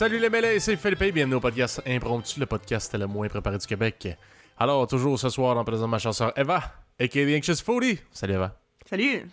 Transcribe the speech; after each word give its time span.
Salut 0.00 0.18
les 0.18 0.30
mêlés, 0.30 0.58
c'est 0.60 0.78
Philippe 0.78 1.02
et 1.02 1.12
bienvenue 1.12 1.34
au 1.34 1.40
podcast 1.40 1.82
Impromptu, 1.86 2.40
le 2.40 2.46
podcast 2.46 2.96
le 2.98 3.06
moins 3.06 3.28
préparé 3.28 3.58
du 3.58 3.66
Québec. 3.66 4.16
Alors, 4.56 4.86
toujours 4.86 5.18
ce 5.18 5.28
soir, 5.28 5.54
en 5.58 5.62
présence 5.62 5.84
de 5.84 5.90
ma 5.90 5.98
chanson 5.98 6.32
Eva, 6.36 6.72
a.k.a. 6.98 7.06
The 7.06 7.36
Anxious 7.36 7.62
Foodie. 7.62 7.98
Salut 8.10 8.32
Eva. 8.32 8.58
Salut! 8.88 9.26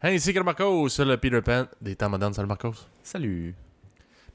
Ainsi 0.00 0.32
que 0.32 0.38
Marcos, 0.38 0.86
le 1.00 1.16
Peter 1.16 1.42
Pan 1.42 1.66
des 1.80 1.96
temps 1.96 2.08
modernes. 2.08 2.34
Salut 2.34 2.46
Marcos. 2.46 2.86
Salut. 3.02 3.52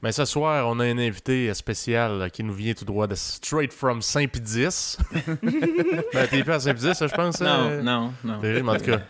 Mais 0.02 0.12
ce 0.12 0.26
soir, 0.26 0.68
on 0.68 0.78
a 0.78 0.84
un 0.84 0.98
invité 0.98 1.54
spécial 1.54 2.30
qui 2.32 2.44
nous 2.44 2.52
vient 2.52 2.74
tout 2.74 2.84
droit 2.84 3.06
de 3.06 3.14
Straight 3.14 3.72
from 3.72 4.02
Saint-Pédis. 4.02 4.98
ben, 6.12 6.26
t'es 6.28 6.42
plus 6.42 6.52
à 6.52 6.60
Saint-Pédis, 6.60 6.98
je 7.00 7.14
pense. 7.14 7.40
Non, 7.40 7.66
euh, 7.66 7.80
non, 7.80 8.12
non. 8.22 8.40
Rimes, 8.40 8.68
en 8.68 8.76
tout 8.76 8.84
cas. 8.84 9.00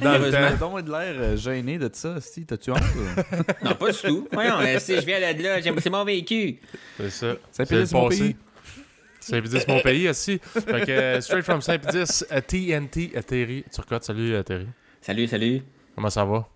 Dans 0.00 0.18
le 0.18 0.30
T'as 0.30 0.52
temps. 0.56 0.70
donc 0.72 0.84
de 0.84 0.90
l'air 0.90 1.14
euh, 1.18 1.36
gêné 1.36 1.78
de 1.78 1.90
ça, 1.92 2.20
si 2.20 2.44
t'as-tu 2.46 2.70
honte? 2.70 2.78
Non, 3.64 3.74
pas 3.74 3.90
du 3.90 3.98
tout. 3.98 4.28
Voyons, 4.32 4.58
euh, 4.60 4.78
si 4.78 4.94
je 4.96 5.04
viens 5.06 5.18
là, 5.18 5.34
de 5.34 5.42
là, 5.42 5.60
c'est 5.62 5.90
mon 5.90 6.04
véhicule. 6.04 6.56
C'est 6.98 7.10
ça. 7.10 7.26
C'est 7.50 7.70
le 7.70 7.84
mon 7.92 8.08
passé. 8.08 8.20
pays. 8.24 8.36
Saint-Pédis, 9.20 9.64
mon 9.68 9.80
pays, 9.80 10.08
aussi. 10.08 10.38
Fait 10.38 10.86
que 10.86 10.90
euh, 10.90 11.20
Straight 11.20 11.44
from 11.44 11.60
Saint-Pédis, 11.60 12.24
TNT, 12.46 13.10
Terry. 13.26 13.64
Turcotte, 13.72 14.04
salut 14.04 14.42
Terry. 14.44 14.66
Salut, 15.00 15.26
salut. 15.26 15.62
Comment 15.94 16.10
ça 16.10 16.24
va? 16.24 16.46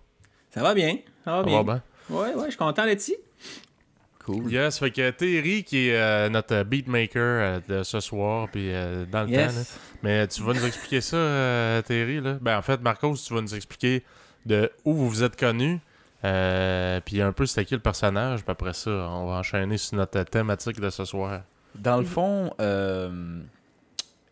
Ça 0.49 0.61
va 0.63 0.73
bien? 0.73 0.97
Ça 1.23 1.31
va 1.31 1.37
Ça 1.39 1.43
bien. 1.43 1.57
va 1.57 1.63
bien? 1.63 1.83
Ouais, 2.09 2.33
ouais, 2.33 2.45
je 2.45 2.49
suis 2.51 2.57
content 2.57 2.85
d'être 2.85 3.01
ici. 3.01 3.15
Cool. 4.25 4.51
Yes, 4.51 4.79
fait 4.79 4.91
que 4.91 5.09
Terry 5.11 5.63
qui 5.63 5.89
est 5.89 5.95
euh, 5.97 6.29
notre 6.29 6.63
beatmaker 6.63 7.21
euh, 7.21 7.59
de 7.67 7.83
ce 7.83 7.99
soir, 7.99 8.47
puis 8.51 8.73
euh, 8.73 9.05
dans 9.11 9.23
le 9.23 9.29
Yes. 9.29 9.53
temps. 9.53 9.59
là. 9.59 9.65
Mais 10.01 10.27
tu 10.27 10.41
vas 10.43 10.53
nous 10.53 10.65
expliquer 10.65 11.01
ça, 11.01 11.17
euh, 11.17 11.81
Terry, 11.81 12.21
là? 12.21 12.37
Ben, 12.41 12.57
en 12.57 12.61
fait, 12.61 12.81
Marcos, 12.81 13.15
tu 13.15 13.33
vas 13.33 13.41
nous 13.41 13.53
expliquer 13.55 14.03
de 14.45 14.71
où 14.85 14.93
vous 14.93 15.09
vous 15.09 15.23
êtes 15.23 15.37
connus, 15.37 15.79
euh, 16.23 16.99
puis 17.05 17.21
un 17.21 17.33
peu 17.33 17.45
c'était 17.45 17.65
qui 17.65 17.73
le 17.73 17.81
personnage, 17.81 18.43
puis 18.43 18.51
après 18.51 18.73
ça, 18.73 18.91
on 18.91 19.27
va 19.27 19.35
enchaîner 19.39 19.77
sur 19.77 19.97
notre 19.97 20.23
thématique 20.23 20.79
de 20.79 20.89
ce 20.89 21.03
soir. 21.05 21.41
Dans 21.75 21.97
le 21.97 22.05
fond, 22.05 22.53
euh, 22.61 23.39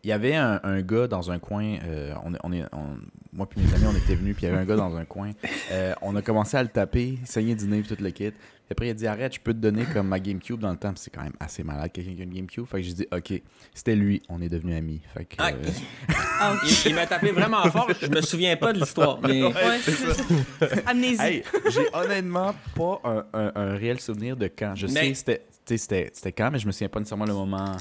il 0.04 0.10
y 0.10 0.12
avait 0.12 0.34
un, 0.34 0.60
un 0.64 0.80
gars 0.82 1.06
dans 1.06 1.30
un 1.30 1.38
coin. 1.38 1.76
euh, 1.84 2.12
on, 2.24 2.34
est- 2.34 2.38
on 2.42 2.52
est, 2.52 2.64
on- 2.72 2.98
moi 3.32 3.48
puis 3.48 3.60
mes 3.60 3.72
amis, 3.74 3.84
on 3.88 3.96
était 3.96 4.14
venus, 4.14 4.34
puis 4.36 4.44
il 4.46 4.48
y 4.48 4.52
avait 4.52 4.60
un 4.60 4.64
gars 4.64 4.76
dans 4.76 4.94
un 4.96 5.04
coin. 5.04 5.30
Euh, 5.70 5.94
on 6.02 6.14
a 6.16 6.22
commencé 6.22 6.56
à 6.56 6.62
le 6.62 6.68
taper, 6.68 7.18
saigner 7.24 7.54
du 7.54 7.66
nez, 7.66 7.80
puis 7.82 7.94
tout 7.96 8.02
le 8.02 8.10
kit. 8.10 8.30
Puis 8.30 8.72
après, 8.72 8.86
il 8.86 8.90
a 8.90 8.94
dit 8.94 9.06
Arrête, 9.06 9.34
je 9.34 9.40
peux 9.40 9.52
te 9.52 9.58
donner 9.58 9.84
comme 9.84 10.08
ma 10.08 10.18
GameCube 10.18 10.58
dans 10.60 10.70
le 10.70 10.76
temps. 10.76 10.90
Puis 10.92 11.02
c'est 11.04 11.10
quand 11.10 11.22
même 11.22 11.32
assez 11.40 11.62
malade, 11.62 11.90
quelqu'un 11.92 12.14
qui 12.14 12.20
a 12.20 12.24
une 12.24 12.32
GameCube. 12.34 12.64
Fait 12.66 12.78
que 12.78 12.82
j'ai 12.82 12.94
dit 12.94 13.06
Ok, 13.12 13.32
c'était 13.74 13.94
lui, 13.94 14.22
on 14.28 14.40
est 14.42 14.48
devenus 14.48 14.76
amis. 14.76 15.00
Fait 15.14 15.24
que. 15.24 15.36
Ah, 15.38 15.50
euh, 15.50 16.54
il 16.84 16.90
il 16.90 16.94
m'a 16.94 17.06
tapé 17.06 17.30
vraiment 17.30 17.62
fort. 17.70 17.88
Je 18.00 18.06
me 18.08 18.20
souviens 18.22 18.56
pas 18.56 18.72
de 18.72 18.80
l'histoire. 18.80 19.20
Mais... 19.22 19.42
Ouais. 19.42 19.52
Amnésie. 20.86 21.20
Hey, 21.22 21.42
j'ai 21.70 21.86
honnêtement 21.92 22.54
pas 22.74 23.00
un, 23.04 23.24
un- 23.34 23.52
un 23.54 23.74
réel 23.76 24.00
souvenir 24.00 24.36
de 24.36 24.46
quand. 24.48 24.74
Je 24.74 24.86
Mais- 24.86 24.92
sais 25.08 25.14
c'était, 25.14 25.38
tu 25.66 25.74
sais, 25.74 25.78
c'était 25.78 26.10
c'était 26.12 26.32
quand, 26.32 26.50
mais 26.50 26.58
je 26.58 26.66
me 26.66 26.72
souviens 26.72 26.88
pas 26.88 26.98
nécessairement 26.98 27.26
le 27.26 27.34
moment. 27.34 27.76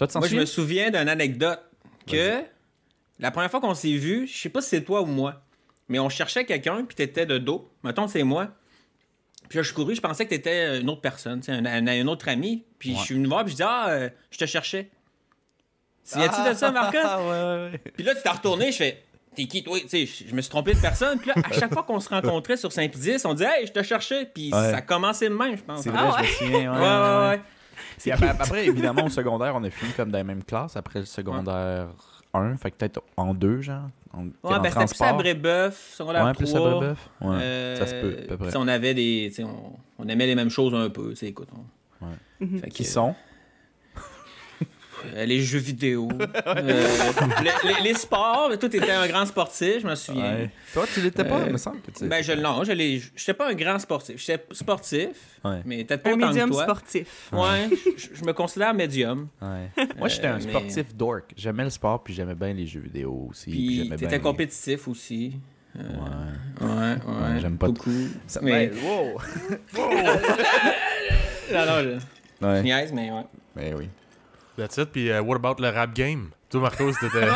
Toi, 0.00 0.06
tu 0.06 0.14
t'en 0.14 0.20
Moi, 0.20 0.28
je 0.28 0.36
me 0.36 0.46
souviens 0.46 0.86
d'une 0.90 1.10
anecdote 1.10 1.60
que 2.06 2.40
la 3.18 3.30
première 3.30 3.50
fois 3.50 3.60
qu'on 3.60 3.74
s'est 3.74 3.92
vu, 3.98 4.26
je 4.26 4.34
sais 4.34 4.48
pas 4.48 4.62
si 4.62 4.70
c'est 4.70 4.82
toi 4.82 5.02
ou 5.02 5.06
moi, 5.06 5.42
mais 5.90 5.98
on 5.98 6.08
cherchait 6.08 6.46
quelqu'un, 6.46 6.86
puis 6.86 6.94
t'étais 6.96 7.26
de 7.26 7.36
dos. 7.36 7.70
Mettons, 7.84 8.08
c'est 8.08 8.22
moi. 8.22 8.48
Puis 9.50 9.58
là, 9.58 9.62
je 9.62 9.66
suis 9.68 9.74
couru, 9.74 9.94
je 9.94 10.00
pensais 10.00 10.24
que 10.24 10.30
t'étais 10.30 10.80
une 10.80 10.88
autre 10.88 11.02
personne, 11.02 11.40
tu 11.40 11.46
sais, 11.46 11.52
un, 11.52 11.66
un- 11.66 11.86
un 11.86 12.06
autre 12.06 12.28
ami. 12.30 12.64
Puis 12.78 12.92
Ouais. 12.92 12.96
je 12.98 13.04
suis 13.04 13.14
venu 13.14 13.26
voir, 13.28 13.44
puis 13.44 13.50
je 13.52 13.56
dis 13.56 13.62
Ah, 13.62 13.90
euh, 13.90 14.08
je 14.30 14.38
te 14.38 14.46
cherchais. 14.46 14.88
Souviens-tu 16.02 16.48
de 16.48 16.54
ça, 16.54 16.70
Marcus? 16.70 17.00
Ah, 17.04 17.20
ouais, 17.22 17.70
ouais. 17.72 17.78
Puis 17.94 18.02
là, 18.02 18.14
tu 18.14 18.22
t'es 18.22 18.28
retourné, 18.30 18.72
je 18.72 18.76
fais 18.78 19.02
T'es 19.36 19.44
qui, 19.44 19.62
toi? 19.62 19.78
Tu 19.80 19.88
sais, 19.88 20.06
je 20.06 20.34
me 20.34 20.40
suis 20.40 20.50
trompé 20.50 20.72
de 20.74 20.80
personne. 20.80 21.18
Puis 21.18 21.28
là, 21.28 21.34
à 21.44 21.52
chaque 21.52 21.72
fois 21.72 21.82
qu'on 21.84 22.00
se 22.00 22.08
rencontrait 22.08 22.56
sur 22.56 22.72
Saint-Pédis, 22.72 23.18
on 23.26 23.34
disait 23.34 23.48
Hey, 23.60 23.66
je 23.66 23.72
te 23.72 23.82
cherchais. 23.82 24.24
Puis 24.32 24.48
ça 24.50 24.76
a 24.78 24.80
commencé 24.82 25.28
de 25.28 25.34
même, 25.34 25.56
je 25.58 25.62
pense. 25.62 25.82
C'est 25.82 25.90
Ouais, 25.90 25.96
vrai, 25.98 26.08
Ah 26.16 26.22
je 26.22 26.44
me 26.44 26.50
souviens. 26.50 26.72
Ouais, 26.74 26.78
ouais, 26.80 27.28
ouais. 27.36 27.42
Puis 28.00 28.10
après, 28.10 28.28
après, 28.28 28.66
évidemment, 28.66 29.04
au 29.04 29.08
secondaire, 29.10 29.54
on 29.56 29.62
a 29.64 29.70
fini 29.70 29.92
comme 29.92 30.10
dans 30.10 30.18
la 30.18 30.24
même 30.24 30.42
classe. 30.44 30.76
Après 30.76 30.98
le 31.00 31.04
secondaire 31.04 31.88
1, 32.32 32.56
fait 32.56 32.70
que 32.70 32.76
peut-être 32.76 33.02
en 33.16 33.34
deux, 33.34 33.60
genre. 33.60 33.88
On 34.12 34.26
était 34.26 34.36
Ouais, 34.42 34.54
en 34.54 34.60
ben 34.60 34.70
c'était 34.70 34.86
plus 34.86 35.02
à. 35.02 35.12
Brébeuf, 35.12 35.94
secondaire 35.94 36.24
Ouais, 36.24 36.32
plus 36.34 36.50
à 36.54 36.58
3. 36.58 36.70
Brébeuf. 36.70 37.10
Ouais, 37.20 37.36
Euh, 37.40 37.76
ça 37.76 37.86
se 37.86 37.94
peut, 38.00 38.16
à 38.24 38.26
peu 38.28 38.36
près. 38.36 38.56
On 38.56 38.66
avait 38.68 38.94
des. 38.94 39.32
On, 39.44 39.72
on 39.98 40.08
aimait 40.08 40.26
les 40.26 40.34
mêmes 40.34 40.50
choses 40.50 40.74
un 40.74 40.90
peu. 40.90 41.10
tu 41.10 41.16
sais, 41.16 41.26
Écoute, 41.28 41.48
on- 41.54 42.06
Ouais. 42.06 42.46
Fait 42.60 42.68
Qui 42.70 42.84
sont? 42.84 43.14
Les 45.14 45.40
jeux 45.42 45.58
vidéo. 45.58 46.08
euh, 46.46 46.62
les, 47.42 47.50
les- 47.74 47.82
les 47.82 47.94
sports. 47.94 48.48
Toi, 48.58 48.68
t'étais 48.68 48.90
un 48.90 49.06
grand 49.08 49.26
sportif, 49.26 49.80
je 49.82 49.86
me 49.86 49.94
souviens. 49.94 50.22
Ouais. 50.34 50.50
Toi, 50.72 50.84
tu 50.92 51.00
l'étais 51.00 51.24
pas, 51.24 51.40
Euh, 51.40 51.44
il 51.46 51.52
me 51.52 51.58
semble 51.58 51.80
que 51.80 51.90
tu 51.90 52.06
Ben, 52.06 52.22
je, 52.22 52.32
non, 52.32 52.64
je 52.64 52.72
l'ai. 52.72 53.00
J'étais 53.16 53.34
pas 53.34 53.48
un 53.50 53.54
grand 53.54 53.78
sportif. 53.78 54.16
J'étais 54.18 54.44
sportif, 54.52 55.08
Ouais. 55.44 55.60
mais 55.64 55.84
peut-être 55.84 56.02
pas 56.02 56.10
Un 56.10 56.14
autant 56.14 56.26
médium 56.28 56.48
que 56.50 56.54
toi. 56.54 56.62
sportif. 56.64 57.28
Ouais, 57.32 57.68
je, 57.96 58.06
je 58.14 58.24
me 58.24 58.32
considère 58.32 58.74
médium. 58.74 59.28
Ouais. 59.40 59.70
Moi, 59.98 60.08
j'étais 60.08 60.26
un 60.26 60.34
Euh, 60.36 60.40
mais- 60.44 60.50
sportif 60.50 60.94
dork. 60.94 61.32
J'aimais 61.36 61.64
le 61.64 61.70
sport, 61.70 62.02
puis 62.02 62.14
j'aimais 62.14 62.34
bien 62.34 62.52
les 62.52 62.66
jeux 62.66 62.80
vidéo 62.80 63.28
aussi. 63.30 63.50
Puis 63.50 63.80
Puis 63.80 63.88
t'étais 63.90 64.06
bien. 64.06 64.18
compétitif 64.18 64.88
aussi. 64.88 65.34
Euh, 65.78 65.82
Ouais. 65.82 66.66
ouais, 66.66 66.68
ouais. 66.68 67.32
Ouais, 67.34 67.40
j'aime 67.40 67.56
pas 67.56 67.68
beaucoup. 67.68 67.90
Ça- 68.26 68.40
Mais- 68.42 68.66
ben, 68.68 68.78
wow. 68.84 69.20
Non, 71.52 71.66
non, 71.66 71.98
je, 72.42 72.62
niaise, 72.62 72.92
mais 72.92 73.10
ouais. 73.10 73.24
Ben 73.56 73.74
oui. 73.76 73.88
That's 74.60 74.76
it, 74.76 74.90
puis 74.92 75.10
euh, 75.10 75.22
what 75.22 75.36
about 75.36 75.62
le 75.62 75.68
rap 75.70 75.94
game? 75.94 76.30
Toi, 76.50 76.60
Marcos, 76.60 76.92
t'étais... 77.00 77.20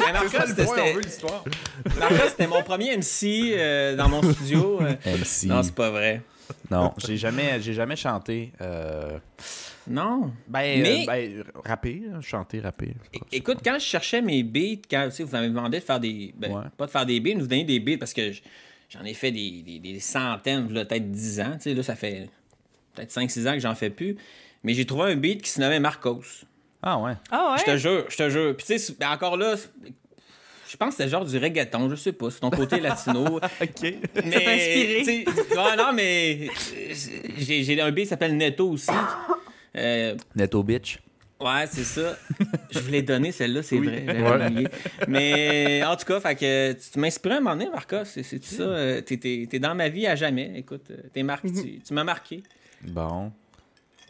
Mais 0.00 0.28
c'était- 0.46 0.66
c'était- 0.66 2.28
c'était 2.28 2.46
mon 2.46 2.62
premier 2.62 2.96
MC 2.96 3.52
euh, 3.54 3.96
dans 3.96 4.08
mon 4.08 4.22
studio. 4.32 4.80
euh. 4.82 4.94
MC. 5.06 5.46
Non, 5.46 5.62
c'est 5.62 5.74
pas 5.74 5.90
vrai. 5.90 6.22
Non, 6.70 6.92
j'ai 6.98 7.16
jamais, 7.16 7.60
j'ai 7.60 7.72
jamais 7.74 7.96
chanté. 7.96 8.52
Euh... 8.60 9.18
Non. 9.86 10.32
Ben, 10.46 10.82
Mais- 10.82 11.02
euh, 11.02 11.06
ben, 11.06 11.44
rapper, 11.64 12.02
hein, 12.12 12.20
chanter, 12.20 12.60
rapper. 12.60 12.94
Écoute, 13.32 13.58
quand 13.64 13.78
je 13.78 13.84
cherchais 13.84 14.20
mes 14.22 14.42
beats, 14.42 14.82
quand 14.90 15.08
vous 15.20 15.26
m'avez 15.32 15.48
demandé 15.48 15.78
de 15.80 15.84
faire 15.84 16.00
des. 16.00 16.32
Ben, 16.36 16.52
Ouais. 16.52 16.64
pas 16.76 16.86
de 16.86 16.90
faire 16.90 17.06
des 17.06 17.20
beats, 17.20 17.34
mais 17.34 17.40
vous 17.40 17.46
donner 17.46 17.64
des 17.64 17.80
beats 17.80 17.98
parce 17.98 18.12
que 18.12 18.30
j'en 18.90 19.04
ai 19.04 19.14
fait 19.14 19.30
des, 19.30 19.62
des- 19.62 19.78
des 19.78 20.00
centaines, 20.00 20.68
peut-être 20.68 21.10
10 21.10 21.40
ans. 21.40 21.52
Tu 21.54 21.60
sais, 21.70 21.74
là, 21.74 21.82
ça 21.82 21.94
fait 21.96 22.28
peut-être 22.94 23.10
5-6 23.12 23.48
ans 23.48 23.52
que 23.54 23.60
j'en 23.60 23.74
fais 23.74 23.90
plus. 23.90 24.16
Mais 24.64 24.74
j'ai 24.74 24.84
trouvé 24.86 25.12
un 25.12 25.16
beat 25.16 25.42
qui 25.42 25.50
se 25.50 25.60
nommait 25.60 25.80
Marcos. 25.80 26.22
Ah 26.82 26.98
ouais. 26.98 27.12
Ah 27.30 27.56
Je 27.58 27.64
te 27.64 27.70
ouais? 27.70 27.78
jure, 27.78 28.04
je 28.08 28.16
te 28.16 28.30
jure. 28.30 28.56
Puis 28.56 28.66
tu 28.66 28.78
sais, 28.78 28.94
ben, 28.98 29.10
encore 29.10 29.36
là, 29.36 29.56
c'est- 29.56 29.68
je 30.70 30.76
pense 30.76 30.90
que 30.90 30.96
c'était 30.98 31.08
genre 31.10 31.24
du 31.24 31.38
reggaeton, 31.38 31.88
je 31.88 31.94
sais 31.96 32.12
pas, 32.12 32.30
c'est 32.30 32.40
ton 32.40 32.50
côté 32.50 32.78
latino. 32.78 33.24
OK. 33.62 33.82
mais, 33.82 33.96
inspiré. 34.24 35.24
ouais, 35.26 35.76
non, 35.76 35.92
mais 35.94 36.48
j'ai 37.38 37.62
j'ai 37.64 37.80
un 37.80 37.90
beat 37.90 38.04
qui 38.04 38.08
s'appelle 38.10 38.36
Netto 38.36 38.70
aussi. 38.70 38.90
Euh, 39.76 40.14
Netto 40.36 40.62
bitch. 40.62 40.98
Ouais, 41.40 41.66
c'est 41.70 41.84
ça. 41.84 42.16
Je 42.70 42.80
voulais 42.80 43.00
donner 43.02 43.30
celle-là, 43.30 43.62
c'est 43.62 43.78
vrai. 43.78 44.04
Ouais. 44.08 44.64
Mais 45.06 45.82
en 45.84 45.94
tout 45.96 46.04
cas, 46.04 46.18
fait 46.20 46.34
que 46.34 46.72
tu, 46.72 46.98
m'inspires 46.98 47.32
à 47.32 47.36
un 47.36 47.40
moment 47.40 47.56
donné, 47.56 47.70
Marcos. 47.70 48.04
C'est 48.06 48.24
c'est 48.24 48.42
ça. 48.44 48.62
euh, 48.64 49.00
T'es 49.02 49.16
t'es- 49.18 49.46
t'es 49.48 49.58
dans 49.60 49.74
ma 49.74 49.88
vie 49.88 50.06
à 50.08 50.16
jamais. 50.16 50.52
Écoute, 50.56 50.86
euh, 50.90 50.96
t'es 51.12 51.22
marqué. 51.22 51.52
Tu, 51.52 51.78
tu 51.78 51.94
m'as 51.94 52.02
marqué. 52.04 52.42
Bon. 52.82 53.30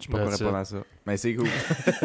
Je 0.01 0.05
sais 0.07 0.13
pas 0.13 0.23
quoi 0.23 0.31
répondre 0.31 0.57
à 0.57 0.65
ça. 0.65 0.77
Mais 1.07 1.17
c'est 1.17 1.35
cool. 1.35 1.49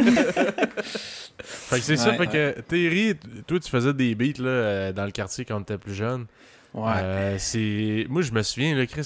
Fait 1.44 1.78
que 1.78 1.82
c'est 1.84 1.98
ça, 1.98 2.12
Ouais, 2.12 2.18
fait 2.18 2.28
que 2.28 2.62
Terry, 2.62 3.16
t- 3.16 3.28
toi, 3.48 3.60
tu 3.60 3.70
faisais 3.70 3.94
des 3.94 4.16
beats 4.16 4.40
là, 4.42 4.50
euh, 4.50 4.92
dans 4.94 5.06
le 5.06 5.12
quartier 5.12 5.46
quand 5.46 5.58
on 5.58 5.62
était 5.62 5.78
plus 5.78 5.94
jeune. 5.94 6.26
Ouais. 6.74 6.92
Euh, 6.96 7.36
c'est... 7.40 8.06
Moi, 8.10 8.22
je 8.22 8.32
me 8.32 8.42
souviens, 8.44 8.76
là, 8.76 8.86
Chris, 8.86 9.04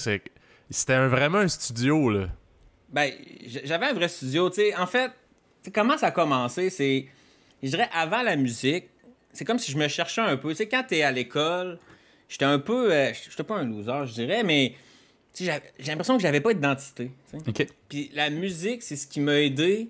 c'était 0.70 0.92
un- 0.94 1.08
vraiment 1.08 1.38
un 1.38 1.48
studio, 1.48 2.10
là. 2.10 2.26
Ben, 2.90 3.10
j'avais 3.64 3.86
un 3.86 3.92
vrai 3.92 4.08
studio. 4.08 4.48
Tu 4.50 4.56
sais, 4.56 4.76
en 4.76 4.86
fait, 4.86 5.10
comment 5.74 5.96
ça 5.98 6.08
a 6.08 6.10
commencé? 6.10 6.70
C'est, 6.70 7.06
je 7.62 7.68
dirais, 7.68 7.88
avant 7.92 8.22
la 8.22 8.36
musique, 8.36 8.84
c'est 9.32 9.44
comme 9.44 9.58
si 9.58 9.72
je 9.72 9.78
me 9.78 9.88
cherchais 9.88 10.20
un 10.22 10.36
peu. 10.36 10.50
Tu 10.50 10.56
sais, 10.56 10.68
quand 10.68 10.84
t'es 10.86 11.02
à 11.02 11.12
l'école, 11.12 11.78
j'étais 12.28 12.44
un 12.46 12.58
peu. 12.58 12.92
euh, 12.92 13.12
j'étais 13.28 13.42
pas 13.44 13.56
un 13.56 13.64
loser, 13.64 14.06
je 14.06 14.12
dirais, 14.12 14.42
mais 14.42 14.74
j'ai 15.36 15.52
l'impression 15.86 16.16
que 16.16 16.22
j'avais 16.22 16.40
pas 16.40 16.54
d'identité. 16.54 17.10
Puis 17.88 18.10
la 18.14 18.30
musique, 18.30 18.82
c'est 18.82 18.96
ce 18.96 19.06
qui 19.06 19.20
m'a 19.20 19.40
aidé 19.40 19.88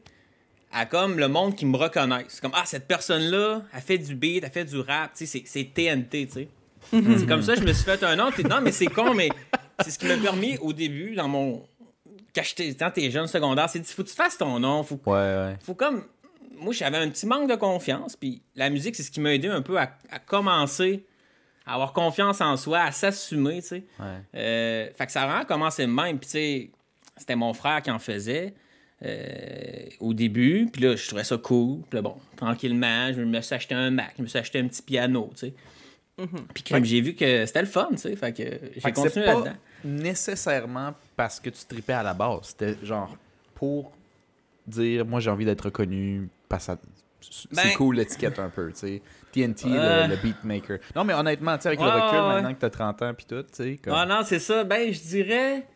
à 0.73 0.85
comme 0.87 1.19
le 1.19 1.29
monde 1.29 1.57
qui 1.57 1.65
me 1.67 1.77
reconnaisse. 1.77 2.27
C'est 2.29 2.41
comme, 2.43 2.53
ah, 2.55 2.65
cette 2.67 2.87
personne-là, 2.87 3.63
elle 3.75 3.81
fait 3.81 3.99
du 3.99 4.15
beat, 4.15 4.45
elle 4.45 4.51
fait 4.51 4.65
du 4.67 4.79
rap, 4.81 5.13
tu 5.15 5.25
sais, 5.25 5.39
c'est- 5.39 5.47
c'est 5.47 5.65
TNT, 5.73 6.27
tu 6.27 6.33
sais. 6.33 6.49
C'est 6.91 7.27
comme 7.27 7.43
ça, 7.43 7.55
je 7.55 7.63
me 7.63 7.73
suis 7.73 7.85
fait 7.85 8.03
un 8.03 8.17
nom. 8.17 8.31
Non, 8.49 8.61
mais 8.63 8.73
c'est 8.73 8.87
con, 8.87 9.15
mais 9.15 9.29
c'est 9.83 9.91
ce 9.91 9.99
qui 9.99 10.07
m'a 10.07 10.17
permis 10.17 10.57
au 10.59 10.73
début, 10.73 11.15
dans 11.15 11.29
mon. 11.29 11.67
Quand 12.35 12.91
t'es 12.93 13.11
jeune 13.11 13.27
secondaire, 13.27 13.69
c'est 13.69 13.81
dit, 13.81 13.93
faut 13.93 14.05
que 14.05 14.09
tu 14.09 14.15
fasses 14.15 14.39
ton 14.39 14.61
nom, 14.61 14.83
faut, 14.85 15.01
Ouais, 15.07 15.13
ouais. 15.17 15.57
faut 15.63 15.75
comme. 15.75 16.05
Moi, 16.61 16.73
j'avais 16.73 16.99
un 16.99 17.09
petit 17.09 17.27
manque 17.27 17.49
de 17.49 17.55
confiance, 17.57 18.17
puis 18.17 18.43
la 18.57 18.69
musique, 18.71 18.95
c'est 18.97 19.03
ce 19.05 19.11
qui 19.11 19.21
m'a 19.21 19.33
aidé 19.35 19.49
un 19.49 19.63
peu 19.63 19.79
à, 19.79 19.97
à 20.11 20.19
commencer 20.19 21.05
à 21.69 21.75
avoir 21.75 21.93
confiance 21.93 22.41
en 22.41 22.57
soi, 22.57 22.81
à 22.81 22.93
s'assumer, 22.93 23.61
tu 23.63 23.69
sais. 23.69 23.85
ouais. 24.01 24.07
Euh, 24.35 24.89
fait 24.97 25.07
que 25.07 25.13
ça 25.13 25.23
a 25.23 25.27
vraiment 25.29 25.45
commencé 25.45 25.83
de 25.87 25.91
même. 25.93 26.19
Puis, 26.19 26.27
tu 26.27 26.33
sais, 26.33 26.71
c'était 27.17 27.37
mon 27.37 27.53
frère 27.53 27.83
qui 27.83 27.91
en 27.91 27.99
faisait 27.99 28.55
euh, 29.05 29.87
au 30.01 30.15
début. 30.15 30.69
Puis 30.73 30.83
là, 30.83 30.97
je 30.97 31.07
trouvais 31.07 31.25
ça 31.25 31.37
cool. 31.37 31.81
Puis 31.89 31.97
là, 31.97 32.03
bon, 32.03 32.17
tranquillement, 32.37 33.13
je 33.13 33.21
me 33.23 33.41
suis 33.41 33.55
acheté 33.55 33.75
un 33.75 33.91
Mac, 33.91 34.15
je 34.17 34.23
me 34.23 34.27
suis 34.29 34.39
acheté 34.39 34.59
un 34.61 34.67
petit 34.69 34.83
piano, 34.83 35.31
tu 35.35 35.49
sais. 35.49 35.55
Puis 36.53 36.65
crème, 36.65 36.85
j'ai 36.85 37.01
vu 37.01 37.15
que 37.15 37.47
c'était 37.47 37.61
le 37.61 37.69
fun, 37.69 37.89
tu 37.93 37.99
sais. 37.99 38.17
Fait 38.17 38.33
que 38.33 38.43
j'ai 38.75 38.81
continué 38.93 39.11
c'est 39.11 39.25
pas 39.25 39.35
là-dedans. 39.35 39.57
nécessairement 39.85 40.95
parce 41.17 41.39
que 41.39 41.51
tu 41.51 41.65
tripais 41.65 41.93
à 41.93 42.03
la 42.03 42.15
base. 42.15 42.41
C'était 42.59 42.77
genre 42.85 43.17
pour 43.55 43.93
dire, 44.67 45.07
moi 45.07 45.21
j'ai 45.21 45.31
envie 45.31 45.45
d'être 45.45 45.67
reconnu, 45.67 46.29
parce 46.49 46.67
que 46.67 46.73
ça- 46.73 46.79
c'est 47.21 47.55
Ben- 47.55 47.75
cool 47.77 47.97
l'étiquette 47.97 48.39
un 48.41 48.49
peu, 48.49 48.73
tu 48.73 48.79
sais. 48.79 49.03
TNT, 49.33 49.67
Ouais. 49.69 50.07
le, 50.09 50.15
le 50.15 50.17
beatmaker. 50.23 50.79
Non, 50.97 51.05
mais 51.05 51.15
honnêtement, 51.15 51.57
tu 51.57 51.63
sais, 51.63 51.69
avec 51.69 51.81
Ouais, 51.81 51.87
le 51.87 51.93
recul, 51.93 52.19
ouais, 52.19 52.29
maintenant 52.35 52.55
que 52.55 52.61
t'as 52.61 52.71
30 52.71 53.03
ans 53.03 53.15
puis 53.15 53.27
tout, 53.27 53.43
tu 53.43 53.49
sais, 53.53 53.77
comme... 53.83 53.93
Ah 53.95 54.07
non, 54.07 54.21
c'est 54.25 54.39
ça. 54.39 54.65
Ben, 54.65 54.93
je 54.93 55.01
dirais. 55.01 55.67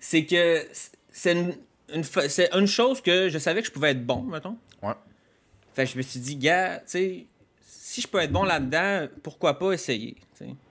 C'est 0.00 0.24
que 0.24 0.64
c'est 1.10 1.32
une, 1.32 1.54
une 2.54 2.66
chose 2.66 3.00
que 3.00 3.28
je 3.28 3.38
savais 3.38 3.60
que 3.62 3.66
je 3.66 3.72
pouvais 3.72 3.90
être 3.90 4.06
bon, 4.06 4.22
mettons. 4.22 4.56
Ouais. 4.82 4.92
Fait 5.74 5.84
que 5.84 5.90
je 5.90 5.96
me 5.96 6.02
suis 6.02 6.20
dit, 6.20 6.36
gars, 6.36 6.76
tu 6.78 6.82
sais, 6.86 7.26
si 7.98 8.02
je 8.02 8.08
peux 8.08 8.18
être 8.18 8.32
bon 8.32 8.44
là-dedans, 8.44 9.08
pourquoi 9.22 9.58
pas 9.58 9.72
essayer. 9.72 10.16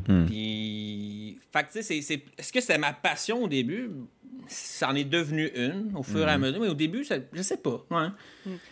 Hmm. 0.08 0.26
Puis. 0.26 1.40
Fait 1.52 1.64
que, 1.64 1.82
c'est- 1.84 2.02
c'est- 2.02 2.24
est-ce 2.38 2.54
que 2.54 2.62
c'était 2.62 2.78
ma 2.78 2.94
passion 2.94 3.44
au 3.44 3.48
début? 3.48 3.90
Ça 4.50 4.90
en 4.90 4.96
est 4.96 5.04
devenu 5.04 5.50
une 5.56 5.92
au 5.98 6.04
fur 6.04 6.20
et 6.22 6.26
Hmm. 6.26 6.30
à 6.30 6.38
mesure, 6.38 6.62
mais 6.62 6.70
au 6.70 6.74
début, 6.74 7.04
ça- 7.04 7.18
je 7.34 7.42
sais 7.42 7.58
pas. 7.58 7.84
Ouais. 7.92 8.08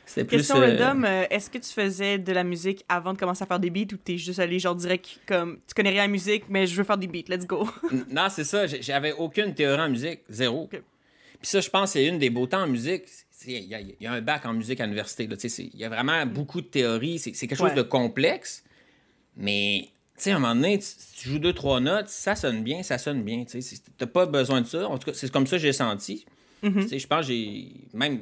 C'était 0.05 0.23
plus. 0.25 0.37
Question 0.37 0.61
euh, 0.61 0.69
random, 0.71 1.03
euh, 1.03 1.25
est-ce 1.29 1.49
que 1.49 1.57
tu 1.57 1.69
faisais 1.69 2.17
de 2.17 2.31
la 2.31 2.45
musique 2.45 2.85
avant 2.87 3.11
de 3.11 3.17
commencer 3.17 3.43
à 3.43 3.45
faire 3.45 3.59
des 3.59 3.69
beats 3.69 3.93
ou 3.93 3.97
t'es 3.97 4.17
juste 4.17 4.39
allé 4.39 4.57
genre 4.57 4.75
direct 4.75 5.19
comme 5.27 5.57
tu 5.67 5.73
connais 5.75 5.89
rien 5.89 6.03
à 6.03 6.05
la 6.05 6.11
musique 6.11 6.43
mais 6.49 6.65
je 6.65 6.75
veux 6.77 6.85
faire 6.85 6.97
des 6.97 7.07
beats, 7.07 7.27
let's 7.27 7.45
go? 7.45 7.67
Non, 8.09 8.27
c'est 8.29 8.45
ça. 8.45 8.67
J'avais 8.67 9.11
aucune 9.13 9.53
théorie 9.53 9.81
en 9.81 9.89
musique. 9.89 10.21
Zéro. 10.29 10.67
Puis 10.69 10.81
ça, 11.41 11.59
je 11.59 11.69
pense, 11.69 11.91
c'est 11.91 12.05
une 12.05 12.19
des 12.19 12.29
beautés 12.29 12.55
en 12.55 12.67
musique. 12.67 13.03
Il 13.47 13.65
y, 13.65 13.75
a- 13.75 13.80
il 13.81 13.95
y 14.00 14.07
a 14.07 14.12
un 14.13 14.21
bac 14.21 14.45
en 14.45 14.53
musique 14.53 14.80
à 14.80 14.86
l'université. 14.86 15.27
Il 15.74 15.80
y 15.80 15.83
a 15.83 15.89
vraiment 15.89 16.25
beaucoup 16.25 16.62
de 16.62 16.68
théories. 16.68 17.19
C'est 17.19 17.31
quelque 17.31 17.56
chose 17.56 17.69
Ouais. 17.69 17.75
de 17.75 17.81
complexe. 17.81 18.63
Mais, 19.38 19.89
tu 20.18 20.24
sais, 20.24 20.31
à 20.31 20.36
un 20.38 20.39
moment 20.39 20.56
donné, 20.56 20.80
tu, 20.80 20.86
tu 21.18 21.30
joues 21.30 21.39
deux, 21.39 21.53
trois 21.53 21.80
notes, 21.80 22.07
ça 22.07 22.36
sonne 22.36 22.63
bien, 22.63 22.83
ça 22.83 22.97
sonne 22.97 23.24
bien. 23.24 23.44
Tu 23.45 23.59
T'as 23.97 24.06
pas 24.07 24.25
besoin 24.25 24.62
de 24.62 24.68
ça. 24.68 24.88
En 24.88 24.97
tout 24.97 25.12
cas, 25.12 25.13
c'est 25.18 25.31
comme 25.31 25.45
ça 25.47 25.57
que 25.57 25.62
j'ai 25.63 25.74
senti. 25.74 26.25
Mhm. 26.63 26.88
Sais, 26.88 27.00
Je 27.00 27.07
pense 27.07 27.21
que 27.27 27.33
j'ai. 27.33 27.71
Même 27.94 28.21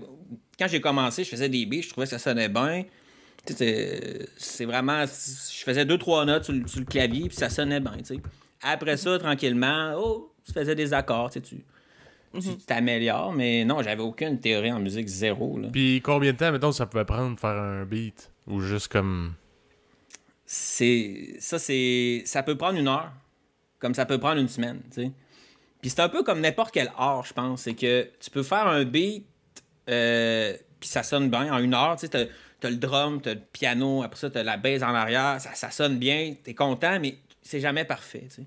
quand 0.57 0.67
j'ai 0.67 0.81
commencé, 0.81 1.23
je 1.23 1.29
faisais 1.29 1.49
des 1.49 1.65
beats, 1.65 1.81
je 1.81 1.89
trouvais 1.89 2.05
que 2.05 2.11
ça 2.11 2.19
sonnait 2.19 2.49
bien. 2.49 2.83
C'est- 3.45 4.65
vraiment. 4.65 5.05
Je 5.05 5.63
faisais 5.63 5.85
deux, 5.85 5.97
trois 5.97 6.25
notes 6.25 6.45
sur 6.45 6.53
le, 6.53 6.67
sur 6.67 6.79
le 6.79 6.85
clavier, 6.85 7.27
puis 7.27 7.37
ça 7.37 7.49
sonnait 7.49 7.79
bien. 7.79 7.93
Après 8.61 8.95
ça, 8.97 9.19
tranquillement, 9.19 9.93
oh, 9.97 10.31
tu 10.45 10.53
faisais 10.53 10.75
des 10.75 10.93
accords, 10.93 11.29
tu 11.29 11.41
tu 12.33 12.39
tu 12.41 12.49
Mhm. 12.49 12.57
t'améliores, 12.65 13.33
mais 13.33 13.63
non, 13.65 13.81
j'avais 13.83 14.01
aucune 14.01 14.39
théorie 14.39 14.71
en 14.71 14.79
musique, 14.79 15.07
zéro. 15.07 15.57
Là. 15.59 15.69
Puis 15.71 16.01
combien 16.03 16.33
de 16.33 16.37
temps, 16.37 16.51
mettons, 16.51 16.71
ça 16.71 16.85
pouvait 16.85 17.05
prendre 17.05 17.35
de 17.35 17.39
faire 17.39 17.51
un 17.57 17.85
beat? 17.85 18.31
Ou 18.47 18.59
juste 18.61 18.87
comme. 18.89 19.33
C'est. 20.45 21.35
Ça, 21.39 21.59
c'est. 21.59 22.23
Ça 22.25 22.43
peut 22.43 22.57
prendre 22.57 22.77
une 22.77 22.87
heure, 22.87 23.11
comme 23.79 23.93
ça 23.93 24.05
peut 24.05 24.19
prendre 24.19 24.39
une 24.41 24.47
semaine, 24.49 24.81
tu 24.93 25.03
sais. 25.03 25.11
Puis 25.81 25.89
c'est 25.89 25.99
un 26.01 26.09
peu 26.09 26.23
comme 26.23 26.39
n'importe 26.41 26.73
quel 26.73 26.91
art, 26.97 27.25
je 27.25 27.33
pense. 27.33 27.61
C'est 27.63 27.73
que 27.75 28.09
tu 28.19 28.29
peux 28.29 28.43
faire 28.43 28.67
un 28.67 28.83
beat, 28.85 29.25
euh, 29.89 30.53
puis 30.79 30.89
ça 30.89 31.03
sonne 31.03 31.29
bien 31.29 31.53
en 31.53 31.59
une 31.59 31.73
heure, 31.73 31.95
tu 31.95 32.01
sais. 32.01 32.09
T'as, 32.09 32.25
t'as 32.59 32.69
le 32.69 32.77
drum, 32.77 33.21
t'as 33.21 33.33
le 33.33 33.41
piano, 33.51 34.03
après 34.03 34.19
ça, 34.19 34.29
t'as 34.29 34.43
la 34.43 34.57
bass 34.57 34.81
en 34.81 34.93
arrière, 34.93 35.39
ça, 35.41 35.53
ça 35.53 35.71
sonne 35.71 35.97
bien, 35.97 36.35
t'es 36.43 36.53
content, 36.53 36.99
mais 37.01 37.17
c'est 37.41 37.59
jamais 37.59 37.83
parfait, 37.85 38.25
tu 38.29 38.35
sais. 38.35 38.45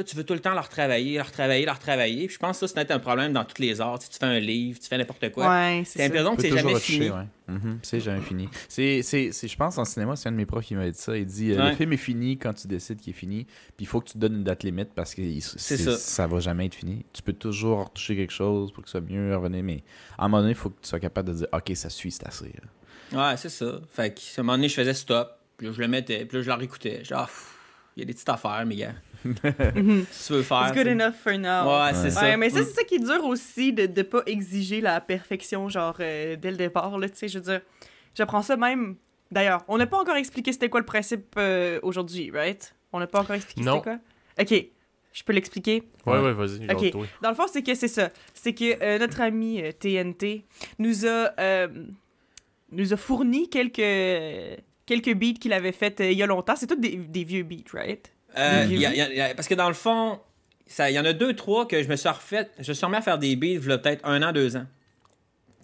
Là, 0.00 0.04
tu 0.04 0.16
veux 0.16 0.24
tout 0.24 0.32
le 0.32 0.40
temps 0.40 0.54
le 0.54 0.60
retravailler, 0.60 1.16
le 1.18 1.22
retravailler, 1.22 1.66
le 1.66 1.72
retravailler. 1.72 2.26
Puis 2.26 2.34
je 2.36 2.38
pense 2.38 2.58
que 2.58 2.66
ça, 2.66 2.72
c'est 2.74 2.90
un 2.90 2.98
problème 2.98 3.34
dans 3.34 3.44
tous 3.44 3.60
les 3.60 3.82
arts. 3.82 3.98
Tu, 3.98 4.06
sais, 4.06 4.12
tu 4.12 4.18
fais 4.18 4.24
un 4.24 4.40
livre, 4.40 4.78
tu 4.80 4.88
fais 4.88 4.96
n'importe 4.96 5.30
quoi. 5.30 5.46
Ouais, 5.50 5.82
c'est 5.84 5.98
ça. 5.98 6.04
l'impression 6.04 6.30
que 6.30 6.36
peut 6.36 6.42
c'est 6.48 6.56
jamais 6.56 6.74
fini. 6.80 7.10
ouais. 7.10 7.26
Mhm, 7.48 7.78
c'est 7.82 8.00
jamais 8.00 8.20
fini. 8.22 8.48
C'est, 8.66 9.02
c'est, 9.02 9.30
c'est- 9.32 9.46
je 9.48 9.56
pense 9.58 9.76
en 9.76 9.84
cinéma, 9.84 10.16
c'est 10.16 10.28
un 10.30 10.32
de 10.32 10.36
mes 10.38 10.46
profs 10.46 10.64
qui 10.64 10.74
m'avait 10.74 10.92
dit 10.92 10.98
ça. 10.98 11.16
Il 11.18 11.26
dit 11.26 11.52
euh, 11.52 11.58
Ouais. 11.62 11.70
le 11.70 11.76
film 11.76 11.92
est 11.92 11.96
fini 11.98 12.38
quand 12.38 12.54
tu 12.54 12.66
décides 12.66 12.98
qu'il 13.00 13.10
est 13.10 13.16
fini, 13.16 13.44
puis 13.44 13.80
il 13.80 13.86
faut 13.86 14.00
que 14.00 14.06
tu 14.06 14.12
te 14.14 14.18
donnes 14.18 14.36
une 14.36 14.44
date 14.44 14.62
limite 14.62 14.90
parce 14.94 15.14
que 15.14 15.20
il- 15.20 15.42
ça. 15.42 15.96
ça 15.98 16.26
va 16.26 16.40
jamais 16.40 16.64
être 16.66 16.74
fini. 16.76 17.04
Tu 17.12 17.20
peux 17.22 17.34
toujours 17.34 17.84
retoucher 17.84 18.16
quelque 18.16 18.32
chose 18.32 18.72
pour 18.72 18.82
que 18.84 18.88
ça 18.88 19.00
soit 19.00 19.06
mieux 19.10 19.36
revenir, 19.36 19.62
mais 19.62 19.82
à 20.16 20.24
un 20.24 20.28
moment 20.28 20.38
donné, 20.40 20.52
il 20.52 20.56
faut 20.56 20.70
que 20.70 20.80
tu 20.80 20.88
sois 20.88 21.00
capable 21.00 21.28
de 21.28 21.34
dire 21.34 21.46
ok, 21.52 21.72
ça 21.74 21.90
suit, 21.90 22.10
c'est 22.12 22.26
assez. 22.26 22.54
là. 23.12 23.30
Ouais, 23.30 23.36
c'est 23.36 23.48
ça. 23.50 23.80
Fait 23.90 24.14
que, 24.14 24.20
à 24.20 24.40
un 24.40 24.42
moment 24.44 24.56
donné, 24.56 24.68
je 24.70 24.74
faisais 24.74 24.94
stop, 24.94 25.28
puis 25.58 25.66
là, 25.66 25.72
je 25.74 25.80
le 25.80 25.88
mettais, 25.88 26.24
puis 26.24 26.38
là, 26.38 26.42
je 26.44 26.48
le 26.48 26.54
réécoutais. 26.54 27.04
Genre, 27.04 27.26
pff, 27.26 27.56
il 27.96 28.00
y 28.00 28.02
a 28.04 28.06
des 28.06 28.12
petites 28.14 28.28
affaires, 28.28 28.62
mais 28.64 28.76
gars. 28.76 28.92
Si 29.24 30.26
tu 30.26 30.32
veux 30.32 30.42
faire. 30.42 30.68
It's 30.68 30.76
good 30.76 30.86
enough 30.86 31.14
for 31.14 31.32
now. 31.38 31.66
Ouais, 31.66 31.92
c'est 31.94 32.04
Ouais. 32.04 32.10
ça. 32.10 32.20
Ouais, 32.22 32.36
mais 32.36 32.50
ça, 32.50 32.60
Mm. 32.60 32.64
c'est 32.64 32.72
ça 32.74 32.84
qui 32.84 32.94
est 32.96 32.98
dur 33.04 33.24
aussi 33.24 33.72
de 33.72 33.86
ne 33.86 34.02
pas 34.02 34.22
exiger 34.26 34.80
la 34.80 35.00
perfection, 35.00 35.68
genre, 35.68 35.96
euh, 36.00 36.36
dès 36.36 36.50
le 36.50 36.56
départ, 36.56 36.96
là, 36.98 37.08
tu 37.08 37.16
sais, 37.16 37.28
je 37.28 37.38
veux 37.38 37.44
dire, 37.44 37.60
j'apprends 38.14 38.42
ça 38.42 38.56
même... 38.56 38.96
D'ailleurs, 39.30 39.62
on 39.68 39.78
n'a 39.78 39.86
pas 39.86 39.98
encore 39.98 40.16
expliqué 40.16 40.52
c'était 40.52 40.68
quoi 40.68 40.80
le 40.80 40.86
principe 40.86 41.34
euh, 41.38 41.78
aujourd'hui, 41.82 42.30
right? 42.32 42.74
On 42.92 42.98
n'a 42.98 43.06
pas 43.06 43.20
encore 43.20 43.36
expliqué 43.36 43.62
Non. 43.62 43.74
c'était 43.84 43.96
quoi? 43.96 43.98
OK, 44.40 44.64
je 45.12 45.22
peux 45.22 45.32
l'expliquer? 45.32 45.84
Ouais, 46.04 46.14
Ouais. 46.14 46.20
ouais, 46.24 46.32
vas-y. 46.32 46.66
Ok. 46.72 47.06
Dans 47.22 47.28
le 47.28 47.36
fond, 47.36 47.46
c'est 47.52 47.62
que 47.62 47.74
c'est 47.76 47.86
ça. 47.88 48.10
C'est 48.34 48.54
que 48.54 48.82
euh, 48.82 48.98
notre 48.98 49.20
ami 49.20 49.62
euh, 49.62 49.70
TNT 49.70 50.44
nous 50.80 51.06
a, 51.06 51.30
euh, 51.38 51.68
nous 52.72 52.92
a 52.92 52.96
fourni 52.96 53.48
quelques, 53.48 54.60
quelques 54.86 55.14
beats 55.14 55.34
qu'il 55.40 55.52
avait 55.52 55.70
fait 55.72 56.00
euh, 56.00 56.10
il 56.10 56.18
y 56.18 56.22
a 56.24 56.26
longtemps. 56.26 56.56
C'est 56.56 56.66
tous 56.66 56.74
des, 56.74 56.96
des 56.96 57.22
vieux 57.22 57.44
beats, 57.44 57.70
right? 57.72 58.12
Euh, 58.38 58.66
y 58.68 58.86
a- 58.86 58.94
y 58.94 59.00
a- 59.00 59.12
y 59.12 59.20
a- 59.20 59.34
parce 59.34 59.48
que 59.48 59.54
dans 59.54 59.68
le 59.68 59.74
fond, 59.74 60.18
il 60.78 60.90
y 60.92 60.98
en 60.98 61.04
a 61.04 61.12
deux, 61.12 61.34
trois 61.34 61.66
que 61.66 61.82
je 61.82 61.88
me 61.88 61.96
suis 61.96 62.08
refait. 62.08 62.48
Je 62.60 62.68
me 62.70 62.74
suis 62.74 62.84
remis 62.86 62.96
à 62.98 63.02
faire 63.02 63.18
des 63.18 63.34
beats, 63.36 63.46
il 63.46 63.68
y 63.68 63.72
a 63.72 63.78
peut-être 63.78 64.06
un 64.06 64.22
an, 64.22 64.32
deux 64.32 64.56
ans. 64.56 64.66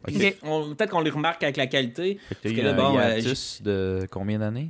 Peut-être 0.04 0.90
qu'on 0.90 1.00
les 1.00 1.10
remarque 1.10 1.42
avec 1.42 1.56
la 1.56 1.66
qualité. 1.66 2.18
Fait 2.42 2.54
que 2.54 2.60
là, 2.60 2.70
un 2.70 2.74
bon, 2.74 2.98
euh, 2.98 3.18
hiatus 3.18 3.62
de 3.62 4.06
combien 4.10 4.38
d'années? 4.38 4.68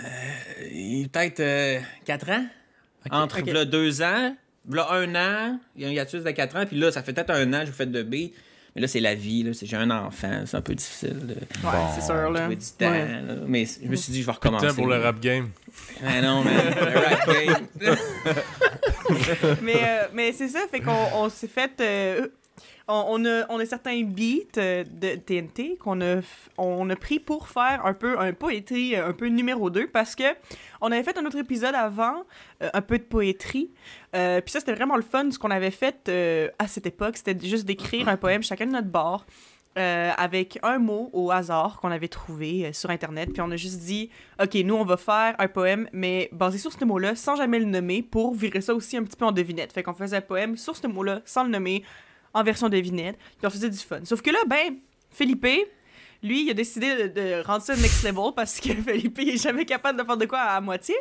Euh, 0.00 1.04
Peut-être 1.12 1.40
euh, 1.40 1.78
quatre 2.04 2.30
ans. 2.30 2.44
Entre 3.10 3.40
là, 3.52 3.64
deux 3.64 4.02
ans, 4.02 4.34
là, 4.70 4.86
un 4.92 5.14
an, 5.14 5.58
il 5.76 5.82
y 5.82 5.84
a 5.84 5.88
un 5.88 5.92
hiatus 5.92 6.22
de 6.22 6.30
quatre 6.30 6.56
ans, 6.56 6.64
puis 6.66 6.78
là, 6.78 6.90
ça 6.92 7.02
fait 7.02 7.12
peut-être 7.12 7.30
un 7.30 7.52
an 7.52 7.60
que 7.60 7.66
je 7.66 7.72
fais 7.72 7.86
de 7.86 8.02
beats. 8.02 8.30
Mais 8.74 8.80
là, 8.82 8.88
c'est 8.88 9.00
la 9.00 9.14
vie, 9.14 9.42
là. 9.42 9.52
c'est- 9.52 9.66
j'ai 9.66 9.76
un 9.76 9.90
enfant, 9.90 10.44
c'est 10.46 10.56
un 10.56 10.62
peu 10.62 10.74
difficile 10.74 11.26
de 11.26 11.34
Ouais, 11.34 11.40
Bon, 11.62 11.70
c'est 11.94 12.00
sûr, 12.00 12.30
là. 12.30 12.48
du 12.48 12.56
temps. 12.56 12.90
Ouais. 12.90 13.04
là. 13.06 13.34
Mais 13.46 13.64
je 13.66 13.86
me 13.88 13.96
suis 13.96 14.12
dit, 14.12 14.20
je 14.22 14.26
vais 14.26 14.32
recommencer. 14.32 14.68
Temps 14.68 14.74
pour 14.74 14.86
le 14.86 14.96
rap 14.98 15.20
game. 15.20 15.50
Ah 16.04 16.20
non, 16.22 16.42
man, 16.42 16.54
le 16.54 16.98
rap 16.98 17.26
game. 17.28 17.66
mais 19.62 19.74
euh, 19.76 20.04
mais 20.14 20.32
c'est 20.32 20.48
ça, 20.48 20.60
fait 20.70 20.80
qu'on 20.80 21.06
on 21.14 21.28
s'est 21.28 21.48
fait. 21.48 21.72
euh, 21.80 22.28
on, 22.88 23.04
on 23.08 23.24
a, 23.24 23.46
on 23.48 23.58
a 23.58 23.66
certains 23.66 24.02
beats 24.02 24.58
euh, 24.58 24.84
de 24.84 25.16
TNT 25.16 25.76
qu'on 25.78 26.00
a, 26.00 26.20
on 26.58 26.88
a 26.90 26.96
pris 26.96 27.20
pour 27.20 27.48
faire 27.48 27.84
un 27.86 27.94
peu 27.94 28.18
un 28.18 28.32
poétrie, 28.32 28.96
euh, 28.96 29.08
un 29.08 29.12
peu 29.12 29.26
numéro 29.26 29.70
2, 29.70 29.88
parce 29.88 30.14
que 30.14 30.24
on 30.80 30.90
avait 30.90 31.02
fait 31.02 31.16
un 31.16 31.24
autre 31.24 31.38
épisode 31.38 31.74
avant, 31.74 32.24
euh, 32.62 32.70
un 32.72 32.82
peu 32.82 32.98
de 32.98 33.04
poétrie. 33.04 33.70
Puis 34.12 34.50
ça, 34.52 34.60
c'était 34.60 34.74
vraiment 34.74 34.96
le 34.96 35.02
fun. 35.02 35.30
Ce 35.30 35.38
qu'on 35.38 35.50
avait 35.50 35.70
fait 35.70 36.10
à 36.58 36.68
cette 36.68 36.86
époque, 36.86 37.16
c'était 37.16 37.38
juste 37.46 37.64
d'écrire 37.64 38.08
un 38.08 38.18
poème 38.18 38.42
chacun 38.42 38.66
de 38.66 38.72
notre 38.72 38.88
bord. 38.88 39.24
avec 39.74 40.58
un 40.62 40.78
mot 40.78 41.08
au 41.14 41.30
hasard 41.30 41.80
qu'on 41.80 41.90
avait 41.90 42.08
trouvé 42.08 42.74
sur 42.74 42.90
Internet. 42.90 43.30
Puis 43.32 43.40
on 43.40 43.50
a 43.50 43.56
juste 43.56 43.78
dit, 43.78 44.10
OK, 44.38 44.54
nous, 44.66 44.74
on 44.74 44.84
va 44.84 44.98
faire 44.98 45.34
un 45.38 45.48
poème, 45.48 45.88
mais 45.94 46.28
basé 46.30 46.58
sur 46.58 46.72
ce 46.74 46.84
mot-là, 46.84 47.16
sans 47.16 47.36
jamais 47.36 47.58
le 47.58 47.64
nommer, 47.64 48.02
pour 48.02 48.34
virer 48.34 48.60
ça 48.60 48.74
aussi 48.74 48.98
un 48.98 49.04
petit 49.04 49.16
peu 49.16 49.24
en 49.24 49.32
devinette. 49.32 49.72
Fait 49.72 49.82
qu'on 49.82 49.94
faisait 49.94 50.18
un 50.18 50.20
poème 50.20 50.58
sur 50.58 50.76
ce 50.76 50.86
mot-là, 50.86 51.22
sans 51.24 51.44
le 51.44 51.50
nommer, 51.50 51.82
en 52.34 52.42
version 52.42 52.68
devinette. 52.68 53.16
Puis 53.38 53.46
on 53.46 53.50
faisait 53.50 53.70
du 53.70 53.78
fun. 53.78 54.00
Sauf 54.04 54.22
que 54.22 54.30
là, 54.30 54.38
ben, 54.46 54.76
Philippe, 55.10 55.46
lui, 56.22 56.44
il 56.44 56.50
a 56.50 56.54
décidé 56.54 57.08
de, 57.08 57.20
de 57.20 57.42
rendre 57.42 57.62
ça 57.62 57.74
next 57.76 58.04
level 58.04 58.32
parce 58.34 58.60
que 58.60 58.68
Philippe, 58.74 59.18
il 59.20 59.30
est 59.30 59.42
jamais 59.42 59.64
capable 59.64 59.98
de 59.98 60.04
faire 60.04 60.16
de 60.16 60.26
quoi 60.26 60.40
à, 60.40 60.60
moitié. 60.60 60.94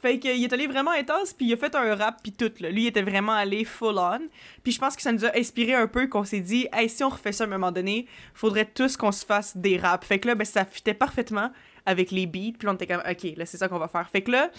Fait 0.00 0.18
qu'il 0.18 0.42
est 0.42 0.52
allé 0.52 0.66
vraiment 0.66 0.90
intense, 0.90 1.32
puis 1.32 1.46
il 1.46 1.52
a 1.52 1.56
fait 1.56 1.72
un 1.76 1.94
rap, 1.94 2.20
puis 2.22 2.32
tout. 2.32 2.50
Là. 2.58 2.70
Lui, 2.70 2.82
il 2.82 2.86
était 2.88 3.02
vraiment 3.02 3.34
allé 3.34 3.64
full 3.64 3.98
on. 3.98 4.18
Puis 4.64 4.72
je 4.72 4.78
pense 4.80 4.96
que 4.96 5.02
ça 5.02 5.12
nous 5.12 5.24
a 5.24 5.36
inspiré 5.36 5.74
un 5.74 5.86
peu, 5.86 6.08
qu'on 6.08 6.24
s'est 6.24 6.40
dit, 6.40 6.66
hey, 6.72 6.88
si 6.88 7.04
on 7.04 7.08
refait 7.08 7.30
ça 7.30 7.44
à 7.44 7.46
un 7.46 7.50
moment 7.50 7.70
donné, 7.70 8.06
faudrait 8.34 8.64
tous 8.64 8.96
qu'on 8.96 9.12
se 9.12 9.24
fasse 9.24 9.56
des 9.56 9.76
raps. 9.76 10.04
Fait 10.04 10.18
que 10.18 10.26
là, 10.26 10.34
ben, 10.34 10.44
ça 10.44 10.64
fitait 10.64 10.94
parfaitement 10.94 11.52
avec 11.86 12.10
les 12.10 12.26
beats, 12.26 12.56
puis 12.58 12.66
on 12.66 12.74
était 12.74 12.88
comme, 12.88 13.02
ok, 13.08 13.36
là, 13.36 13.46
c'est 13.46 13.58
ça 13.58 13.68
qu'on 13.68 13.78
va 13.78 13.86
faire. 13.86 14.08
Fait 14.10 14.22
que 14.22 14.32
là, 14.32 14.50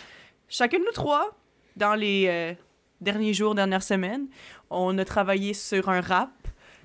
chacun 0.47 0.79
de 0.79 0.85
nous 0.85 0.93
trois, 0.93 1.37
dans 1.75 1.95
les 1.95 2.27
euh, 2.27 2.53
derniers 3.03 3.33
jours, 3.33 3.55
dernières 3.55 3.83
semaines, 3.83 4.27
on 4.69 4.97
a 4.97 5.05
travaillé 5.05 5.53
sur 5.53 5.89
un 5.89 6.01
rap 6.01 6.31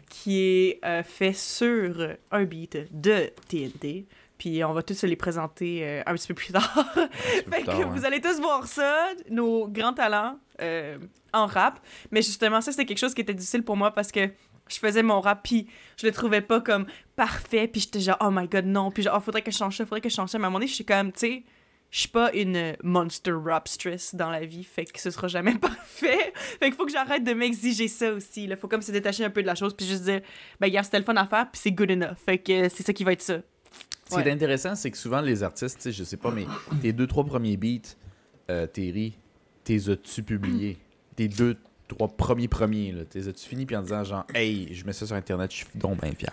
qui 0.08 0.40
est 0.40 0.80
euh, 0.84 1.02
fait 1.02 1.32
sur 1.32 2.16
un 2.30 2.44
beat 2.44 2.78
de 2.90 3.30
TNT. 3.48 4.06
Puis 4.38 4.62
on 4.64 4.72
va 4.72 4.82
tous 4.82 4.94
se 4.94 5.06
les 5.06 5.16
présenter 5.16 5.80
euh, 5.82 6.02
un 6.06 6.14
petit 6.14 6.28
peu 6.28 6.34
plus 6.34 6.52
tard. 6.52 6.86
fait 7.50 7.62
que 7.62 7.66
tard, 7.66 7.78
ouais. 7.78 7.84
vous 7.84 8.04
allez 8.04 8.20
tous 8.20 8.40
voir 8.40 8.66
ça, 8.66 9.08
nos 9.30 9.68
grands 9.68 9.92
talents 9.92 10.38
euh, 10.62 10.98
en 11.32 11.46
rap. 11.46 11.80
Mais 12.10 12.22
justement, 12.22 12.60
ça, 12.60 12.70
c'était 12.70 12.86
quelque 12.86 12.98
chose 12.98 13.14
qui 13.14 13.20
était 13.20 13.34
difficile 13.34 13.64
pour 13.64 13.76
moi 13.76 13.90
parce 13.90 14.12
que 14.12 14.28
je 14.68 14.78
faisais 14.78 15.02
mon 15.02 15.20
rap, 15.20 15.40
puis 15.42 15.66
je 15.96 16.06
le 16.06 16.12
trouvais 16.12 16.42
pas 16.42 16.60
comme 16.60 16.86
parfait, 17.16 17.66
puis 17.68 17.80
j'étais 17.80 18.00
genre, 18.00 18.18
oh 18.20 18.30
my 18.30 18.46
god, 18.46 18.66
non. 18.66 18.90
Puis 18.90 19.02
genre, 19.02 19.14
oh, 19.16 19.20
faudrait 19.20 19.42
que 19.42 19.50
je 19.50 19.56
change 19.56 19.76
ça, 19.76 19.84
faudrait 19.84 20.00
que 20.00 20.08
je 20.08 20.14
change 20.14 20.30
ça. 20.30 20.38
Mais 20.38 20.44
à 20.44 20.46
un 20.46 20.50
moment 20.50 20.58
donné, 20.58 20.68
je 20.68 20.74
suis 20.74 20.84
comme, 20.84 21.10
tu 21.10 21.20
sais, 21.20 21.42
je 21.90 22.00
suis 22.00 22.08
pas 22.08 22.32
une 22.34 22.76
monster 22.82 23.32
rap 23.32 23.66
stress 23.68 24.14
dans 24.14 24.30
la 24.30 24.44
vie, 24.44 24.64
fait 24.64 24.84
que 24.84 25.00
ce 25.00 25.10
sera 25.10 25.26
jamais 25.28 25.54
parfait. 25.58 26.32
fait 26.34 26.66
qu'il 26.66 26.74
faut 26.74 26.84
que 26.86 26.92
j'arrête 26.92 27.24
de 27.24 27.32
m'exiger 27.32 27.88
ça 27.88 28.12
aussi. 28.12 28.44
Il 28.44 28.56
faut 28.56 28.68
comme 28.68 28.82
se 28.82 28.92
détacher 28.92 29.24
un 29.24 29.30
peu 29.30 29.40
de 29.42 29.46
la 29.46 29.54
chose, 29.54 29.74
puis 29.74 29.86
juste 29.86 30.04
dire, 30.04 30.20
ben, 30.60 30.68
gars, 30.70 30.82
c'était 30.82 30.98
le 30.98 31.04
fun 31.04 31.16
à 31.16 31.26
faire, 31.26 31.50
puis 31.50 31.60
c'est 31.62 31.72
good 31.72 31.90
enough. 31.90 32.16
Fait 32.24 32.38
que 32.38 32.68
c'est 32.68 32.82
ça 32.84 32.92
qui 32.92 33.04
va 33.04 33.12
être 33.12 33.22
ça. 33.22 33.38
Ce 34.04 34.10
qui 34.10 34.16
Ouais. 34.22 34.28
est 34.28 34.32
intéressant, 34.32 34.74
c'est 34.74 34.90
que 34.90 34.96
souvent 34.96 35.20
les 35.20 35.42
artistes, 35.42 35.90
je 35.90 36.04
sais 36.04 36.16
pas, 36.16 36.30
mais 36.30 36.46
tes 36.80 36.92
deux, 36.92 37.06
trois 37.06 37.24
premiers 37.24 37.56
beats, 37.58 37.96
euh, 38.50 38.66
Terry, 38.66 39.14
t'es 39.64 39.88
as-tu 39.90 40.22
publié? 40.22 40.78
Tes 41.16 41.28
deux, 41.28 41.56
trois 41.88 42.08
premiers 42.08 42.48
premiers, 42.48 42.92
là. 42.92 43.04
T'es 43.04 43.28
as-tu 43.28 43.46
fini 43.46 43.66
puis 43.66 43.76
en 43.76 43.82
disant 43.82 44.04
genre, 44.04 44.24
hey, 44.34 44.72
je 44.74 44.84
mets 44.86 44.92
ça 44.94 45.06
sur 45.06 45.16
Internet, 45.16 45.50
je 45.50 45.56
suis 45.58 45.66
donc 45.74 46.00
bien 46.00 46.12
fier. 46.12 46.32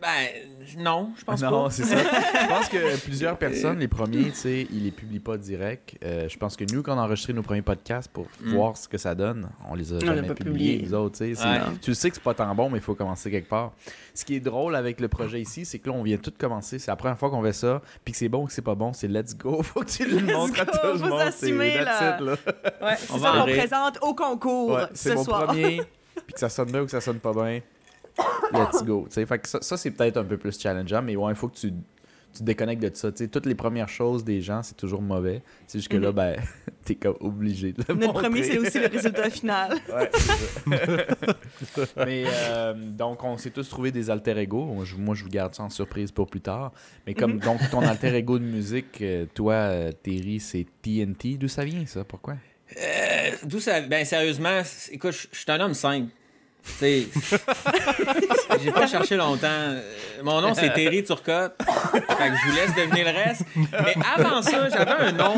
Ben, 0.00 0.78
non, 0.78 1.10
je 1.18 1.24
pense 1.24 1.42
non, 1.42 1.64
pas. 1.64 1.70
c'est 1.70 1.84
ça. 1.84 1.96
je 1.98 2.48
pense 2.48 2.68
que 2.70 2.96
plusieurs 3.04 3.36
personnes, 3.36 3.78
les 3.80 3.88
premiers, 3.88 4.30
tu 4.30 4.34
sais, 4.36 4.66
ils 4.70 4.84
les 4.84 4.90
publient 4.92 5.20
pas 5.20 5.36
direct. 5.36 5.94
Euh, 6.02 6.26
je 6.26 6.38
pense 6.38 6.56
que 6.56 6.64
nous, 6.72 6.82
quand 6.82 6.94
on 6.96 6.98
a 6.98 7.02
enregistré 7.02 7.34
nos 7.34 7.42
premiers 7.42 7.60
podcasts 7.60 8.10
pour 8.10 8.26
Mm. 8.40 8.54
voir 8.54 8.76
ce 8.78 8.88
que 8.88 8.96
ça 8.96 9.14
donne, 9.14 9.50
on 9.68 9.74
les 9.74 9.92
a 9.92 9.98
l'a 9.98 10.14
jamais 10.14 10.26
pas 10.28 10.34
publiés, 10.34 10.78
publié. 10.78 10.94
autres, 10.94 11.18
tu 11.18 11.34
sais. 11.34 11.42
c'est- 11.42 11.46
Ouais. 11.46 11.58
Tu 11.82 11.90
le 11.90 11.94
sais 11.94 12.08
que 12.08 12.16
c'est 12.16 12.22
pas 12.22 12.32
tant 12.32 12.54
bon, 12.54 12.70
mais 12.70 12.78
il 12.78 12.82
faut 12.82 12.94
commencer 12.94 13.30
quelque 13.30 13.48
part. 13.50 13.72
Ce 14.14 14.24
qui 14.24 14.36
est 14.36 14.40
drôle 14.40 14.74
avec 14.74 15.00
le 15.00 15.08
projet 15.08 15.40
ici, 15.40 15.66
c'est 15.66 15.78
que 15.78 15.90
là, 15.90 15.94
on 15.96 16.02
vient 16.02 16.16
tout 16.16 16.32
commencer. 16.38 16.78
C'est 16.78 16.90
la 16.90 16.96
première 16.96 17.18
fois 17.18 17.28
qu'on 17.28 17.42
fait 17.42 17.52
ça, 17.52 17.82
puis 18.02 18.12
que 18.12 18.18
c'est 18.18 18.28
bon 18.30 18.44
ou 18.44 18.46
que 18.46 18.52
c'est 18.54 18.62
pas 18.62 18.74
bon, 18.74 18.94
c'est 18.94 19.08
let's 19.08 19.36
go. 19.36 19.62
Faut 19.62 19.80
que 19.80 19.90
tu 19.90 20.06
le 20.06 20.20
montres 20.32 20.60
à 20.60 20.64
tout 20.66 20.78
le 20.82 20.98
monde. 20.98 21.18
That's 21.18 21.42
là. 21.42 22.16
it, 22.16 22.20
là. 22.24 22.32
Ouais, 22.80 22.96
c'est 22.96 23.12
On 23.12 23.18
ça 23.18 23.32
qu'on 23.32 23.42
présente 23.44 23.98
au 24.00 24.14
concours 24.14 24.70
Ouais, 24.72 24.82
c'est 24.94 25.10
ce 25.10 25.14
mon 25.16 25.24
soir. 25.24 25.44
premier, 25.46 25.82
puis 26.26 26.32
que 26.34 26.40
ça 26.40 26.48
sonne 26.48 26.70
bien 26.70 26.80
ou 26.80 26.84
que 26.86 26.90
ça 26.90 27.00
sonne 27.02 27.18
pas 27.18 27.32
bien, 27.34 27.60
let's 28.52 28.82
go. 28.84 29.04
tu 29.08 29.14
sais. 29.14 29.26
Fait 29.26 29.38
que 29.38 29.48
ça, 29.48 29.60
ça, 29.62 29.76
c'est 29.76 29.90
peut-être 29.90 30.16
un 30.16 30.24
peu 30.24 30.36
plus 30.36 30.58
challengeant, 30.58 31.02
mais 31.02 31.16
ouais, 31.16 31.32
il 31.32 31.36
faut 31.36 31.48
que 31.48 31.56
tu, 31.56 31.72
tu 32.32 32.38
te 32.38 32.44
déconnectes 32.44 32.82
de 32.82 32.90
ça. 32.94 33.10
tu 33.10 33.18
sais. 33.18 33.28
toutes 33.28 33.46
les 33.46 33.54
premières 33.56 33.88
choses 33.88 34.22
des 34.24 34.40
gens, 34.40 34.62
c'est 34.62 34.76
toujours 34.76 35.02
mauvais. 35.02 35.42
C'est 35.66 35.78
juste 35.78 35.88
que 35.90 35.96
là, 35.96 36.08
Mhm. 36.10 36.14
ben, 36.14 36.36
t'es 36.84 36.94
comme 36.94 37.16
obligé 37.20 37.72
de 37.72 37.82
le 37.88 37.94
Notre 37.94 38.06
montrer. 38.06 38.22
premier, 38.28 38.42
c'est 38.44 38.58
aussi 38.58 38.78
le 38.78 38.86
résultat 38.92 39.30
final. 39.30 39.72
Ouais, 39.92 40.10
c'est 40.14 40.26
ça. 41.86 41.86
mais 42.06 42.24
euh, 42.26 42.74
donc, 42.74 43.22
on 43.24 43.36
s'est 43.36 43.50
tous 43.50 43.68
trouvé 43.68 43.90
des 43.90 44.10
alter 44.10 44.38
ego. 44.38 44.64
Moi 44.64 44.84
je, 44.84 44.94
vous 45.24 45.28
garde 45.30 45.54
ça 45.54 45.62
en 45.64 45.70
surprise 45.70 46.10
pour 46.12 46.26
plus 46.28 46.40
tard. 46.40 46.72
Mais 47.06 47.14
comme 47.14 47.34
Mhm. 47.34 47.40
donc 47.40 47.70
ton 47.70 47.80
alter 47.82 48.14
ego 48.14 48.38
de 48.38 48.44
musique, 48.44 49.00
euh, 49.02 49.26
toi, 49.34 49.54
euh, 49.54 49.92
Terry, 49.92 50.40
c'est 50.40 50.66
TNT. 50.82 51.36
D'où 51.36 51.48
ça 51.48 51.64
vient, 51.64 51.84
ça? 51.86 52.04
Pourquoi? 52.04 52.34
Euh, 52.80 53.30
D'où 53.44 53.58
ça. 53.58 53.80
Ben, 53.80 54.04
sérieusement, 54.04 54.62
écoute, 54.92 55.12
je 55.12 55.26
je 55.32 55.38
suis 55.38 55.50
un 55.50 55.58
homme 55.60 55.74
simple. 55.74 56.08
Tu 56.64 56.72
sais, 56.78 57.06
j'ai 58.62 58.70
pas 58.70 58.86
cherché 58.86 59.16
longtemps. 59.16 59.46
Euh, 59.48 59.80
Mon 60.22 60.40
nom, 60.40 60.54
c'est 60.54 60.72
Terry 60.72 61.02
Turcotte. 61.04 61.54
Fait 61.92 62.00
que 62.00 62.36
je 62.36 62.48
vous 62.50 62.56
laisse 62.56 62.74
deviner 62.74 63.04
le 63.04 63.10
reste. 63.10 63.42
Mais 63.56 63.94
avant 64.16 64.42
ça, 64.42 64.68
j'avais 64.68 64.90
un 64.90 65.12
nom. 65.12 65.36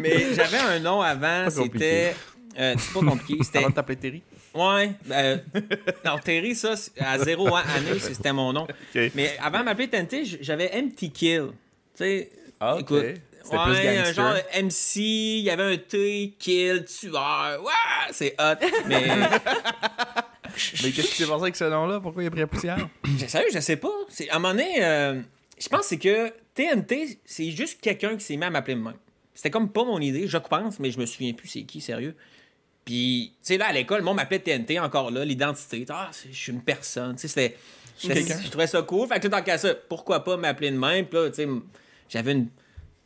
Mais 0.00 0.34
j'avais 0.34 0.58
un 0.58 0.78
nom 0.80 1.00
avant, 1.00 1.48
c'était. 1.50 2.14
euh, 2.58 2.74
c'est 2.78 2.92
pas 2.92 3.00
compliqué. 3.10 3.42
C'était. 3.44 3.58
Avant 3.58 3.70
de 3.70 3.74
t'appeler 3.74 3.96
Terry 3.96 4.22
Ouais. 4.54 4.92
ben, 5.04 5.40
non, 6.04 6.18
Terry, 6.18 6.54
ça, 6.54 6.74
à 7.00 7.18
zéro 7.18 7.48
an- 7.48 7.56
année, 7.56 7.98
c'était 7.98 8.32
mon 8.32 8.52
nom. 8.52 8.66
Mais 9.14 9.36
avant 9.42 9.60
de 9.60 9.64
m'appeler 9.64 9.88
TNT, 9.88 10.38
j'avais 10.40 10.70
MT 10.80 11.10
Kill. 11.12 11.48
Tu 11.48 12.04
sais. 12.04 12.30
Ah, 12.60 12.76
ok. 12.76 12.80
Écoute, 12.82 13.04
C'était 13.44 13.56
ouais, 13.56 13.64
plus 13.64 13.88
un 13.88 13.94
gangster. 14.02 14.14
genre 14.14 14.34
de 14.34 14.62
MC, 14.64 14.96
il 14.96 15.40
y 15.42 15.50
avait 15.50 15.74
un 15.74 15.76
T, 15.76 16.34
Kill, 16.38 16.84
tueur. 16.86 17.62
Ouais, 17.62 18.10
c'est 18.12 18.34
hot. 18.40 18.54
Mais. 18.86 19.06
Mais 20.82 20.92
qu'est-ce 20.92 21.08
qui 21.08 21.16
s'est 21.16 21.26
passé 21.26 21.42
avec 21.42 21.56
ce 21.56 21.64
nom-là? 21.64 22.00
Pourquoi 22.00 22.22
il 22.22 22.26
a 22.26 22.30
pris 22.30 22.40
la 22.40 22.46
poussière? 22.46 22.88
Je- 23.18 23.26
Sérieux, 23.26 23.48
je 23.52 23.58
sais 23.60 23.76
pas. 23.76 23.90
C'est, 24.08 24.30
à 24.30 24.36
un 24.36 24.38
moment 24.38 24.54
donné, 24.54 24.84
euh, 24.84 25.20
je 25.58 25.68
pense 25.68 25.80
que 25.80 25.86
c'est 25.86 25.98
que 25.98 26.32
TNT, 26.54 27.18
c'est 27.24 27.50
juste 27.50 27.80
quelqu'un 27.80 28.16
qui 28.16 28.24
s'est 28.24 28.36
mis 28.36 28.44
à 28.44 28.50
m'appeler 28.50 28.76
de 28.76 28.80
même. 28.80 28.94
C'était 29.34 29.50
comme 29.50 29.68
pas 29.70 29.84
mon 29.84 29.98
idée, 29.98 30.28
je 30.28 30.38
pense, 30.38 30.78
mais 30.78 30.92
je 30.92 30.98
me 31.00 31.06
souviens 31.06 31.32
plus 31.32 31.48
c'est 31.48 31.62
qui, 31.64 31.80
sérieux. 31.80 32.14
Puis, 32.84 33.32
tu 33.42 33.48
sais, 33.48 33.58
là, 33.58 33.66
à 33.66 33.72
l'école, 33.72 33.98
le 33.98 34.04
monde 34.04 34.16
m'appelait 34.16 34.38
TNT 34.38 34.78
encore 34.78 35.10
là, 35.10 35.24
l'identité. 35.24 35.84
Ah, 35.88 36.10
c'est- 36.12 36.28
je 36.30 36.36
suis 36.38 36.52
une 36.52 36.62
personne. 36.62 37.16
Tu 37.16 37.26
sais, 37.28 37.56
c'était. 37.98 38.36
Je 38.44 38.48
trouvais 38.50 38.66
ça 38.68 38.82
cool. 38.82 39.08
Fait 39.08 39.18
que 39.18 39.26
tant 39.26 39.42
qu'à 39.42 39.58
ça, 39.58 39.74
pourquoi 39.74 40.22
pas 40.22 40.36
m'appeler 40.36 40.70
de 40.70 40.78
même? 40.78 41.06
Puis 41.06 41.18
là, 41.18 41.30
tu 41.30 41.36
sais, 41.36 41.48
j'avais 42.08 42.32
une, 42.32 42.48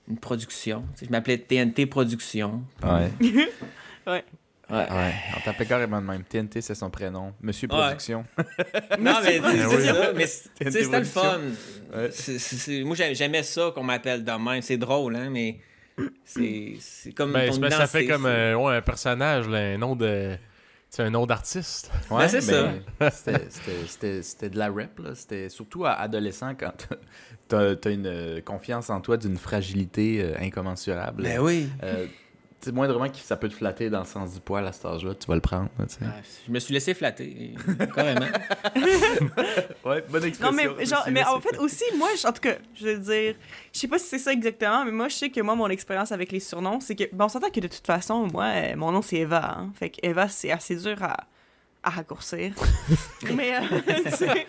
une 0.09 0.19
production. 0.19 0.85
Je 1.03 1.09
m'appelais 1.11 1.39
TNT 1.39 1.87
Production. 1.87 2.63
Ouais. 2.83 3.11
Ouais. 4.07 4.25
Ouais. 4.71 4.77
Ouais, 4.91 5.15
on 5.37 5.41
t'appelait 5.41 5.65
carrément 5.67 6.01
de 6.01 6.07
même. 6.07 6.23
TNT, 6.25 6.61
c'est 6.61 6.75
son 6.75 6.91
prénom. 6.91 7.33
Monsieur 7.43 7.69
Ouais. 7.71 7.77
Production. 7.79 8.25
Non, 8.99 9.15
mais 9.25 9.41
c'est 9.41 9.67
oui. 9.67 9.85
ça. 9.85 10.13
Mais 10.15 10.27
c'est- 10.27 10.49
tu 10.65 10.71
sais, 10.73 10.85
c'était 10.85 10.99
le 10.99 11.05
fun. 11.05 11.39
Ouais. 11.95 12.09
C'est- 12.11 12.39
c'est- 12.39 12.57
c'est- 12.57 12.85
moi, 12.85 12.95
j'ai- 12.97 13.15
j'aimais 13.15 13.43
ça 13.43 13.71
qu'on 13.75 13.83
m'appelle 13.83 14.25
de 14.25 14.33
même. 14.33 14.61
C'est 14.63 14.77
drôle, 14.77 15.17
hein, 15.17 15.29
mais 15.31 15.59
c'est 16.25 16.75
c'est 16.81 17.13
comme. 17.13 17.33
Ben, 17.33 17.51
ton 17.51 17.71
ça 17.71 17.87
fait 17.87 18.07
comme 18.07 18.27
euh, 18.27 18.55
ouais, 18.57 18.77
un 18.77 18.83
personnage, 18.83 19.49
là, 19.49 19.59
un 19.59 19.79
nom 19.79 19.97
de. 19.97 20.37
C'est 20.91 21.03
un 21.03 21.11
nom 21.11 21.27
d'artiste. 21.27 21.91
Ouais, 22.11 22.29
c'est 22.29 22.47
ben, 22.47 23.11
c'était- 23.11 23.49
c'était- 23.87 24.23
C'était 24.23 24.51
de 24.51 24.59
la 24.59 24.69
rap, 24.71 24.99
là. 24.99 25.15
C'était 25.15 25.49
surtout 25.51 25.85
à 25.85 25.93
adolescent 25.93 26.55
quand 26.55 26.73
t'as 27.49 27.77
t'as 27.77 27.91
une 27.91 28.07
euh, 28.07 28.41
confiance 28.41 28.89
en 28.91 29.01
toi 29.01 29.17
d'une 29.19 29.37
fragilité 29.37 30.23
euh, 30.23 30.35
incommensurable. 30.41 31.25
Ben 31.25 31.41
oui. 31.41 31.69
Euh, 31.83 32.07
sais, 32.67 32.73
moindrement 32.73 33.09
que 33.09 33.17
ça 33.19 33.37
peut 33.37 33.49
te 33.49 33.55
flatter 33.55 33.91
dans 33.91 34.01
le 34.01 34.05
sens 34.07 34.35
du 34.35 34.41
poil 34.41 34.67
à 34.67 34.73
cet 34.73 34.85
âge-là, 34.87 35.15
tu 35.15 35.27
vas 35.27 35.35
le 35.35 35.41
prendre. 35.41 35.69
là, 35.79 35.87
tu 35.87 35.95
sais. 35.95 36.01
Ah, 36.05 36.15
je 36.47 36.53
me 36.53 36.59
suis 36.59 36.75
laissé 36.75 36.95
flatter, 36.95 37.55
carrément. 37.95 38.27
Ouais, 39.85 40.05
bonne 40.09 40.23
Non, 40.23 40.27
expression. 40.29 40.53
mais, 40.77 40.85
genre, 40.87 41.05
mais 41.11 41.25
en 41.25 41.41
fait, 41.41 41.57
aussi, 41.59 41.85
moi, 41.97 42.09
en 42.25 42.33
tout 42.33 42.41
cas, 42.41 42.57
je 42.75 42.87
veux 42.89 42.99
dire, 42.99 43.35
je 43.73 43.79
sais 43.79 43.89
pas 43.89 43.99
si 43.99 44.07
c'est 44.07 44.19
ça 44.19 44.33
exactement, 44.33 44.85
mais 44.85 44.91
moi, 44.91 45.09
je 45.09 45.15
sais 45.15 45.31
que 45.31 45.41
moi, 45.41 45.55
mon 45.55 45.69
expérience 45.69 46.13
avec 46.13 46.33
les 46.33 46.41
surnoms, 46.41 46.81
c'est 46.81 46.95
que, 46.95 47.05
bon, 47.13 47.25
on 47.27 47.29
s'entend 47.29 47.51
que 47.51 47.61
de 47.61 47.69
toute 47.69 47.87
façon, 47.87 48.27
moi, 48.33 48.45
euh, 48.47 48.77
mon 48.77 48.93
nom, 48.93 49.03
c'est 49.03 49.17
Eva. 49.17 49.57
Hein, 49.59 49.73
fait 49.79 49.91
que 49.91 49.97
Eva, 50.03 50.29
c'est 50.29 50.51
assez 50.51 50.77
dur 50.77 51.03
à, 51.03 51.17
à 51.83 51.91
raccourcir. 51.91 52.53
mais 53.35 53.57
euh, 53.57 53.61
c'est 54.17 54.47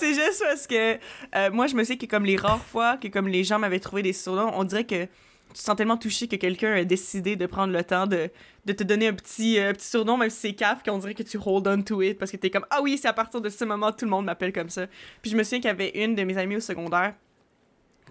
c'est 0.00 0.14
juste 0.14 0.42
parce 0.44 0.66
que 0.66 0.94
euh, 1.36 1.50
moi, 1.52 1.66
je 1.66 1.74
me 1.74 1.84
sais 1.84 1.96
que, 1.96 2.06
comme 2.06 2.24
les 2.24 2.36
rares 2.36 2.64
fois 2.64 2.96
que, 2.96 3.08
comme 3.08 3.28
les 3.28 3.44
gens 3.44 3.58
m'avaient 3.58 3.80
trouvé 3.80 4.02
des 4.02 4.12
surnoms, 4.12 4.50
on 4.54 4.64
dirait 4.64 4.84
que 4.86 5.06
tu 5.52 5.60
te 5.60 5.64
sens 5.64 5.76
tellement 5.76 5.96
touché 5.96 6.28
que 6.28 6.36
quelqu'un 6.36 6.72
a 6.72 6.84
décidé 6.84 7.36
de 7.36 7.46
prendre 7.46 7.72
le 7.72 7.84
temps 7.84 8.06
de, 8.06 8.30
de 8.64 8.72
te 8.72 8.82
donner 8.82 9.08
un 9.08 9.14
petit, 9.14 9.58
euh, 9.58 9.72
petit 9.72 9.86
surnom, 9.86 10.16
même 10.16 10.30
si 10.30 10.38
c'est 10.38 10.52
caf, 10.54 10.82
qu'on 10.82 10.98
dirait 10.98 11.14
que 11.14 11.22
tu 11.22 11.38
hold 11.44 11.66
on 11.68 11.82
to 11.82 12.02
it 12.02 12.18
parce 12.18 12.30
que 12.30 12.36
t'es 12.36 12.50
comme 12.50 12.66
Ah 12.70 12.80
oui, 12.82 12.98
c'est 12.98 13.08
à 13.08 13.12
partir 13.12 13.40
de 13.40 13.48
ce 13.48 13.64
moment 13.64 13.92
tout 13.92 14.04
le 14.04 14.10
monde 14.10 14.24
m'appelle 14.24 14.52
comme 14.52 14.70
ça. 14.70 14.86
Puis 15.20 15.30
je 15.30 15.36
me 15.36 15.42
souviens 15.42 15.60
qu'il 15.60 15.68
y 15.68 15.70
avait 15.70 15.90
une 15.90 16.14
de 16.14 16.24
mes 16.24 16.36
amies 16.38 16.56
au 16.56 16.60
secondaire 16.60 17.14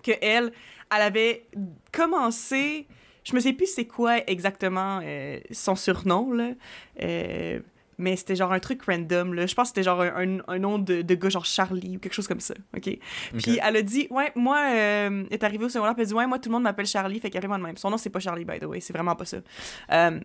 que 0.04 0.12
elle, 0.22 0.52
elle 0.96 1.02
avait 1.02 1.46
commencé. 1.92 2.88
Je 3.24 3.36
me 3.36 3.40
sais 3.40 3.54
plus 3.54 3.68
c'est 3.68 3.86
quoi 3.86 4.18
exactement 4.28 5.00
euh, 5.04 5.40
son 5.52 5.76
surnom, 5.76 6.32
là. 6.32 6.52
Euh, 7.02 7.60
mais 8.02 8.16
c'était 8.18 8.36
genre 8.36 8.52
un 8.52 8.60
truc 8.60 8.82
random, 8.84 9.34
là. 9.34 9.46
Je 9.46 9.56
pense 9.56 9.70
que 9.72 9.76
c'était 9.78 9.84
genre 9.84 10.02
un, 10.02 10.38
un- 10.38 10.42
un 10.48 10.60
nom 10.60 10.78
de, 10.80 11.02
de 11.02 11.16
gars, 11.16 11.30
genre 11.30 11.46
Charlie 11.46 11.96
ou 11.96 12.00
quelque 12.00 12.14
chose 12.14 12.28
comme 12.28 12.40
ça, 12.42 12.54
OK? 12.76 12.98
Puis 13.38 13.60
elle 13.64 13.76
a 13.78 13.82
dit, 13.82 14.08
ouais, 14.10 14.32
moi, 14.36 14.58
euh, 14.74 15.24
elle 15.30 15.34
est 15.34 15.44
arrivée 15.44 15.66
au 15.66 15.70
secondaire, 15.70 15.94
puis 15.94 16.02
elle 16.02 16.08
a 16.08 16.10
dit, 16.10 16.14
ouais, 16.16 16.28
moi, 16.28 16.40
tout 16.40 16.50
le 16.50 16.54
monde 16.54 16.64
m'appelle 16.64 16.86
Charlie, 16.88 17.20
fait 17.20 17.30
qu'elle 17.30 17.48
moi 17.48 17.58
de 17.58 17.64
même. 17.64 17.78
Son 17.78 17.90
nom, 17.90 17.98
c'est 17.98 18.10
pas 18.10 18.20
Charlie, 18.20 18.44
by 18.46 18.60
the 18.60 18.66
way, 18.66 18.80
c'est 18.82 18.94
vraiment 18.94 19.16
pas 19.16 19.26
ça. 19.26 19.38
Euh, 19.92 20.20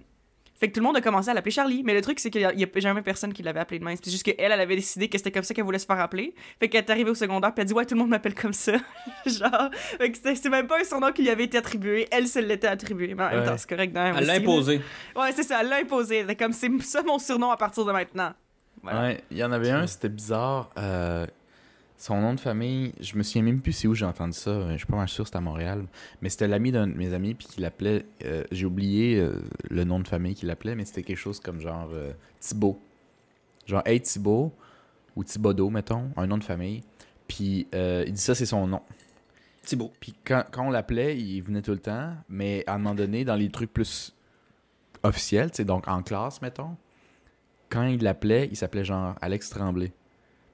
fait 0.59 0.69
que 0.69 0.73
tout 0.75 0.81
le 0.81 0.87
monde 0.87 0.97
a 0.97 1.01
commencé 1.01 1.29
à 1.29 1.35
l'appeler 1.35 1.51
Charlie, 1.51 1.83
mais 1.85 1.95
le 1.95 2.01
truc, 2.01 2.19
c'est 2.19 2.31
qu'il 2.31 2.41
y 2.41 2.45
a, 2.45 2.53
jamais 2.77 3.03
personne 3.03 3.33
qui 3.33 3.43
l'avait 3.43 3.61
appelé 3.61 3.79
de 3.79 3.85
même. 3.85 3.97
C'est 4.03 4.11
juste 4.11 4.23
qu'elle, 4.23 4.37
elle 4.39 4.53
avait 4.53 4.77
décidé 4.77 5.09
que 5.09 5.19
c'était 5.19 5.31
comme 5.33 5.43
ça 5.43 5.53
qu'elle 5.55 5.65
voulait 5.65 5.79
se 5.79 5.87
faire 5.87 6.01
appeler. 6.01 6.35
Fait 6.61 6.69
qu'elle 6.69 6.85
est 6.85 6.91
arrivée 6.91 7.11
au 7.11 7.15
secondaire, 7.15 7.53
puis 7.55 7.61
elle 7.63 7.67
a 7.67 7.69
dit, 7.69 7.75
ouais, 7.75 7.85
tout 7.87 7.95
le 7.95 8.01
monde 8.01 8.11
m'appelle 8.11 8.35
comme 8.35 8.53
ça. 8.53 8.73
genre, 9.27 9.71
fait 9.99 10.11
que 10.11 10.17
c'était- 10.17 10.35
c'est 10.35 10.49
même 10.49 10.67
pas 10.67 10.81
un 10.81 10.85
surnom 10.85 11.13
qui 11.13 11.23
lui 11.23 11.31
avait 11.31 11.45
été 11.45 11.59
attribué, 11.59 12.07
elle 12.11 12.29
se 12.29 12.39
l'était 12.39 12.67
attribué. 12.67 13.15
Mais 13.15 13.23
en 13.25 13.31
même 13.31 13.45
temps, 13.45 13.57
c'est 13.59 13.69
correct 13.69 13.93
Elle 13.95 14.25
l'a 14.27 14.35
imposé. 14.35 14.81
Ouais, 15.15 15.33
c'est 15.33 15.43
ça, 15.43 15.59
elle 15.61 15.69
l'a 15.69 15.77
imposé. 15.77 16.21
Était 16.21 16.37
comme, 16.37 16.53
c'est 16.53 16.71
ça 16.83 17.03
mon 17.03 17.19
surnom 17.19 17.51
à 17.51 17.57
partir 17.57 17.85
de 17.85 17.93
maintenant. 17.93 18.33
Voilà. 18.83 19.01
Ouais, 19.03 19.21
il 19.31 19.39
y 19.39 19.45
en 19.45 19.53
avait 19.53 19.71
un, 19.71 19.87
c'était 19.87 20.09
bizarre. 20.09 20.71
euh, 20.79 21.27
son 21.99 22.21
nom 22.21 22.35
de 22.35 22.41
famille, 22.41 22.93
je 23.01 23.17
me 23.17 23.23
souviens 23.23 23.43
même 23.43 23.61
plus 23.61 23.73
c'est 23.73 23.89
où 23.89 23.95
j'ai 23.95 24.05
entendu 24.05 24.37
ça. 24.37 24.73
Je 24.73 24.77
suis 24.77 24.87
pas 24.87 24.97
mal 24.97 25.09
sûr 25.09 25.27
c'était 25.27 25.39
à 25.39 25.41
Montréal. 25.41 25.87
Mais 26.21 26.29
c'était 26.29 26.49
l'ami 26.49 26.73
d'un 26.73 26.87
de 26.87 26.95
mes 26.95 27.13
amis, 27.15 27.35
puis 27.35 27.47
qui 27.47 27.61
l'appelait. 27.61 28.05
euh, 28.25 28.45
j'ai 28.51 28.67
oublié 28.67 29.19
euh, 29.19 29.41
le 29.71 29.85
nom 29.85 29.99
de 30.01 30.07
famille 30.07 30.35
qu'il 30.35 30.51
appelait, 30.51 30.75
mais 30.75 30.85
c'était 30.85 31.03
quelque 31.03 31.19
chose 31.19 31.41
comme 31.41 31.61
genre 31.61 31.89
euh, 31.93 32.13
Thibaut. 32.41 32.79
Genre 33.67 33.83
Hey 33.87 34.01
Thibaut, 34.01 34.53
ou 35.17 35.25
Thibodeau, 35.25 35.71
mettons, 35.71 36.11
un 36.17 36.27
nom 36.27 36.39
de 36.39 36.45
famille. 36.45 36.83
Puis 37.27 37.67
euh, 37.75 38.05
il 38.07 38.13
dit 38.13 38.21
ça, 38.21 38.35
c'est 38.35 38.47
son 38.47 38.67
nom. 38.67 38.83
Thibaut. 39.63 39.93
Puis 39.99 40.15
quand, 40.25 40.45
quand 40.53 40.67
on 40.67 40.71
l'appelait, 40.71 41.19
il 41.19 41.41
venait 41.41 41.63
tout 41.63 41.73
le 41.73 41.79
temps, 41.79 42.15
mais 42.29 42.63
à 42.67 42.75
un 42.75 42.79
moment 42.79 42.95
donné, 42.95 43.25
dans 43.25 43.35
les 43.35 43.51
trucs 43.51 43.73
plus 43.73 44.15
officiels, 45.03 45.51
tu 45.51 45.57
sais, 45.57 45.65
donc 45.65 45.89
en 45.89 46.03
classe, 46.03 46.41
mettons, 46.43 46.77
quand 47.71 47.85
il 47.85 48.03
l'appelait, 48.03 48.49
il 48.51 48.57
s'appelait 48.57 48.85
genre 48.85 49.17
Alex 49.21 49.51
Tremblay. 49.51 49.93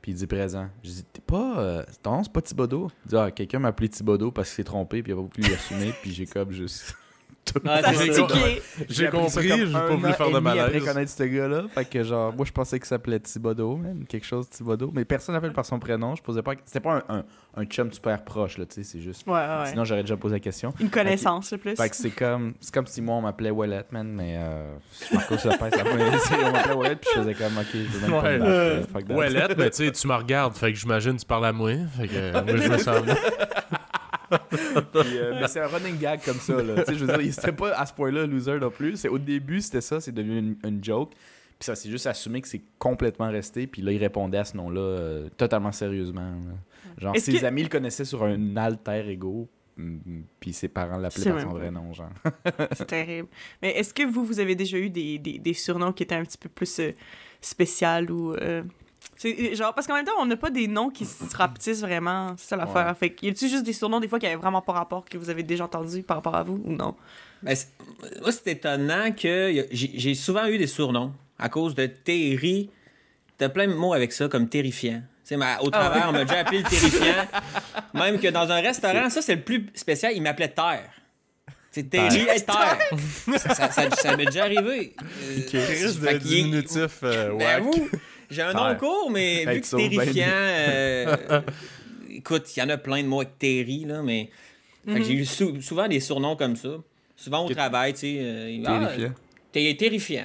Puis 0.03 0.13
il 0.13 0.15
dit 0.17 0.27
présent. 0.27 0.69
Je 0.83 0.91
dis, 0.91 1.05
t'es 1.05 1.21
pas. 1.21 1.59
Euh, 1.61 1.85
ton 2.03 2.17
nom, 2.17 2.25
c'est 2.25 2.33
pas 2.33 2.43
Thibodeau. 2.43 2.91
Il 3.07 3.09
dit, 3.11 3.17
ah, 3.17 3.31
quelqu'un 3.31 3.61
m'a 3.61 3.69
appelé 3.69 3.89
Thibodeau 3.89 4.33
parce 4.33 4.49
qu'il 4.49 4.57
s'est 4.57 4.65
trompé, 4.65 5.01
puis 5.03 5.13
il 5.13 5.19
a 5.19 5.23
pas 5.23 5.29
pu 5.29 5.41
l'assumer, 5.43 5.93
puis 6.03 6.13
j'ai 6.13 6.27
comme 6.27 6.51
juste. 6.51 6.97
Tout 7.45 7.61
Ah. 7.67 7.81
J'ai 8.89 9.09
compris, 9.09 9.49
je 9.59 9.65
veux 9.65 9.73
pas 9.73 9.95
voulu 9.97 10.13
faire 10.13 10.31
de 10.31 10.39
malaise. 10.39 10.85
connaître 10.85 11.11
ce 11.11 11.23
gars-là. 11.25 11.65
Fait 11.75 11.85
que 11.85 12.03
genre, 12.03 12.33
moi 12.35 12.45
je 12.47 12.53
pensais 12.53 12.79
qu'il 12.79 12.87
s'appelait 12.87 13.21
Thibodeau, 13.21 13.77
même, 13.77 14.05
quelque 14.07 14.27
chose 14.27 14.49
Thibodeau. 14.49 14.91
Mais 14.95 15.05
personne 15.05 15.35
n'appelle 15.35 15.53
par 15.53 15.65
son 15.67 15.79
prénom. 15.79 16.15
Je 16.15 16.23
posais 16.23 16.43
pas. 16.43 16.53
C'était 16.65 16.81
pas 16.81 17.03
un, 17.09 17.17
un, 17.19 17.25
un 17.57 17.65
chum 17.65 17.93
super 17.93 18.23
proche, 18.25 18.59
là, 18.59 18.67
tu 18.67 18.75
sais, 18.77 18.83
c'est 18.85 19.01
juste. 19.01 19.27
Ouais, 19.27 19.33
ouais. 19.35 19.67
Sinon, 19.67 19.85
j'aurais 19.85 20.03
déjà 20.03 20.17
posé 20.17 20.35
la 20.37 20.41
question. 20.41 20.73
Une 20.81 20.91
connaissance, 20.91 21.53
le 21.53 21.59
plus. 21.59 21.77
Fait 21.77 21.89
que 21.89 21.97
c'est 21.97 22.11
comme, 22.11 22.55
c'est 22.61 22.73
comme 22.73 22.87
si 22.87 23.03
moi 23.03 23.17
on 23.17 23.23
m'appelait 23.23 23.51
Wallet, 23.51 23.85
man, 23.91 24.09
mais 24.13 24.37
euh, 24.39 24.75
Marco 25.13 25.35
Lopez, 25.35 25.49
ça 25.49 25.59
on 25.61 26.53
m'appelait 26.53 26.75
Wallet, 26.75 26.97
puis 26.97 27.11
je 27.15 27.21
faisais 27.21 27.35
comme, 27.35 27.59
ok, 27.59 27.67
je 27.73 27.99
même 28.01 28.11
pas 28.11 28.23
Ouais. 28.23 28.39
euh, 28.41 28.83
that. 28.85 29.15
Ouellette, 29.15 29.59
mais 29.59 29.71
tu 29.71 29.85
sais, 29.87 29.93
tu 29.93 30.07
me 30.09 30.15
regardes, 30.15 30.55
fait 30.55 30.73
que 30.73 30.79
j'imagine 30.79 31.15
que 31.17 31.21
tu 31.21 31.27
parles 31.27 31.47
à 31.47 31.53
moi. 31.53 31.73
Fait 31.99 32.09
que 32.09 32.13
euh, 32.17 32.33
moi, 32.45 32.57
je 32.57 32.69
me 32.69 32.79
sens 32.79 33.03
bien. 33.03 33.17
Puis, 34.51 35.19
euh, 35.19 35.39
mais 35.41 35.49
c'est 35.49 35.61
un 35.61 35.67
running 35.67 35.99
gag 35.99 36.21
comme 36.25 36.37
ça. 36.39 36.61
Là. 36.63 36.85
Je 36.89 37.05
veux 37.05 37.19
dire, 37.19 37.35
c'était 37.35 37.53
pas 37.53 37.75
à 37.77 37.87
ce 37.87 37.93
point-là 37.93 38.27
loser 38.27 38.59
non 38.59 38.71
plus. 38.71 38.97
C'est, 38.97 39.09
au 39.09 39.19
début, 39.19 39.61
c'était 39.61 39.81
ça, 39.81 40.01
c'est 40.01 40.13
devenu 40.13 40.39
une, 40.39 40.57
une 40.65 40.83
joke. 40.85 41.11
Puis 41.13 41.67
ça 41.67 41.75
s'est 41.75 41.91
juste 41.91 42.07
assumé 42.07 42.41
que 42.41 42.49
c'est 42.49 42.63
complètement 42.79 43.31
resté. 43.31 43.67
Puis 43.67 43.83
là, 43.83 43.93
il 43.93 43.99
répondait 43.99 44.39
à 44.39 44.45
ce 44.45 44.57
nom-là 44.57 44.81
euh, 44.81 45.29
totalement 45.37 45.71
sérieusement. 45.73 46.23
là. 46.33 46.55
Genre, 46.99 47.15
Est-ce 47.15 47.31
ses 47.33 47.39
que- 47.39 47.45
amis 47.47 47.63
le 47.63 47.69
connaissaient 47.69 48.05
sur 48.05 48.25
un 48.25 48.57
alter 48.57 49.05
ego. 49.09 49.49
mm, 49.77 50.23
Puis 50.41 50.53
ses 50.53 50.69
parents 50.69 50.97
l'appelaient 50.99 51.23
C'est 51.25 51.31
par 51.33 51.41
son 51.43 51.51
vrai 51.51 51.71
nom, 51.71 51.93
genre. 51.93 52.11
C'est 52.73 52.87
terrible. 52.87 53.29
Mais 53.63 53.71
est-ce 53.79 53.95
que 53.95 54.03
vous, 54.05 54.25
vous 54.25 54.41
avez 54.41 54.55
déjà 54.57 54.77
eu 54.77 54.91
des, 54.91 55.19
des, 55.19 55.39
des 55.39 55.55
surnoms 55.55 55.93
qui 55.93 56.03
étaient 56.03 56.17
un 56.17 56.25
petit 56.25 56.39
peu 56.39 56.49
plus 56.49 56.81
euh, 56.81 56.91
spécial 57.41 58.11
ou. 58.11 58.35
euh, 58.35 58.63
c'est- 59.23 59.55
genre, 59.55 59.73
parce 59.75 59.87
qu'en 59.87 59.95
même 59.95 60.05
temps, 60.05 60.13
on 60.19 60.27
n'a 60.27 60.37
pas 60.37 60.51
des 60.51 60.67
noms 60.69 60.91
qui 60.91 61.05
se 61.07 61.37
rapetissent 61.37 61.81
vraiment. 61.81 62.35
C'est 62.37 62.49
ça 62.49 62.57
l'affaire. 62.57 62.87
Ouais. 62.89 62.95
Fait 62.95 63.11
que, 63.11 63.25
y 63.27 63.29
a-tu 63.31 63.49
juste 63.49 63.65
des 63.65 63.73
surnoms 63.73 64.01
des 64.01 64.09
fois 64.09 64.19
qui 64.19 64.27
avaient 64.27 64.37
vraiment 64.37 64.61
pas 64.63 64.73
rapport 64.73 65.05
que 65.05 65.17
vous 65.19 65.31
avez 65.31 65.43
déjà 65.43 65.65
entendu 65.65 66.03
par 66.03 66.17
rapport 66.19 66.35
à 66.35 66.43
vous 66.43 66.61
ou 66.65 66.73
non? 66.73 66.95
Ben, 67.43 67.55
c'est- 67.55 67.69
moi, 68.21 68.33
c'est 68.33 68.49
étonnant 68.53 69.13
que 69.13 69.67
j'ai 69.73 70.15
souvent 70.15 70.47
eu 70.47 70.59
des 70.59 70.67
surnoms 70.67 71.13
à 71.39 71.49
cause 71.49 71.75
de 71.75 71.87
Terry. 71.87 72.71
T'as 73.39 73.49
plein 73.49 73.67
de 73.67 73.75
mots 73.75 73.93
avec 73.95 74.13
ça, 74.13 74.29
comme 74.29 74.49
terrifiant. 74.49 75.03
Au 75.63 75.71
travail, 75.71 76.03
on 76.09 76.13
m'a 76.13 76.25
déjà 76.25 76.41
appelé 76.41 76.59
le 76.59 76.69
terrifiant. 76.69 77.25
Même 77.95 78.19
que 78.21 78.29
dans 78.29 78.51
un 78.51 78.61
restaurant, 78.61 79.09
ça, 79.09 79.23
c'est 79.23 79.37
le 79.37 79.41
plus 79.43 79.67
spécial, 79.75 80.13
il 80.15 80.21
m'appelait 80.23 80.49
Terre. 80.49 80.91
C'est 81.71 81.89
Terry 81.89 82.27
et 82.35 82.41
Terre. 82.43 82.79
ça 83.39 83.55
ça, 83.55 83.71
ça- 83.71 83.91
ça 83.91 84.17
m'est 84.17 84.27
déjà 84.27 84.45
arrivé. 84.45 84.95
Euh, 85.01 85.41
Chris 85.49 85.95
fait 85.99 86.15
de 86.15 86.19
diminutif 86.19 86.99
euh, 87.03 87.35
Ben, 87.39 87.63
vous, 87.63 87.89
j'ai 88.33 88.43
un 88.43 88.53
nom 88.55 88.79
court, 88.79 89.11
mais 89.11 89.45
vu 89.55 89.61
que 89.61 89.67
c'est 89.67 89.77
terrifiant, 89.77 90.25
euh, 90.33 91.41
écoute, 92.11 92.57
il 92.57 92.61
y 92.61 92.63
en 92.63 92.69
a 92.71 92.77
plein 92.79 93.03
de 93.03 93.09
mots 93.09 93.21
avec 93.21 93.39
Terry, 93.39 93.85
là, 93.85 94.03
mais 94.03 94.31
fait 94.87 94.99
que 95.01 95.05
j'ai 95.07 95.13
eu 95.15 95.25
sou- 95.25 95.61
souvent 95.61 95.87
des 95.89 96.01
surnoms 96.01 96.35
comme 96.37 96.57
ça. 96.57 96.71
Souvent 97.17 97.45
au 97.45 97.49
travail, 97.55 97.93
tu 97.93 98.01
sais. 98.01 98.17
euh, 98.21 98.63
ah, 98.67 98.87
Terrifiant. 98.87 99.15
T'es 99.53 99.77
terrifiant. 99.79 100.25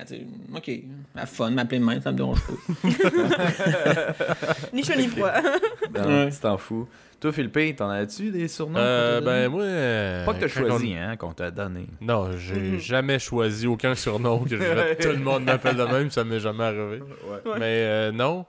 OK. 0.56 0.72
La 1.16 1.26
fun, 1.26 1.50
m'appeler 1.52 1.80
de 1.80 1.84
même, 1.86 2.02
ça 2.02 2.12
me 2.14 2.18
dérange 2.18 2.40
pas. 2.42 2.54
Ni 4.74 4.84
chaud 4.84 4.94
ni 4.98 5.08
froid. 5.08 5.32
Non, 5.96 6.08
Ouais. 6.26 6.30
Tu 6.32 6.38
t'en 6.38 6.58
fous. 6.58 6.88
Toi, 7.20 7.32
Philippe, 7.32 7.76
t'en 7.78 7.90
as-tu 7.90 8.30
des 8.30 8.48
surnoms? 8.48 8.78
Euh, 8.78 9.20
ben 9.22 9.50
moi. 9.50 9.64
euh, 9.64 10.26
Pas 10.26 10.34
que 10.36 10.42
t'as 10.42 10.46
on- 10.46 10.70
choisi, 10.70 10.94
hein, 10.94 11.16
qu'on 11.18 11.32
t'a 11.34 11.50
donné. 11.50 11.88
Non, 12.00 12.38
j'ai 12.38 12.54
Mhm. 12.74 12.80
jamais 12.80 13.18
choisi 13.20 13.66
aucun 13.66 13.96
surnom 13.96 14.40
que 14.40 14.50
je- 14.58 14.94
tout 15.02 15.10
le 15.10 15.18
monde 15.18 15.44
m'appelle 15.46 15.76
de 15.78 15.84
même, 15.84 16.12
ça 16.12 16.24
m'est 16.24 16.40
jamais 16.40 16.66
arrivé. 16.66 17.00
Ouais. 17.02 17.52
Ouais. 17.52 17.58
Mais 17.60 17.66
euh, 17.86 18.12
non. 18.12 18.46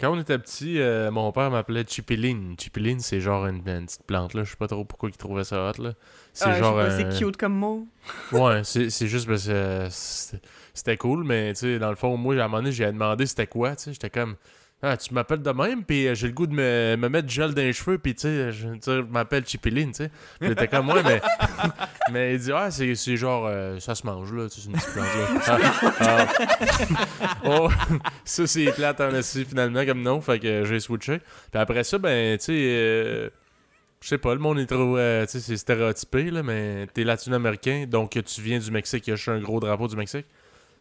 Quand 0.00 0.12
on 0.12 0.20
était 0.20 0.38
petit, 0.38 0.80
euh, 0.80 1.10
mon 1.10 1.30
père 1.32 1.50
m'appelait 1.50 1.84
Chipiline. 1.86 2.56
Chipiline, 2.58 2.98
c'est 3.00 3.20
genre 3.20 3.46
une, 3.46 3.56
une 3.68 3.86
petite 3.86 4.02
plante 4.04 4.34
là. 4.34 4.42
Je 4.42 4.50
sais 4.50 4.56
pas 4.56 4.66
trop 4.66 4.84
pourquoi 4.84 5.10
il 5.10 5.16
trouvait 5.16 5.44
ça 5.44 5.70
hot 5.70 5.82
là. 5.82 5.92
C'est 6.32 6.52
sais 6.54 6.58
genre. 6.58 6.78
un- 6.80 6.90
C'est 6.90 7.18
cute 7.18 7.36
comme 7.36 7.54
mot. 7.54 7.86
Ouais, 8.32 8.62
c'est 8.64 8.90
c'est 8.90 9.06
juste 9.06 9.28
parce 9.28 9.46
que 9.46 9.50
euh, 9.52 9.88
c'était- 9.90 10.42
c'était 10.74 10.96
cool, 10.96 11.24
mais 11.24 11.52
tu 11.52 11.60
sais, 11.60 11.78
dans 11.78 11.90
le 11.90 11.96
fond, 11.96 12.16
moi, 12.16 12.34
à 12.36 12.38
un 12.38 12.48
moment 12.48 12.58
donné, 12.58 12.72
j'ai 12.72 12.86
demandé 12.86 13.26
c'était 13.26 13.46
quoi, 13.46 13.76
tu 13.76 13.84
sais. 13.84 13.92
J'étais 13.92 14.10
comme. 14.10 14.36
Ah, 14.84 14.96
tu 14.96 15.14
m'appelles 15.14 15.42
de 15.42 15.50
même, 15.50 15.84
puis 15.84 16.08
euh, 16.08 16.14
j'ai 16.16 16.26
le 16.26 16.32
goût 16.32 16.48
de 16.48 16.54
me, 16.54 16.96
me 16.96 17.08
mettre 17.08 17.28
du 17.28 17.34
gel 17.34 17.54
dans 17.54 17.62
les 17.62 17.72
cheveux, 17.72 17.98
puis 17.98 18.16
tu 18.16 18.22
sais, 18.22 18.50
je, 18.50 18.66
je 18.84 19.00
m'appelle 19.02 19.46
Chipiline, 19.46 19.92
tu 19.92 20.04
sais. 20.04 20.10
Puis 20.40 20.50
était 20.50 20.66
comme 20.66 20.86
moi, 20.86 21.02
mais. 21.04 21.22
mais 22.12 22.34
il 22.34 22.40
dit, 22.40 22.50
ah, 22.52 22.68
c'est 22.70 22.96
c'est 22.96 23.16
genre, 23.16 23.46
euh, 23.46 23.78
ça 23.78 23.94
se 23.94 24.04
mange, 24.04 24.32
là, 24.32 24.48
tu 24.48 24.60
sais, 24.60 24.62
c'est 24.62 24.70
une 24.70 24.76
petite 24.76 24.92
plante, 24.92 25.48
là. 25.48 25.58
Ah, 26.00 26.26
ah. 27.20 27.36
Oh, 27.44 27.70
ça, 28.24 28.46
c'est 28.48 28.72
plate 28.72 29.00
en 29.00 29.10
esti, 29.14 29.44
finalement, 29.44 29.86
comme 29.86 30.02
nom, 30.02 30.20
fait 30.20 30.40
que 30.40 30.64
j'ai 30.64 30.80
switché. 30.80 31.18
Puis 31.52 31.60
après 31.60 31.84
ça, 31.84 31.98
ben, 31.98 32.36
tu 32.38 32.46
sais. 32.46 32.52
euh, 32.52 33.30
je 34.00 34.08
sais 34.08 34.18
pas, 34.18 34.34
le 34.34 34.40
monde 34.40 34.58
est 34.58 34.66
trop. 34.66 34.98
euh, 34.98 35.24
tu 35.26 35.32
sais, 35.32 35.40
c'est 35.40 35.56
stéréotypé, 35.56 36.32
là, 36.32 36.42
mais 36.42 36.88
t'es 36.92 37.04
latino-américain, 37.04 37.86
donc 37.88 38.18
tu 38.24 38.40
viens 38.42 38.58
du 38.58 38.70
Mexique, 38.72 39.06
il 39.06 39.10
y 39.10 39.12
a 39.12 39.16
juste 39.16 39.28
un 39.28 39.38
gros 39.38 39.60
drapeau 39.60 39.86
du 39.86 39.94
Mexique. 39.94 40.26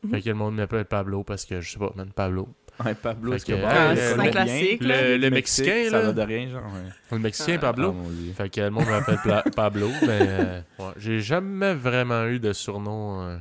Fait 0.10 0.20
que 0.20 0.30
le 0.30 0.34
monde 0.34 0.56
m'appelle 0.56 0.86
Pablo 0.86 1.24
parce 1.24 1.46
que 1.46 1.62
je 1.62 1.74
sais 1.74 1.78
pas, 1.78 1.92
man, 1.96 2.10
Pablo. 2.16 2.50
Ouais, 2.86 2.96
Pablo, 2.96 3.32
ah, 3.34 3.94
le 3.94 3.96
c'est 3.96 4.20
un 4.20 4.28
classique. 4.32 4.82
Le, 4.84 5.18
le 5.18 5.30
Mexique, 5.30 5.66
Mexicain, 5.68 5.90
Ça 5.90 6.00
là. 6.00 6.06
va 6.08 6.14
de 6.14 6.22
rien, 6.22 6.50
genre. 6.50 6.62
ouais. 6.64 6.90
Le 7.12 7.20
Mexicain, 7.20 7.56
Ah. 7.58 7.60
Pablo? 7.60 7.92
Mon 7.94 8.10
Dieu. 8.10 8.34
Fait 8.36 8.50
que 8.50 8.62
le 8.62 8.70
monde 8.70 8.88
m'appelle 8.88 9.20
Pablo, 9.56 9.90
mais 10.02 10.20
euh, 10.22 10.62
ouais, 10.80 10.86
j'ai 10.98 11.20
jamais 11.20 11.74
vraiment 11.74 12.26
eu 12.26 12.40
de 12.40 12.54
surnom 12.54 13.22
euh, 13.28 13.38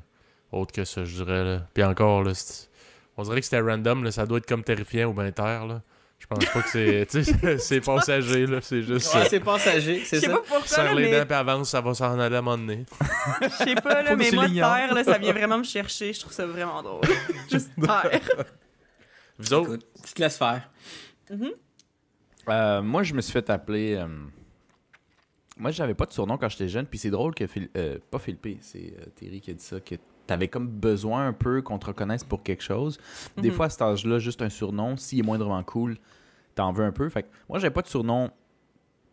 autre 0.53 0.72
que 0.72 0.85
ça, 0.85 1.05
je 1.05 1.22
dirais. 1.24 1.44
Là. 1.44 1.62
Puis 1.74 1.83
encore, 1.85 2.22
là, 2.24 2.33
on 3.16 3.22
dirait 3.22 3.38
que 3.40 3.44
c'était 3.44 3.61
random, 3.61 4.05
là, 4.05 4.11
ça 4.11 4.26
doit 4.26 4.38
être 4.38 4.46
comme 4.46 4.64
terrifiant 4.64 5.09
ou 5.09 5.12
ben 5.12 5.31
terre. 5.33 5.66
Là. 5.66 5.83
Je 6.18 6.26
pense 6.26 6.44
pas 6.44 6.61
que 6.61 6.68
c'est. 6.68 7.07
tu 7.11 7.24
sais, 7.24 7.57
c'est 7.59 7.81
passager, 7.81 8.46
là. 8.46 8.59
C'est 8.61 8.83
juste. 8.83 9.14
Ouais, 9.14 9.22
euh, 9.22 9.26
c'est 9.31 9.40
passager, 9.40 10.00
Je 10.00 10.05
c'est 10.05 10.20
sais 10.20 10.26
ça. 10.26 10.33
pas 10.33 10.42
pourquoi, 10.46 10.66
Serre 10.66 10.94
les 10.94 11.11
mais 11.11 11.18
dents 11.20 11.24
puis 11.26 11.35
avance, 11.35 11.70
ça 11.70 11.81
va 11.81 11.94
s'en 11.94 12.18
aller 12.20 12.37
à 12.37 12.38
un 12.40 12.42
moment 12.42 12.59
donné. 12.59 12.85
je 13.40 13.48
sais 13.64 13.74
pas, 13.76 14.03
là, 14.03 14.14
mais 14.16 14.31
moi, 14.33 14.46
terre, 14.48 14.92
là, 14.94 15.03
ça 15.03 15.16
vient 15.16 15.33
vraiment 15.33 15.57
me 15.59 15.64
chercher. 15.64 16.12
Je 16.12 16.20
trouve 16.20 16.33
ça 16.33 16.44
vraiment 16.46 16.83
drôle. 16.83 17.00
Juste 17.50 17.70
terre. 17.81 18.20
Vous 19.40 19.53
autres? 19.55 19.74
Écoute, 19.74 19.87
tu 20.07 20.12
te 20.14 20.20
laisses 20.22 20.37
faire. 20.38 20.70
Euh, 22.48 22.83
moi, 22.83 23.03
je 23.03 23.14
me 23.14 23.20
suis 23.20 23.33
fait 23.33 23.48
appeler. 23.50 23.94
euh, 23.94 24.07
Moi, 25.57 25.70
j'avais 25.70 25.94
pas 25.94 26.07
de 26.07 26.12
surnom 26.12 26.38
quand 26.38 26.48
j'étais 26.48 26.68
jeune, 26.68 26.87
puis 26.87 26.98
c'est 26.98 27.11
drôle 27.11 27.35
que. 27.35 27.46
Phil- 27.46 27.68
euh, 27.76 27.98
Pas 28.11 28.18
Philippe, 28.18 28.59
c'est 28.61 28.94
euh, 28.98 29.05
Thierry 29.14 29.40
qui 29.40 29.50
a 29.50 29.55
dit 29.55 29.62
ça, 29.64 29.79
que 29.81 29.96
t'avais 30.26 30.48
comme 30.48 30.68
besoin 30.68 31.26
un 31.26 31.33
peu 31.33 31.61
qu'on 31.62 31.79
te 31.79 31.87
reconnaisse 31.87 32.24
pour 32.24 32.42
quelque 32.42 32.62
chose. 32.62 32.98
Des 33.37 33.50
Mhm. 33.50 33.55
fois, 33.57 33.66
à 33.66 33.70
cet 33.70 33.83
âge-là, 33.83 34.18
juste 34.18 34.42
un 34.42 34.48
surnom, 34.48 34.96
s'il 34.96 35.18
est 35.18 35.22
moindrement 35.22 35.62
cool, 35.64 35.96
t'en 36.55 36.72
veux 36.72 36.85
un 36.85 36.92
peu. 36.92 37.09
Fait 37.09 37.24
que 37.24 37.29
moi, 37.48 37.59
j'avais 37.59 37.72
pas 37.74 37.83
de 37.83 37.88
surnom 37.88 38.31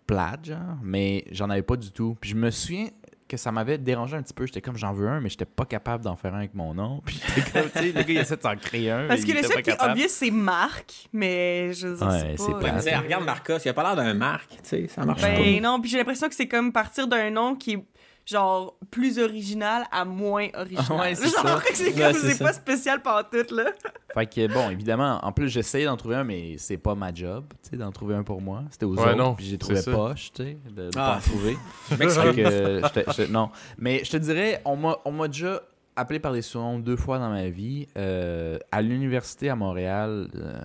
plate, 0.06 0.46
genre, 0.46 0.78
mais 0.82 1.26
j'en 1.32 1.50
avais 1.50 1.64
pas 1.64 1.76
du 1.76 1.92
tout. 1.92 2.16
Puis 2.22 2.30
je 2.32 2.36
me 2.36 2.50
souviens 2.50 2.88
que 3.28 3.38
ça 3.38 3.52
m'avait 3.52 3.78
dérangé 3.78 4.16
un 4.16 4.22
petit 4.22 4.34
peu. 4.34 4.46
J'étais 4.46 4.62
comme, 4.62 4.78
j'en 4.78 4.94
veux 4.94 5.08
un, 5.08 5.20
mais 5.20 5.30
j'étais 5.30 5.46
pas 5.46 5.66
capable 5.66 6.04
d'en 6.04 6.16
faire 6.16 6.34
un 6.34 6.40
avec 6.40 6.54
mon 6.54 6.74
nom. 6.74 7.02
Puis 7.06 7.22
j'étais 7.36 7.52
comme, 7.52 7.70
tu 7.70 7.80
sais, 7.80 7.86
le 7.88 7.94
gars, 7.94 8.06
il 8.08 8.18
essaie 8.18 8.38
de 8.38 8.42
s'en 8.42 8.56
créer 8.56 8.92
un. 8.92 9.08
Parce 9.08 9.24
que 9.24 9.32
le 9.32 9.44
seul 9.44 9.56
pas 9.56 9.62
qui 9.62 9.70
est 9.70 9.82
obvious, 9.82 10.08
c'est 10.10 10.32
Marc, 10.32 11.10
mais 11.14 11.74
je 11.74 11.88
dire, 11.88 12.08
Ouais, 12.08 12.36
c'est 12.38 12.60
pas... 12.60 12.80
sais, 12.80 12.96
regarde 12.96 13.26
Marcos, 13.26 13.58
il 13.64 13.70
a 13.70 13.74
pas 13.74 13.84
l'air 13.84 13.96
d'un 13.96 14.14
Marc, 14.14 14.50
tu 14.50 14.58
sais, 14.64 14.88
ça 14.88 15.06
marche 15.06 15.22
pas. 15.22 15.28
Ben 15.28 15.62
non, 15.62 15.80
puis 15.82 15.90
j'ai 15.90 15.98
l'impression 15.98 16.28
que 16.30 16.36
c'est 16.36 16.48
comme 16.48 16.72
partir 16.72 17.08
d'un 17.08 17.30
nom 17.30 17.56
qui 17.56 17.74
est 17.74 17.86
genre 18.30 18.78
plus 18.92 19.20
original 19.20 19.86
à 19.92 20.04
moins 20.06 20.48
original. 20.54 21.00
Ouais, 21.00 21.16
c'est 21.16 21.30
genre 21.48 21.62
c'est 21.74 21.86
Ouais, 21.88 21.94
comme 21.94 22.14
c'est 22.14 22.28
c'est 22.30 22.34
ça. 22.36 22.46
pas 22.46 22.54
spécial 22.54 23.02
tout 23.02 23.56
là. 23.56 23.66
Fait 24.14 24.26
que 24.26 24.54
bon, 24.54 24.70
évidemment, 24.70 25.20
en 25.24 25.32
plus 25.32 25.48
j'essayais 25.50 25.86
d'en 25.86 25.96
trouver 25.98 26.16
un, 26.18 26.24
mais 26.24 26.56
c'est 26.58 26.78
pas 26.78 26.96
ma 26.96 27.14
job, 27.14 27.46
tu 27.64 27.70
sais, 27.72 27.78
d'en 27.78 27.92
trouver 27.92 28.16
un 28.16 28.24
pour 28.24 28.42
moi. 28.42 28.64
C'était 28.72 28.86
aux 28.86 28.96
Ouais, 28.96 29.02
autres, 29.02 29.16
non, 29.16 29.34
puis 29.36 29.46
j'ai 29.46 29.58
trouvé 29.58 29.80
poche, 29.84 30.32
tu 30.34 30.44
sais, 30.44 30.58
de, 30.70 30.90
de 30.90 30.90
Ah. 30.98 31.14
pas 31.14 31.18
en 31.18 31.20
trouver. 31.20 31.58
Que, 31.90 32.42
euh, 32.42 32.82
j'étais- 33.16 33.28
non, 33.32 33.50
mais 33.78 34.04
je 34.04 34.12
te 34.12 34.18
dirais, 34.18 34.62
on 34.66 34.76
m'a, 34.76 34.98
on 35.06 35.12
m'a 35.12 35.28
déjà 35.28 35.62
appelé 35.96 36.20
par 36.20 36.34
des 36.34 36.42
surnoms 36.42 36.80
deux 36.80 36.96
fois 36.96 37.20
dans 37.20 37.30
ma 37.30 37.50
vie. 37.50 37.88
Euh, 37.98 38.58
à 38.72 38.82
l'université 38.82 39.50
à 39.50 39.56
Montréal, 39.56 40.28
euh, 40.36 40.62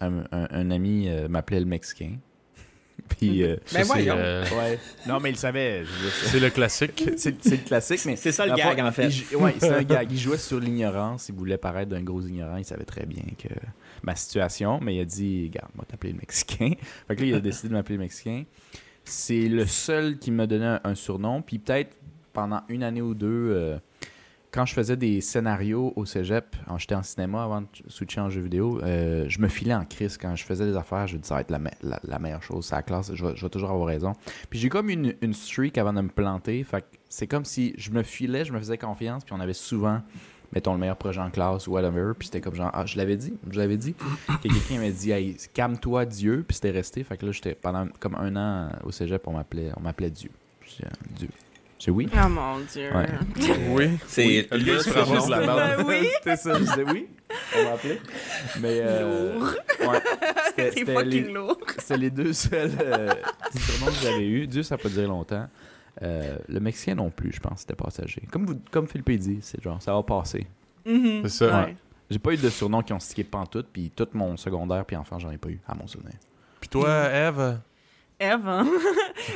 un, 0.00 0.20
un- 0.32 0.48
un 0.50 0.70
ami 0.70 1.08
euh, 1.08 1.28
m'appelait 1.28 1.60
le 1.60 1.66
Mexicain. 1.66 2.16
Puis, 3.08 3.42
euh, 3.42 3.56
Ben 3.72 3.84
Ça, 3.84 3.94
voyons. 3.94 4.14
euh, 4.16 4.44
ouais. 4.58 4.78
Non, 5.06 5.20
mais 5.20 5.30
il 5.30 5.36
savait. 5.36 5.84
c'est 6.24 6.40
le 6.40 6.50
classique. 6.50 7.04
c'est, 7.16 7.30
le 7.50 7.56
classique, 7.66 8.00
mais 8.06 8.16
C'est 8.16 8.32
ça 8.32 8.46
le 8.46 8.54
gag, 8.54 8.76
fois, 8.78 8.86
en 8.88 8.92
fait. 8.92 9.08
il 9.08 9.36
ouais, 9.36 9.54
c'est 9.58 9.72
un 9.74 9.82
gag. 9.82 10.10
Il 10.10 10.18
jouait 10.18 10.38
sur 10.38 10.60
l'ignorance. 10.60 11.28
Il 11.28 11.34
voulait 11.34 11.58
paraître 11.58 11.90
d'un 11.90 12.02
gros 12.02 12.20
ignorant. 12.22 12.56
Il 12.56 12.64
savait 12.64 12.84
très 12.84 13.06
bien 13.06 13.22
que 13.38 13.48
ma 14.02 14.14
situation, 14.16 14.78
mais 14.80 14.96
il 14.96 15.00
a 15.00 15.04
dit 15.04 15.46
Regarde, 15.52 15.70
moi, 15.74 15.84
t'appeler 15.88 16.12
le 16.12 16.18
Mexicain. 16.18 16.72
Fait 17.08 17.16
que 17.16 17.20
là, 17.22 17.26
il 17.26 17.34
a 17.34 17.40
décidé 17.40 17.68
de 17.68 17.72
m'appeler 17.74 17.96
le 17.96 18.02
Mexicain. 18.02 18.44
C'est 19.04 19.48
le 19.48 19.66
seul 19.66 20.18
qui 20.18 20.30
m'a 20.30 20.46
donné 20.46 20.66
un, 20.66 20.80
un 20.84 20.94
surnom. 20.94 21.42
Puis 21.42 21.58
peut-être 21.58 21.96
pendant 22.32 22.62
une 22.68 22.82
année 22.82 23.02
ou 23.02 23.14
deux, 23.14 23.26
euh, 23.52 23.78
quand 24.52 24.66
je 24.66 24.74
faisais 24.74 24.96
des 24.96 25.20
scénarios 25.20 25.92
au 25.96 26.04
cégep, 26.04 26.56
quand 26.66 26.76
j'étais 26.78 26.94
en 26.96 27.02
cinéma 27.02 27.44
avant 27.44 27.60
de 27.60 27.66
switcher 27.88 28.20
en 28.20 28.30
jeu 28.30 28.40
vidéo, 28.40 28.80
euh, 28.82 29.24
je 29.28 29.38
me 29.40 29.46
filais 29.48 29.74
en 29.74 29.84
crise 29.84 30.16
quand 30.18 30.34
je 30.34 30.44
faisais 30.44 30.66
des 30.66 30.76
affaires. 30.76 31.06
Je 31.06 31.16
disais, 31.16 31.28
ça 31.28 31.36
va 31.36 31.40
être 31.42 31.50
la, 31.50 31.58
me- 31.60 31.70
la- 31.82 32.18
meilleure 32.18 32.42
chose, 32.42 32.66
c'est 32.66 32.74
la 32.74 32.82
classe, 32.82 33.14
je 33.14 33.24
vais, 33.24 33.48
toujours 33.48 33.70
avoir 33.70 33.86
raison. 33.86 34.12
Puis 34.48 34.58
j'ai 34.58 34.68
comme 34.68 34.90
une, 34.90 35.14
streak 35.32 35.78
avant 35.78 35.92
de 35.92 36.00
me 36.00 36.08
planter. 36.08 36.64
Fait 36.64 36.84
c'est 37.08 37.26
comme 37.26 37.44
si 37.44 37.74
je 37.78 37.90
me 37.92 38.02
filais, 38.02 38.44
je 38.44 38.52
me 38.52 38.58
faisais 38.58 38.76
confiance, 38.78 39.24
puis 39.24 39.34
on 39.36 39.40
avait 39.40 39.52
souvent, 39.52 40.00
mettons, 40.52 40.72
le 40.74 40.78
meilleur 40.80 40.96
projet 40.96 41.20
en 41.20 41.30
classe 41.30 41.66
ou 41.68 41.72
whatever. 41.72 42.12
Puis 42.18 42.26
c'était 42.26 42.40
comme 42.40 42.54
genre, 42.56 42.70
ah, 42.72 42.86
je 42.86 42.96
l'avais 42.96 43.16
dit, 43.16 43.34
je 43.50 43.58
l'avais 43.58 43.76
dit. 43.76 43.94
Que 44.42 44.48
quelqu'un 44.48 44.78
m'a 44.80 44.90
dit, 44.90 45.36
calme-toi, 45.54 46.06
Dieu. 46.06 46.44
Puis 46.46 46.56
c'était 46.56 46.70
resté. 46.72 47.04
Fait 47.04 47.16
que 47.16 47.26
là, 47.26 47.32
j'étais 47.32 47.54
pendant 47.54 47.86
comme 48.00 48.16
un 48.16 48.34
an 48.36 48.70
au 48.84 48.90
cégep, 48.90 49.26
on 49.28 49.32
m'appelait, 49.32 50.10
Dieu. 50.10 50.30
Euh, 50.84 50.88
Dieu. 51.16 51.28
J'ai 51.80 51.90
oui. 51.90 52.08
Oh 52.12 52.28
mon 52.28 52.58
dieu. 52.60 52.90
Ouais. 52.94 53.08
Oui. 53.70 53.98
C'est 54.06 54.46
Le 54.52 54.58
gars, 54.58 54.74
il 54.74 54.80
se 54.80 54.90
le 54.90 55.00
ramasse 55.00 55.24
surnom. 55.24 55.28
la 55.28 55.46
barbe. 55.46 55.84
Oui. 55.88 56.06
C'était 56.18 56.36
ça, 56.36 56.54
je 56.54 56.58
disais 56.60 56.84
oui. 56.84 57.08
On 57.56 57.64
m'a 57.64 57.70
appelé. 57.72 58.00
Mais. 58.60 58.80
Euh, 58.82 59.34
Lourd. 59.38 59.54
ouais. 59.80 60.00
C'était, 60.56 60.92
fucking 60.92 61.10
les, 61.10 61.32
lourd. 61.32 61.56
c'était 61.78 61.96
les 61.96 62.10
deux 62.10 62.32
seuls 62.34 62.72
euh, 62.82 63.10
surnoms 63.56 63.86
que 63.92 63.98
j'avais 64.02 64.26
eu. 64.28 64.46
Dieu, 64.46 64.62
ça 64.62 64.76
n'a 64.76 64.82
pas 64.82 64.88
duré 64.90 65.06
longtemps. 65.06 65.48
Euh, 66.02 66.36
le 66.48 66.60
Mexicain 66.60 66.94
non 66.96 67.08
plus, 67.10 67.32
je 67.32 67.40
pense, 67.40 67.60
c'était 67.60 67.74
passager. 67.74 68.22
Comme, 68.30 68.44
vous, 68.44 68.60
comme 68.70 68.86
Philippe 68.86 69.10
dit, 69.18 69.38
c'est 69.40 69.62
genre, 69.62 69.80
ça 69.80 69.94
va 69.94 70.02
passer. 70.02 70.46
Mhm. 70.84 71.22
C'est 71.22 71.46
ça. 71.46 71.64
Ouais. 71.64 71.76
J'ai 72.10 72.18
pas 72.18 72.32
eu 72.32 72.36
de 72.36 72.50
surnoms 72.50 72.82
qui 72.82 72.92
ont 72.92 73.00
stické 73.00 73.24
pantoute, 73.24 73.68
puis 73.72 73.90
tout 73.94 74.08
mon 74.12 74.36
secondaire 74.36 74.84
puis 74.84 74.96
enfant, 74.96 75.18
j'en 75.18 75.30
ai 75.30 75.38
pas 75.38 75.48
eu, 75.48 75.60
à 75.66 75.74
mon 75.74 75.86
souvenir. 75.86 76.14
Puis 76.60 76.68
toi, 76.68 77.08
Eve? 77.10 77.58
Eve, 78.20 78.44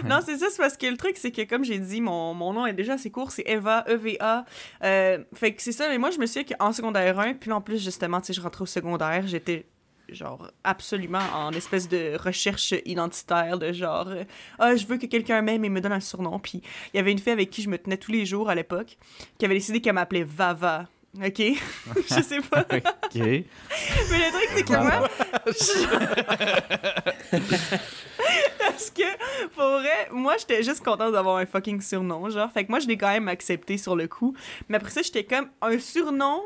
non, 0.05 0.21
c'est 0.25 0.37
ça, 0.37 0.47
c'est 0.51 0.59
parce 0.59 0.77
que 0.77 0.87
le 0.87 0.97
truc, 0.97 1.17
c'est 1.17 1.31
que 1.31 1.43
comme 1.43 1.65
j'ai 1.65 1.79
dit, 1.79 2.01
mon, 2.01 2.35
mon 2.35 2.53
nom 2.53 2.67
est 2.67 2.75
déjà 2.75 2.95
assez 2.95 3.11
court, 3.11 3.33
c'est 3.33 3.45
Eva, 3.47 3.85
E-V-A. 3.89 4.45
Euh, 4.85 5.19
fait 5.35 5.55
que 5.55 5.63
c'est 5.63 5.73
ça, 5.73 5.89
mais 5.89 5.99
moi, 5.99 6.11
je 6.11 6.19
me 6.19 6.27
souviens 6.27 6.45
qu'en 6.45 6.73
secondaire 6.73 7.19
1, 7.19 7.35
puis 7.35 7.51
en 7.51 7.61
plus, 7.61 7.83
justement, 7.83 8.21
tu 8.21 8.29
sais, 8.29 8.33
je 8.35 8.41
rentrais 8.43 8.63
au 8.63 8.67
secondaire, 8.67 9.27
j'étais 9.27 9.67
genre 10.11 10.51
absolument 10.65 11.23
en 11.35 11.51
espèce 11.53 11.89
de 11.89 12.17
recherche 12.23 12.75
identitaire 12.85 13.59
de 13.59 13.73
genre 13.73 14.07
euh, 14.09 14.25
ah 14.59 14.77
je 14.77 14.87
veux 14.87 14.99
que 14.99 15.07
quelqu'un 15.07 15.41
m'aime 15.41 15.65
et 15.65 15.71
me 15.71 15.81
donne 15.81 15.93
un 15.93 16.01
surnom 16.01 16.39
puis 16.39 16.61
il 16.93 16.99
y 16.99 17.01
avait 17.01 17.11
une 17.11 17.19
fille 17.19 17.33
avec 17.33 17.49
qui 17.49 17.63
je 17.63 17.71
me 17.71 17.79
tenais 17.79 17.97
tous 17.97 18.13
les 18.13 18.27
jours 18.27 18.51
à 18.51 18.55
l'époque 18.55 18.99
qui 19.39 19.47
avait 19.47 19.55
décidé 19.55 19.81
qu'elle 19.81 19.95
m'appelait 19.95 20.23
Vava 20.23 20.89
ok? 21.23 21.43
Je 22.09 22.23
sais 22.23 22.41
pas 22.41 22.61
Ok. 22.71 23.15
mais 23.15 23.45
le 24.11 24.31
truc, 24.33 24.49
c'est 24.55 24.65
que 24.65 24.73
moi. 24.73 25.09
Parce 28.85 28.91
que, 28.91 29.49
pour 29.55 29.65
vrai, 29.81 30.09
moi, 30.13 30.35
j'étais 30.39 30.63
juste 30.63 30.85
contente 30.85 31.13
d'avoir 31.13 31.37
un 31.39 31.47
fucking 31.47 31.81
surnom, 31.81 32.29
genre. 32.29 32.51
Fait 32.53 32.65
que 32.65 32.71
moi, 32.71 32.81
je 32.81 32.87
l'ai 32.87 32.97
quand 32.97 33.11
même 33.11 33.29
accepté 33.29 33.79
sur 33.79 33.97
le 33.97 34.09
coup. 34.09 34.35
Mais 34.69 34.77
après 34.77 34.91
ça, 34.91 35.03
j'étais 35.03 35.25
comme 35.25 35.49
un 35.63 35.79
surnom 35.79 36.43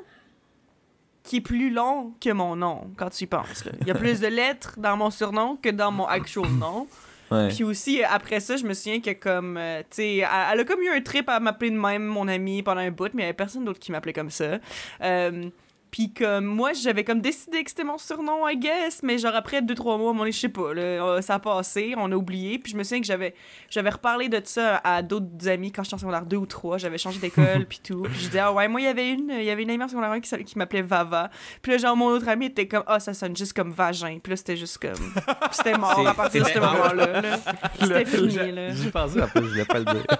qui 1.25 1.37
est 1.37 1.41
plus 1.41 1.71
long 1.71 2.15
que 2.21 2.31
mon 2.31 2.57
nom, 2.57 2.91
quand 2.97 3.11
tu 3.11 3.25
y 3.25 3.27
penses. 3.27 3.65
là. 3.65 3.73
Il 3.83 3.89
y 3.89 3.91
a 3.91 3.95
plus 3.95 4.21
de 4.21 4.29
lettres 4.29 4.75
dans 4.79 4.97
mon 4.97 5.11
surnom 5.11 5.57
que 5.57 5.69
dans 5.69 5.91
mon 5.91 6.07
actual 6.07 6.49
nom. 6.51 6.87
Ouais. 7.31 7.49
Puis 7.49 7.65
aussi, 7.65 8.03
après 8.03 8.41
ça, 8.41 8.57
je 8.57 8.65
me 8.65 8.73
souviens 8.73 9.01
que 9.01 9.11
comme, 9.13 9.59
euh, 9.59 9.81
tu 9.81 9.97
sais, 9.97 10.17
elle, 10.19 10.61
a 10.61 10.65
comme 10.65 10.81
eu 10.81 10.89
un 10.89 11.01
trip 11.03 11.29
à 11.29 11.39
m'appeler 11.41 11.71
de 11.71 11.77
même, 11.77 12.05
mon 12.05 12.27
ami, 12.27 12.63
pendant 12.63 12.81
un 12.81 12.91
bout, 12.91 13.13
mais 13.13 13.23
il 13.23 13.27
y 13.27 13.29
avait 13.29 13.35
personne 13.35 13.65
d'autre 13.65 13.79
qui 13.79 13.93
m'appelait 13.93 14.15
comme 14.15 14.31
ça. 14.31 14.59
Euh, 15.03 15.51
puis 15.91 16.13
comme, 16.13 16.45
moi, 16.45 16.73
j'avais 16.75 17.05
comme 17.05 17.21
décidé 17.21 17.65
que 17.65 17.71
c'était 17.71 17.85
mon 17.85 17.99
surnom, 17.99 18.47
I 18.47 18.57
guess, 18.57 19.03
mais 19.03 19.19
genre 19.19 19.35
après 19.35 19.63
deux, 19.63 19.75
trois 19.75 19.97
mois, 19.97 20.13
mon 20.13 20.27
je 20.27 20.33
sais 20.33 20.49
pas, 20.49 20.75
là, 20.75 20.83
euh, 20.83 21.21
ça 21.23 21.35
a 21.35 21.39
passé, 21.39 21.95
on 21.97 22.13
a 22.13 22.15
oublié, 22.15 22.59
puis 22.59 22.73
je 22.73 22.77
me 22.77 22.83
souviens 22.83 23.01
que 23.01 23.07
j'avais 23.07 23.35
j'avais 23.71 23.91
reparlé 23.91 24.29
de 24.29 24.41
ça 24.45 24.81
à 24.85 25.03
d'autres 25.03 25.49
amis 25.49 25.73
quand 25.73 25.83
j'étais 25.83 25.95
en 25.95 25.99
secondaire 25.99 26.27
2 26.27 26.37
ou 26.37 26.47
3, 26.47 26.79
j'avais 26.79 26.99
changé 26.99 27.19
d'école, 27.19 27.65
puis 27.69 27.81
tout. 27.83 28.03
Puis 28.03 28.21
je 28.21 28.27
disais, 28.27 28.41
ah 28.41 28.53
ouais, 28.53 28.69
moi, 28.69 28.81
il 28.81 28.85
y 28.85 28.89
avait 28.89 29.11
une, 29.11 29.31
il 29.31 29.45
y 29.45 29.51
avait 29.51 29.63
une 29.63 29.71
amie 29.71 29.83
en 29.83 29.89
secondaire 29.89 30.11
1 30.11 30.21
qui, 30.21 30.59
m'appelait 30.59 30.83
Vava. 30.83 31.31
Puis 31.63 31.73
là, 31.73 31.79
genre, 31.79 31.97
mon 31.97 32.09
autre 32.09 32.29
ami 32.29 32.47
était 32.47 32.69
comme, 32.69 32.85
ah, 32.87 33.01
ça 33.01 33.15
sonne 33.15 33.37
juste 33.37 33.55
comme 33.55 33.71
vagin. 33.71 34.19
Puis 34.23 34.31
là, 34.31 34.37
c'était 34.37 34.57
juste 34.57 34.79
comme, 34.79 34.93
puis 34.93 35.25
c'était 35.53 35.79
mort 35.79 36.07
à 36.07 36.15
partir 36.15 36.45
de 36.45 36.49
ce 36.49 36.59
moment-là. 36.59 37.21
là. 37.21 37.39
C'était 37.81 38.05
fini, 38.05 38.53
là. 38.53 38.71
J'y 38.75 38.91
pensais 38.91 39.23
après, 39.23 39.41
je 39.43 39.47
voulais 39.47 39.65
pas 39.65 39.79
le 39.79 39.85
dire. 39.85 40.05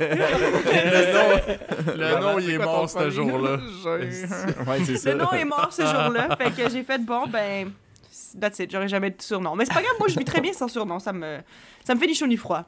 Le 0.79 1.13
nom, 1.13 1.97
le 1.97 2.21
nom, 2.21 2.39
il 2.39 2.51
est 2.51 2.59
mort 2.59 2.89
ce 2.89 3.11
jour-là. 3.11 3.59
ouais, 3.87 4.11
c'est 4.85 4.97
ça. 4.97 5.13
Le 5.13 5.19
nom 5.19 5.33
est 5.33 5.45
mort 5.45 5.58
ce 5.71 5.83
jour-là, 5.83 6.37
fait 6.37 6.51
que 6.51 6.71
j'ai 6.71 6.83
fait 6.83 6.99
bon, 6.99 7.27
ben, 7.27 7.71
that's 8.41 8.59
it, 8.59 8.71
j'aurais 8.71 8.89
jamais 8.89 9.11
de 9.11 9.21
surnom. 9.21 9.55
Mais 9.57 9.65
c'est 9.65 9.75
pas 9.75 9.83
grave, 9.83 9.95
moi 9.99 10.09
je 10.09 10.19
vis 10.19 10.25
très 10.25 10.41
bien 10.41 10.53
sans 10.53 10.69
surnom, 10.69 10.99
ça 10.99 11.13
me, 11.13 11.39
ça 11.85 11.95
me 11.95 12.01
fait 12.01 12.07
ni 12.07 12.15
chaud 12.15 12.27
ni 12.27 12.37
froid. 12.37 12.65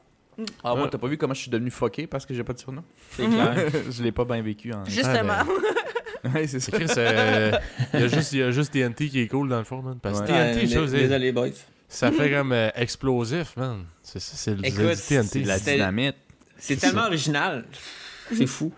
Ah, 0.64 0.74
moi, 0.74 0.88
t'as 0.90 0.96
pas 0.96 1.06
vu 1.08 1.18
comment 1.18 1.34
je 1.34 1.40
suis 1.42 1.50
devenu 1.50 1.70
fucké 1.70 2.06
parce 2.06 2.24
que 2.24 2.32
j'ai 2.32 2.44
pas 2.44 2.54
de 2.54 2.58
surnom? 2.58 2.82
C'est 3.10 3.26
clair. 3.26 3.56
je 3.90 4.02
l'ai 4.02 4.12
pas 4.12 4.24
bien 4.24 4.40
vécu. 4.40 4.72
En... 4.72 4.84
Justement. 4.86 5.34
ouais, 6.34 6.46
c'est 6.46 6.60
ça. 6.60 6.72
Chris, 6.72 6.86
euh, 6.96 7.52
il 7.92 8.00
y 8.00 8.02
a 8.04 8.08
juste- 8.08 8.32
il 8.32 8.38
y 8.38 8.42
a 8.42 8.50
juste 8.50 8.72
TNT 8.72 9.08
qui 9.10 9.20
est 9.20 9.28
cool 9.28 9.50
dans 9.50 9.58
le 9.58 9.64
fond, 9.64 9.82
man. 9.82 9.98
Parce 10.00 10.22
que 10.22 10.30
Ouais. 10.32 10.54
TNT, 10.54 10.86
dé- 10.86 10.98
Désolé, 11.02 11.32
boys. 11.32 11.48
ça 11.88 12.10
fait 12.10 12.30
comme 12.30 12.52
euh, 12.52 12.70
explosif, 12.74 13.54
man. 13.56 13.84
C'est 14.02 14.18
ça, 14.20 14.32
c'est 14.36 14.54
le 14.54 14.64
Écoute, 14.64 14.94
c'est 14.94 15.20
du 15.22 15.28
TNT. 15.28 15.44
La 15.44 15.58
dynamite. 15.58 16.16
C'est 16.56 16.76
tellement 16.76 17.04
original. 17.06 17.66
C'est 18.32 18.46
fou. 18.46 18.72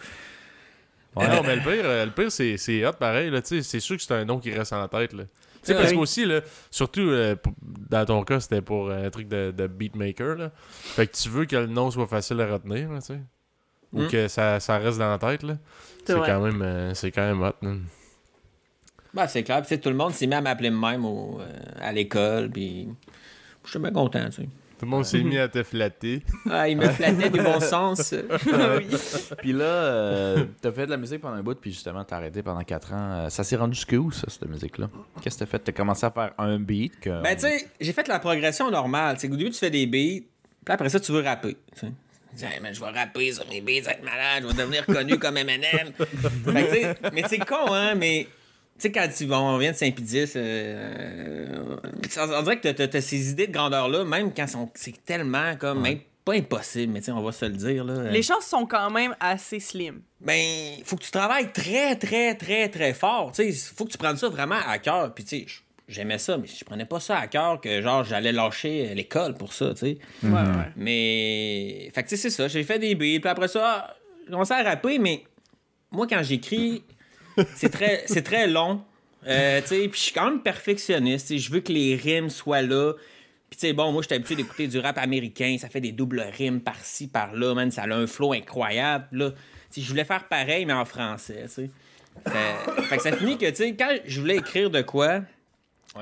Non, 1.17 1.43
mais 1.43 1.57
le 1.57 1.63
pire, 1.63 1.85
euh, 1.85 2.05
le 2.07 2.11
pire 2.11 2.33
c'est, 2.33 2.57
c'est 2.57 2.87
hot 2.87 2.93
pareil, 2.93 3.31
là, 3.31 3.41
c'est 3.43 3.63
sûr 3.81 3.97
que 3.97 4.03
c'est 4.03 4.15
un 4.15 4.25
nom 4.25 4.39
qui 4.39 4.51
reste 4.53 4.73
en 4.73 4.87
tête, 4.89 5.13
là. 5.13 5.25
Sais, 5.63 5.75
parce 5.75 5.93
qu'aussi, 5.93 6.25
là, 6.25 6.41
surtout, 6.73 7.03
euh, 7.03 7.37
dans 7.89 8.05
ton 8.05 8.25
cas, 8.25 8.41
c'était 8.41 8.63
pour 8.63 8.89
euh, 8.89 9.07
un 9.07 9.11
truc 9.11 9.29
de, 9.29 9.53
de 9.57 9.67
beatmaker, 9.69 10.37
là. 10.37 10.51
Fait 10.57 11.07
que 11.07 11.17
tu 11.17 11.29
veux 11.29 11.45
que 11.45 11.55
le 11.55 11.67
nom 11.69 11.91
soit 11.91 12.07
facile 12.09 12.41
à 12.41 12.47
retenir, 12.53 12.91
là, 12.91 13.01
tu 13.01 13.07
sais. 13.09 13.21
Ou 13.93 14.03
Mm. 14.03 14.09
que 14.09 14.27
ça, 14.29 14.59
ça 14.59 14.79
reste 14.79 14.99
dans 14.99 15.11
la 15.11 15.19
tête, 15.19 15.43
là. 15.45 15.59
C'est 16.05 16.15
quand 16.27 16.41
même, 16.41 16.63
euh, 16.63 16.95
c'est 16.95 17.11
quand 17.13 17.23
même 17.23 17.43
hot. 17.43 17.53
Bah, 19.15 19.29
c'est 19.29 19.43
clair. 19.43 19.63
Puis, 19.63 19.79
tout 19.79 19.91
le 19.91 19.95
monde 19.95 20.15
s'est 20.15 20.27
mis 20.27 20.35
à 20.35 20.41
m'appeler 20.41 20.71
même 20.71 21.05
au- 21.05 21.39
euh, 21.41 21.47
à 21.81 21.93
l'école. 21.93 22.51
Puis, 22.51 22.89
je 23.65 23.71
suis 23.71 23.79
bien 23.79 23.91
content, 23.93 24.25
tu 24.31 24.33
sais. 24.43 24.49
Tout 24.83 24.87
le 24.87 24.91
monde 24.91 25.05
s'est 25.05 25.23
mis 25.23 25.39
à 25.39 25.47
te 25.47 25.63
flatter. 25.63 26.25
Ah, 26.51 26.69
il 26.69 26.77
me 26.77 26.89
flattait 26.89 27.31
du 27.31 27.41
bon 27.41 27.61
sens. 27.61 28.13
oui. 28.47 28.87
Puis 29.39 29.53
là, 29.53 29.65
euh, 29.65 30.45
t'as 30.61 30.73
fait 30.73 30.87
de 30.87 30.91
la 30.91 30.97
musique 30.97 31.21
pendant 31.21 31.37
un 31.37 31.43
bout, 31.45 31.55
puis 31.55 31.71
justement, 31.71 32.03
t'as 32.03 32.17
arrêté 32.17 32.43
pendant 32.43 32.65
4 32.65 32.93
ans. 32.93 32.97
Euh, 33.13 33.29
Ça 33.29 33.45
s'est 33.45 33.55
rendu 33.55 33.77
jusqu'où, 33.77 34.11
ça, 34.11 34.25
cette 34.29 34.45
musique-là? 34.49 34.91
Qu'est-ce 35.23 35.37
que 35.39 35.45
t'as 35.45 35.51
fait? 35.53 35.61
T'as 35.61 35.71
commencé 35.71 36.05
à 36.05 36.11
faire 36.11 36.33
un 36.37 36.59
beat 36.59 36.99
que... 36.99 37.23
Ben, 37.23 37.37
tu 37.37 37.43
sais, 37.43 37.69
j'ai 37.81 37.93
fait 37.93 38.09
la 38.09 38.19
progression 38.19 38.73
normale. 38.73 39.15
C'est 39.21 39.29
qu'au 39.29 39.37
début, 39.37 39.51
tu 39.51 39.59
fais 39.61 39.71
des 39.71 39.87
beats, 39.87 40.27
puis 40.65 40.75
après 40.75 40.89
ça, 40.89 40.99
tu 40.99 41.13
veux 41.13 41.23
rapper. 41.23 41.57
Tu 41.75 41.79
sais. 41.79 41.93
Tu 42.31 42.37
dis, 42.39 42.45
Hey, 42.45 42.59
man, 42.59 42.75
je 42.75 42.81
vais 42.81 42.91
rapper 42.91 43.31
sur 43.31 43.49
mes 43.49 43.61
beats, 43.61 43.89
être 43.89 44.03
malade, 44.03 44.43
je 44.43 44.49
vais 44.49 44.63
devenir 44.65 44.85
connu 44.85 45.17
comme 45.17 45.37
Eminem. 45.37 45.93
Mais 47.13 47.23
c'est 47.29 47.39
con, 47.39 47.73
hein, 47.73 47.95
mais. 47.95 48.27
Tu 48.83 48.89
sais, 48.89 48.93
quand 48.93 49.07
tu 49.17 49.27
vas, 49.27 49.41
on 49.41 49.59
vient 49.59 49.71
de 49.71 49.77
Saint-Pédis, 49.77 50.33
euh, 50.35 51.77
on 52.19 52.33
on 52.35 52.43
dirait 52.43 52.59
que 52.59 52.69
t'as- 52.69 52.89
t'as 52.89 53.01
ces 53.01 53.31
idées 53.31 53.47
de 53.47 53.53
grandeur-là, 53.53 54.05
même 54.05 54.33
quand 54.35 54.47
c'est 54.75 55.05
tellement 55.05 55.55
comme. 55.57 55.83
même 55.83 55.99
pas 56.25 56.35
impossible, 56.35 56.93
mais 56.93 57.01
tu 57.01 57.07
sais, 57.07 57.13
on 57.13 57.23
va 57.23 57.33
se 57.33 57.45
le 57.45 57.53
dire, 57.53 57.85
là. 57.85 58.11
Les 58.11 58.23
chances 58.23 58.47
sont 58.47 58.67
quand 58.67 58.91
même 58.91 59.15
assez 59.21 59.61
slim. 59.61 60.01
ben, 60.21 60.41
faut 60.85 60.97
que 60.97 61.03
tu 61.05 61.11
travailles 61.11 61.53
très, 61.53 61.97
très, 61.97 62.35
très, 62.37 62.69
très 62.69 62.93
fort. 62.95 63.33
Tu 63.35 63.53
sais, 63.53 63.73
faut 63.75 63.85
que 63.85 63.91
tu 63.91 63.99
prennes 63.99 64.17
ça 64.17 64.29
vraiment 64.29 64.59
à 64.67 64.79
cœur. 64.79 65.13
Puis, 65.15 65.25
tu 65.25 65.39
sais, 65.41 65.47
j'aimais 65.89 66.19
ça, 66.19 66.39
mais 66.39 66.47
je 66.47 66.65
prenais 66.65 66.85
pas 66.85 67.01
ça 67.01 67.19
à 67.19 67.27
cœur 67.27 67.61
que, 67.61 67.83
genre, 67.83 68.05
j'allais 68.05 68.31
lâcher 68.33 68.95
l'école 68.95 69.35
pour 69.35 69.53
ça, 69.53 69.71
tu 69.75 69.79
sais. 69.81 69.99
Ouais, 70.23 70.31
ouais. 70.31 70.69
Mais, 70.77 71.91
fait 71.95 72.03
que, 72.05 72.09
tu 72.09 72.17
sais, 72.17 72.23
c'est 72.23 72.31
ça. 72.31 72.47
J'ai 72.49 72.63
fait 72.63 72.79
des 72.79 72.95
beats, 72.95 73.19
puis 73.21 73.29
après 73.29 73.49
ça, 73.49 73.93
j'ai 74.25 74.31
commencé 74.31 74.53
à 74.55 74.63
rapper, 74.63 74.99
mais 75.01 75.25
moi, 75.91 76.07
quand 76.09 76.23
j'écris, 76.23 76.85
c'est 77.55 77.71
très, 77.71 78.05
c'est 78.07 78.23
très 78.23 78.47
long. 78.47 78.83
Euh, 79.27 79.61
tu 79.61 79.69
sais, 79.69 79.89
puis 79.89 79.99
je 79.99 80.05
suis 80.05 80.13
quand 80.13 80.25
même 80.25 80.41
perfectionniste. 80.41 81.37
Je 81.37 81.51
veux 81.51 81.61
que 81.61 81.73
les 81.73 81.97
rimes 81.97 82.31
soient 82.31 82.63
là. 82.63 82.95
Puis, 83.51 83.59
tu 83.59 83.67
sais, 83.67 83.73
bon, 83.73 83.93
moi, 83.93 84.03
j'étais 84.03 84.17
habitué 84.17 84.35
d'écouter 84.35 84.67
du 84.67 84.79
rap 84.79 84.99
américain. 84.99 85.57
Ça 85.61 85.69
fait 85.69 85.81
des 85.81 85.93
doubles 85.93 86.25
rimes 86.37 86.61
par-ci, 86.61 87.07
par-là, 87.07 87.55
man. 87.55 87.71
Ça 87.71 87.83
a 87.83 87.95
un 87.95 88.07
flow 88.07 88.33
incroyable. 88.33 89.07
Là, 89.13 89.31
je 89.77 89.89
voulais 89.89 90.05
faire 90.05 90.27
pareil, 90.29 90.67
mais 90.67 90.73
en 90.73 90.85
français, 90.85 91.45
tu 91.45 91.49
sais. 91.49 91.71
Fait, 92.27 92.83
fait 92.83 92.97
que 92.97 93.03
ça 93.03 93.13
finit 93.13 93.39
que, 93.39 93.49
tu 93.49 93.57
sais, 93.57 93.75
quand 93.75 93.95
je 94.05 94.21
voulais 94.21 94.37
écrire 94.37 94.71
de 94.71 94.83
quoi, 94.83 95.23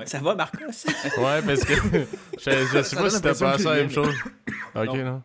ça 0.05 0.19
va, 0.19 0.35
Marcos? 0.35 0.85
Ouais, 1.17 1.41
parce 1.45 1.63
que 1.63 1.73
je, 2.39 2.51
je 2.73 2.81
sais 2.81 2.95
pas 2.95 3.09
si 3.09 3.21
t'as 3.21 3.33
pensé 3.33 3.67
à 3.67 3.75
la 3.75 3.75
même 3.75 3.89
chose. 3.89 4.15
Ok, 4.75 4.93
non. 4.97 5.21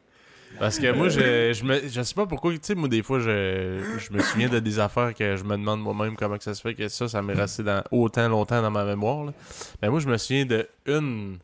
Parce 0.58 0.78
que 0.78 0.92
moi, 0.92 1.08
je, 1.08 1.52
je, 1.52 1.64
me, 1.64 1.88
je 1.88 2.02
sais 2.02 2.14
pas 2.14 2.26
pourquoi, 2.26 2.52
tu 2.52 2.58
sais, 2.62 2.74
moi, 2.74 2.88
des 2.88 3.02
fois, 3.02 3.18
je, 3.20 3.80
je 3.98 4.12
me 4.12 4.20
souviens 4.20 4.48
de 4.48 4.58
des 4.58 4.78
affaires 4.78 5.14
que 5.14 5.36
je 5.36 5.44
me 5.44 5.56
demande 5.56 5.80
moi-même 5.80 6.16
comment 6.16 6.38
que 6.38 6.44
ça 6.44 6.54
se 6.54 6.60
fait 6.60 6.74
que 6.74 6.88
ça, 6.88 7.08
ça 7.08 7.22
m'est 7.22 7.34
resté 7.34 7.62
dans, 7.62 7.82
autant 7.90 8.28
longtemps 8.28 8.62
dans 8.62 8.70
ma 8.70 8.84
mémoire. 8.84 9.24
Là. 9.24 9.32
Mais 9.82 9.88
moi, 9.88 10.00
je 10.00 10.08
me 10.08 10.16
souviens 10.16 10.46
de 10.46 10.68
une 10.86 11.38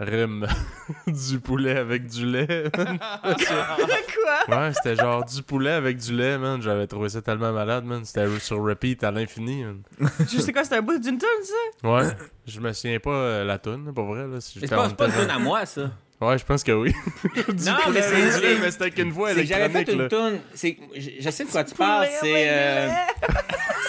rime 0.00 0.46
du 1.06 1.40
poulet 1.40 1.76
avec 1.76 2.06
du 2.06 2.26
lait. 2.26 2.70
Quoi? 2.74 4.56
Ouais, 4.56 4.72
c'était 4.74 4.96
genre 4.96 5.24
du 5.24 5.42
poulet 5.42 5.72
avec 5.72 5.98
du 5.98 6.16
lait, 6.16 6.38
man. 6.38 6.60
J'avais 6.60 6.86
trouvé 6.86 7.08
ça 7.08 7.22
tellement 7.22 7.52
malade, 7.52 7.84
man. 7.84 8.04
C'était 8.04 8.26
sur 8.40 8.62
repeat 8.62 9.04
à 9.04 9.10
l'infini, 9.10 9.64
man. 9.64 9.82
Je 10.20 10.38
sais 10.38 10.52
quoi, 10.52 10.64
c'est 10.64 10.76
un 10.76 10.82
bout 10.82 10.98
d'une 10.98 11.18
tonne, 11.18 11.28
ça? 11.42 11.88
Ouais, 11.88 12.08
je 12.46 12.60
me 12.60 12.72
souviens 12.72 12.98
pas 12.98 13.10
euh, 13.10 13.44
la 13.44 13.58
toune, 13.58 13.92
pour 13.94 14.06
vrai. 14.06 14.26
Là, 14.26 14.40
si 14.40 14.58
je 14.58 14.66
c'est 14.66 14.74
pas, 14.74 14.88
c'est 14.88 14.96
pas 14.96 15.06
une 15.06 15.12
tune 15.12 15.30
à 15.30 15.38
moi, 15.38 15.66
ça. 15.66 15.90
Ouais, 16.20 16.38
je 16.38 16.44
pense 16.44 16.62
que 16.62 16.72
oui. 16.72 16.92
Non, 17.48 17.76
mais 17.92 18.00
c'est- 18.02 18.58
mais 18.60 18.70
c'était 18.70 18.90
qu'une 18.92 19.10
voix 19.10 19.30
j'avais 19.34 19.68
fait 19.68 19.92
une 19.92 20.02
là. 20.02 20.08
tune. 20.08 20.38
C'est, 20.54 20.76
je, 20.96 21.30
sais 21.30 21.44
de 21.44 21.50
quoi 21.50 21.64
tu 21.64 21.74
parles. 21.74 22.06
C'est. 22.20 22.48
euh, 22.48 22.88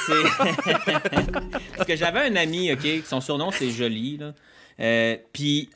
c'est- 0.08 0.46
Parce 1.78 1.88
que 1.88 1.96
j'avais 1.96 2.22
un 2.22 2.36
ami, 2.36 2.72
OK, 2.74 2.86
son 3.06 3.22
surnom 3.22 3.52
c'est 3.52 3.70
Joli, 3.70 4.18
là. 4.18 4.34
Euh, 4.80 5.18
Puis 5.34 5.70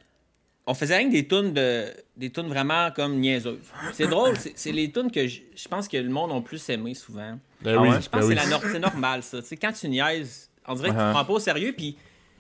on 0.65 0.73
faisait 0.73 0.97
rien 0.97 1.07
que 1.07 1.13
des 1.13 1.27
tunes 1.27 1.53
de 1.53 1.85
des 2.17 2.29
tunes 2.31 2.47
vraiment 2.47 2.91
comme 2.91 3.17
niaiseuses. 3.17 3.59
C'est 3.93 4.07
drôle, 4.07 4.33
c'est, 4.55 4.71
les 4.73 4.91
tunes 4.91 5.09
que 5.12 5.25
je, 5.27 5.39
je 5.55 5.67
pense 5.69 5.88
que 5.88 5.95
le 5.97 6.09
monde 6.09 6.31
a 6.33 6.41
plus 6.41 6.67
aimé 6.69 6.93
souvent. 6.93 7.39
Ben 7.62 7.75
Ah 7.77 7.81
oui, 7.81 7.89
ouais? 7.89 8.01
Je 8.01 8.09
pense 8.09 8.12
ben 8.12 8.19
que 8.21 8.25
oui. 8.25 8.35
c'est, 8.38 8.43
la 8.43 8.49
nor- 8.57 8.62
c'est 8.71 8.79
normal 8.79 9.23
ça. 9.23 9.41
Tu 9.41 9.47
sais, 9.47 9.57
quand 9.57 9.71
tu 9.71 9.88
niaises, 9.88 10.49
on 10.67 10.73
dirait 10.73 10.89
que 10.89 10.95
tu 10.95 10.99
Uh-huh. 10.99 11.07
te 11.09 11.13
prends 11.13 11.25
pas 11.25 11.33
au 11.33 11.39
sérieux, 11.39 11.73
puis 11.77 11.95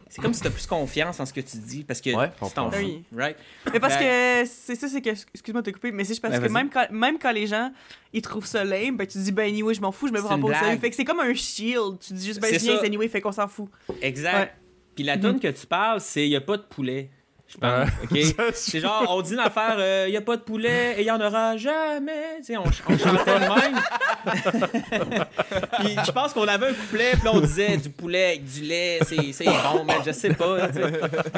c'est 0.09 0.21
comme 0.21 0.33
si 0.33 0.41
tu 0.41 0.47
as 0.47 0.51
plus 0.51 0.65
confiance 0.67 1.19
en 1.19 1.25
ce 1.25 1.31
que 1.33 1.41
tu 1.41 1.57
dis 1.57 1.83
parce 1.83 2.01
que 2.01 2.09
Ouais, 2.15 2.29
tu 2.29 2.53
t'en 2.53 2.69
Oui. 2.71 3.03
right? 3.15 3.37
Mais 3.71 3.79
parce 3.79 3.95
Ben- 3.97 4.43
que 4.43 4.49
c'est 4.51 4.75
ça, 4.75 4.87
c'est 4.87 5.01
que. 5.01 5.09
Excuse-moi 5.09 5.61
de 5.61 5.69
te 5.69 5.75
couper, 5.75 5.91
mais 5.91 6.03
c'est 6.03 6.09
juste 6.09 6.21
parce 6.21 6.33
Ben, 6.39 6.47
que 6.47 6.51
même 6.51 6.69
quand, 6.69 6.89
même 6.91 7.19
quand 7.19 7.31
les 7.31 7.47
gens 7.47 7.71
ils 8.11 8.21
trouvent 8.21 8.45
ça 8.47 8.63
lame, 8.63 8.97
ben 8.97 9.05
tu 9.05 9.13
te 9.13 9.23
dis, 9.23 9.31
ben 9.31 9.47
anyway, 9.47 9.73
je 9.73 9.81
m'en 9.81 9.91
fous, 9.91 10.07
je 10.07 10.13
me 10.13 10.19
prends 10.19 10.39
pas 10.39 10.47
au 10.47 10.53
sérieux. 10.53 10.77
Fait 10.79 10.89
que 10.89 10.95
c'est 10.95 11.05
comme 11.05 11.19
un 11.19 11.33
shield. 11.33 11.99
Tu 11.99 12.13
dis 12.13 12.25
juste, 12.25 12.39
ben 12.41 12.57
C'est 12.59 12.79
anyway, 12.85 13.07
fait 13.07 13.21
qu'on 13.21 13.31
s'en 13.31 13.47
fout. 13.47 13.69
Exact. 14.01 14.33
Ouais. 14.39 14.51
Puis 14.95 15.03
la 15.03 15.17
tune 15.17 15.39
que 15.39 15.47
tu 15.47 15.65
parles, 15.67 16.01
c'est 16.01 16.27
il 16.27 16.35
a 16.35 16.41
pas 16.41 16.57
de 16.57 16.63
poulet. 16.63 17.09
Je 17.49 17.57
pense. 17.57 17.87
Ouais. 18.11 18.33
OK? 18.43 18.51
C'est 18.53 18.79
genre, 18.79 19.05
on 19.09 19.21
dit 19.21 19.33
une 19.33 19.39
affaire, 19.39 20.05
il 20.07 20.11
n'y 20.11 20.17
a 20.17 20.21
pas 20.21 20.37
de 20.37 20.41
poulet 20.41 20.95
et 20.97 21.01
il 21.01 21.05
n'y 21.05 21.11
en 21.11 21.19
aura 21.19 21.57
jamais. 21.57 22.37
Tu 22.37 22.45
sais, 22.45 22.57
on, 22.57 22.63
on 22.63 22.97
chantait 22.97 23.39
de 23.39 23.39
même. 23.39 23.79
puis 25.79 25.95
je 26.05 26.11
pense 26.11 26.33
qu'on 26.33 26.47
avait 26.47 26.67
un 26.67 26.73
couplet, 26.73 27.11
puis 27.13 27.27
on 27.27 27.41
disait 27.41 27.77
du 27.77 27.89
poulet 27.89 28.25
avec 28.25 28.45
du 28.45 28.61
lait, 28.61 28.99
c'est 29.33 29.45
bon, 29.45 29.83
mais 29.85 29.95
je 30.05 30.11
sais 30.11 30.33
pas. 30.33 30.69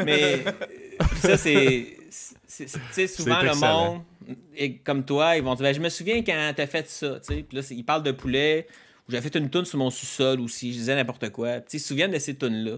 Mais 0.06 0.43
ça, 1.21 1.38
c'est. 1.38 1.97
Tu 2.58 2.67
sais, 2.91 3.08
souvent, 3.08 3.41
le 3.41 3.56
monde, 3.56 4.02
et 4.56 4.78
comme 4.78 5.04
toi, 5.04 5.38
ils 5.38 5.43
vont 5.43 5.56
dire, 5.56 5.63
Ben, 5.63 5.74
je 5.74 5.80
me 5.80 5.89
souviens 5.89 6.21
quand 6.24 6.54
t'as 6.56 6.67
fait 6.67 6.88
ça. 6.89 7.19
Tu 7.19 7.34
sais, 7.34 7.43
puis 7.43 7.58
là, 7.58 7.63
ils 7.71 7.84
parlent 7.84 8.04
de 8.04 8.12
poulet. 8.12 8.67
ou 9.08 9.12
J'avais 9.12 9.30
fait 9.30 9.38
une 9.39 9.50
toune 9.50 9.65
sur 9.65 9.78
mon 9.78 9.89
sous-sol 9.89 10.39
aussi. 10.41 10.74
Je 10.74 10.80
disais 10.80 10.95
n'importe 10.95 11.30
quoi. 11.30 11.60
Puis, 11.60 11.78
ils 11.78 11.80
se 11.80 11.88
souviennent 11.88 12.12
de 12.12 12.19
ces 12.19 12.36
tunes-là. 12.36 12.78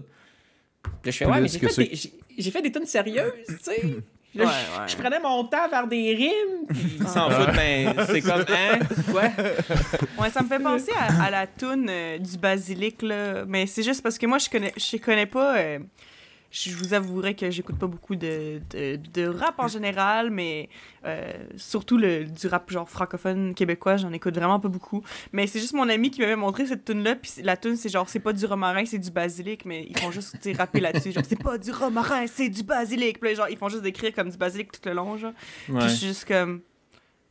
Puis 1.02 1.06
là, 1.06 1.10
je 1.10 1.16
fais, 1.16 1.26
ouais, 1.26 1.40
mais 1.40 1.48
j'ai 1.48 1.58
fait, 1.58 1.76
des- 1.76 2.12
j'ai- 2.38 2.50
fait 2.50 2.62
des 2.62 2.72
tunes 2.72 2.86
sérieuses, 2.86 3.32
tu 3.46 3.54
sais. 3.62 3.82
Ouais, 4.36 4.42
Là, 4.42 4.48
ouais. 4.50 4.52
je, 4.88 4.92
je 4.92 4.96
prenais 4.96 5.20
mon 5.20 5.44
temps 5.44 5.68
vers 5.70 5.86
des 5.86 6.12
rimes, 6.12 6.66
puis 6.68 6.96
ils 7.00 7.06
s'en 7.06 7.30
foutent, 7.30 7.54
ben, 7.54 7.94
c'est 8.04 8.20
comme, 8.20 8.40
hein, 8.48 8.80
quoi? 9.12 9.22
Ouais, 10.18 10.28
ça 10.30 10.42
me 10.42 10.48
fait 10.48 10.58
penser 10.58 10.90
à, 10.98 11.26
à 11.26 11.30
la 11.30 11.46
toune 11.46 11.86
euh, 11.88 12.18
du 12.18 12.36
basilic, 12.36 13.00
là. 13.02 13.44
Mais 13.46 13.66
c'est 13.68 13.84
juste 13.84 14.02
parce 14.02 14.18
que 14.18 14.26
moi, 14.26 14.38
je 14.38 14.48
connais, 14.50 14.72
je 14.76 14.96
connais 14.96 15.26
pas. 15.26 15.56
euh, 15.58 15.78
je 16.54 16.76
vous 16.76 16.94
avouerai 16.94 17.34
que 17.34 17.50
j'écoute 17.50 17.76
pas 17.76 17.88
beaucoup 17.88 18.14
de, 18.14 18.60
de, 18.70 18.96
de 19.12 19.26
rap 19.26 19.58
en 19.58 19.66
général, 19.66 20.30
mais 20.30 20.68
euh, 21.04 21.32
surtout 21.56 21.98
le, 21.98 22.24
du 22.24 22.46
rap 22.46 22.70
genre 22.70 22.88
francophone 22.88 23.54
québécois, 23.54 23.96
j'en 23.96 24.12
écoute 24.12 24.36
vraiment 24.36 24.60
pas 24.60 24.68
beaucoup. 24.68 25.02
Mais 25.32 25.48
c'est 25.48 25.58
juste 25.58 25.72
mon 25.72 25.88
ami 25.88 26.12
qui 26.12 26.20
m'avait 26.20 26.36
montré 26.36 26.66
cette 26.66 26.84
tune 26.84 27.02
là 27.02 27.16
puis 27.16 27.32
la 27.42 27.56
tune 27.56 27.76
c'est 27.76 27.88
genre 27.88 28.08
c'est 28.08 28.20
pas 28.20 28.32
du 28.32 28.46
romarin, 28.46 28.84
c'est 28.84 29.00
du 29.00 29.10
basilic, 29.10 29.64
mais 29.64 29.84
ils 29.90 29.98
font 29.98 30.12
juste 30.12 30.36
rapper 30.56 30.78
là-dessus, 30.78 31.10
genre 31.10 31.24
c'est 31.26 31.42
pas 31.42 31.58
du 31.58 31.72
romarin, 31.72 32.26
c'est 32.28 32.48
du 32.48 32.62
basilic. 32.62 33.18
Puis 33.18 33.34
genre 33.34 33.48
ils 33.48 33.58
font 33.58 33.68
juste 33.68 33.82
décrire 33.82 34.14
comme 34.14 34.30
du 34.30 34.36
basilic 34.36 34.70
tout 34.70 34.88
le 34.88 34.94
long, 34.94 35.16
genre. 35.16 35.32
Puis 35.66 35.74
je 35.80 35.88
suis 35.88 36.06
juste 36.06 36.24
comme. 36.26 36.60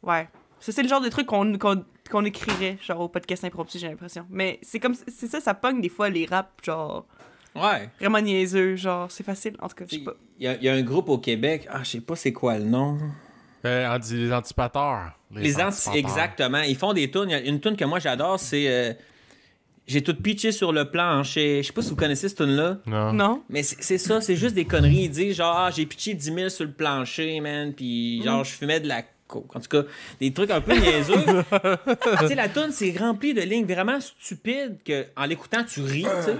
Ouais. 0.01 0.27
Ça, 0.59 0.71
c'est 0.71 0.83
le 0.83 0.87
genre 0.89 1.01
de 1.01 1.09
truc 1.09 1.27
qu'on 1.27 2.25
écrirait, 2.25 2.77
genre 2.81 3.01
au 3.01 3.07
podcast 3.09 3.43
impromptu, 3.43 3.79
j'ai 3.79 3.87
l'impression. 3.87 4.25
Mais 4.29 4.59
c'est 4.61 4.79
comme. 4.79 4.95
C'est 4.95 5.27
ça, 5.27 5.39
ça 5.39 5.53
pogne 5.53 5.81
des 5.81 5.89
fois 5.89 6.09
les 6.09 6.25
raps, 6.25 6.49
genre. 6.63 7.05
Ouais. 7.55 7.89
Vraiment 7.99 8.19
niaiseux, 8.21 8.75
genre. 8.75 9.11
C'est 9.11 9.23
facile, 9.23 9.55
en 9.61 9.67
tout 9.67 9.75
cas, 9.75 9.85
je 9.85 9.91
sais 9.91 9.97
Il 9.97 10.03
pas. 10.05 10.13
y, 10.39 10.47
a- 10.47 10.55
il 10.55 10.63
y 10.63 10.69
a 10.69 10.73
un 10.73 10.81
groupe 10.81 11.09
au 11.09 11.17
Québec, 11.17 11.67
ah, 11.69 11.79
je 11.83 11.89
sais 11.91 12.01
pas 12.01 12.15
c'est 12.15 12.33
quoi 12.33 12.57
le 12.57 12.65
nom. 12.65 12.97
Euh, 13.65 13.87
anti- 13.95 14.15
les 14.15 14.33
antipateurs. 14.33 15.17
Les 15.35 15.59
anti 15.61 15.89
exactement. 15.97 16.59
Ils 16.61 16.75
font 16.75 16.93
des 16.93 17.09
tunes. 17.09 17.31
Une 17.45 17.59
tune 17.61 17.75
que 17.77 17.85
moi 17.85 17.99
j'adore, 17.99 18.39
c'est 18.39 18.67
euh, 18.67 18.93
J'ai 19.87 20.01
tout 20.01 20.15
pitché 20.15 20.51
sur 20.51 20.71
le 20.73 20.89
plancher. 20.91 21.61
Je 21.61 21.67
sais 21.67 21.73
pas 21.73 21.81
si 21.81 21.89
vous 21.89 21.95
connaissez 21.95 22.27
cette 22.29 22.37
tune 22.39 22.55
là 22.55 22.77
Non. 22.85 23.13
Non? 23.13 23.43
Mais 23.49 23.63
c'est 23.63 23.81
c'est 23.81 23.97
ça, 23.97 24.19
c'est 24.21 24.35
juste 24.35 24.55
des 24.55 24.65
conneries. 24.65 25.03
Ils 25.05 25.09
disent 25.09 25.35
genre, 25.37 25.55
ah, 25.57 25.71
j'ai 25.71 25.85
pitché 25.85 26.13
10 26.13 26.33
000 26.33 26.49
sur 26.49 26.65
le 26.65 26.71
plancher, 26.71 27.39
man, 27.41 27.73
puis 27.73 28.21
genre, 28.23 28.43
je 28.43 28.51
fumais 28.51 28.79
de 28.79 28.87
la 28.87 29.01
coke. 29.27 29.55
En 29.55 29.59
tout 29.61 29.67
cas, 29.69 29.83
des 30.19 30.31
trucs 30.33 30.51
un 30.51 30.61
peu 30.61 30.73
niaiseux. 30.73 31.15
tu 32.21 32.27
sais, 32.27 32.35
la 32.35 32.49
tune 32.49 32.71
c'est 32.71 32.93
rempli 32.97 33.33
de 33.33 33.41
lignes 33.41 33.65
vraiment 33.65 33.99
stupides 33.99 34.77
que 34.85 35.05
en 35.15 35.25
l'écoutant, 35.25 35.63
tu 35.63 35.81
ris, 35.81 36.03
tu 36.03 36.23
sais. 36.25 36.35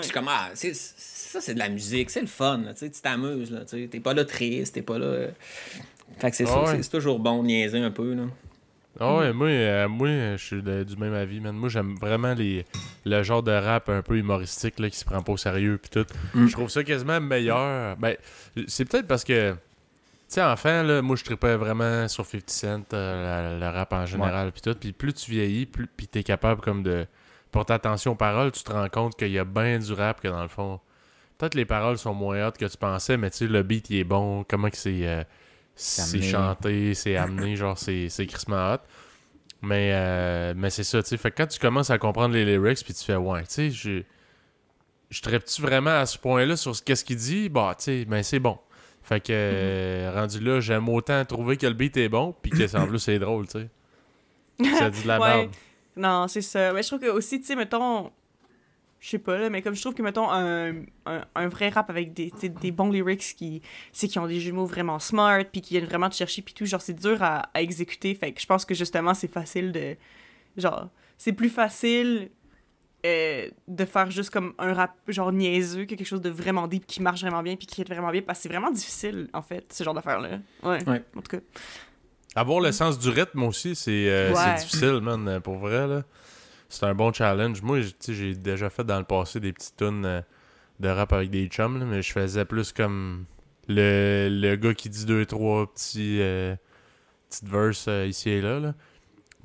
Puis 0.00 0.08
Je 0.08 0.12
suis 0.12 0.14
comme, 0.14 0.28
ah, 0.28 0.50
c'est- 0.54 0.74
ça, 0.74 1.40
c'est 1.40 1.54
de 1.54 1.58
la 1.58 1.68
musique, 1.68 2.10
c'est 2.10 2.20
le 2.20 2.26
fun, 2.26 2.58
là, 2.58 2.74
tu 2.74 2.90
t'amuses, 2.90 3.50
là, 3.50 3.64
tu. 3.64 3.88
T'es 3.88 4.00
pas 4.00 4.14
là 4.14 4.24
triste, 4.24 4.74
t'es 4.74 4.82
pas 4.82 4.98
là. 4.98 5.06
euh. 5.06 5.30
Fait 6.18 6.30
que 6.30 6.36
c'est 6.36 6.44
Ah 6.44 6.46
ça, 6.52 6.60
ouais. 6.62 6.66
c'est- 6.76 6.82
c'est 6.84 6.90
toujours 6.90 7.18
bon 7.18 7.42
de 7.42 7.48
niaiser 7.48 7.78
un 7.80 7.90
peu, 7.90 8.14
là. 8.14 8.22
Ah 9.00 9.14
ouais, 9.18 9.32
moi, 9.32 9.46
euh, 9.48 9.88
moi 9.88 10.08
je 10.36 10.42
suis 10.44 10.62
de- 10.62 10.82
du 10.82 10.96
même 10.96 11.14
avis, 11.14 11.38
man. 11.38 11.54
Moi, 11.54 11.68
j'aime 11.68 11.94
vraiment 12.00 12.34
les, 12.34 12.64
le 13.04 13.22
genre 13.22 13.44
de 13.44 13.52
rap 13.52 13.88
un 13.90 14.02
peu 14.02 14.16
humoristique 14.16 14.80
là, 14.80 14.90
qui 14.90 14.96
se 14.96 15.04
prend 15.04 15.22
pas 15.22 15.32
au 15.32 15.36
sérieux 15.36 15.78
puis 15.80 15.90
tout. 15.90 16.06
Mm. 16.34 16.46
Je 16.48 16.52
trouve 16.52 16.68
ça 16.68 16.82
quasiment 16.82 17.20
meilleur. 17.20 17.96
Ben, 17.98 18.16
c'est 18.66 18.84
peut-être 18.86 19.06
parce 19.06 19.22
que, 19.22 19.52
tu 19.52 19.58
sais, 20.26 20.42
enfant, 20.42 20.82
là, 20.82 21.00
moi, 21.00 21.14
je 21.14 21.22
tripais 21.22 21.54
vraiment 21.56 22.08
sur 22.08 22.26
50 22.26 22.50
Cent, 22.50 22.92
euh, 22.94 23.60
le 23.60 23.66
rap 23.66 23.92
en 23.92 24.04
général 24.06 24.50
puis 24.50 24.62
tout. 24.62 24.74
Puis 24.74 24.92
plus 24.92 25.12
tu 25.12 25.30
vieillis, 25.30 25.66
plus 25.66 25.86
puis 25.86 26.08
t'es 26.08 26.24
capable 26.24 26.60
comme 26.60 26.82
de 26.82 27.06
porter 27.50 27.72
attention 27.74 28.12
aux 28.12 28.16
paroles, 28.16 28.52
tu 28.52 28.62
te 28.62 28.72
rends 28.72 28.88
compte 28.88 29.16
qu'il 29.16 29.30
y 29.30 29.38
a 29.38 29.44
bien 29.44 29.78
du 29.78 29.92
rap 29.92 30.20
que 30.20 30.28
dans 30.28 30.42
le 30.42 30.48
fond, 30.48 30.80
peut-être 31.38 31.54
les 31.54 31.64
paroles 31.64 31.98
sont 31.98 32.14
moins 32.14 32.46
hautes 32.46 32.58
que 32.58 32.66
tu 32.66 32.76
pensais, 32.76 33.16
mais 33.16 33.30
tu 33.30 33.38
sais, 33.38 33.46
le 33.46 33.62
beat, 33.62 33.90
il 33.90 33.98
est 33.98 34.04
bon. 34.04 34.44
Comment 34.48 34.70
que 34.70 34.76
c'est... 34.76 35.06
euh, 35.06 35.24
c'est 35.74 36.22
chanté, 36.22 36.94
c'est 36.94 37.16
amené, 37.16 37.54
genre 37.54 37.78
c'est 37.78 38.08
c'est 38.08 38.26
crissement 38.26 38.74
hot. 38.74 38.78
Mais, 39.62 39.90
euh, 39.92 40.54
mais 40.56 40.70
c'est 40.70 40.84
ça, 40.84 41.02
tu 41.02 41.08
sais. 41.10 41.16
Fait 41.16 41.30
que 41.30 41.36
quand 41.36 41.46
tu 41.46 41.58
commences 41.58 41.90
à 41.90 41.98
comprendre 41.98 42.34
les 42.34 42.44
lyrics, 42.44 42.84
puis 42.84 42.94
tu 42.94 43.04
fais, 43.04 43.16
ouais, 43.16 43.42
tu 43.42 43.46
sais, 43.48 43.70
je. 43.70 44.02
Je 45.10 45.22
traite-tu 45.22 45.62
vraiment 45.62 45.98
à 46.00 46.04
ce 46.04 46.18
point-là 46.18 46.54
sur 46.56 46.76
ce 46.76 46.82
qu'est-ce 46.82 47.02
qu'il 47.02 47.16
dit? 47.16 47.48
Bah, 47.48 47.74
tu 47.78 47.84
sais, 47.84 48.04
ben 48.04 48.22
c'est 48.22 48.40
bon. 48.40 48.58
Fait 49.02 49.20
que, 49.20 49.28
euh, 49.30 50.12
rendu 50.14 50.38
là, 50.38 50.60
j'aime 50.60 50.86
autant 50.90 51.24
trouver 51.24 51.56
que 51.56 51.66
le 51.66 51.72
beat 51.72 51.96
est 51.96 52.10
bon, 52.10 52.34
puis 52.42 52.50
que 52.50 52.76
en 52.76 52.86
plus 52.86 52.98
c'est 52.98 53.18
drôle, 53.18 53.46
tu 53.48 53.60
sais. 53.60 53.68
Ça 54.78 54.90
dit 54.90 55.02
de 55.04 55.08
la 55.08 55.18
Ouais. 55.18 55.48
Non, 55.98 56.28
c'est 56.28 56.40
ça. 56.42 56.72
Mais 56.72 56.82
je 56.82 56.88
trouve 56.88 57.00
que 57.00 57.10
aussi, 57.10 57.40
tu 57.40 57.46
sais, 57.46 57.56
mettons. 57.56 58.10
Je 59.00 59.10
sais 59.10 59.18
pas, 59.18 59.38
là, 59.38 59.48
mais 59.48 59.62
comme 59.62 59.74
je 59.76 59.80
trouve 59.80 59.94
que, 59.94 60.02
mettons, 60.02 60.28
un, 60.28 60.72
un, 61.06 61.24
un 61.36 61.48
vrai 61.48 61.68
rap 61.68 61.88
avec 61.88 62.14
des, 62.14 62.32
des 62.60 62.72
bons 62.72 62.90
lyrics 62.90 63.36
qui, 63.36 63.62
c'est 63.92 64.08
qui 64.08 64.18
ont 64.18 64.26
des 64.26 64.50
mots 64.50 64.66
vraiment 64.66 64.98
smart, 64.98 65.44
puis 65.52 65.60
qui 65.60 65.74
viennent 65.74 65.88
vraiment 65.88 66.08
te 66.08 66.16
chercher, 66.16 66.42
puis 66.42 66.52
tout, 66.52 66.66
genre, 66.66 66.80
c'est 66.80 66.94
dur 66.94 67.22
à, 67.22 67.48
à 67.54 67.62
exécuter. 67.62 68.12
Fait 68.16 68.32
que 68.32 68.40
je 68.40 68.46
pense 68.46 68.64
que 68.64 68.74
justement, 68.74 69.14
c'est 69.14 69.30
facile 69.30 69.70
de. 69.70 69.96
Genre, 70.56 70.88
c'est 71.16 71.32
plus 71.32 71.48
facile 71.48 72.30
euh, 73.06 73.48
de 73.68 73.84
faire 73.84 74.10
juste 74.10 74.30
comme 74.30 74.54
un 74.58 74.74
rap, 74.74 74.96
genre, 75.06 75.30
niaiseux, 75.30 75.84
que 75.84 75.94
quelque 75.94 76.04
chose 76.04 76.20
de 76.20 76.30
vraiment 76.30 76.66
deep 76.66 76.84
qui 76.84 77.00
marche 77.00 77.20
vraiment 77.20 77.44
bien, 77.44 77.54
puis 77.54 77.68
qui 77.68 77.82
est 77.82 77.88
vraiment 77.88 78.10
bien, 78.10 78.22
parce 78.22 78.40
que 78.40 78.42
c'est 78.44 78.48
vraiment 78.48 78.72
difficile, 78.72 79.28
en 79.32 79.42
fait, 79.42 79.72
ce 79.72 79.84
genre 79.84 79.94
d'affaires-là. 79.94 80.40
Ouais. 80.64 80.84
Ouais. 80.88 81.04
En 81.16 81.20
tout 81.22 81.36
cas. 81.36 81.42
Avoir 82.38 82.60
le 82.60 82.72
sens 82.72 82.98
du 82.98 83.08
rythme 83.08 83.42
aussi, 83.42 83.74
c'est 83.74 84.08
euh, 84.08 84.32
Ouais. 84.32 84.54
difficile, 84.58 85.00
man, 85.02 85.26
euh, 85.28 85.40
pour 85.40 85.56
vrai, 85.56 85.86
là. 85.86 86.02
C'est 86.68 86.84
un 86.84 86.94
bon 86.94 87.12
challenge. 87.12 87.62
Moi, 87.62 87.78
j'ai 88.06 88.34
déjà 88.34 88.68
fait 88.70 88.84
dans 88.84 88.98
le 88.98 89.04
passé 89.04 89.40
des 89.40 89.52
petites 89.52 89.76
tunes 89.76 90.04
euh, 90.04 90.20
de 90.80 90.88
rap 90.88 91.12
avec 91.12 91.30
des 91.30 91.46
chums, 91.46 91.78
là, 91.78 91.84
mais 91.86 92.02
je 92.02 92.12
faisais 92.12 92.44
plus 92.44 92.72
comme 92.72 93.24
le, 93.68 94.28
le 94.30 94.56
gars 94.56 94.74
qui 94.74 94.88
dit 94.90 95.04
deux, 95.06 95.24
trois 95.26 95.66
petits 95.72 96.18
euh, 96.20 96.54
petites 97.30 97.48
verses 97.48 97.88
ici 98.06 98.30
et 98.30 98.40
là, 98.40 98.60
là. 98.60 98.74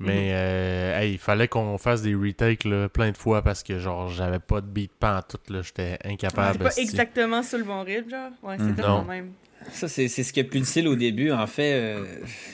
Mais 0.00 0.30
euh, 0.32 0.98
hey, 1.00 1.12
il 1.12 1.18
fallait 1.18 1.46
qu'on 1.48 1.78
fasse 1.78 2.02
des 2.02 2.14
retakes 2.16 2.64
là, 2.64 2.88
plein 2.88 3.12
de 3.12 3.16
fois 3.16 3.42
parce 3.42 3.62
que 3.62 3.78
genre 3.78 4.08
j'avais 4.08 4.40
pas 4.40 4.60
de 4.60 4.66
beat 4.66 4.92
pas 4.92 5.18
en 5.18 5.22
tout 5.22 5.38
là, 5.52 5.62
j'étais 5.62 5.98
incapable. 6.04 6.58
C'est 6.58 6.64
pas 6.76 6.82
exactement 6.82 7.42
sur 7.42 7.58
le 7.58 7.64
bon 7.64 7.82
rythme, 7.84 8.10
genre. 8.10 8.30
Ouais, 8.42 8.56
c'est 8.58 8.76
Mm. 8.76 9.06
même. 9.06 9.32
Ça, 9.72 9.88
c'est 9.88 10.08
c'est 10.08 10.22
ce 10.22 10.32
qui 10.32 10.40
est 10.40 10.44
plus 10.44 10.60
difficile 10.60 10.88
au 10.88 10.96
début, 10.96 11.30
en 11.32 11.46
fait. 11.46 11.72
euh, 11.74 12.04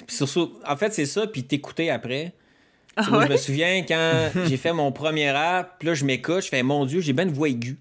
surtout, 0.08 0.52
en 0.66 0.76
fait, 0.76 0.92
c'est 0.94 1.06
ça, 1.06 1.26
puis 1.26 1.44
t'écouter 1.44 1.90
après. 1.90 2.32
Ah 2.96 3.04
Moi, 3.08 3.18
ouais? 3.20 3.26
Je 3.26 3.32
me 3.32 3.36
souviens 3.36 3.82
quand 3.86 4.30
j'ai 4.46 4.56
fait 4.56 4.72
mon 4.72 4.92
premier 4.92 5.30
rap, 5.30 5.76
puis 5.78 5.88
là, 5.88 5.94
je 5.94 6.04
m'écoute, 6.04 6.42
je 6.42 6.48
fais 6.48 6.62
Mon 6.62 6.84
Dieu, 6.86 7.00
j'ai 7.00 7.12
bien 7.12 7.24
une 7.24 7.32
voix 7.32 7.48
aiguë. 7.48 7.78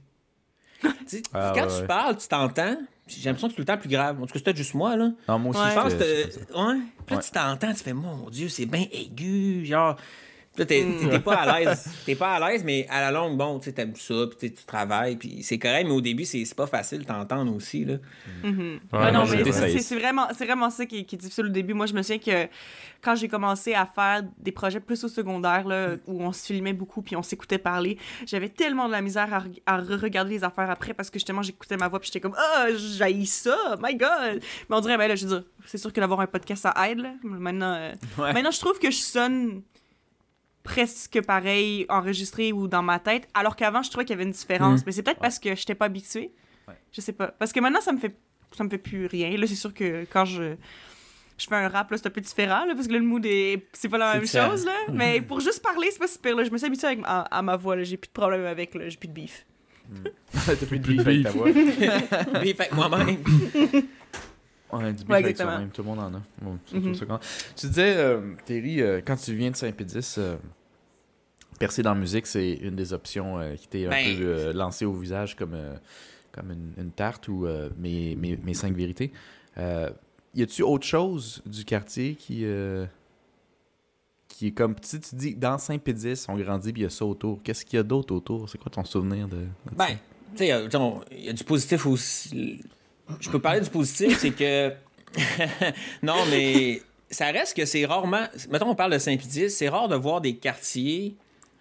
Ah, 1.33 1.51
quand 1.55 1.61
ouais, 1.63 1.67
tu 1.67 1.81
ouais. 1.81 1.87
parles, 1.87 2.17
tu 2.17 2.27
t'entends, 2.27 2.77
j'ai 3.07 3.23
l'impression 3.25 3.47
que 3.47 3.53
c'est 3.53 3.55
tout 3.55 3.61
le 3.61 3.65
temps 3.65 3.77
plus 3.77 3.89
grave. 3.89 4.17
En 4.17 4.21
tout 4.21 4.27
cas, 4.27 4.31
c'est 4.35 4.43
peut-être 4.43 4.57
juste 4.57 4.75
moi, 4.75 4.95
là. 4.95 5.11
Non, 5.27 5.39
moi 5.39 5.51
aussi, 5.51 5.61
Ouais. 5.61 5.69
Je 5.71 5.75
pense 5.75 5.93
que. 5.95 6.27
Puis 6.27 6.55
là, 6.55 7.17
Ouais. 7.17 7.23
tu 7.23 7.31
t'entends, 7.31 7.73
tu 7.73 7.83
fais 7.83 7.93
Mon 7.93 8.29
Dieu, 8.29 8.47
c'est 8.49 8.65
bien 8.65 8.85
aigu. 8.91 9.65
Genre. 9.65 9.97
Là, 10.59 10.65
t'es 10.65 10.83
Mm. 10.83 11.09
t'es 11.09 11.19
pas 11.19 11.35
à 11.35 11.59
l'aise. 11.59 11.89
T'es 12.05 12.15
pas 12.15 12.33
à 12.33 12.49
l'aise, 12.51 12.63
mais 12.63 12.85
à 12.89 13.01
la 13.01 13.11
longue, 13.11 13.37
bon, 13.37 13.57
tu 13.59 13.65
sais, 13.65 13.71
t'aimes 13.71 13.95
ça, 13.95 14.13
puis 14.37 14.53
tu 14.53 14.63
travailles, 14.65 15.15
puis 15.15 15.41
c'est 15.41 15.57
correct, 15.57 15.85
mais 15.85 15.93
au 15.93 16.01
début, 16.01 16.25
c'est 16.25 16.43
c'est 16.45 16.55
pas 16.55 16.67
facile 16.67 17.05
d'entendre 17.05 17.55
aussi, 17.55 17.85
là. 17.85 17.95
Mhm. 18.43 18.79
Ouais, 18.93 18.99
Ouais, 18.99 19.11
non, 19.11 19.25
mais 19.25 19.43
c'est 19.43 19.51
c'est- 19.51 19.59
vrai. 19.59 19.71
c'est 19.71 19.79
c'est 19.79 19.95
vraiment, 19.97 20.27
c'est 20.37 20.45
vraiment 20.45 20.69
ça 20.69 20.85
qui, 20.85 21.05
qui 21.05 21.15
est 21.15 21.19
difficile 21.19 21.45
au 21.45 21.49
début. 21.49 21.73
Moi, 21.73 21.85
je 21.85 21.93
me 21.93 22.01
souviens 22.01 22.19
que 22.19 22.49
quand 23.01 23.15
j'ai 23.15 23.27
commencé 23.29 23.73
à 23.73 23.85
faire 23.85 24.23
des 24.37 24.51
projets 24.51 24.79
plus 24.81 25.01
au 25.05 25.07
secondaire, 25.07 25.65
là, 25.67 25.95
où 26.05 26.21
on 26.21 26.31
se 26.33 26.45
filmait 26.45 26.73
beaucoup 26.73 27.01
puis 27.01 27.15
on 27.15 27.21
s'écoutait 27.23 27.57
parler, 27.57 27.97
j'avais 28.25 28.49
tellement 28.49 28.87
de 28.87 28.91
la 28.91 29.01
misère 29.01 29.33
à, 29.33 29.39
re- 29.39 29.61
à 29.65 29.77
re-regarder 29.77 30.31
les 30.31 30.43
affaires 30.43 30.69
après 30.69 30.93
parce 30.93 31.09
que 31.09 31.17
justement, 31.17 31.41
j'écoutais 31.41 31.77
ma 31.77 31.87
voix 31.87 31.99
puis 31.99 32.07
j'étais 32.07 32.19
comme 32.19 32.35
«Ah, 32.37 32.67
j'haïs 32.97 33.25
ça! 33.25 33.55
My 33.81 33.95
God!» 33.95 34.41
Mais 34.69 34.75
on 34.75 34.81
dirait, 34.81 34.97
ben 34.97 35.07
là, 35.07 35.15
je 35.15 35.25
veux 35.25 35.37
dire, 35.39 35.43
c'est 35.65 35.77
sûr 35.77 35.93
que 35.93 35.99
d'avoir 36.01 36.19
un 36.19 36.27
podcast, 36.27 36.63
ça 36.63 36.73
aide, 36.89 36.99
là. 36.99 37.13
Maintenant, 37.23 37.73
euh, 37.73 37.91
Ouais. 38.17 38.33
maintenant, 38.33 38.51
je 38.51 38.59
trouve 38.59 38.77
que 38.79 38.91
je 38.91 38.97
sonne 38.97 39.61
presque 40.63 41.21
pareil 41.25 41.85
enregistré 41.89 42.51
ou 42.53 42.67
dans 42.67 42.83
ma 42.83 42.99
tête, 42.99 43.27
alors 43.33 43.55
qu'avant, 43.55 43.81
je 43.81 43.89
trouvais 43.89 44.05
qu'il 44.05 44.13
y 44.13 44.17
avait 44.17 44.25
une 44.25 44.31
différence. 44.31 44.81
Mm. 44.81 44.83
Mais 44.85 44.91
c'est 44.91 45.03
peut-être 45.03 45.19
parce 45.19 45.39
que 45.39 45.49
je 45.55 45.61
n'étais 45.61 45.75
pas 45.75 45.85
habituée. 45.85 46.31
Ouais. 46.67 46.75
Je 46.91 47.01
sais 47.01 47.13
pas. 47.13 47.27
Parce 47.27 47.51
que 47.53 47.59
maintenant, 47.59 47.81
ça 47.81 47.91
me 47.91 47.97
fait 47.99 48.15
ça 48.57 48.63
me 48.63 48.69
fait 48.69 48.77
plus 48.79 49.05
rien. 49.05 49.35
Là, 49.37 49.45
c'est 49.47 49.55
sûr 49.55 49.73
que 49.73 50.05
quand 50.11 50.25
je 50.25 50.55
je 51.37 51.47
fais 51.47 51.55
un 51.55 51.69
rap, 51.69 51.89
là, 51.89 51.97
c'est 51.97 52.07
un 52.07 52.11
peu 52.11 52.19
différent, 52.19 52.65
là, 52.65 52.75
parce 52.75 52.87
que 52.87 52.91
là, 52.93 52.99
le 52.99 53.05
mood, 53.05 53.25
est... 53.25 53.65
c'est 53.71 53.87
pas 53.87 53.97
la 53.97 54.15
même 54.15 54.27
chose, 54.27 54.65
là. 54.65 54.73
Mais 54.93 55.21
pour 55.21 55.39
juste 55.39 55.61
parler, 55.61 55.87
c'est 55.89 55.99
pas 55.99 56.07
super, 56.07 56.35
là. 56.35 56.43
Je 56.43 56.49
me 56.51 56.57
suis 56.57 56.67
habituée 56.67 56.87
avec, 56.87 56.99
à, 57.05 57.21
à 57.21 57.41
ma 57.41 57.55
voix, 57.55 57.77
là. 57.77 57.83
J'ai 57.83 57.95
plus 57.95 58.09
de 58.09 58.13
problème 58.13 58.45
avec, 58.45 58.75
là. 58.75 58.89
J'ai 58.89 58.97
plus 58.97 59.07
de 59.07 59.13
beef. 59.13 59.45
T'as 60.45 60.55
plus 60.65 60.79
de 60.79 60.83
Plus 60.83 60.95
de 60.97 61.03
beef 61.03 61.07
avec 61.07 61.23
ta 61.23 61.31
beef. 61.31 61.37
voix. 61.37 62.41
Fait 62.43 62.67
que 62.69 62.75
moi-même. 62.75 63.17
Ouais, 64.71 64.93
du 64.93 65.03
Ouais, 65.05 65.19
exactement. 65.19 65.51
soi-même, 65.51 65.69
tout 65.69 65.81
le 65.81 65.87
monde 65.87 65.99
en 65.99 66.13
a. 66.15 66.21
Bon, 66.41 66.59
Mhm. 66.73 66.95
quand- 67.07 67.19
Tu 67.55 67.67
disais, 67.67 67.95
euh, 67.97 68.33
Terry, 68.45 68.81
euh, 68.81 69.01
quand 69.05 69.15
tu 69.15 69.33
viens 69.33 69.49
de 69.51 69.55
Saint-Pédis, 69.55 70.15
euh, 70.19 70.37
percer 71.57 71.81
dans 71.81 71.93
la 71.93 71.99
musique, 71.99 72.27
c'est 72.27 72.53
une 72.53 72.75
des 72.75 72.93
options 72.93 73.39
euh, 73.39 73.55
qui 73.55 73.67
t'est 73.67 73.85
un 73.87 73.89
Ben- 73.89 74.17
peu 74.17 74.51
lancée 74.53 74.85
au 74.85 74.93
visage 74.93 75.35
comme, 75.35 75.55
comme 76.31 76.51
une, 76.51 76.73
une 76.77 76.91
tarte 76.91 77.27
ou 77.27 77.47
mes, 77.77 78.15
mes, 78.15 78.37
mes 78.37 78.53
cinq 78.53 78.75
vérités. 78.75 79.11
Y 79.57 80.43
a-tu 80.43 80.61
autre 80.61 80.85
chose 80.85 81.41
du 81.45 81.65
quartier 81.65 82.13
qui, 82.15 82.45
qui 84.27 84.47
est 84.47 84.51
comme. 84.51 84.75
Tu 84.75 84.99
tu 84.99 85.15
dis 85.15 85.35
dans 85.35 85.57
Saint-Pédis, 85.57 86.25
on 86.29 86.37
grandit 86.37 86.71
puis 86.71 86.83
il 86.83 86.85
y 86.85 86.87
a 86.87 86.91
ça 86.91 87.03
autour. 87.05 87.41
Qu'est-ce 87.43 87.65
qu'il 87.65 87.77
y 87.77 87.79
a 87.79 87.83
d'autre 87.83 88.13
autour? 88.13 88.47
C'est 88.49 88.57
quoi 88.59 88.71
ton 88.71 88.85
souvenir 88.85 89.27
de. 89.27 89.37
de 89.37 89.75
Ben, 89.75 89.87
tu 89.87 90.37
sais, 90.37 90.45
il 90.45 91.25
y, 91.25 91.29
a 91.29 91.33
du 91.33 91.43
positif 91.43 91.85
aussi. 91.87 92.61
Je 93.19 93.29
peux 93.29 93.39
parler 93.39 93.61
du 93.61 93.69
positif, 93.69 94.17
c'est 94.19 94.31
que. 94.31 94.71
non, 96.03 96.25
mais 96.29 96.81
ça 97.09 97.27
reste 97.27 97.55
que 97.55 97.65
c'est 97.65 97.85
rarement. 97.85 98.25
Mettons, 98.49 98.69
on 98.69 98.75
parle 98.75 98.93
de 98.93 98.99
Saint-Pédis, 98.99 99.49
c'est 99.49 99.69
rare 99.69 99.87
de 99.87 99.95
voir 99.95 100.21
des 100.21 100.35
quartiers 100.35 101.15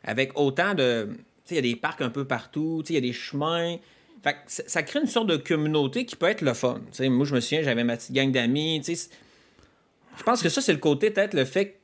avec 0.05 0.39
autant 0.39 0.75
de. 0.75 1.09
Tu 1.47 1.55
sais, 1.55 1.55
il 1.55 1.67
y 1.67 1.71
a 1.71 1.75
des 1.75 1.77
parcs 1.77 2.03
un 2.03 2.11
peu 2.11 2.27
partout, 2.27 2.83
tu 2.85 2.89
sais, 2.89 2.93
il 2.95 3.05
y 3.05 3.09
a 3.09 3.09
des 3.09 3.15
chemins. 3.15 3.77
Fait 4.23 4.35
que 4.35 4.39
ça, 4.47 4.83
crée 4.83 5.01
une 5.01 5.07
sorte 5.07 5.29
de 5.29 5.37
communauté 5.37 6.05
qui 6.05 6.17
peut 6.17 6.27
être 6.27 6.43
le 6.43 6.53
fun. 6.53 6.81
Moi, 7.01 7.25
je 7.25 7.35
me 7.35 7.41
souviens, 7.41 7.63
j'avais 7.63 7.85
ma 7.85 7.97
petite 7.97 8.13
gang 8.13 8.31
d'amis. 8.33 8.83
Je 8.85 10.23
pense 10.25 10.43
que 10.43 10.49
ça, 10.49 10.61
c'est 10.61 10.73
le 10.73 10.79
côté, 10.79 11.11
peut-être, 11.11 11.35
le 11.35 11.45
fait 11.45 11.71
que 11.71 11.77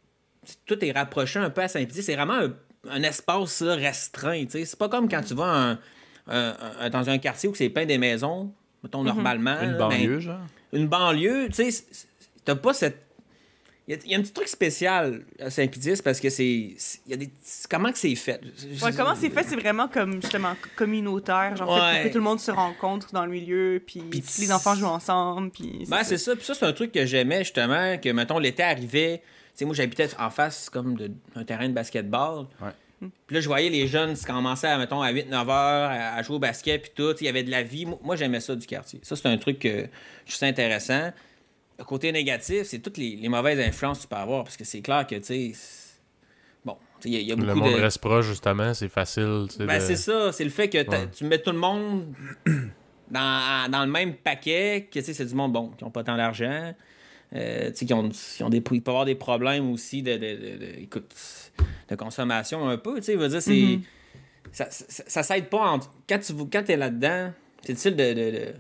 tout 0.66 0.84
est 0.84 0.92
rapproché 0.92 1.38
un 1.38 1.50
peu 1.50 1.62
à 1.62 1.68
Saint-Pédis. 1.68 2.02
C'est 2.02 2.16
vraiment 2.16 2.48
un, 2.90 3.02
espace 3.02 3.62
restreint. 3.62 4.44
C'est 4.48 4.76
pas 4.76 4.88
comme 4.88 5.08
quand 5.08 5.22
tu 5.22 5.34
vas 5.34 5.78
un- 6.26 6.90
dans 6.90 7.08
un 7.08 7.18
quartier 7.18 7.48
où 7.48 7.54
c'est 7.54 7.68
plein 7.68 7.86
des 7.86 7.98
maisons, 7.98 8.52
mettons 8.84 9.02
normalement. 9.02 9.60
Une 9.60 9.72
là, 9.72 9.88
ben, 9.88 9.88
banlieue, 9.88 10.20
genre 10.20 10.38
une 10.72 10.86
banlieue, 10.88 11.48
tu 11.48 11.70
sais, 11.70 11.84
t'as 12.44 12.54
pas 12.54 12.72
cette. 12.74 13.00
Il 13.86 13.94
y, 13.94 13.98
a- 13.98 14.00
il 14.06 14.10
y 14.12 14.14
a 14.14 14.18
un 14.18 14.22
petit 14.22 14.32
truc 14.32 14.48
spécial 14.48 15.24
à 15.38 15.50
Saint-Pédis 15.50 16.00
parce 16.02 16.18
que 16.18 16.30
c'est. 16.30 16.74
c'est- 16.78 17.00
il 17.06 17.10
y 17.10 17.14
a 17.14 17.16
des... 17.18 17.30
Comment 17.68 17.92
que 17.92 17.98
c'est 17.98 18.14
fait? 18.14 18.40
Ouais, 18.82 18.92
comment 18.96 19.14
c'est 19.14 19.28
fait, 19.28 19.42
c'est 19.42 19.56
vraiment 19.56 19.88
comme 19.88 20.22
justement 20.22 20.54
communautaire, 20.74 21.54
genre 21.54 21.68
fait 21.76 21.82
Ouais. 21.82 21.94
pour 21.96 22.04
que 22.04 22.12
tout 22.12 22.18
le 22.18 22.24
monde 22.24 22.40
se 22.40 22.50
rencontre 22.50 23.12
dans 23.12 23.26
le 23.26 23.30
milieu, 23.32 23.82
puis 23.86 24.02
les 24.38 24.52
enfants 24.52 24.74
jouent 24.74 24.86
ensemble, 24.86 25.50
puis 25.50 25.84
Ben, 25.88 26.02
c'est 26.02 26.16
ça. 26.16 26.34
Puis 26.34 26.44
ça, 26.46 26.54
c'est 26.54 26.64
un 26.64 26.72
truc 26.72 26.92
que 26.92 27.04
j'aimais, 27.04 27.40
justement, 27.40 27.98
que, 27.98 28.08
mettons, 28.08 28.38
l'été 28.38 28.62
arrivait. 28.62 29.18
Tu 29.18 29.58
sais, 29.58 29.64
moi, 29.66 29.74
j'habitais 29.74 30.08
en 30.18 30.30
face, 30.30 30.70
comme, 30.70 30.96
de- 30.96 31.10
d'un 31.36 31.44
terrain 31.44 31.68
de 31.68 31.74
basketball. 31.74 32.46
Ouais. 32.62 32.70
Puis 33.26 33.34
là, 33.34 33.40
je 33.40 33.46
voyais 33.48 33.68
les 33.70 33.86
jeunes 33.86 34.14
qui 34.14 34.24
commençaient, 34.24 34.68
à, 34.68 34.78
mettons, 34.78 35.00
à 35.02 35.12
8-9 35.12 35.32
heures, 35.34 35.90
à, 35.90 36.14
à 36.16 36.22
jouer 36.22 36.36
au 36.36 36.38
basket, 36.38 36.82
puis 36.82 36.92
tout. 36.94 37.14
Il 37.20 37.26
y 37.26 37.28
avait 37.28 37.42
de 37.42 37.50
la 37.50 37.62
vie. 37.62 37.86
Moi, 38.02 38.16
j'aimais 38.16 38.40
ça 38.40 38.54
du 38.56 38.66
quartier. 38.66 39.00
Ça, 39.02 39.16
c'est 39.16 39.26
un 39.28 39.36
truc 39.38 39.58
que 39.58 39.86
je 40.26 40.34
trouve 40.36 40.48
intéressant. 40.48 41.12
Le 41.78 41.84
côté 41.84 42.12
négatif, 42.12 42.62
c'est 42.64 42.78
toutes 42.78 42.98
les, 42.98 43.16
les 43.16 43.28
mauvaises 43.28 43.58
influences 43.58 43.98
que 43.98 44.02
tu 44.02 44.08
peux 44.08 44.16
avoir, 44.16 44.44
parce 44.44 44.56
que 44.56 44.64
c'est 44.64 44.80
clair 44.80 45.06
que, 45.06 45.16
tu 45.16 45.24
sais... 45.24 45.52
Bon, 46.64 46.76
il 47.04 47.12
y, 47.12 47.16
a- 47.16 47.20
il 47.20 47.26
y 47.28 47.32
a 47.32 47.36
beaucoup 47.36 47.48
Le 47.48 47.54
monde 47.54 47.74
de... 47.74 47.80
reste 47.80 47.98
proche, 47.98 48.26
justement, 48.26 48.72
c'est 48.74 48.88
facile. 48.88 49.46
Ben, 49.58 49.78
de- 49.78 49.84
c'est 49.84 49.96
ça. 49.96 50.30
C'est 50.32 50.44
le 50.44 50.50
fait 50.50 50.68
que 50.68 50.78
Ouais. 50.78 51.08
tu 51.16 51.24
mets 51.24 51.38
tout 51.40 51.50
le 51.50 51.58
monde 51.58 52.14
dans, 53.10 53.70
dans 53.70 53.84
le 53.84 53.90
même 53.90 54.14
paquet, 54.14 54.88
que 54.90 54.98
tu 54.98 55.04
sais, 55.04 55.14
c'est 55.14 55.26
du 55.26 55.34
monde, 55.34 55.52
bon, 55.52 55.68
qui 55.76 55.84
n'ont 55.84 55.90
pas 55.90 56.04
tant 56.04 56.16
d'argent, 56.16 56.72
euh, 57.34 57.70
tu 57.70 57.76
sais, 57.78 57.86
qui 57.86 57.92
ont, 57.94 58.08
qui 58.08 58.42
ont 58.42 58.48
des, 58.48 58.58
il 58.58 58.62
peut 58.62 58.74
y 58.76 58.80
avoir 58.88 59.04
des 59.04 59.14
problèmes 59.14 59.70
aussi 59.70 60.02
de- 60.02 60.16
de- 60.16 60.80
écoute, 60.82 61.12
de 61.88 61.94
consommation 61.96 62.68
un 62.68 62.76
peu, 62.78 62.96
tu 62.96 63.02
sais, 63.04 63.16
veut 63.16 63.28
dire, 63.28 63.42
c'est... 63.42 63.52
Mhm. 63.54 63.82
Ça, 64.52 64.66
ça, 64.70 65.02
ça 65.06 65.22
s'aide 65.22 65.48
pas. 65.48 65.78
Quand 66.08 66.18
tu 66.18 66.32
quand 66.52 66.68
es 66.70 66.76
là-dedans, 66.76 67.32
c'est 67.62 67.72
difficile 67.72 67.96
de... 67.96 68.12
de, 68.12 68.30
de 68.30 68.54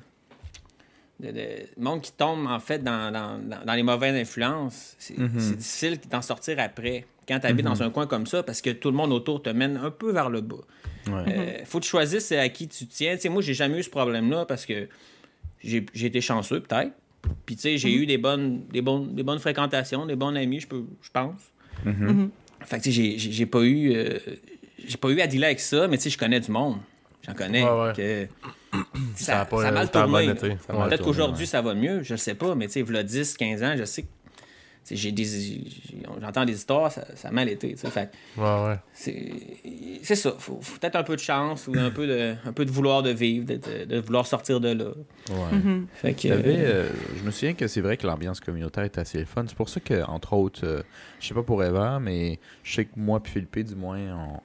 de, 1.20 1.30
de- 1.30 1.66
monde 1.78 2.00
qui 2.02 2.10
tombe 2.10 2.44
en 2.48 2.58
fait 2.58 2.82
dans, 2.82 3.12
dans, 3.12 3.72
les 3.74 3.84
mauvaises 3.84 4.16
influences, 4.16 4.96
c'est 4.98 5.16
Mhm. 5.16 5.38
c'est 5.38 5.56
difficile 5.56 5.98
d'en 6.10 6.20
sortir 6.22 6.58
après 6.58 7.06
quand 7.28 7.38
tu 7.38 7.46
habites 7.46 7.64
dans 7.64 7.82
un 7.84 7.90
coin 7.90 8.08
comme 8.08 8.26
ça 8.26 8.42
parce 8.42 8.60
que 8.60 8.70
tout 8.70 8.90
le 8.90 8.96
monde 8.96 9.12
autour 9.12 9.40
te 9.40 9.48
mène 9.48 9.76
un 9.76 9.92
peu 9.92 10.10
vers 10.10 10.28
le 10.28 10.40
bas. 10.40 10.56
Ouais. 11.06 11.12
Euh, 11.28 11.64
faut 11.66 11.78
que 11.78 11.84
tu 11.84 11.90
choisisses 11.90 12.32
à 12.32 12.48
qui 12.48 12.66
tu 12.66 12.86
tiens. 12.88 13.14
Tu 13.14 13.20
sais, 13.22 13.28
moi, 13.28 13.42
j'ai 13.42 13.54
jamais 13.54 13.78
eu 13.78 13.84
ce 13.84 13.90
problème-là 13.90 14.44
parce 14.44 14.66
que 14.66 14.88
j'ai 15.62 15.86
été 15.94 16.20
chanceux, 16.20 16.60
peut-être. 16.60 16.92
Puis, 17.46 17.54
tu 17.54 17.62
sais, 17.62 17.78
j'ai 17.78 17.94
eu 17.94 18.06
des 18.06 18.18
bonnes, 18.18 18.66
des, 18.66 18.82
bonnes, 18.82 19.14
des 19.14 19.22
bonnes 19.22 19.38
fréquentations, 19.38 20.06
des 20.06 20.16
bons 20.16 20.34
amis, 20.34 20.60
je 20.60 20.66
peux- 20.66 20.84
je 21.00 21.10
pense. 21.12 21.40
Fait 22.64 22.78
que, 22.78 22.82
tu 22.84 22.92
sais, 22.92 23.18
j'ai- 23.18 23.46
pas 23.46 23.60
eu... 23.62 23.92
euh, 23.94 24.18
j'ai 24.86 24.96
pas 24.96 25.08
eu 25.08 25.20
à 25.20 25.26
dealer 25.26 25.46
avec 25.46 25.60
ça, 25.60 25.88
mais 25.88 25.96
tu 25.96 26.04
sais, 26.04 26.10
je 26.10 26.18
connais 26.18 26.40
du 26.40 26.50
monde. 26.50 26.78
J'en 27.26 27.34
connais. 27.34 27.62
Ouais, 27.64 27.70
ouais. 27.70 27.92
que 27.96 28.28
Ça 29.16 29.24
ça, 29.24 29.40
a 29.40 29.44
pas 29.46 29.62
ça 29.62 29.68
a 29.68 29.72
mal 29.72 29.88
tourné. 29.90 30.28
a 30.28 30.34
Peut-être 30.34 31.02
qu'aujourd'hui, 31.04 31.44
ouais. 31.44 31.46
ça 31.46 31.62
va 31.62 31.74
mieux, 31.74 32.02
je 32.02 32.14
le 32.14 32.18
sais 32.18 32.34
pas, 32.34 32.54
mais 32.54 32.66
tu 32.66 32.72
sais, 32.74 32.82
v'là 32.82 33.02
10, 33.02 33.36
15 33.36 33.62
ans, 33.62 33.74
je 33.78 33.84
sais 33.84 34.02
que... 34.02 34.08
J'ai 34.90 35.12
des, 35.12 35.24
j'entends 36.20 36.44
des 36.44 36.52
histoires, 36.54 36.92
ça, 36.92 37.04
ça 37.14 37.28
a 37.28 37.30
mal 37.30 37.48
été. 37.48 37.70
tu 37.74 37.78
sais. 37.78 37.90
Fait 37.90 38.10
que 38.36 38.40
Ouais, 38.40 38.68
ouais. 38.68 38.78
c'est 38.92 39.32
c'est 40.02 40.16
ça. 40.16 40.34
Faut, 40.38 40.58
faut 40.60 40.78
peut-être 40.78 40.96
un 40.96 41.02
peu 41.02 41.14
de 41.16 41.20
chance 41.20 41.66
ou 41.68 41.72
un 41.78 41.90
peu 41.90 42.06
de, 42.06 42.34
un 42.44 42.52
peu 42.52 42.64
de 42.64 42.70
vouloir 42.70 43.02
de 43.02 43.10
vivre, 43.10 43.46
de, 43.46 43.54
de- 43.56 43.84
de 43.86 43.98
vouloir 44.00 44.26
sortir 44.26 44.60
de 44.60 44.68
là. 44.72 44.90
Ouais. 45.30 45.56
Mhm. 45.58 45.86
Fait 45.94 46.12
que, 46.14 46.28
T'avais, 46.28 46.56
euh, 46.58 46.88
je 47.16 47.22
me 47.22 47.30
souviens 47.30 47.54
que 47.54 47.66
c'est 47.66 47.80
vrai 47.80 47.96
que 47.96 48.06
l'ambiance 48.06 48.40
communautaire 48.40 48.84
est 48.84 48.98
assez 48.98 49.24
fun. 49.24 49.44
C'est 49.48 49.56
pour 49.56 49.68
ça 49.70 49.80
que, 49.80 50.02
entre 50.04 50.34
autres, 50.34 50.60
euh, 50.66 50.82
je 51.20 51.28
sais 51.28 51.34
pas 51.34 51.42
pour 51.42 51.64
Eva, 51.64 51.98
mais 52.00 52.38
je 52.62 52.74
sais 52.74 52.84
que 52.84 52.92
moi 52.96 53.22
puis 53.22 53.32
Philippe, 53.32 53.58
du 53.66 53.74
moins, 53.74 53.98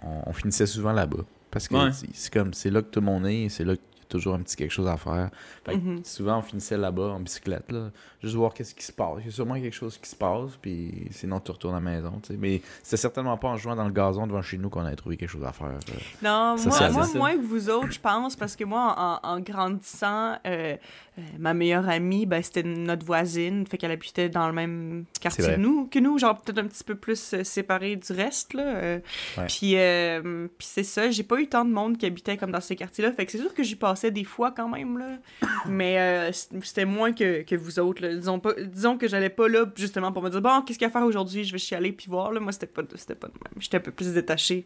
on, 0.04 0.08
on- 0.08 0.24
on 0.28 0.34
finissait 0.34 0.66
souvent 0.68 0.94
là-bas. 0.94 1.26
Parce 1.52 1.68
que 1.68 1.76
Ouais. 1.76 1.90
c'est- 2.14 2.32
comme, 2.32 2.54
c'est 2.54 2.70
là 2.70 2.82
que 2.82 2.88
tout 2.90 3.00
le 3.00 3.08
monde 3.08 3.26
est, 3.28 3.50
c'est 3.50 3.64
là 3.66 3.74
a 3.74 3.76
toujours 4.10 4.34
un 4.36 4.40
petit 4.40 4.56
quelque 4.56 4.72
chose 4.72 4.88
à 4.88 4.98
faire. 4.98 5.30
Fait 5.64 5.74
que 5.74 5.78
Mhm. 5.80 6.04
souvent, 6.04 6.40
on 6.40 6.42
finissait 6.42 6.78
là-bas 6.78 7.10
en 7.10 7.20
bicyclette, 7.20 7.72
là, 7.72 7.92
juste 8.22 8.36
voir 8.36 8.54
qu'est-ce 8.54 8.76
qui 8.76 8.84
se 8.84 8.92
passe. 8.92 9.18
Il 9.20 9.26
y 9.28 9.30
a 9.30 9.32
sûrement 9.32 9.54
quelque 9.56 9.74
chose 9.76 9.98
qui 9.98 10.10
se 10.10 10.16
passe, 10.16 10.58
puis 10.62 11.08
sinon, 11.12 11.40
tu 11.40 11.52
retournes 11.52 11.76
à 11.76 11.80
la 11.80 11.82
maison. 11.82 12.20
Mais 12.38 12.62
c'est 12.84 12.98
certainement 12.98 13.38
pas 13.38 13.48
en 13.50 13.58
jouant 13.58 13.76
dans 13.76 13.86
le 13.86 13.94
gazon 13.94 14.28
devant 14.28 14.42
chez 14.42 14.58
nous 14.58 14.70
qu'on 14.70 14.82
avait 14.84 14.96
trouvé 14.96 15.16
quelque 15.16 15.30
chose 15.30 15.46
à 15.46 15.52
faire. 15.54 15.68
euh. 15.68 15.94
Non, 16.22 16.58
Ça, 16.58 16.90
moi, 16.92 17.06
moins 17.16 17.36
que 17.38 17.42
vous 17.46 17.70
autres, 17.70 17.92
je 17.92 18.00
pense, 18.00 18.36
parce 18.36 18.56
que 18.56 18.64
moi, 18.66 19.20
en, 19.24 19.30
en 19.36 19.40
grandissant, 19.40 20.38
euh, 20.46 20.76
euh, 21.20 21.38
ma 21.38 21.54
meilleure 21.54 21.88
amie, 21.90 22.26
ben, 22.26 22.42
c'était 22.42 22.64
notre 22.64 23.06
voisine, 23.06 23.66
fait 23.68 23.78
qu'elle 23.78 23.92
habitait 23.92 24.30
dans 24.30 24.48
le 24.48 24.54
même 24.54 25.06
quartier 25.22 25.46
que 25.46 25.56
nous, 25.58 25.88
que 25.88 26.00
nous, 26.00 26.18
genre 26.18 26.42
peut-être 26.42 26.60
un 26.60 26.68
petit 26.68 26.84
peu 26.84 26.96
plus 26.96 27.34
euh, 27.34 27.44
séparés 27.44 27.96
du 27.96 28.12
reste, 28.14 28.54
là. 28.54 28.64
euh. 28.64 29.00
Ouais. 29.38 29.46
Puis, 29.48 29.76
euh, 29.78 30.48
puis 30.58 30.68
c'est 30.70 30.84
ça, 30.84 31.10
j'ai 31.12 31.24
pas 31.24 31.40
eu 31.40 31.48
tant 31.48 31.66
de 31.66 31.72
monde 31.72 31.98
qui 31.98 32.06
habitait 32.06 32.38
comme 32.38 32.52
dans 32.52 32.62
ces 32.62 32.76
quartiers-là, 32.76 33.12
fait 33.14 33.26
que 33.26 33.32
c'est 33.32 33.38
sûr 33.40 33.54
que 33.54 33.64
j'y 33.64 33.76
passais 33.76 34.12
des 34.12 34.24
fois 34.24 34.52
quand 34.52 34.70
même, 34.70 34.98
là. 34.98 35.18
Mais 35.68 36.00
euh, 36.00 36.32
c'était 36.64 36.86
moins 36.86 37.14
que, 37.14 37.44
que 37.44 37.56
vous 37.56 37.80
autres, 37.80 38.02
là. 38.02 38.16
Disons, 38.16 38.40
pas, 38.40 38.54
disons 38.54 38.98
que 38.98 39.08
j'allais 39.08 39.30
pas 39.30 39.48
là 39.48 39.66
justement 39.76 40.12
pour 40.12 40.24
me 40.24 40.30
dire, 40.30 40.42
bon, 40.42 40.62
qu'est-ce 40.62 40.80
qu'il 40.80 40.86
y 40.86 40.90
a 40.90 40.90
à 40.90 40.92
faire 41.00 41.06
aujourd'hui, 41.08 41.44
je 41.44 41.52
vais 41.52 41.58
chialer 41.60 41.92
puis 41.92 42.08
voir, 42.10 42.32
là. 42.32 42.40
Moi, 42.40 42.52
c'était 42.52 42.68
pas, 42.68 42.82
c'était 42.96 43.16
pas 43.16 43.28
de 43.28 43.34
même. 43.34 43.62
J'étais 43.62 43.78
un 43.78 43.82
peu 43.82 43.92
plus 43.92 44.14
détachée 44.14 44.66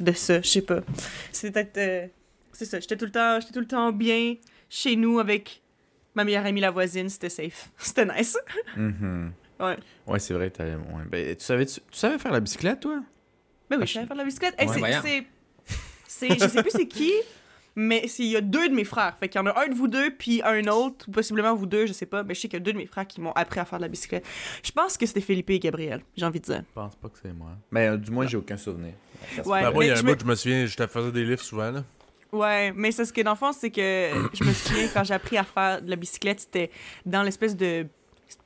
de 0.00 0.12
ça, 0.12 0.40
je 0.42 0.48
sais 0.48 0.62
pas. 0.62 0.80
C'est 1.32 1.50
peut-être. 1.50 2.10
c'est 2.52 2.64
ça, 2.64 2.78
j'étais 2.80 2.96
tout, 2.96 3.04
le 3.04 3.10
temps- 3.10 3.40
j'étais 3.40 3.52
tout 3.52 3.60
le 3.60 3.66
temps 3.66 3.90
bien 3.92 4.34
chez 4.70 4.96
nous 4.96 5.18
avec 5.18 5.62
ma 6.18 6.24
meilleure 6.24 6.44
amie, 6.46 6.60
la 6.60 6.70
voisine, 6.72 7.08
c'était 7.08 7.28
safe. 7.30 7.70
C'était 7.78 8.04
nice. 8.06 8.36
Mhm. 8.76 9.32
Ouais. 9.60 9.76
Ouais, 10.06 10.18
c'est 10.18 10.34
vrai. 10.34 10.52
ouais. 10.58 10.76
Ben, 11.10 11.36
tu, 11.36 11.44
savais, 11.44 11.64
tu, 11.66 11.74
tu 11.74 11.98
savais 11.98 12.18
faire 12.18 12.32
la 12.32 12.40
bicyclette, 12.40 12.80
toi? 12.80 13.00
Ben 13.70 13.76
oui, 13.76 13.82
Ah, 13.82 13.86
je 13.86 13.92
savais 13.94 14.06
faire 14.06 14.16
de 14.16 14.20
la 14.20 14.24
bicyclette. 14.26 14.54
Hey, 14.58 14.66
Ouais, 14.66 14.72
c'est- 14.74 14.78
voyons. 14.80 15.00
c'est. 15.04 15.26
c'est- 16.06 16.34
Je 16.40 16.48
sais 16.48 16.62
plus 16.62 16.70
c'est 16.72 16.86
qui, 16.88 17.12
mais 17.76 18.06
c'est- 18.08 18.22
il 18.24 18.30
y 18.30 18.36
a 18.36 18.40
deux 18.40 18.68
de 18.68 18.74
mes 18.74 18.84
frères. 18.84 19.16
Fait 19.20 19.28
qu'il 19.28 19.40
y 19.40 19.42
en 19.42 19.46
a 19.46 19.60
un 19.64 19.68
de 19.68 19.74
vous 19.74 19.88
deux, 19.88 20.10
puis 20.16 20.40
un 20.44 20.64
autre, 20.68 21.06
ou 21.08 21.10
possiblement 21.12 21.54
vous 21.54 21.66
deux, 21.66 21.86
je 21.86 21.92
sais 21.92 22.06
pas. 22.06 22.22
Mais 22.22 22.34
je 22.34 22.40
sais 22.40 22.48
qu'il 22.48 22.58
y 22.58 22.62
a 22.62 22.64
deux 22.64 22.72
de 22.72 22.78
mes 22.78 22.86
frères 22.86 23.06
qui 23.06 23.20
m'ont 23.20 23.32
appris 23.32 23.60
à 23.60 23.64
faire 23.64 23.78
de 23.78 23.84
la 23.84 23.88
bicyclette. 23.88 24.24
Je 24.62 24.70
pense 24.72 24.96
que 24.96 25.06
c'était 25.06 25.20
Philippe 25.20 25.50
et 25.50 25.58
Gabriel, 25.58 26.02
j'ai 26.16 26.24
envie 26.26 26.40
de 26.40 26.44
dire. 26.46 26.58
Je 26.68 26.74
pense 26.74 26.96
pas 26.96 27.08
que 27.08 27.18
c'est 27.22 27.32
moi. 27.32 27.50
Mais 27.70 27.88
euh, 27.88 27.96
du 27.96 28.10
moins, 28.10 28.26
j'ai 28.26 28.36
aucun 28.36 28.56
souvenir. 28.56 28.94
Ouais, 29.44 29.62
Ben, 29.62 29.70
moi, 29.72 29.84
il 29.84 29.88
y 29.88 29.90
a 29.90 29.94
un 29.94 29.96
je 29.96 30.02
me- 30.02 30.14
bout, 30.14 30.20
je 30.20 30.26
me 30.26 30.34
souviens, 30.34 30.66
je 30.66 30.76
te 30.76 30.86
faisais 30.86 31.12
des 31.12 31.24
livres 31.24 31.42
souvent, 31.42 31.70
là. 31.70 31.84
Ouais, 32.32 32.72
mais 32.76 32.92
c'est 32.92 33.04
ce 33.04 33.12
que 33.12 33.22
dans 33.22 33.32
le 33.32 33.36
fond, 33.36 33.52
c'est 33.52 33.70
que 33.70 34.10
je 34.34 34.44
me 34.44 34.52
souviens 34.52 34.88
quand 34.92 35.04
j'ai 35.04 35.14
appris 35.14 35.38
à 35.38 35.44
faire 35.44 35.80
de 35.80 35.88
la 35.90 35.96
bicyclette, 35.96 36.40
c'était 36.40 36.70
dans 37.06 37.22
l'espèce 37.22 37.56
de. 37.56 37.86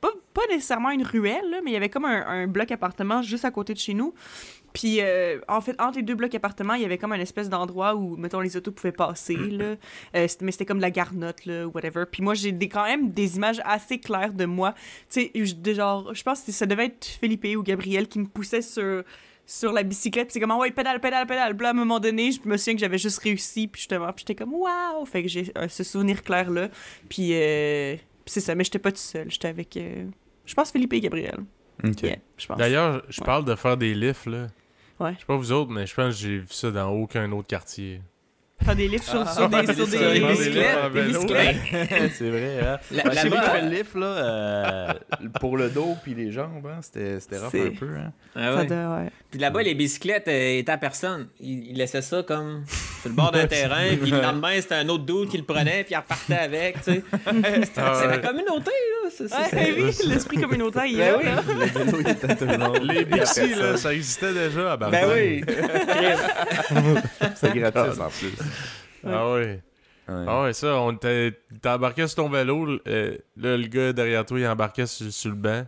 Pas, 0.00 0.10
pas 0.32 0.42
nécessairement 0.48 0.90
une 0.90 1.02
ruelle, 1.04 1.50
là, 1.50 1.60
mais 1.64 1.72
il 1.72 1.74
y 1.74 1.76
avait 1.76 1.88
comme 1.88 2.04
un, 2.04 2.24
un 2.26 2.46
bloc 2.46 2.70
appartement 2.70 3.20
juste 3.22 3.44
à 3.44 3.50
côté 3.50 3.74
de 3.74 3.78
chez 3.80 3.94
nous. 3.94 4.14
Puis, 4.72 5.00
euh, 5.00 5.38
en 5.48 5.60
fait, 5.60 5.78
entre 5.80 5.98
les 5.98 6.02
deux 6.02 6.14
blocs 6.14 6.34
appartements, 6.34 6.74
il 6.74 6.82
y 6.82 6.84
avait 6.84 6.98
comme 6.98 7.12
un 7.12 7.20
espèce 7.20 7.48
d'endroit 7.48 7.94
où, 7.94 8.16
mettons, 8.16 8.40
les 8.40 8.56
autos 8.56 8.72
pouvaient 8.72 8.92
passer, 8.92 9.36
là. 9.36 9.74
Euh, 10.16 10.26
mais 10.40 10.52
c'était 10.52 10.64
comme 10.64 10.78
de 10.78 10.82
la 10.82 10.90
garnotte, 10.90 11.44
là, 11.44 11.66
ou 11.66 11.70
whatever. 11.72 12.04
Puis 12.10 12.22
moi, 12.22 12.34
j'ai 12.34 12.56
quand 12.68 12.84
même 12.84 13.10
des 13.10 13.36
images 13.36 13.60
assez 13.64 13.98
claires 13.98 14.32
de 14.32 14.44
moi. 14.44 14.74
Tu 15.10 15.30
sais, 15.34 15.74
genre, 15.74 16.14
je 16.14 16.22
pense 16.22 16.42
que 16.42 16.52
ça 16.52 16.66
devait 16.66 16.86
être 16.86 17.04
Philippe 17.04 17.46
ou 17.56 17.62
Gabriel 17.62 18.08
qui 18.08 18.18
me 18.18 18.26
poussait 18.26 18.62
sur 18.62 19.02
sur 19.46 19.72
la 19.72 19.82
bicyclette, 19.82 20.30
c'est 20.32 20.40
comme, 20.40 20.50
ah 20.52 20.56
ouais, 20.58 20.70
pédale, 20.70 21.00
pédale, 21.00 21.26
pédale. 21.26 21.56
Puis 21.56 21.66
à 21.66 21.70
un 21.70 21.74
moment 21.74 22.00
donné, 22.00 22.32
je 22.32 22.40
me 22.48 22.56
souviens 22.56 22.74
que 22.74 22.80
j'avais 22.80 22.98
juste 22.98 23.18
réussi, 23.18 23.68
puis 23.68 23.80
justement, 23.80 24.06
puis 24.12 24.24
j'étais 24.26 24.34
comme, 24.34 24.54
waouh! 24.54 25.04
Fait 25.04 25.22
que 25.22 25.28
j'ai 25.28 25.52
euh, 25.58 25.68
ce 25.68 25.84
souvenir 25.84 26.22
clair-là. 26.22 26.68
Puis, 27.08 27.30
euh, 27.34 27.96
c'est 28.26 28.40
ça, 28.40 28.54
mais 28.54 28.64
j'étais 28.64 28.78
pas 28.78 28.92
tout 28.92 28.98
seul. 28.98 29.30
J'étais 29.30 29.48
avec, 29.48 29.76
euh, 29.76 30.06
je 30.46 30.54
pense, 30.54 30.70
Philippe 30.72 30.92
et 30.92 31.00
Gabriel. 31.00 31.40
Yeah. 32.02 32.16
D'ailleurs, 32.56 33.02
je 33.08 33.20
Ouais. 33.20 33.26
parle 33.26 33.44
de 33.44 33.54
faire 33.56 33.76
des 33.76 33.94
lifts, 33.94 34.26
là. 34.26 34.46
Ouais. 35.00 35.14
Je 35.14 35.18
sais 35.20 35.26
pas 35.26 35.36
vous 35.36 35.50
autres, 35.52 35.72
mais 35.72 35.84
je 35.86 35.94
pense 35.94 36.14
que 36.14 36.20
j'ai 36.20 36.38
vu 36.38 36.46
ça 36.50 36.70
dans 36.70 36.90
aucun 36.90 37.30
autre 37.32 37.48
quartier. 37.48 38.00
Faire 38.64 38.76
des 38.76 38.88
livres 38.88 39.02
sur, 39.04 39.28
sur 39.28 39.48
Ah, 39.52 39.62
des, 39.62 39.74
sur 39.74 39.86
des 39.86 40.20
bicyclettes. 40.20 40.92
Des 40.94 41.02
bicyclettes. 41.02 41.56
c'est 42.18 42.30
vrai, 42.30 42.58
hein? 42.62 42.78
La- 42.90 43.04
Moi, 43.04 43.14
la 43.14 43.60
le 43.62 43.68
lift, 43.70 43.94
là, 43.94 44.06
euh, 44.06 44.92
pour 45.40 45.56
le 45.56 45.68
dos 45.68 45.96
puis 46.02 46.14
les 46.14 46.30
jambes, 46.30 46.66
hein, 46.66 46.78
c'était 46.80 47.18
c'était 47.20 47.38
rough 47.38 47.54
un 47.54 47.70
peu, 47.78 47.86
hein? 47.96 48.12
Ah 48.36 48.40
Ça 48.54 48.56
ouais. 48.60 48.66
doit, 48.66 48.76
ouais. 48.96 49.10
Puis 49.30 49.40
là-bas, 49.40 49.62
les 49.62 49.74
bicyclettes 49.74 50.28
euh, 50.28 50.58
étaient 50.58 50.70
à 50.72 50.78
personne. 50.78 51.28
Ils, 51.40 51.70
ils 51.70 51.76
laissaient 51.76 52.02
ça 52.02 52.22
comme. 52.22 52.64
sur 53.00 53.08
le 53.10 53.14
bord 53.16 53.32
d'un 53.32 53.46
terrain, 53.48 53.96
puis 54.00 54.10
le 54.10 54.20
lendemain, 54.20 54.60
c'était 54.60 54.74
un 54.76 54.88
autre 54.88 55.04
dude 55.04 55.28
qui 55.28 55.38
le 55.38 55.44
prenait, 55.44 55.84
puis 55.84 55.94
il 55.94 55.96
repartait 55.96 56.34
avec, 56.34 56.76
tu 56.84 56.92
sais. 56.92 57.02
C'est 57.22 57.78
Ah 57.78 58.00
la 58.06 58.16
ouais. 58.16 58.20
communauté, 58.20 58.70
là. 58.70 59.10
C'est- 59.10 59.28
c'est- 59.28 59.54
Ouais, 59.56 59.74
oui, 59.76 59.92
l'esprit 60.08 60.36
communautaire, 60.38 60.86
il 60.86 60.98
est 61.00 61.12
Ben 61.12 61.18
oui. 61.18 61.54
Le 61.58 61.84
vélo, 61.84 61.98
il 62.00 62.08
était 62.08 63.46
Les 63.48 63.54
là, 63.54 63.76
ça 63.76 63.92
existait 63.92 64.32
déjà 64.32 64.72
à 64.72 64.76
Ben 64.76 64.90
Barbac. 64.90 65.10
oui. 65.14 65.44
C'est 67.34 67.54
gratis 67.54 68.00
en 68.00 68.08
plus. 68.08 68.32
Ah 69.06 69.32
oui. 69.32 69.40
Ouais. 70.08 70.24
Ah 70.26 70.42
ouais, 70.42 70.52
ça, 70.52 70.76
on 70.78 70.98
embarqué 71.64 72.06
sur 72.06 72.16
ton 72.16 72.28
vélo, 72.28 72.68
euh, 72.88 73.16
là, 73.36 73.56
le 73.56 73.66
gars 73.66 73.92
derrière 73.92 74.26
toi, 74.26 74.38
il 74.38 74.46
embarquait 74.46 74.86
sur, 74.86 75.12
sur 75.12 75.30
le 75.30 75.36
banc. 75.36 75.64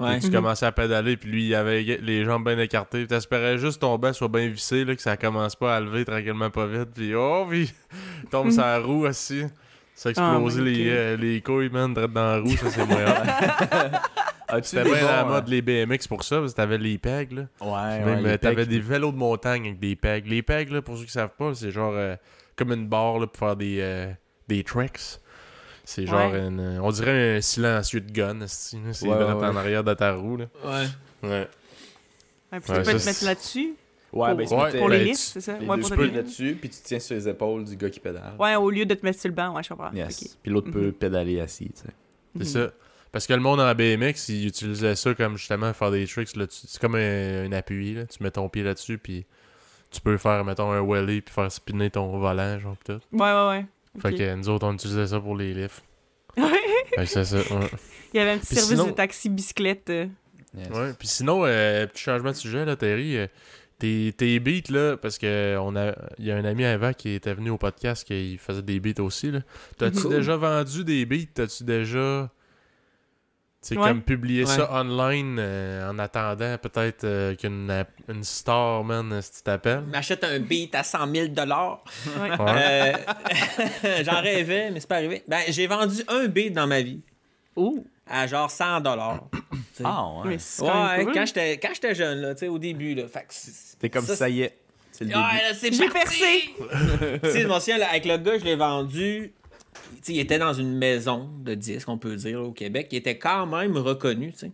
Ouais. 0.00 0.18
Puis 0.18 0.28
tu 0.28 0.30
commençais 0.30 0.66
à 0.66 0.72
pédaler, 0.72 1.16
puis 1.16 1.30
lui, 1.30 1.46
il 1.46 1.54
avait 1.54 1.82
les 1.82 2.24
jambes 2.24 2.44
bien 2.44 2.58
écartées. 2.58 3.00
Puis 3.00 3.08
t'espérais 3.08 3.58
juste 3.58 3.76
que 3.76 3.80
ton 3.82 3.96
banc 3.96 4.12
soit 4.12 4.28
bien 4.28 4.48
vissé, 4.48 4.84
là, 4.84 4.96
que 4.96 5.02
ça 5.02 5.16
commence 5.16 5.54
pas 5.54 5.76
à 5.76 5.80
lever 5.80 6.04
tranquillement 6.04 6.50
pas 6.50 6.66
vite. 6.66 6.90
Puis 6.94 7.14
oh, 7.14 7.46
puis 7.50 7.72
il 8.22 8.28
tombe 8.28 8.50
sur 8.50 8.62
la 8.62 8.80
roue 8.80 9.06
aussi. 9.06 9.44
Ça 9.94 10.08
a 10.08 10.10
explosé 10.10 10.60
Oh 10.60 10.64
my 10.64 10.72
les, 10.72 10.90
euh, 10.90 11.16
les 11.16 11.40
couilles, 11.40 11.70
man, 11.70 11.94
dans 11.94 12.08
la 12.12 12.38
roue, 12.40 12.56
ça 12.56 12.70
c'est 12.70 12.84
moyen. 12.84 13.14
As-tu 14.48 14.68
C'était 14.68 14.84
bien 14.84 15.06
la 15.06 15.24
bons, 15.24 15.30
mode 15.30 15.48
les 15.48 15.62
BMX 15.62 16.06
pour 16.08 16.22
ça, 16.24 16.38
parce 16.40 16.52
que 16.52 16.56
t'avais 16.56 16.78
les 16.78 16.98
pegs, 16.98 17.32
là. 17.32 17.42
Ouais, 17.60 18.04
Même, 18.04 18.24
ouais. 18.24 18.32
euh, 18.32 18.36
t'avais 18.36 18.66
des 18.66 18.78
vélos 18.80 19.12
de 19.12 19.16
montagne 19.16 19.66
avec 19.66 19.78
des 19.80 19.96
pegs. 19.96 20.26
Les 20.26 20.42
pegs, 20.42 20.70
là, 20.70 20.82
pour 20.82 20.98
ceux 20.98 21.04
qui 21.04 21.12
savent 21.12 21.34
pas, 21.38 21.54
c'est 21.54 21.70
genre 21.70 21.92
euh, 21.94 22.16
comme 22.56 22.72
une 22.72 22.86
barre 22.86 23.18
là, 23.20 23.26
pour 23.26 23.38
faire 23.38 23.56
des, 23.56 23.78
euh, 23.80 24.12
des 24.48 24.62
tricks. 24.64 25.18
C'est 25.84 26.06
genre, 26.06 26.32
Ouais. 26.32 26.46
une, 26.46 26.60
euh, 26.60 26.78
on 26.82 26.90
dirait 26.90 27.36
un 27.36 27.40
silencieux 27.40 28.00
de 28.00 28.10
gun. 28.10 28.46
C'est 28.46 28.76
Ouais, 29.06 29.12
en 29.14 29.56
arrière 29.56 29.84
de 29.84 29.92
ta 29.94 30.12
roue. 30.14 30.36
Là. 30.38 30.46
Ouais. 30.64 31.28
Ouais. 31.28 31.48
Ouais, 32.52 32.60
puis 32.60 32.62
tu 32.64 32.72
Ouais, 32.72 32.78
peux 32.78 32.84
ça, 32.84 32.90
te 32.92 32.96
mettre 32.96 33.00
c'est- 33.18 33.26
là-dessus? 33.26 33.74
Ouais, 34.12 34.34
ben, 34.34 34.46
se 34.46 34.54
Ouais, 34.54 34.64
mettait 34.66 34.78
pour 34.78 34.88
les 34.90 34.98
ben, 34.98 35.04
lifts, 35.06 35.18
c'est 35.18 35.40
ça? 35.40 35.54
les 35.58 35.66
Ouais, 35.66 35.76
pour 35.78 35.88
tu 35.88 35.90
te 35.90 35.96
peux 35.96 36.06
là-dessus, 36.10 36.56
puis 36.60 36.70
tu 36.70 36.76
tiens 36.84 37.00
sur 37.00 37.16
les 37.16 37.28
épaules 37.28 37.64
du 37.64 37.76
gars 37.76 37.90
qui 37.90 37.98
pédale. 37.98 38.34
Ouais, 38.38 38.54
au 38.54 38.70
lieu 38.70 38.86
de 38.86 38.94
te 38.94 39.04
mettre 39.04 39.18
sur 39.20 39.28
le 39.28 39.34
banc, 39.34 39.54
ouais, 39.56 39.62
je 39.64 39.68
comprends. 39.70 39.90
Yes. 39.92 40.22
Ok. 40.22 40.28
Puis 40.42 40.52
l'autre 40.52 40.70
peut 40.70 40.86
Mhm. 40.86 40.92
pédaler 40.92 41.40
assis, 41.40 41.64
tu 41.74 41.82
sais. 41.82 41.88
C'est 42.36 42.58
Mhm. 42.60 42.66
ça. 42.68 42.72
Parce 43.14 43.26
que 43.26 43.32
le 43.32 43.40
monde 43.40 43.60
en 43.60 43.74
BMX, 43.74 44.28
il 44.28 44.46
utilisait 44.48 44.94
ça 44.96 45.14
comme 45.14 45.38
justement 45.38 45.72
faire 45.72 45.90
des 45.90 46.06
tricks. 46.06 46.34
là. 46.36 46.46
Tu- 46.46 46.58
C'est 46.66 46.80
comme 46.80 46.96
un, 46.96 47.44
un 47.46 47.52
appui. 47.52 47.94
Là. 47.94 48.04
Tu 48.06 48.22
mets 48.22 48.30
ton 48.32 48.48
pied 48.50 48.62
là-dessus, 48.62 48.98
puis 48.98 49.24
tu 49.90 50.00
peux 50.02 50.16
faire, 50.18 50.44
mettons, 50.44 50.70
un 50.72 50.80
wheelie, 50.80 51.20
puis 51.22 51.32
faire 51.32 51.50
spinner 51.50 51.90
ton 51.90 52.18
volant, 52.18 52.58
genre, 52.58 52.76
pis 52.76 52.92
tout. 52.92 53.00
Ouais, 53.16 53.32
ouais, 53.32 53.48
ouais. 53.48 53.66
Fait 54.02 54.08
Ok. 54.12 54.18
que 54.18 54.34
nous 54.34 54.48
autres, 54.48 54.66
on 54.66 54.74
utilisait 54.74 55.06
ça 55.06 55.20
pour 55.20 55.36
les 55.36 55.54
lifts. 55.54 55.82
Ouais. 56.36 56.50
Fait 56.96 57.04
que 57.04 57.06
c'est 57.06 57.24
ça. 57.24 57.36
ouais. 57.38 57.70
Il 58.12 58.16
y 58.18 58.20
avait 58.20 58.32
un 58.32 58.38
petit 58.38 58.48
Puis 58.48 58.56
service 58.56 58.70
sinon- 58.78 58.86
de 58.90 58.94
taxi 58.96 59.28
bicyclette. 59.30 59.88
euh. 59.90 60.06
Yes. 60.56 60.68
Ouais, 60.70 60.92
puis 60.98 61.06
sinon, 61.08 61.44
euh, 61.46 61.86
petit 61.86 62.02
changement 62.02 62.30
de 62.32 62.36
sujet, 62.36 62.64
là, 62.64 62.74
Terry. 62.76 63.16
euh, 63.16 63.26
tes, 63.78 64.12
tes 64.16 64.38
beats, 64.40 64.70
là, 64.70 64.96
parce 64.96 65.18
que 65.18 65.56
on 65.60 65.74
a 65.76 65.94
il 66.18 66.24
y 66.26 66.30
a 66.32 66.36
un 66.36 66.44
ami 66.44 66.64
avant 66.64 66.92
qui 66.92 67.10
était 67.10 67.34
venu 67.34 67.50
au 67.50 67.58
podcast 67.58 68.04
qui 68.06 68.36
faisait 68.38 68.62
des 68.62 68.78
beats 68.80 69.00
aussi, 69.02 69.30
là. 69.30 69.40
T'as-tu 69.78 70.02
Cool. 70.02 70.16
déjà 70.16 70.36
vendu 70.36 70.82
des 70.84 71.06
beats? 71.06 71.26
T'as-tu 71.34 71.62
déjà... 71.64 72.28
Ouais. 73.70 73.88
comme 73.88 74.02
publier 74.02 74.44
Ouais. 74.44 74.50
ça 74.54 74.70
online 74.72 75.36
euh, 75.38 75.90
en 75.90 75.98
attendant 75.98 76.56
peut-être 76.58 77.04
euh, 77.04 77.34
qu'une 77.34 77.84
une 78.08 78.22
star, 78.24 78.84
man, 78.84 79.20
si 79.22 79.32
tu 79.38 79.42
t'appelles? 79.42 79.82
M'achète 79.90 80.22
un 80.24 80.38
beat 80.38 80.74
à 80.74 80.82
100 80.82 80.98
000 81.12 81.26
Ouais. 81.28 82.30
Ouais. 82.30 82.34
Euh, 82.38 82.92
J'en 84.04 84.20
rêvais, 84.20 84.70
mais 84.70 84.80
c'est 84.80 84.88
pas 84.88 84.96
arrivé. 84.96 85.22
Ben, 85.26 85.40
j'ai 85.48 85.66
vendu 85.66 86.02
un 86.08 86.26
beat 86.26 86.52
dans 86.52 86.66
ma 86.66 86.82
vie 86.82 87.00
Oh! 87.56 87.84
à 88.06 88.26
genre 88.26 88.50
100 88.50 88.80
dollars. 88.82 89.24
Ah, 89.82 90.04
ouais. 90.18 90.22
Mais 90.30 90.38
c'est 90.38 90.62
quand 90.62 90.88
même 90.88 90.98
Ouais, 90.98 91.04
cool. 91.04 91.14
quand 91.14 91.26
j'étais 91.26 91.58
quand 91.58 91.70
j'étais 91.72 91.94
jeune 91.94 92.18
là, 92.20 92.34
tu 92.34 92.40
sais 92.40 92.48
au 92.48 92.58
début 92.58 92.94
là, 92.94 93.04
c'est- 93.30 93.50
C'était 93.50 93.88
comme 93.90 94.04
ça, 94.04 94.14
ça, 94.16 94.28
y 94.28 94.42
est. 94.42 94.58
C'est 94.92 95.04
le 95.04 95.10
début. 95.10 95.20
c'est 95.54 95.72
J'ai 95.72 95.88
percé! 95.88 96.54
tu 97.22 97.30
sais, 97.30 97.40
je 97.40 97.46
m'en 97.48 97.58
souviens, 97.58 97.78
là, 97.78 97.88
avec 97.90 98.04
le 98.04 98.16
gars, 98.18 98.38
je 98.38 98.44
l'ai 98.44 98.54
vendu. 98.56 99.32
Il 100.08 100.18
était 100.18 100.38
dans 100.38 100.52
une 100.52 100.76
maison 100.76 101.28
de 101.44 101.54
disques, 101.54 101.88
on 101.88 101.98
peut 101.98 102.16
dire, 102.16 102.40
là, 102.40 102.46
au 102.46 102.52
Québec. 102.52 102.88
Il 102.92 102.96
était 102.96 103.18
quand 103.18 103.46
même 103.46 103.76
reconnu, 103.76 104.32
tu 104.32 104.38
sais. 104.38 104.52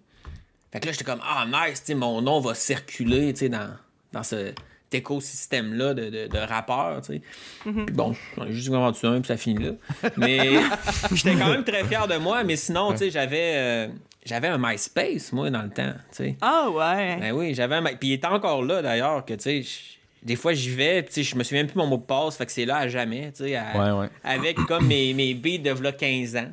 Fait 0.72 0.80
que 0.80 0.86
là, 0.86 0.92
j'étais 0.92 1.04
comme, 1.04 1.20
ah, 1.24 1.46
nice, 1.46 1.82
mon 1.94 2.22
nom 2.22 2.40
va 2.40 2.54
circuler, 2.54 3.32
tu 3.32 3.40
sais, 3.40 3.48
dans, 3.48 3.70
dans 4.12 4.22
ce 4.22 4.52
cet 4.92 5.02
écosystème-là 5.02 5.94
de, 5.94 6.10
de, 6.10 6.26
de 6.26 6.38
rappeurs, 6.38 7.00
tu 7.02 7.14
sais. 7.14 7.22
Puis 7.62 7.94
bon, 7.94 8.12
j'en 8.36 8.44
ai 8.46 8.52
juste 8.52 8.70
vendu 8.70 8.98
un, 9.04 9.20
puis 9.20 9.28
ça 9.28 9.36
finit 9.36 9.62
là. 9.62 9.72
Mais 10.16 10.50
j'étais 11.12 11.36
quand 11.36 11.48
même 11.48 11.62
très 11.62 11.84
fier 11.84 12.08
de 12.08 12.16
moi, 12.16 12.42
mais 12.42 12.56
sinon, 12.56 12.90
tu 12.90 12.98
sais, 12.98 13.10
j'avais... 13.10 13.52
euh, 13.54 13.88
j'avais 14.26 14.48
un 14.48 14.58
MySpace, 14.58 15.32
moi, 15.32 15.48
dans 15.48 15.62
le 15.62 15.70
temps, 15.70 15.92
tu 16.10 16.16
sais. 16.24 16.36
Ah, 16.40 16.68
ouais. 16.70 17.18
Ben 17.20 17.32
oui, 17.32 17.54
j'avais 17.54 17.76
un. 17.76 17.82
Puis 17.84 18.08
il 18.08 18.12
est 18.14 18.24
encore 18.24 18.64
là 18.64 18.82
d'ailleurs, 18.82 19.24
que 19.24 19.34
tu 19.34 19.62
sais, 19.62 19.98
des 20.22 20.36
fois 20.36 20.52
j'y 20.52 20.70
vais, 20.70 21.02
tu 21.04 21.12
sais, 21.12 21.22
je 21.22 21.36
me 21.36 21.42
souviens 21.42 21.64
plus 21.64 21.76
mon 21.76 21.86
mot 21.86 21.96
de 21.96 22.02
passe, 22.02 22.36
fait 22.36 22.46
que 22.46 22.52
c'est 22.52 22.64
là 22.66 22.76
à 22.78 22.88
jamais, 22.88 23.32
tu 23.32 23.44
sais, 23.44 23.56
à- 23.56 23.72
Ouais, 23.94 24.00
ouais. 24.00 24.08
avec 24.24 24.56
comme 24.66 24.86
mes, 24.86 25.14
mes 25.14 25.34
beats 25.34 25.58
de 25.58 25.70
v'là 25.70 25.92
15 25.92 26.36
ans. 26.36 26.50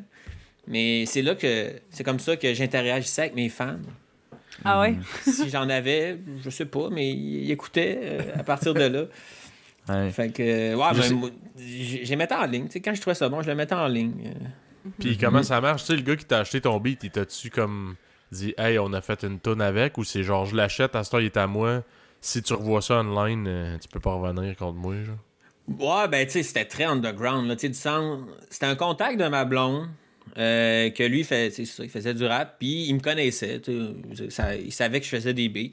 Mais 0.68 1.05
c'est 1.05 1.22
là 1.22 1.34
que. 1.36 1.72
C'est 1.89 2.03
comme 2.03 2.20
ça 2.20 2.36
que 2.36 2.53
j'interagissais 2.53 3.22
avec 3.22 3.36
mes 3.36 3.47
fans. 3.49 3.78
Ah, 4.65 4.82
ouais? 4.82 4.95
Si 5.24 5.49
j'en 5.49 5.70
avais, 5.70 6.18
je 6.43 6.49
sais 6.49 6.65
pas, 6.65 6.89
mais 6.91 7.09
ils 7.09 7.49
écoutaient 7.51 7.99
euh, 8.03 8.22
à 8.36 8.43
partir 8.43 8.74
de 8.74 8.84
là. 8.84 9.03
Ouais. 9.89 10.09
Fait 10.11 10.30
que. 10.30 10.76
Ouais, 10.76 10.84
Je 10.93 11.13
ben, 11.13 11.32
sais- 12.05 12.15
mettais 12.18 12.36
en 12.36 12.43
ligne. 12.45 12.65
Tu 12.65 12.72
sais, 12.74 12.80
quand 12.82 12.93
je 12.93 12.99
trouvais 12.99 13.13
ça 13.15 13.30
bon, 13.30 13.41
je 13.41 13.47
le 13.47 13.55
mettais 13.55 13.74
en 13.76 13.88
ligne. 13.88 14.34
Euh, 14.36 14.89
Puis 14.99 15.18
comment 15.18 15.41
ça 15.43 15.61
marche? 15.61 15.84
Tu 15.84 15.88
sais, 15.88 15.95
le 15.95 16.01
gars 16.01 16.18
qui 16.18 16.26
t'a 16.26 16.39
acheté 16.39 16.59
ton 16.59 16.78
beat, 16.82 17.05
il 17.05 17.09
t'a-tu 17.11 17.49
comme 17.49 17.95
dit 18.30 18.53
«Hey, 18.57 18.78
on 18.80 18.91
a 18.91 18.99
fait 18.99 19.24
une 19.24 19.39
tonne 19.39 19.61
avec» 19.61 19.97
ou 19.99 20.03
c'est 20.03 20.24
genre 20.24 20.45
«Je 20.47 20.57
l'achète, 20.57 20.93
à 20.97 21.05
ce 21.05 21.11
temps, 21.11 21.20
il 21.20 21.28
est 21.28 21.38
à 21.38 21.47
moi. 21.47 21.84
Si 22.28 22.41
tu 22.41 22.51
revois 22.51 22.82
ça 22.82 22.95
online, 22.99 23.45
euh, 23.47 23.78
tu 23.78 23.88
peux 23.88 24.01
pas 24.01 24.11
revenir 24.11 24.53
contre 24.57 24.78
moi.» 24.78 24.95
genre. 25.05 25.15
Ouais, 25.80 26.09
ben, 26.09 26.25
tu 26.25 26.34
sais, 26.34 26.43
c'était 26.43 26.65
très 26.65 26.84
underground, 26.84 27.47
là, 27.47 27.55
tu 27.55 27.61
sais, 27.61 27.69
du 27.69 27.73
sens... 27.78 28.19
C'était 28.49 28.65
un 28.65 28.75
contact 28.75 29.17
de 29.17 29.25
ma 29.30 29.45
blonde, 29.45 29.88
euh, 30.38 30.89
que 30.89 31.03
lui, 31.03 31.23
fait, 31.23 31.51
ça, 31.51 31.84
il 31.86 31.89
faisait 31.89 32.13
du 32.13 32.25
rap, 32.25 32.57
puis 32.59 32.84
il 32.89 32.95
me 32.95 32.99
connaissait, 32.99 33.61
tu 33.61 33.71
sais, 34.13 34.30
ça- 34.30 34.55
il 34.57 34.73
savait 34.73 34.99
que 34.99 35.05
je 35.05 35.09
faisais 35.11 35.34
des 35.34 35.47
beats. 35.47 35.71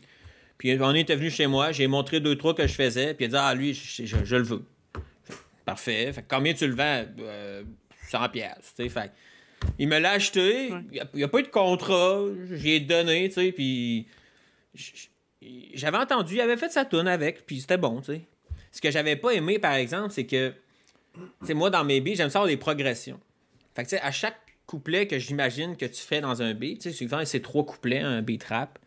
Puis 0.57 0.79
on 0.81 0.95
était 0.95 1.17
venu 1.17 1.29
chez 1.29 1.49
moi, 1.49 1.73
j'ai 1.73 1.89
montré 1.89 2.21
deux, 2.21 2.37
trois 2.37 2.55
que 2.55 2.69
je 2.69 2.73
faisais, 2.75 3.15
puis 3.15 3.25
il 3.25 3.29
a 3.29 3.31
dit, 3.31 3.37
ah, 3.37 3.55
lui, 3.57 3.75
je, 3.75 4.05
je- 4.07 4.25
je 4.25 4.37
le 4.37 4.45
veux. 4.45 4.63
Parfait. 5.65 6.13
Fait 6.13 6.23
que 6.23 6.29
combien 6.33 6.55
tu 6.55 6.69
le 6.69 6.75
vends? 6.77 7.05
Euh, 7.19 7.65
100 8.11 8.29
pièces, 8.29 8.75
il 9.79 9.89
me 9.89 9.99
l'a 9.99 10.11
acheté, 10.13 10.71
Ouais. 10.73 10.81
il 10.93 11.03
n'y 11.17 11.25
a, 11.25 11.29
pas 11.29 11.41
eu 11.41 11.43
de 11.43 11.49
contrat, 11.49 12.21
j'y 12.53 12.71
ai 12.75 12.81
donné, 12.81 13.29
tu 13.29 13.35
sais, 13.35 13.51
puis 13.51 14.07
j'avais 15.75 15.99
entendu, 15.99 16.35
il 16.35 16.41
avait 16.41 16.57
fait 16.57 16.71
sa 16.71 16.85
tune 16.85 17.09
avec, 17.09 17.47
puis 17.47 17.61
c'était 17.61 17.77
bon, 17.77 18.01
tu 18.01 18.13
sais. 18.15 18.21
Ce 18.73 18.81
que 18.81 18.91
j'avais 18.91 19.17
pas 19.17 19.31
aimé, 19.33 19.59
par 19.59 19.75
exemple, 19.75 20.11
c'est 20.13 20.27
que, 20.27 20.53
tu 21.15 21.21
sais, 21.47 21.55
moi, 21.55 21.71
dans 21.71 21.85
mes 21.85 22.01
beats, 22.01 22.15
j'aime 22.15 22.31
ça 22.31 22.39
avoir 22.39 22.49
des 22.49 22.57
progressions. 22.57 23.21
Fait 23.77 23.85
que, 23.85 23.89
tu 23.91 23.97
sais, 23.97 24.03
à 24.03 24.11
chaque 24.11 24.37
couplet 24.67 25.07
que 25.07 25.19
j'imagine 25.19 25.77
que 25.77 25.87
tu 25.87 26.01
fais 26.03 26.21
dans 26.21 26.43
un 26.43 26.55
beat, 26.55 26.81
tu 26.81 26.91
sais, 26.91 26.97
souvent, 26.97 27.25
c'est 27.25 27.41
trois 27.41 27.65
couplets, 27.65 28.01
un 28.01 28.23
beat 28.23 28.43
rap, 28.45 28.79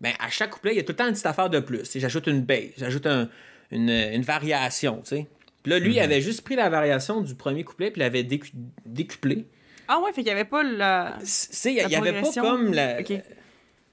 ben, 0.00 0.14
à 0.18 0.30
chaque 0.30 0.50
couplet, 0.50 0.72
il 0.72 0.76
y 0.76 0.80
a 0.80 0.82
tout 0.82 0.92
le 0.92 0.96
temps 0.96 1.06
une 1.06 1.12
petite 1.12 1.26
affaire 1.26 1.50
de 1.50 1.60
plus. 1.60 1.80
Tu 1.82 1.84
sais, 1.86 2.00
J'ajoute 2.00 2.26
une 2.28 2.40
bass, 2.42 2.70
j'ajoute 2.78 3.06
un- 3.06 3.28
une, 3.70 3.90
une 3.90 4.22
variation, 4.22 5.00
tu 5.02 5.08
sais. 5.10 5.26
Puis 5.62 5.70
là, 5.72 5.78
lui, 5.78 5.92
il 5.96 6.00
avait 6.00 6.22
juste 6.22 6.40
pris 6.42 6.56
la 6.56 6.70
variation 6.70 7.20
du 7.20 7.34
premier 7.34 7.64
couplet, 7.64 7.90
puis 7.90 8.00
il 8.00 8.04
l'avait 8.04 8.22
décu- 8.22 8.52
décuplé. 8.86 9.44
Ah, 9.88 10.00
ouais, 10.00 10.10
fait 10.12 10.22
qu'il 10.22 10.28
y 10.28 10.30
avait 10.30 10.44
pas 10.46 10.62
la. 10.62 11.16
Tu 11.20 11.26
sais, 11.26 11.72
il 11.74 11.86
n'y 11.86 11.94
avait 11.96 12.12
pas 12.22 12.28
comme 12.40 12.72
la. 12.72 12.94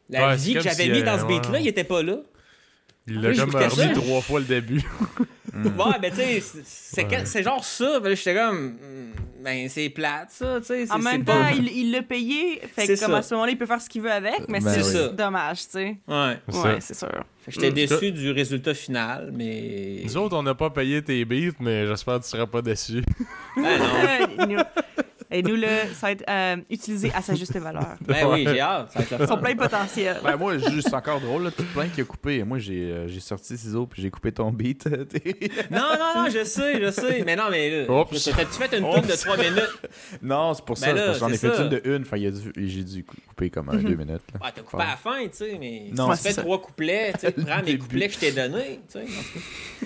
La 0.09 0.27
Ouais, 0.29 0.35
vie 0.35 0.53
que 0.53 0.61
j'avais 0.61 0.83
si, 0.83 0.89
mis 0.89 0.99
euh, 0.99 1.03
dans 1.05 1.19
ce 1.19 1.25
beat-là, 1.25 1.51
ouais. 1.51 1.61
il 1.63 1.67
était 1.67 1.83
pas 1.83 2.01
là. 2.03 2.17
Il 3.09 3.21
l'a 3.21 3.29
Oui, 3.29 3.37
comme 3.37 3.51
remis 3.55 3.93
trois 3.93 4.21
fois 4.21 4.39
le 4.39 4.45
début. 4.45 4.83
Ouais, 5.57 5.97
ben 5.99 6.11
tu 6.11 6.17
sais, 6.17 6.39
c'est- 6.65 7.03
Ouais. 7.35 7.43
genre 7.43 7.63
ça. 7.65 7.99
Ben, 7.99 8.15
j'étais 8.15 8.35
comme, 8.35 8.73
hmm, 8.73 9.43
ben 9.43 9.67
c'est 9.69 9.89
plate 9.89 10.29
ça, 10.29 10.59
tu 10.59 10.67
sais. 10.67 10.91
En 10.91 10.99
même 10.99 11.23
temps, 11.25 11.33
pas- 11.41 11.51
il 11.53 11.91
l'a 11.91 12.03
payé, 12.03 12.59
fait 12.75 12.85
C'est 12.85 12.93
que 12.93 12.99
comme 12.99 13.11
ça. 13.13 13.17
à 13.17 13.21
ce 13.23 13.33
moment-là, 13.33 13.53
il 13.53 13.57
peut 13.57 13.65
faire 13.65 13.81
ce 13.81 13.89
qu'il 13.89 14.03
veut 14.03 14.11
avec, 14.11 14.47
mais 14.49 14.59
Ben 14.59 14.83
c'est 14.83 15.07
oui. 15.09 15.15
dommage, 15.15 15.61
tu 15.63 15.65
sais. 15.71 15.97
Ouais. 16.07 16.37
C'est 16.49 16.57
Ouais, 16.59 16.77
c'est 16.79 16.93
sûr. 16.95 17.07
Fait 17.43 17.51
que 17.51 17.59
j'étais 17.59 17.71
Mm. 17.71 17.73
déçu 17.87 18.11
du 18.11 18.29
résultat 18.31 18.75
final, 18.75 19.31
mais. 19.33 20.01
Nous 20.03 20.17
autres, 20.17 20.37
on 20.37 20.43
n'a 20.43 20.53
pas 20.53 20.69
payé 20.69 21.01
tes 21.01 21.25
beats, 21.25 21.55
mais 21.59 21.87
j'espère 21.87 22.19
que 22.19 22.23
tu 22.25 22.29
seras 22.29 22.45
pas 22.45 22.61
déçu. 22.61 23.01
Ben 23.55 24.27
non. 24.47 24.63
Et 25.30 25.43
nous, 25.43 25.55
là, 25.55 25.67
ça 25.93 26.07
va 26.07 26.11
être 26.11 26.23
euh, 26.30 26.55
utilisé 26.69 27.11
à 27.13 27.21
sa 27.21 27.36
juste 27.36 27.55
valeur. 27.57 27.95
Ben 28.07 28.25
oui, 28.32 28.45
j'ai 28.47 28.59
hâte. 28.61 28.91
Ça 28.91 28.99
va 28.99 29.03
être 29.05 29.11
le 29.11 29.17
Ils 29.17 29.28
sont 29.28 29.36
fun. 29.36 29.41
plein 29.41 29.53
de 29.53 29.59
potentiel. 29.59 30.17
Ben, 30.23 30.38
moi, 30.38 30.57
juste 30.57 30.93
encore 30.93 31.19
drôle, 31.19 31.43
là, 31.43 31.51
tout 31.51 31.65
plein 31.73 31.88
qui 31.88 31.99
a 32.01 32.03
coupé. 32.05 32.43
Moi, 32.43 32.59
j'ai 32.59 32.91
euh, 32.91 33.07
j'ai 33.07 33.19
sorti 33.19 33.53
le 33.53 33.59
ciseau 33.59 33.86
puis 33.88 34.01
j'ai 34.01 34.09
coupé 34.09 34.32
ton 34.32 34.51
beat. 34.51 34.88
Non, 35.71 35.80
non, 35.99 36.23
non, 36.23 36.30
je 36.30 36.43
sais, 36.45 36.82
je 36.82 36.91
sais. 36.91 37.23
Mais 37.25 37.36
non, 37.36 37.45
mais 37.51 37.86
là. 37.86 38.01
Oups. 38.01 38.23
T'as-tu 38.23 38.51
fait 38.51 38.78
une 38.78 38.89
toune 38.89 39.01
de 39.07 39.15
3 39.15 39.38
minutes? 39.38 39.78
non, 40.21 40.53
c'est 40.53 40.63
pour 40.65 40.78
ça. 40.78 40.93
Ben 40.93 41.13
que 41.13 41.19
J'en 41.19 41.30
ai 41.30 41.36
c'est 41.38 41.49
fait 41.49 41.55
ça. 41.57 41.63
une 41.63 41.69
de 41.69 41.82
une. 41.84 42.05
Fait, 42.05 42.19
il 42.19 42.28
a 42.28 42.32
dû- 42.32 42.53
j'ai 42.55 42.84
dû 42.84 43.03
couper 43.03 43.49
comme 43.49 43.69
un 43.69 43.75
deux 43.75 43.95
minutes. 43.95 44.21
là. 44.34 44.39
Ah, 44.41 44.51
t'as 44.55 44.61
coupé 44.61 44.84
à 44.84 44.88
la 44.88 44.95
fin, 44.97 45.21
tu 45.23 45.30
sais, 45.34 45.57
mais. 45.59 45.89
Non, 45.95 46.09
tu 46.11 46.17
c'est 46.17 46.30
fais 46.30 46.34
ça. 46.36 46.41
trois 46.41 46.61
couplets, 46.61 47.13
tu 47.13 47.19
sais, 47.21 47.32
prends 47.32 47.61
mes 47.63 47.78
couplets 47.78 48.07
que 48.07 48.13
je 48.13 48.19
t'ai 48.19 48.32
donnés, 48.32 48.80
tu 48.91 48.99
sais. 48.99 49.05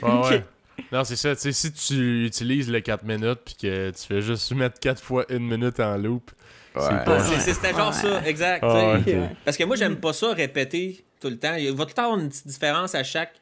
Ouais, 0.05 0.29
ouais. 0.29 0.43
Non, 0.91 1.03
c'est 1.03 1.15
ça. 1.15 1.35
Tu 1.35 1.41
sais, 1.41 1.51
si 1.51 1.71
tu 1.71 2.25
utilises 2.25 2.69
le 2.69 2.79
4 2.81 3.03
minutes 3.05 3.39
puis 3.45 3.55
que 3.55 3.91
tu 3.91 4.07
fais 4.07 4.21
juste 4.21 4.51
mettre 4.53 4.79
4 4.79 5.01
fois 5.01 5.25
une 5.29 5.47
minute 5.47 5.79
en 5.79 5.97
loop, 5.97 6.31
Ouais. 6.75 6.81
c'est 6.83 7.05
pas. 7.05 7.23
C'est- 7.23 7.53
C'était 7.53 7.71
genre 7.73 7.87
Ouais. 7.89 7.93
ça, 7.93 8.25
exact. 8.25 8.63
Ah. 8.65 8.97
Parce 9.45 9.57
que 9.57 9.63
moi, 9.65 9.75
j'aime 9.75 9.97
pas 9.97 10.13
ça 10.13 10.31
répéter 10.33 11.03
tout 11.19 11.29
le 11.29 11.37
temps. 11.37 11.55
Il 11.55 11.71
va 11.71 11.83
tout 11.83 11.89
le 11.89 11.93
temps 11.93 12.03
avoir 12.05 12.19
une 12.19 12.29
petite 12.29 12.47
différence 12.47 12.95
à 12.95 13.03
chaque 13.03 13.33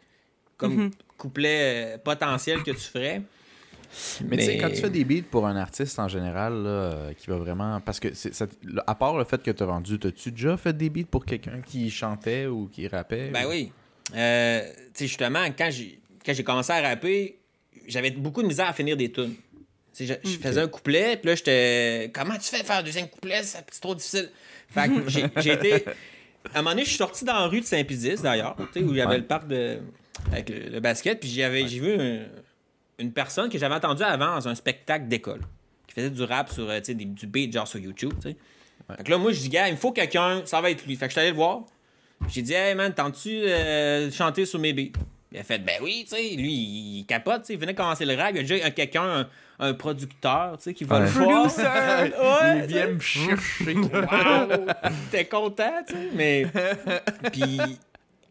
comme 0.58 0.76
Mhm. 0.76 0.92
couplets 1.18 1.96
euh, 1.96 1.98
potentiels 1.98 2.64
que 2.64 2.72
tu 2.72 2.78
ferais. 2.82 3.22
Mais, 4.24 4.38
tu 4.38 4.44
sais, 4.46 4.58
quand 4.58 4.70
tu 4.70 4.76
fais 4.76 4.90
des 4.90 5.04
beats 5.04 5.26
pour 5.32 5.48
un 5.48 5.56
artiste 5.56 5.98
en 5.98 6.08
général, 6.08 6.54
là, 6.54 6.70
euh, 6.70 7.14
qui 7.14 7.28
va 7.28 7.38
vraiment. 7.38 7.80
Parce 7.82 8.00
que, 8.00 8.14
ça- 8.14 8.46
à 8.86 8.96
part 8.96 9.18
le 9.18 9.24
fait 9.24 9.42
que 9.42 9.50
tu 9.52 9.64
as 9.64 9.66
rendu, 9.66 9.96
as-tu 10.04 10.32
déjà 10.32 10.58
fait 10.58 10.74
des 10.78 10.90
beats 10.92 11.08
pour 11.10 11.26
quelqu'un 11.26 11.62
qui 11.66 11.90
chantait 11.90 12.46
ou 12.46 12.68
qui 12.72 12.88
rappait? 12.88 13.30
Ben 13.30 13.46
ou- 13.46 13.50
oui. 13.50 13.72
Euh, 14.16 14.62
tu 14.64 14.76
sais, 14.94 15.08
justement, 15.08 15.44
quand 15.58 15.70
j'ai, 15.72 15.99
quand 16.26 16.34
j'ai 16.34 16.44
commencé 16.44 16.72
à 16.72 16.82
rapper, 16.82 17.38
j'avais 17.88 18.12
beaucoup 18.12 18.42
de 18.42 18.48
misère 18.48 18.68
à 18.70 18.74
finir 18.74 18.98
des 18.98 19.12
tunes. 19.12 19.36
Je, 20.00 20.14
faisais 20.42 20.62
un 20.62 20.68
couplet, 20.68 21.18
puis 21.18 21.30
là, 21.30 21.36
j'étais. 21.36 22.10
Comment 22.14 22.36
tu 22.36 22.44
fais 22.56 22.64
faire 22.64 22.78
un 22.78 22.84
deuxième 22.84 23.10
couplet? 23.10 23.42
C'est 23.44 23.64
trop 23.82 23.96
difficile. 23.96 24.30
Fait 24.70 24.88
que 24.88 25.10
j'ai, 25.42 25.52
été. 25.54 25.86
À 26.54 26.60
un 26.60 26.62
moment 26.62 26.70
donné, 26.72 26.84
je 26.84 26.90
suis 26.90 26.98
sorti 26.98 27.26
dans 27.26 27.34
la 27.34 27.48
rue 27.48 27.60
de 27.62 27.66
Saint-Pédis, 27.66 28.22
d'ailleurs, 28.22 28.56
où 28.60 28.66
il 28.78 28.96
y 28.96 29.02
avait 29.02 29.12
Ouais. 29.14 29.18
le 29.18 29.26
parc 29.26 29.48
de. 29.48 29.80
avec 30.32 30.50
le, 30.50 30.70
le 30.70 30.80
basket, 30.80 31.20
puis 31.20 31.30
j'ai 31.30 31.50
vu 31.80 31.94
un- 32.00 32.26
une 33.00 33.12
personne 33.12 33.50
que 33.50 33.58
j'avais 33.58 33.76
entendue 33.76 34.04
avant 34.04 34.36
dans 34.36 34.48
un 34.48 34.56
spectacle 34.56 35.08
d'école, 35.08 35.42
qui 35.88 35.96
faisait 35.96 36.10
du 36.10 36.24
rap 36.24 36.50
sur, 36.50 36.70
euh, 36.70 36.80
des- 36.80 36.94
du 36.94 37.28
beat, 37.28 37.52
genre 37.52 37.68
sur 37.68 37.80
YouTube. 37.80 38.14
Fait 38.22 39.04
que 39.04 39.10
là, 39.12 39.18
moi, 39.18 39.32
je 39.34 39.40
dis, 39.40 39.50
gars, 39.50 39.68
il 39.68 39.74
me 39.74 39.78
faut 39.78 39.92
quelqu'un, 39.92 40.44
ça 40.46 40.62
va 40.62 40.72
être 40.72 40.86
lui. 40.86 40.96
Fait 40.96 41.06
que 41.08 41.10
je 41.10 41.14
suis 41.14 41.22
allé 41.22 41.30
le 41.32 41.36
voir. 41.36 41.62
J'ai 42.30 42.42
dit, 42.42 42.54
hey 42.54 42.74
man, 42.76 42.94
tentes-tu 42.94 43.30
euh, 43.30 44.10
chanter 44.12 44.46
sur 44.46 44.60
mes 44.60 44.74
beats? 44.74 44.98
Il 45.32 45.38
a 45.38 45.44
fait, 45.44 45.60
ben 45.60 45.76
oui, 45.84 46.06
tu 46.10 46.16
sais, 46.16 46.36
lui, 46.36 46.52
il 46.54 47.06
capote, 47.08 47.42
tu 47.42 47.48
sais, 47.48 47.54
il 47.54 47.60
venait 47.60 47.76
commencer 47.76 48.04
le 48.06 48.16
rap. 48.16 48.32
Il 48.32 48.38
y 48.38 48.40
a 48.40 48.42
déjà 48.42 48.66
un- 48.66 48.72
quelqu'un, 48.72 49.04
un, 49.04 49.28
un 49.60 49.74
producteur, 49.76 50.58
tu 50.58 50.64
sais, 50.64 50.74
qui 50.74 50.86
va 50.86 51.00
Ouais. 51.00 51.06
le 51.06 51.10
voir. 51.12 51.46
Ouais, 52.48 52.60
Il 52.60 52.66
vient 52.66 52.88
me 52.88 53.00
chercher. 53.00 53.74
Wow! 53.76 54.66
T'es 55.12 55.26
content, 55.26 55.84
tu 55.88 55.94
sais, 55.94 56.10
mais... 56.16 56.48
Puis, 57.32 57.60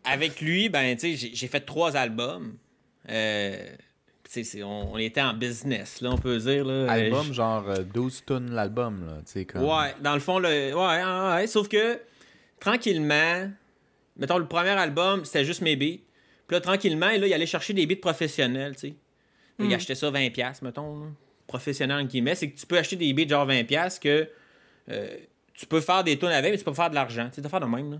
avec 0.04 0.40
lui, 0.40 0.68
ben, 0.68 0.96
tu 0.96 1.16
sais, 1.16 1.30
j'ai- 1.34 1.46
fait 1.46 1.60
trois 1.60 1.96
albums. 1.96 2.54
Euh, 3.08 3.64
tu 4.30 4.42
sais, 4.44 4.62
on, 4.64 4.92
on 4.94 4.98
était 4.98 5.22
en 5.22 5.34
business, 5.34 6.00
là, 6.00 6.10
on 6.10 6.18
peut 6.18 6.36
dire, 6.38 6.64
là. 6.64 6.90
Album, 6.90 7.32
genre 7.32 7.64
euh, 7.68 7.84
12 7.94 8.24
tonnes 8.26 8.50
l'album, 8.50 9.06
là. 9.06 9.12
Tu 9.24 9.32
sais, 9.32 9.44
comme. 9.44 9.62
Ouais, 9.62 9.94
dans 10.00 10.14
le 10.14 10.20
fond, 10.20 10.38
le... 10.40 10.48
ouais, 10.48 10.74
ouais, 10.74 11.34
ouais, 11.36 11.46
sauf 11.46 11.68
que 11.68 12.00
tranquillement, 12.60 13.50
mettons, 14.16 14.38
le 14.38 14.46
premier 14.46 14.70
album, 14.70 15.24
c'était 15.24 15.44
juste 15.44 15.62
mes 15.62 15.76
beats. 15.76 16.00
Puis 16.48 16.54
là, 16.56 16.60
tranquillement, 16.60 17.06
là, 17.06 17.26
il 17.26 17.32
allait 17.32 17.46
chercher 17.46 17.72
des 17.74 17.86
beats 17.86 18.00
professionnels, 18.00 18.74
tu 18.74 18.88
sais. 18.88 18.94
Il 19.60 19.66
Mm. 19.68 19.72
achetait 19.74 19.94
ça 19.94 20.10
20$, 20.10 20.62
mettons, 20.62 20.98
là. 21.00 21.06
professionnel, 21.46 21.98
entre 22.00 22.08
guillemets. 22.10 22.34
C'est 22.34 22.50
que 22.50 22.58
tu 22.58 22.66
peux 22.66 22.76
acheter 22.78 22.96
des 22.96 23.12
beats 23.12 23.26
genre 23.28 23.46
20$ 23.46 23.98
que 24.00 24.28
euh, 24.90 25.08
tu 25.54 25.66
peux 25.66 25.80
faire 25.80 26.02
des 26.04 26.18
tunes 26.18 26.28
avec, 26.28 26.50
mais 26.52 26.58
tu 26.58 26.64
peux 26.64 26.72
pas 26.72 26.82
faire 26.84 26.90
de 26.90 26.94
l'argent. 26.94 27.26
Tu 27.30 27.36
sais, 27.36 27.40
de 27.42 27.48
faire 27.48 27.60
de 27.60 27.66
même, 27.66 27.92
là. 27.92 27.98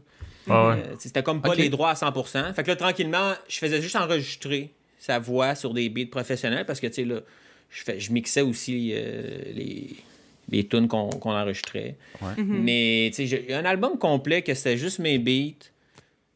Ah 0.51 0.69
ouais. 0.69 0.75
Euh, 0.87 0.95
c'était 0.99 1.23
comme 1.23 1.41
pas 1.43 1.55
les 1.55 1.69
droits 1.69 1.91
à 1.91 1.95
100%. 1.95 2.55
Fait 2.55 2.63
que 2.63 2.69
là, 2.69 2.77
tranquillement, 2.77 3.33
je 3.49 3.59
faisais 3.59 3.83
juste 3.83 3.97
enregistrer 3.97 4.71
sa 4.99 5.19
voix 5.19 5.55
sur 5.55 5.75
des 5.75 5.89
beats 5.91 6.07
professionnels 6.11 6.65
parce 6.67 6.81
que, 6.81 6.87
tu 6.87 6.95
sais, 6.95 7.05
là, 7.05 7.21
je, 7.71 7.83
fais, 7.83 8.01
je 8.01 8.11
mixais 8.13 8.41
aussi 8.43 8.93
euh, 8.95 9.43
les, 9.55 9.97
les 10.51 10.67
tunes 10.67 10.89
qu'on 10.89 11.11
enregistrait. 11.23 11.97
Ouais. 12.23 12.43
Mais, 12.43 13.11
tu 13.15 13.27
sais, 13.29 13.45
j'ai 13.47 13.53
un 13.55 13.65
album 13.67 13.99
complet 13.99 14.41
que 14.43 14.55
c'était 14.55 14.77
juste 14.79 14.99
mes 15.01 15.19
beats, 15.19 15.67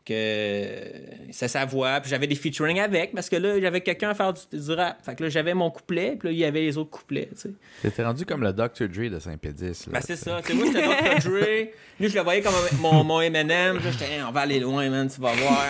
que 0.04 0.92
c'est 1.30 1.48
sa 1.48 1.64
voix, 1.64 2.00
puis 2.00 2.10
j'avais 2.10 2.26
des 2.26 2.34
featuring 2.34 2.80
avec 2.80 3.12
parce 3.12 3.28
que 3.28 3.36
là, 3.36 3.60
j'avais 3.60 3.80
quelqu'un 3.80 4.10
à 4.10 4.14
faire 4.14 4.32
du, 4.32 4.40
du 4.60 4.72
rap. 4.72 4.98
Fait 5.04 5.14
que 5.14 5.24
là, 5.24 5.28
j'avais 5.28 5.54
mon 5.54 5.70
couplet, 5.70 6.16
puis 6.18 6.28
là, 6.28 6.32
il 6.32 6.38
y 6.38 6.44
avait 6.44 6.60
les 6.62 6.76
autres 6.78 6.90
couplets, 6.90 7.28
tu 7.34 7.40
sais. 7.42 7.50
T'étais 7.82 8.04
rendu 8.04 8.24
comme 8.26 8.42
le 8.42 8.52
Dr. 8.52 8.88
Dre 8.88 9.10
de 9.10 9.18
Saint-Pédis. 9.18 9.86
là. 9.86 9.92
Ben, 9.92 10.00
c'est 10.00 10.16
ça. 10.16 10.40
Tu 10.44 10.48
sais, 10.52 10.54
moi, 10.54 10.66
j'étais 10.66 10.82
Dr. 11.20 11.30
Dre. 11.30 11.68
Lui, 12.00 12.08
je 12.08 12.14
le 12.16 12.22
voyais 12.22 12.42
comme 12.42 12.54
mon, 12.80 13.04
mon 13.04 13.20
M&M. 13.20 13.78
J'étais, 13.82 14.12
Hey, 14.12 14.22
on 14.22 14.32
va 14.32 14.40
aller 14.40 14.60
loin, 14.60 14.88
man, 14.90 15.08
tu 15.08 15.20
vas 15.20 15.32
voir. 15.34 15.66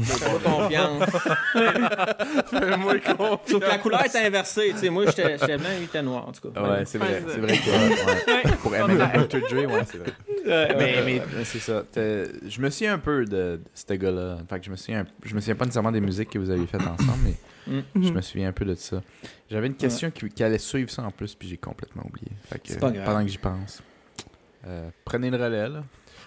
Fais-moi 0.00 0.38
confiance. 0.44 1.04
Fais-moi 2.50 2.98
confiance. 3.00 3.40
Sauf 3.48 3.62
que 3.62 3.68
la 3.68 3.78
couleur 3.78 4.04
était 4.04 4.18
inversée. 4.26 4.70
Tu 4.72 4.78
sais, 4.78 4.90
moi, 4.90 5.04
j'étais 5.06 5.38
j'étais 5.38 5.56
blanc, 5.56 5.68
lui, 5.70 5.76
il 5.80 5.84
était 5.84 6.02
noir, 6.02 6.28
en 6.28 6.32
tout 6.32 6.50
cas. 6.50 6.60
Ouais, 6.62 6.84
c'est 6.84 6.98
vrai. 6.98 7.22
C'est 7.28 7.38
vrai 7.38 7.56
que 7.56 8.30
ouais. 8.30 8.56
pour. 8.62 8.70
Dre, 8.72 9.72
ouais, 9.72 9.84
c'est 9.90 9.98
vrai. 9.98 10.12
mais 10.46 11.02
mais 11.04 11.22
mais 11.36 11.44
c'est 11.44 11.58
ça. 11.58 11.82
Je 11.94 12.60
me 12.60 12.70
souviens 12.70 12.94
un 12.94 12.98
peu 12.98 13.24
de, 13.24 13.30
de 13.30 13.60
ce 13.74 13.94
gars-là. 13.94 14.38
Fait 14.48 14.58
que 14.60 14.66
je 14.66 14.70
me 14.70 14.76
souviens, 14.76 15.00
un- 15.00 15.06
je 15.24 15.34
me 15.34 15.40
souviens 15.40 15.54
pas 15.56 15.64
nécessairement 15.64 15.92
des 15.92 16.00
musiques 16.00 16.30
que 16.30 16.38
vous 16.38 16.50
avez 16.50 16.66
faites 16.66 16.82
ensemble, 16.82 17.18
mais 17.24 17.34
Mm. 17.68 17.80
je 17.96 18.12
me 18.12 18.20
souviens 18.20 18.48
un 18.50 18.52
peu 18.52 18.64
de 18.64 18.76
ça. 18.76 19.02
J'avais 19.50 19.66
une 19.66 19.74
question 19.74 20.08
qui, 20.12 20.28
qui 20.28 20.44
allait 20.44 20.56
suivre 20.56 20.88
ça 20.88 21.02
en 21.02 21.10
plus, 21.10 21.34
puis 21.34 21.48
j'ai 21.48 21.56
complètement 21.56 22.04
oublié. 22.06 22.28
Fait 22.48 22.60
que, 22.60 22.68
C'est 22.68 22.78
pas 22.78 22.92
grave. 22.92 23.04
pendant 23.04 23.24
que 23.24 23.28
j'y 23.28 23.38
pense. 23.38 23.82
Euh, 24.68 24.88
prenez 25.04 25.30
le 25.30 25.36
relais, 25.36 25.68
là. 25.68 25.80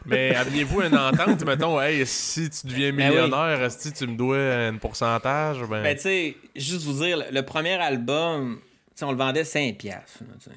Mais 0.05 0.35
aviez-vous 0.35 0.81
une 0.81 0.97
entente, 0.97 1.43
mettons, 1.45 1.79
hey, 1.81 2.05
si 2.05 2.49
tu 2.49 2.67
deviens 2.67 2.91
Ben 2.93 3.09
oui. 3.11 3.15
millionnaire, 3.17 3.71
si 3.71 3.91
tu 3.93 4.07
me 4.07 4.15
dois 4.15 4.37
un 4.37 4.75
pourcentage, 4.77 5.59
ben. 5.69 5.83
Ben, 5.83 5.95
tu 5.95 6.01
sais, 6.03 6.37
juste 6.55 6.83
vous 6.85 7.03
dire, 7.03 7.23
le- 7.31 7.41
premier 7.43 7.73
album, 7.75 8.59
tu 8.61 8.65
sais, 8.95 9.05
on 9.05 9.11
le 9.11 9.17
vendait 9.17 9.43
5$. 9.43 9.73
piastres, 9.77 10.19
Tu 10.43 10.51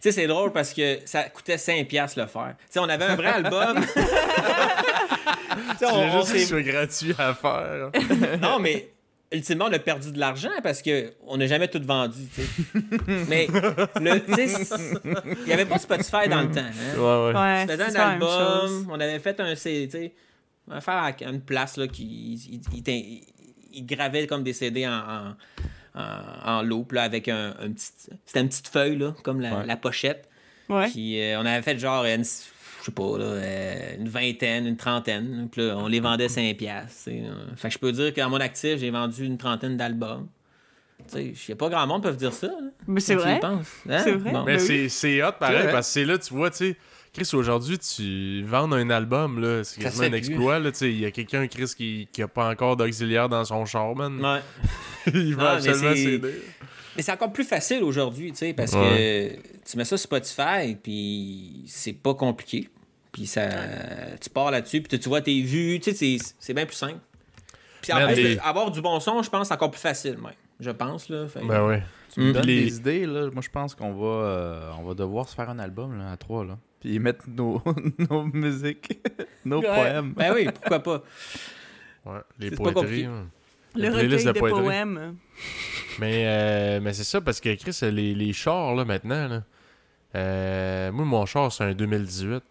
sais, 0.00 0.12
c'est 0.12 0.26
drôle 0.26 0.52
parce 0.52 0.72
que 0.74 0.98
ça 1.04 1.24
coûtait 1.24 1.56
5$ 1.56 1.84
piastres 1.86 2.18
le 2.18 2.26
faire. 2.26 2.54
Tu 2.58 2.64
sais, 2.70 2.78
on 2.80 2.88
avait 2.88 3.04
un 3.04 3.16
vrai 3.16 3.28
album. 3.28 3.84
Tu 5.72 5.76
sais, 5.78 5.86
on- 5.86 5.94
on 5.94 6.20
juste 6.20 6.32
que 6.32 6.38
s'est- 6.38 6.44
ce 6.44 6.48
soit 6.50 6.62
gratuit 6.62 7.14
à 7.18 7.34
faire. 7.34 7.90
Non, 8.40 8.58
mais 8.58 8.88
ultimement, 9.32 9.66
on 9.68 9.72
a 9.72 9.78
perdu 9.78 10.12
de 10.12 10.18
l'argent 10.18 10.50
parce 10.62 10.82
que 10.82 11.12
on 11.26 11.36
n'a 11.36 11.46
jamais 11.46 11.68
tout 11.68 11.82
vendu. 11.82 12.20
tu 12.34 12.42
sais. 12.42 12.48
mais 13.28 13.46
il 13.46 15.44
n'y 15.46 15.52
avait 15.52 15.66
pas 15.66 15.78
Spotify 15.78 16.28
dans 16.28 16.42
le 16.42 16.50
temps. 16.50 16.60
Hein? 16.60 16.98
Ouais, 17.28 17.66
c'est 17.68 17.80
un 17.80 17.94
album, 18.00 18.88
on 18.90 19.00
avait 19.00 19.18
fait 19.18 19.38
un 19.40 19.54
CD, 19.54 19.86
tu 19.88 19.98
sais, 19.98 20.12
on 20.68 20.74
va 20.74 20.80
faire 20.80 20.94
à 20.94 21.12
une 21.30 21.40
place 21.40 21.76
là, 21.76 21.86
qui 21.88 22.04
il, 22.04 22.60
il- 22.74 22.88
il- 22.88 23.22
il 23.72 23.86
gravait 23.86 24.26
comme 24.26 24.42
des 24.42 24.52
CD 24.52 24.86
en, 24.86 24.92
en, 24.92 25.34
en, 25.94 26.58
en 26.58 26.62
loop 26.62 26.92
là, 26.92 27.02
avec 27.04 27.28
un, 27.28 27.54
un 27.60 27.70
petit. 27.70 27.90
C'était 28.26 28.40
une 28.40 28.48
petite 28.48 28.68
feuille 28.68 28.96
là, 28.98 29.14
comme 29.22 29.40
la, 29.40 29.58
Ouais. 29.58 29.66
la 29.66 29.76
pochette. 29.76 30.28
Ouais. 30.68 30.88
Puis 30.88 31.20
euh, 31.20 31.40
on 31.40 31.46
avait 31.46 31.62
fait 31.62 31.78
genre 31.78 32.04
une, 32.04 32.24
je 32.80 32.86
sais 32.86 32.92
pas, 32.92 33.18
là, 33.18 33.24
euh, 33.24 33.96
une 33.98 34.08
vingtaine, 34.08 34.66
une 34.66 34.76
trentaine. 34.76 35.48
Puis 35.52 35.66
là, 35.66 35.76
on 35.76 35.86
les 35.86 36.00
vendait 36.00 36.28
5 36.28 36.56
piastres. 36.56 37.04
tu 37.04 37.10
sais, 37.10 37.22
euh. 37.24 37.54
Fait 37.56 37.68
que 37.68 37.74
je 37.74 37.78
peux 37.78 37.92
dire 37.92 38.12
qu'à 38.12 38.28
mon 38.28 38.38
actif, 38.40 38.78
j'ai 38.78 38.90
vendu 38.90 39.24
une 39.24 39.38
trentaine 39.38 39.76
d'albums. 39.76 40.26
Tu 40.98 41.04
sais, 41.14 41.32
je 41.34 41.38
sais 41.40 41.54
pas 41.54 41.68
grand 41.68 41.86
monde 41.86 42.02
peut 42.02 42.12
dire 42.12 42.32
ça. 42.32 42.46
là, 42.48 42.52
Mais 42.86 43.00
c'est 43.00 43.14
vrai. 43.14 43.40
Hein? 43.42 43.60
C'est 43.86 44.12
vrai. 44.12 44.32
Bon. 44.32 44.44
Mais 44.44 44.56
Ben 44.56 44.58
c'est, 44.60 44.88
c'est 44.88 45.22
hot 45.22 45.32
pareil, 45.38 45.68
parce 45.72 45.86
que 45.88 45.92
c'est 45.94 46.04
là, 46.04 46.18
tu 46.18 46.34
vois, 46.34 46.50
tu 46.50 46.56
sais, 46.58 46.76
Chris, 47.12 47.28
aujourd'hui, 47.32 47.76
tu 47.78 48.44
vends 48.44 48.70
un 48.70 48.88
album, 48.90 49.40
là, 49.40 49.64
c'est 49.64 49.80
quasiment 49.82 50.04
un 50.06 50.12
exploit, 50.12 50.58
là, 50.60 50.70
tu 50.70 50.78
sais, 50.78 50.90
il 50.92 51.00
y 51.00 51.04
a 51.06 51.10
quelqu'un, 51.10 51.46
Chris, 51.48 51.72
qui, 51.76 52.06
qui 52.12 52.22
a 52.22 52.28
pas 52.28 52.48
encore 52.48 52.76
d'auxiliaire 52.76 53.28
dans 53.28 53.44
son 53.44 53.64
char, 53.64 53.96
man. 53.96 54.20
Ouais. 54.24 54.40
il 55.14 55.30
Non, 55.30 55.36
mais 55.38 55.44
absolument 55.44 55.90
c'est- 55.94 56.04
s'aider. 56.04 56.34
Mais 56.96 57.02
c'est 57.02 57.12
encore 57.12 57.32
plus 57.32 57.44
facile 57.44 57.82
aujourd'hui, 57.84 58.32
tu 58.32 58.38
sais, 58.38 58.52
parce 58.52 58.72
Ouais. 58.72 59.38
que 59.40 59.70
tu 59.70 59.76
mets 59.76 59.84
ça 59.84 59.96
sur 59.96 60.04
Spotify, 60.04 60.74
puis 60.82 61.62
c'est 61.66 61.92
pas 61.92 62.14
compliqué. 62.14 62.68
Puis 63.12 63.26
ça, 63.26 63.48
tu 64.20 64.28
pars 64.30 64.50
là-dessus, 64.50 64.82
puis 64.82 64.98
tu 64.98 65.08
vois 65.08 65.20
tes 65.20 65.40
vues, 65.42 65.78
tu 65.80 65.90
sais, 65.92 65.96
c'est- 66.18 66.34
c'est 66.38 66.54
bien 66.54 66.66
plus 66.66 66.76
simple. 66.76 66.98
Puis 67.82 67.92
plus, 67.92 68.14
les- 68.22 68.38
avoir 68.38 68.70
du 68.70 68.80
bon 68.82 68.98
son, 69.00 69.22
je 69.22 69.30
pense, 69.30 69.48
c'est 69.48 69.54
encore 69.54 69.70
plus 69.70 69.80
facile, 69.80 70.18
même. 70.18 70.32
Je 70.60 70.70
pense, 70.70 71.08
là. 71.08 71.26
Fait- 71.26 71.40
Ben 71.44 71.64
ouais. 71.66 71.82
Tu 72.12 72.20
me 72.20 72.30
Mm. 72.30 72.32
donnes 72.34 72.46
Les- 72.46 72.64
des 72.64 72.76
idées, 72.76 73.06
là. 73.06 73.30
Moi, 73.32 73.40
je 73.42 73.48
pense 73.48 73.74
qu'on 73.74 73.92
va, 73.94 74.06
euh, 74.06 74.70
on 74.78 74.82
va 74.82 74.94
devoir 74.94 75.28
se 75.28 75.34
faire 75.34 75.48
un 75.48 75.58
album, 75.58 75.96
là, 75.98 76.10
à 76.12 76.16
trois, 76.16 76.44
là. 76.44 76.58
Puis 76.80 76.98
mettre 76.98 77.24
nos, 77.28 77.62
nos 78.10 78.24
musiques, 78.24 79.00
nos 79.44 79.60
Ouais. 79.60 79.66
poèmes. 79.66 80.12
Ben 80.14 80.34
oui, 80.34 80.48
pourquoi 80.52 80.80
pas. 80.80 81.02
ouais. 82.06 82.20
Les 82.38 82.50
pas 82.50 82.72
poétries. 82.72 83.04
hein. 83.06 83.28
Le 83.74 83.88
recueil 83.88 84.24
de, 84.24 84.32
poèmes. 84.32 85.16
Mais, 85.98 86.24
euh, 86.26 86.80
mais 86.82 86.92
c'est 86.92 87.04
ça, 87.04 87.20
parce 87.20 87.40
que 87.40 87.54
Chris, 87.54 87.78
les, 87.90 88.14
les 88.14 88.32
chars, 88.32 88.74
là, 88.74 88.84
maintenant, 88.84 89.28
là, 89.28 89.42
euh, 90.16 90.92
moi, 90.92 91.04
mon 91.04 91.26
char, 91.26 91.52
c'est 91.52 91.64
un 91.64 91.72
2018. 91.74 92.42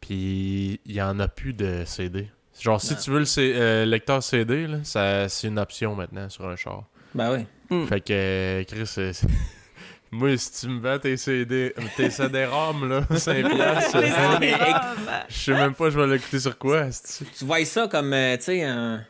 Puis, 0.00 0.80
il 0.84 0.92
y 0.94 1.02
en 1.02 1.18
a 1.20 1.28
plus 1.28 1.52
de 1.54 1.82
CD. 1.86 2.28
Genre, 2.60 2.80
si 2.80 2.92
Non. 2.94 2.98
tu 3.02 3.10
veux 3.10 3.18
le 3.20 3.24
C- 3.24 3.52
euh, 3.56 3.84
lecteur 3.84 4.22
CD, 4.22 4.66
là, 4.66 4.78
ça, 4.84 5.28
c'est 5.28 5.48
une 5.48 5.58
option 5.58 5.94
maintenant 5.94 6.28
sur 6.28 6.46
un 6.48 6.56
char. 6.56 6.84
Ben 7.14 7.32
oui. 7.32 7.46
Mm. 7.76 7.86
Fait 7.86 8.00
que, 8.00 8.64
Chris, 8.68 9.12
moi, 10.12 10.36
si 10.36 10.60
tu 10.60 10.68
me 10.68 10.80
vends 10.80 10.98
tes 10.98 11.16
CD, 11.16 11.74
tes 11.96 12.10
CD-ROM, 12.10 12.88
là, 12.88 13.06
5 13.16 13.48
piastres, 13.54 13.90
CD-ROM. 13.92 14.40
je 15.28 15.34
sais 15.34 15.52
même 15.54 15.74
pas 15.74 15.90
je 15.90 15.98
vais 15.98 16.06
l'écouter 16.06 16.38
sur 16.38 16.56
quoi. 16.58 16.86
Tu 17.38 17.44
vois 17.44 17.64
ça 17.64 17.88
comme, 17.88 18.12
euh, 18.12 18.36
tu 18.36 18.44
sais, 18.44 18.62
un, 18.62 19.04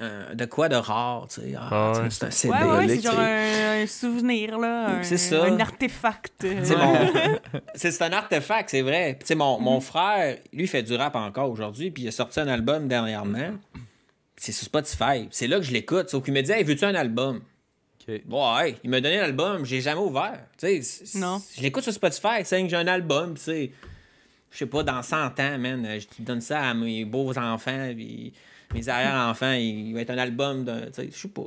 un- 0.00 0.34
de 0.34 0.44
quoi 0.44 0.68
de 0.68 0.76
rare, 0.76 1.26
tu 1.28 1.40
sais. 1.40 1.54
Ah, 1.58 1.92
Ah. 1.96 2.08
C'est 2.10 2.24
un 2.26 2.30
CD. 2.30 2.54
Ouais, 2.54 2.64
ouais, 2.64 2.88
c'est 2.88 3.02
genre 3.02 3.18
un, 3.18 3.82
un 3.82 3.86
souvenir, 3.86 4.58
là. 4.58 4.88
un- 4.98 5.02
C'est 5.02 5.16
ça. 5.18 5.44
Un 5.44 5.58
artefact. 5.60 6.44
euh, 6.44 6.60
C'est 6.64 6.76
mon- 6.76 7.10
c'est 7.74 7.90
c'est 7.92 8.04
un 8.04 8.12
artefact, 8.12 8.70
c'est 8.70 8.82
vrai. 8.82 9.16
Tu 9.20 9.26
sais, 9.26 9.34
mon, 9.34 9.58
mon 9.60 9.80
frère, 9.80 10.36
lui, 10.52 10.64
il 10.64 10.68
fait 10.68 10.82
du 10.82 10.94
rap 10.94 11.14
encore 11.16 11.50
aujourd'hui, 11.50 11.90
puis 11.90 12.04
il 12.04 12.08
a 12.08 12.12
sorti 12.12 12.40
un 12.40 12.48
album 12.48 12.88
dernièrement. 12.88 13.50
C'est 14.36 14.52
sur 14.52 14.66
Spotify. 14.66 15.28
C'est 15.30 15.46
là 15.46 15.56
que 15.56 15.62
je 15.64 15.72
l'écoute. 15.72 16.08
Sauf 16.10 16.22
qu'il 16.24 16.34
me 16.34 16.42
dit, 16.42 16.52
hey, 16.52 16.62
veux-tu 16.62 16.84
un 16.84 16.94
album? 16.94 17.40
Ok. 18.08 18.20
Ouais, 18.30 18.76
il 18.84 18.90
m'a 18.90 19.00
donné 19.00 19.16
l'album, 19.16 19.64
j'ai 19.64 19.80
jamais 19.80 20.00
ouvert. 20.00 20.38
Tu 20.58 20.82
sais, 20.82 21.18
Non. 21.18 21.40
Je 21.56 21.62
l'écoute 21.62 21.82
sur 21.82 21.92
Spotify, 21.92 22.44
c'est 22.44 22.62
que 22.62 22.68
j'ai 22.68 22.76
un 22.76 22.86
album, 22.86 23.34
tu 23.34 23.40
sais. 23.42 23.72
je 24.52 24.58
sais 24.58 24.66
pas, 24.66 24.82
dans 24.82 25.02
100 25.02 25.40
ans, 25.40 25.58
man, 25.58 25.84
euh, 25.86 25.98
je 25.98 26.06
te 26.06 26.22
donne 26.22 26.40
ça 26.40 26.60
à 26.68 26.72
mes 26.74 27.04
beaux 27.04 27.36
enfants, 27.36 27.90
puis 27.96 28.32
mes 28.74 28.88
arrière-enfants, 28.88 29.52
il 29.52 29.92
va 29.94 30.00
être 30.00 30.10
un 30.10 30.18
album 30.18 30.64
sais, 30.92 31.08
je 31.12 31.16
sais 31.16 31.28
pas. 31.28 31.42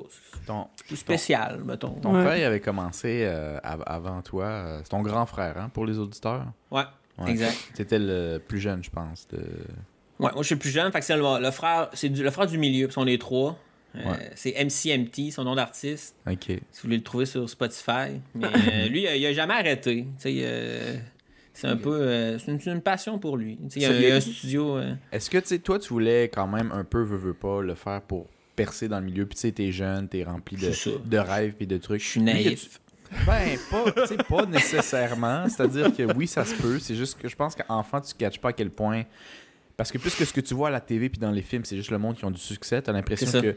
Ton, 0.46 0.68
Plus 0.88 0.96
spécial, 0.98 1.62
mettons. 1.64 1.92
ton 2.02 2.16
Ouais. 2.16 2.24
frère 2.24 2.38
il 2.38 2.44
avait 2.44 2.60
commencé 2.60 3.24
euh, 3.26 3.60
av- 3.64 3.84
avant 3.86 4.22
toi. 4.22 4.46
euh, 4.46 4.80
c'est 4.84 4.90
ton 4.90 5.02
grand 5.02 5.26
frère, 5.26 5.58
hein, 5.58 5.70
pour 5.74 5.86
les 5.86 5.98
auditeurs? 6.00 6.46
Ouais, 6.72 6.84
Ouais. 7.20 7.32
exact. 7.32 7.58
T'étais 7.76 8.00
le 8.00 8.38
plus 8.40 8.60
jeune, 8.60 8.84
je 8.84 8.90
pense. 8.90 9.28
De... 9.28 9.38
Ouais, 9.38 10.32
moi, 10.32 10.34
je 10.40 10.44
suis 10.44 10.56
le 10.56 10.60
plus 10.60 10.70
jeune, 10.72 10.92
fait 10.92 11.00
que 11.00 11.06
c'est 11.06 11.16
le, 11.18 11.42
le 11.42 11.52
frère, 11.52 11.90
c'est 11.94 12.10
du- 12.10 12.24
le 12.24 12.32
frère 12.32 12.48
du 12.48 12.58
milieu, 12.58 12.88
puis 12.88 12.98
on 12.98 13.08
est 13.08 13.20
trois. 13.20 13.58
Euh, 13.96 14.00
Ouais. 14.06 14.32
C'est 14.36 14.54
MCMT, 14.64 15.32
son 15.32 15.44
nom 15.46 15.56
d'artiste. 15.56 16.16
Ok. 16.30 16.44
Si 16.46 16.54
vous 16.54 16.60
voulez 16.84 16.98
le 16.98 17.04
trouver 17.04 17.26
sur 17.26 17.50
Spotify. 17.50 18.22
Mais 18.36 18.46
euh, 18.84 18.88
lui, 18.88 19.08
il 19.12 19.26
a 19.26 19.34
jamais 19.34 19.56
arrêté. 19.56 20.04
Tu 20.04 20.10
sais, 20.20 20.36
euh, 20.44 20.96
c'est 21.60 21.68
un 21.68 21.78
peu. 21.78 21.93
euh, 21.93 22.38
c'est 22.39 22.66
une, 22.66 22.82
passion 22.82 23.20
pour 23.20 23.38
lui. 23.38 23.57
Tu 23.70 23.80
il 23.80 23.82
y 23.82 23.86
a, 23.86 23.91
il 23.99 24.07
y 24.07 24.12
a 24.12 24.16
un 24.16 24.20
studio. 24.22 24.78
euh, 24.78 24.93
Est-ce 25.12 25.30
que, 25.30 25.38
tu 25.38 25.60
toi, 25.60 25.78
tu 25.80 25.89
voulais 25.89 26.30
quand 26.34 26.47
même 26.47 26.72
un 26.72 26.84
peu, 26.84 27.01
veux, 27.03 27.18
veux 27.18 27.34
pas, 27.34 27.62
le 27.62 27.76
faire 27.76 28.01
pour 28.01 28.28
percer 28.55 28.88
dans 28.88 28.99
le 28.99 29.05
milieu, 29.05 29.26
puis 29.26 29.36
tu 29.36 29.41
sais, 29.41 29.51
t'es 29.51 29.72
jeune, 29.72 30.07
t'es 30.10 30.24
rempli 30.24 30.57
de, 30.57 30.72
de 31.07 31.18
rêves 31.18 31.53
puis 31.53 31.68
de 31.68 31.78
trucs. 31.78 32.01
Je 32.01 32.07
suis 32.07 32.22
naïf. 32.22 32.80
Ben, 33.26 33.57
pas, 33.72 33.91
tu 33.91 34.07
sais, 34.07 34.18
pas 34.18 34.45
nécessairement. 34.45 35.47
C'est-à-dire 35.49 35.95
que 35.95 36.03
oui, 36.16 36.28
ça 36.28 36.45
se 36.45 36.53
peut. 36.55 36.78
C'est 36.80 36.95
juste 36.95 37.20
que 37.20 37.28
je 37.28 37.36
pense 37.36 37.55
qu'enfant, 37.55 37.99
tu 38.01 38.14
ne 38.14 38.20
catches 38.20 38.39
pas 38.39 38.49
à 38.49 38.53
quel 38.53 38.70
point. 38.70 39.03
Parce 39.78 39.91
que 39.91 39.97
plus 39.97 40.14
que 40.14 40.26
ce 40.26 40.34
que 40.34 40.41
tu 40.41 40.53
vois 40.53 40.68
à 40.68 40.72
la 40.72 40.82
TV 40.82 41.10
puis 41.10 41.20
dans 41.20 41.32
les 41.32 41.41
films, 41.41 41.64
c'est 41.66 41.78
juste 41.78 41.89
le 41.89 41.97
monde 41.97 42.18
qui 42.18 42.26
ont 42.26 42.32
du 42.32 42.39
succès, 42.39 42.82
t'as 42.82 42.91
l'impression 42.91 43.26
C'est 43.28 43.32
ça. 43.32 43.41
que 43.41 43.55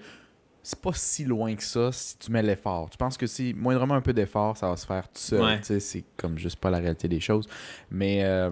c'est 0.62 0.80
pas 0.80 0.92
si 0.94 1.24
loin 1.24 1.54
que 1.54 1.62
ça 1.64 1.90
si 1.92 2.16
tu 2.18 2.30
mets 2.30 2.42
l'effort. 2.42 2.88
Tu 2.90 2.96
penses 2.96 3.16
que 3.16 3.26
si 3.26 3.52
moindrement 3.54 3.94
un 3.94 4.00
peu 4.00 4.12
d'effort, 4.12 4.56
ça 4.56 4.68
va 4.68 4.76
se 4.76 4.86
faire 4.86 5.04
tout 5.08 5.18
seul. 5.20 5.40
Ouais. 5.42 5.58
Tu 5.58 5.66
sais, 5.66 5.80
C'est 5.80 6.04
comme 6.16 6.38
juste 6.38 6.56
pas 6.56 6.70
la 6.70 6.78
réalité 6.78 7.08
des 7.08 7.20
choses. 7.20 7.48
Mais 7.90 8.22
euh, 8.24 8.50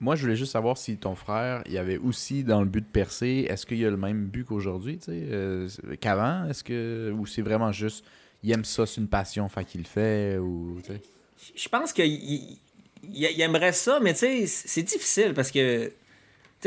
moi, 0.00 0.16
je 0.16 0.22
voulais 0.22 0.34
juste 0.36 0.52
savoir 0.52 0.76
si 0.76 0.96
ton 0.96 1.14
frère, 1.14 1.62
il 1.66 1.78
avait 1.78 1.98
aussi 1.98 2.42
dans 2.42 2.60
le 2.60 2.66
but 2.66 2.80
de 2.80 2.90
percer, 2.90 3.46
est-ce 3.48 3.64
qu'il 3.64 3.84
a 3.86 3.90
le 3.90 3.96
même 3.96 4.26
but 4.26 4.44
qu'aujourd'hui, 4.44 4.98
tu 4.98 5.04
sais, 5.04 5.22
euh, 5.30 5.68
qu'avant? 6.00 6.48
Est-ce 6.48 6.64
que. 6.64 7.12
Ou 7.16 7.26
c'est 7.26 7.42
vraiment 7.42 7.70
juste. 7.70 8.04
Il 8.42 8.50
aime 8.50 8.64
ça, 8.64 8.84
c'est 8.86 9.00
une 9.00 9.06
passion, 9.08 9.48
fait 9.48 9.64
qu'il 9.64 9.82
le 9.82 9.86
fait, 9.86 10.38
ou. 10.38 10.80
Je 11.54 11.68
pense 11.68 11.92
qu'il 11.92 12.06
il- 12.06 13.40
aimerait 13.40 13.72
ça, 13.72 14.00
mais 14.00 14.12
tu 14.14 14.20
sais, 14.20 14.46
c'est 14.46 14.82
difficile 14.82 15.32
parce 15.34 15.52
que 15.52 15.92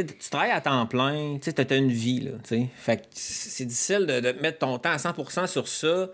tu 0.03 0.29
travailles 0.29 0.51
à 0.51 0.61
temps 0.61 0.85
plein, 0.85 1.37
tu 1.41 1.53
t'as 1.53 1.77
une 1.77 1.91
vie, 1.91 2.19
là. 2.21 2.31
Fait 2.75 2.97
que 2.97 3.03
c'est 3.11 3.65
difficile 3.65 4.05
de, 4.05 4.19
de 4.19 4.31
mettre 4.41 4.59
ton 4.59 4.77
temps 4.79 4.91
à 4.91 4.97
100% 4.97 5.47
sur 5.47 5.67
ça 5.67 6.09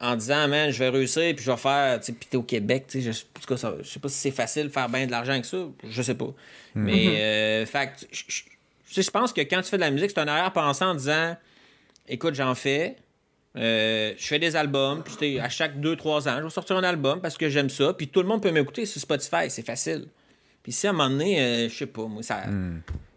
en 0.00 0.16
disant, 0.16 0.48
man, 0.48 0.70
je 0.70 0.78
vais 0.78 0.88
réussir, 0.88 1.34
puis 1.34 1.44
je 1.44 1.50
vais 1.50 1.56
faire, 1.56 2.00
puis 2.00 2.14
t'es 2.28 2.36
au 2.36 2.42
Québec, 2.42 2.86
tu 2.88 3.00
sais, 3.02 3.12
je, 3.12 3.20
en 3.22 3.40
tout 3.40 3.46
cas, 3.46 3.56
ça- 3.56 3.74
je 3.80 3.88
sais 3.88 4.00
pas 4.00 4.08
si 4.08 4.16
c'est 4.18 4.30
facile 4.32 4.64
de 4.64 4.68
faire 4.72 4.88
bien 4.88 5.06
de 5.06 5.10
l'argent 5.10 5.32
avec 5.32 5.44
ça, 5.44 5.58
je 5.88 6.02
sais 6.02 6.14
pas. 6.14 6.32
Mais, 6.74 7.06
euh, 7.20 7.66
fait 7.66 7.86
que, 7.88 8.06
je- 9.00 9.10
pense 9.10 9.32
que 9.32 9.40
quand 9.42 9.62
tu 9.62 9.68
fais 9.70 9.76
de 9.76 9.82
la 9.82 9.90
musique, 9.90 10.10
c'est 10.10 10.20
un 10.20 10.28
arrière-pensée 10.28 10.84
en 10.84 10.94
disant, 10.94 11.36
écoute, 12.08 12.34
j'en 12.34 12.54
fais, 12.54 12.96
euh, 13.56 14.12
je 14.18 14.26
fais 14.26 14.40
des 14.40 14.56
albums, 14.56 15.02
puis 15.04 15.38
à 15.38 15.48
chaque 15.48 15.80
2-3 15.80 16.28
ans, 16.28 16.36
je 16.38 16.44
vais 16.44 16.50
sortir 16.50 16.76
un 16.76 16.82
album 16.84 17.20
parce 17.20 17.38
que 17.38 17.48
j'aime 17.48 17.70
ça, 17.70 17.94
puis 17.94 18.08
tout 18.08 18.20
le 18.20 18.26
monde 18.28 18.42
peut 18.42 18.50
m'écouter 18.50 18.84
sur 18.86 19.00
Spotify, 19.00 19.48
c'est 19.48 19.64
facile. 19.64 20.06
Puis 20.64 20.72
si 20.72 20.86
à 20.88 20.90
un 20.90 20.92
moment 20.94 21.10
donné, 21.10 21.40
euh, 21.40 21.68
je 21.68 21.74
sais 21.76 21.86
pas, 21.86 22.06
moi, 22.06 22.22
ça, 22.24 22.42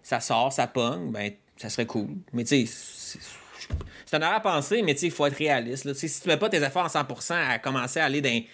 ça 0.04 0.20
sort, 0.20 0.54
ça 0.54 0.68
pogne, 0.68 1.12
ben, 1.12 1.32
ça 1.56 1.70
serait 1.70 1.88
cool. 1.88 2.10
Mais 2.34 2.44
tu 2.44 2.68
sais, 2.68 2.72
c'est- 2.72 4.16
un 4.16 4.22
arrière-pensée, 4.22 4.82
mais 4.84 4.94
tu 4.94 5.00
sais, 5.02 5.06
il 5.08 5.12
faut 5.12 5.26
être 5.26 5.36
réaliste. 5.38 5.84
là. 5.86 5.94
Tu 5.94 6.00
sais, 6.02 6.08
si 6.08 6.22
tu 6.22 6.28
mets 6.28 6.38
pas 6.38 6.50
tes 6.50 6.62
efforts 6.64 6.86
à 6.86 6.90
100% 6.90 7.34
à 7.36 7.58
commencer 7.60 8.00
à 8.00 8.06
aller 8.06 8.22
dans. 8.22 8.30
tu 8.30 8.46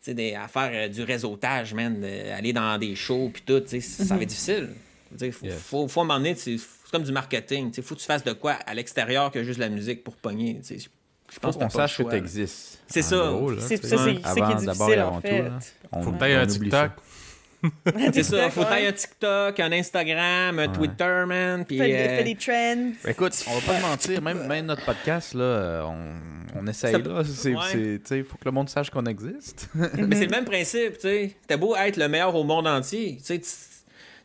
sais, 0.00 0.14
des- 0.14 0.34
à 0.34 0.48
faire 0.48 0.70
euh, 0.72 0.88
du 0.88 1.02
réseautage, 1.02 1.74
man, 1.74 2.00
de- 2.00 2.32
aller 2.32 2.52
dans 2.54 2.76
des 2.78 2.94
shows, 2.96 3.30
puis 3.32 3.42
tout, 3.46 3.60
tu 3.60 3.80
sais, 3.80 3.80
ça 3.80 4.16
va 4.16 4.22
être 4.22 4.28
difficile. 4.30 4.70
Il 5.20 5.30
faut, 5.32 5.44
Yes. 5.46 5.54
faut, 5.60 5.88
faut 5.88 6.00
à 6.00 6.02
un 6.04 6.06
moment 6.06 6.18
donné, 6.18 6.34
tu 6.34 6.58
sais, 6.58 6.64
c'est 6.84 6.90
comme 6.90 7.02
du 7.02 7.12
marketing. 7.12 7.70
Il 7.76 7.82
faut 7.82 7.94
que 7.94 8.00
tu 8.00 8.06
fasses 8.06 8.24
de 8.24 8.32
quoi 8.32 8.52
à 8.52 8.72
l'extérieur 8.74 9.30
que 9.30 9.42
juste 9.44 9.58
la 9.58 9.68
musique 9.68 10.02
pour 10.02 10.16
pogner. 10.16 10.58
tu 10.66 10.78
sais. 10.80 10.88
Je 11.32 11.38
pense 11.38 11.56
qu'on 11.56 11.68
sache 11.68 11.98
que 11.98 12.02
tu 12.02 12.14
existes. 12.16 12.80
C'est 12.88 13.00
En 13.00 13.02
ça. 13.02 13.58
C'est 13.60 13.84
ça, 13.86 13.98
c'est 13.98 14.14
qui 14.14 14.52
est 14.52 14.54
difficile, 14.66 14.98
avant 14.98 15.16
en 15.16 15.20
tout, 15.20 15.28
fait. 15.28 15.42
là, 15.42 15.58
on- 15.92 16.02
Faut 16.02 16.10
on 16.10 16.22
un 16.22 16.46
TikTok. 16.46 16.90
C'est 18.12 18.22
ça, 18.22 18.48
faut 18.50 18.64
tailler 18.64 18.88
un 18.88 18.92
TikTok, 18.92 19.60
un 19.60 19.72
Instagram, 19.72 20.58
un 20.58 20.68
Twitter, 20.68 21.24
man. 21.26 21.64
Puis, 21.64 21.78
Fais, 21.78 22.20
euh, 22.20 22.22
des 22.24 22.34
trends. 22.34 22.92
Ben, 23.04 23.10
Écoute, 23.10 23.32
on 23.48 23.58
va 23.58 23.60
pas 23.72 23.78
te 23.78 23.82
mentir, 23.86 24.22
même, 24.22 24.46
même 24.46 24.66
notre 24.66 24.84
podcast, 24.84 25.34
là, 25.34 25.84
on, 25.86 26.14
on 26.60 26.66
essaye, 26.66 26.92
Ça- 26.92 26.98
là. 26.98 27.22
C'est, 27.24 27.54
Ouais. 27.54 27.60
c'est- 27.70 27.98
tu 28.02 28.06
sais, 28.06 28.22
faut 28.22 28.36
que 28.38 28.44
le 28.46 28.50
monde 28.52 28.68
sache 28.68 28.90
qu'on 28.90 29.04
existe. 29.06 29.68
Mais 29.74 30.16
c'est 30.16 30.26
le 30.26 30.30
même 30.30 30.44
principe, 30.44 30.94
tu 30.94 31.00
sais. 31.02 31.36
T'as 31.46 31.56
beau 31.56 31.76
être 31.76 31.96
le 31.96 32.08
meilleur 32.08 32.34
au 32.34 32.44
monde 32.44 32.66
entier, 32.66 33.16
tu 33.18 33.24
sais. 33.24 33.38
tu- 33.38 33.48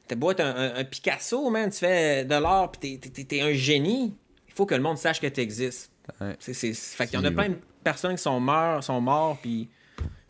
T'as 0.07 0.15
beau 0.15 0.29
être 0.31 0.41
un, 0.41 0.55
un- 0.55 0.75
un 0.75 0.83
Picasso, 0.83 1.49
man, 1.49 1.69
tu 1.71 1.79
fais 1.79 2.23
de 2.25 2.35
l'art, 2.35 2.71
pis 2.71 2.99
t'es- 2.99 3.09
t'es- 3.09 3.23
t'es 3.23 3.41
un 3.41 3.53
génie. 3.53 4.13
Il 4.47 4.53
faut 4.53 4.67
que 4.67 4.75
le 4.75 4.81
monde 4.81 4.99
sache 4.99 5.19
que 5.19 5.25
tu 5.27 5.41
existes. 5.41 5.89
Ouais. 6.21 6.35
C'est, 6.39 6.53
c'est, 6.53 6.73
fait 6.73 7.07
qu'il 7.07 7.19
y 7.19 7.21
en 7.21 7.25
a 7.25 7.31
plein 7.31 7.49
de 7.49 7.55
personnes 7.83 8.15
qui 8.15 8.21
sont 8.21 8.39
morts, 8.39 8.83
sont 8.83 9.01
morts, 9.01 9.37
puis 9.41 9.67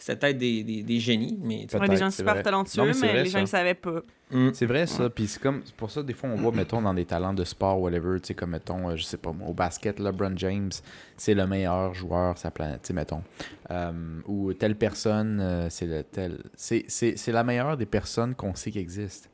c'était 0.06 0.20
peut-être 0.20 0.38
des, 0.38 0.64
des, 0.64 0.84
des 0.84 1.00
génies, 1.00 1.40
mais... 1.42 1.66
Ouais, 1.74 1.90
des 1.90 1.98
gens 1.98 2.12
super 2.12 2.36
vrai. 2.36 2.44
talentueux, 2.44 2.80
Non, 2.80 2.86
mais 2.86 2.94
c'est 2.94 3.02
mais 3.08 3.12
vrai, 3.14 3.24
les 3.24 3.30
ça. 3.30 3.38
gens 3.40 3.42
ne 3.42 3.48
savaient 3.48 3.74
pas. 3.74 4.02
Mm. 4.30 4.50
C'est 4.54 4.66
vrai, 4.68 4.86
ça. 4.86 5.10
Puis 5.10 5.26
c'est 5.26 5.42
comme, 5.42 5.62
c'est 5.66 5.74
pour 5.74 5.90
ça, 5.90 6.04
des 6.04 6.14
fois, 6.14 6.30
on 6.30 6.36
voit, 6.36 6.52
mettons, 6.52 6.80
dans 6.80 6.94
des 6.94 7.06
talents 7.06 7.34
de 7.34 7.44
sport, 7.44 7.82
whatever, 7.82 8.20
tu 8.20 8.28
sais, 8.28 8.34
comme, 8.36 8.52
mettons, 8.52 8.90
euh, 8.92 8.96
je 8.98 9.04
sais 9.04 9.18
pas, 9.18 9.32
moi, 9.32 9.48
au 9.50 9.54
basket, 9.54 10.00
LeBron 10.00 10.34
James, 10.36 10.70
c'est 11.18 11.34
le 11.34 11.48
meilleur 11.48 11.96
joueur 11.96 12.36
de 12.36 12.40
sa 12.40 12.52
planète, 12.52 12.82
tu 12.84 12.88
sais, 12.90 12.94
mettons. 12.94 13.24
Euh, 13.72 13.92
ou 14.28 14.54
telle 14.54 14.76
personne, 14.76 15.40
euh, 15.42 15.70
c'est 15.72 15.88
le 15.88 16.04
tel. 16.04 16.38
C'est, 16.56 16.86
c'est, 16.88 17.18
c'est 17.18 17.32
la 17.32 17.44
meilleure 17.44 17.76
des 17.76 17.88
personnes 17.88 18.36
qu'on 18.36 18.54
sait 18.54 18.70
qui 18.70 18.78
existent. 18.78 19.28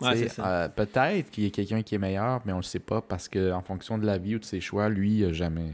Ouais, 0.00 0.28
euh, 0.38 0.68
peut-être 0.68 1.30
qu'il 1.30 1.42
y 1.44 1.46
a 1.48 1.50
quelqu'un 1.50 1.82
qui 1.82 1.96
est 1.96 1.98
meilleur, 1.98 2.42
mais 2.44 2.52
on 2.52 2.58
le 2.58 2.62
sait 2.62 2.78
pas 2.78 3.00
parce 3.00 3.28
que 3.28 3.50
en 3.50 3.62
fonction 3.62 3.98
de 3.98 4.06
la 4.06 4.18
vie 4.18 4.36
ou 4.36 4.38
de 4.38 4.44
ses 4.44 4.60
choix, 4.60 4.88
lui, 4.88 5.34
jamais. 5.34 5.72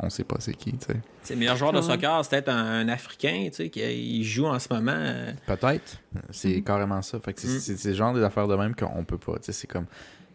On 0.00 0.10
sait 0.10 0.24
pas 0.24 0.36
c'est 0.38 0.54
qui, 0.54 0.72
tu 0.72 0.86
sais. 0.86 0.96
C'est 1.22 1.34
le 1.34 1.40
meilleur 1.40 1.56
joueur 1.56 1.72
de 1.72 1.80
soccer, 1.80 2.24
c'est 2.24 2.30
peut-être 2.30 2.48
un, 2.50 2.80
un 2.80 2.88
Africain, 2.88 3.46
tu 3.50 3.54
sais, 3.56 3.68
qui 3.70 3.80
il 3.80 4.22
joue 4.24 4.46
en 4.46 4.58
ce 4.58 4.72
moment. 4.72 4.92
euh, 4.94 5.32
Peut-être. 5.46 5.98
C'est 6.30 6.60
carrément 6.62 7.02
ça. 7.02 7.18
Fait 7.20 7.32
que 7.34 7.40
c'est, 7.40 7.72
Mm. 7.72 7.88
le 7.88 7.94
genre 7.94 8.14
des 8.14 8.22
affaires 8.22 8.46
de 8.48 8.54
même 8.54 8.74
qu'on 8.74 9.04
peut 9.04 9.18
pas. 9.18 9.36
Tu 9.38 9.44
sais, 9.46 9.52
c'est 9.52 9.66
comme 9.66 9.86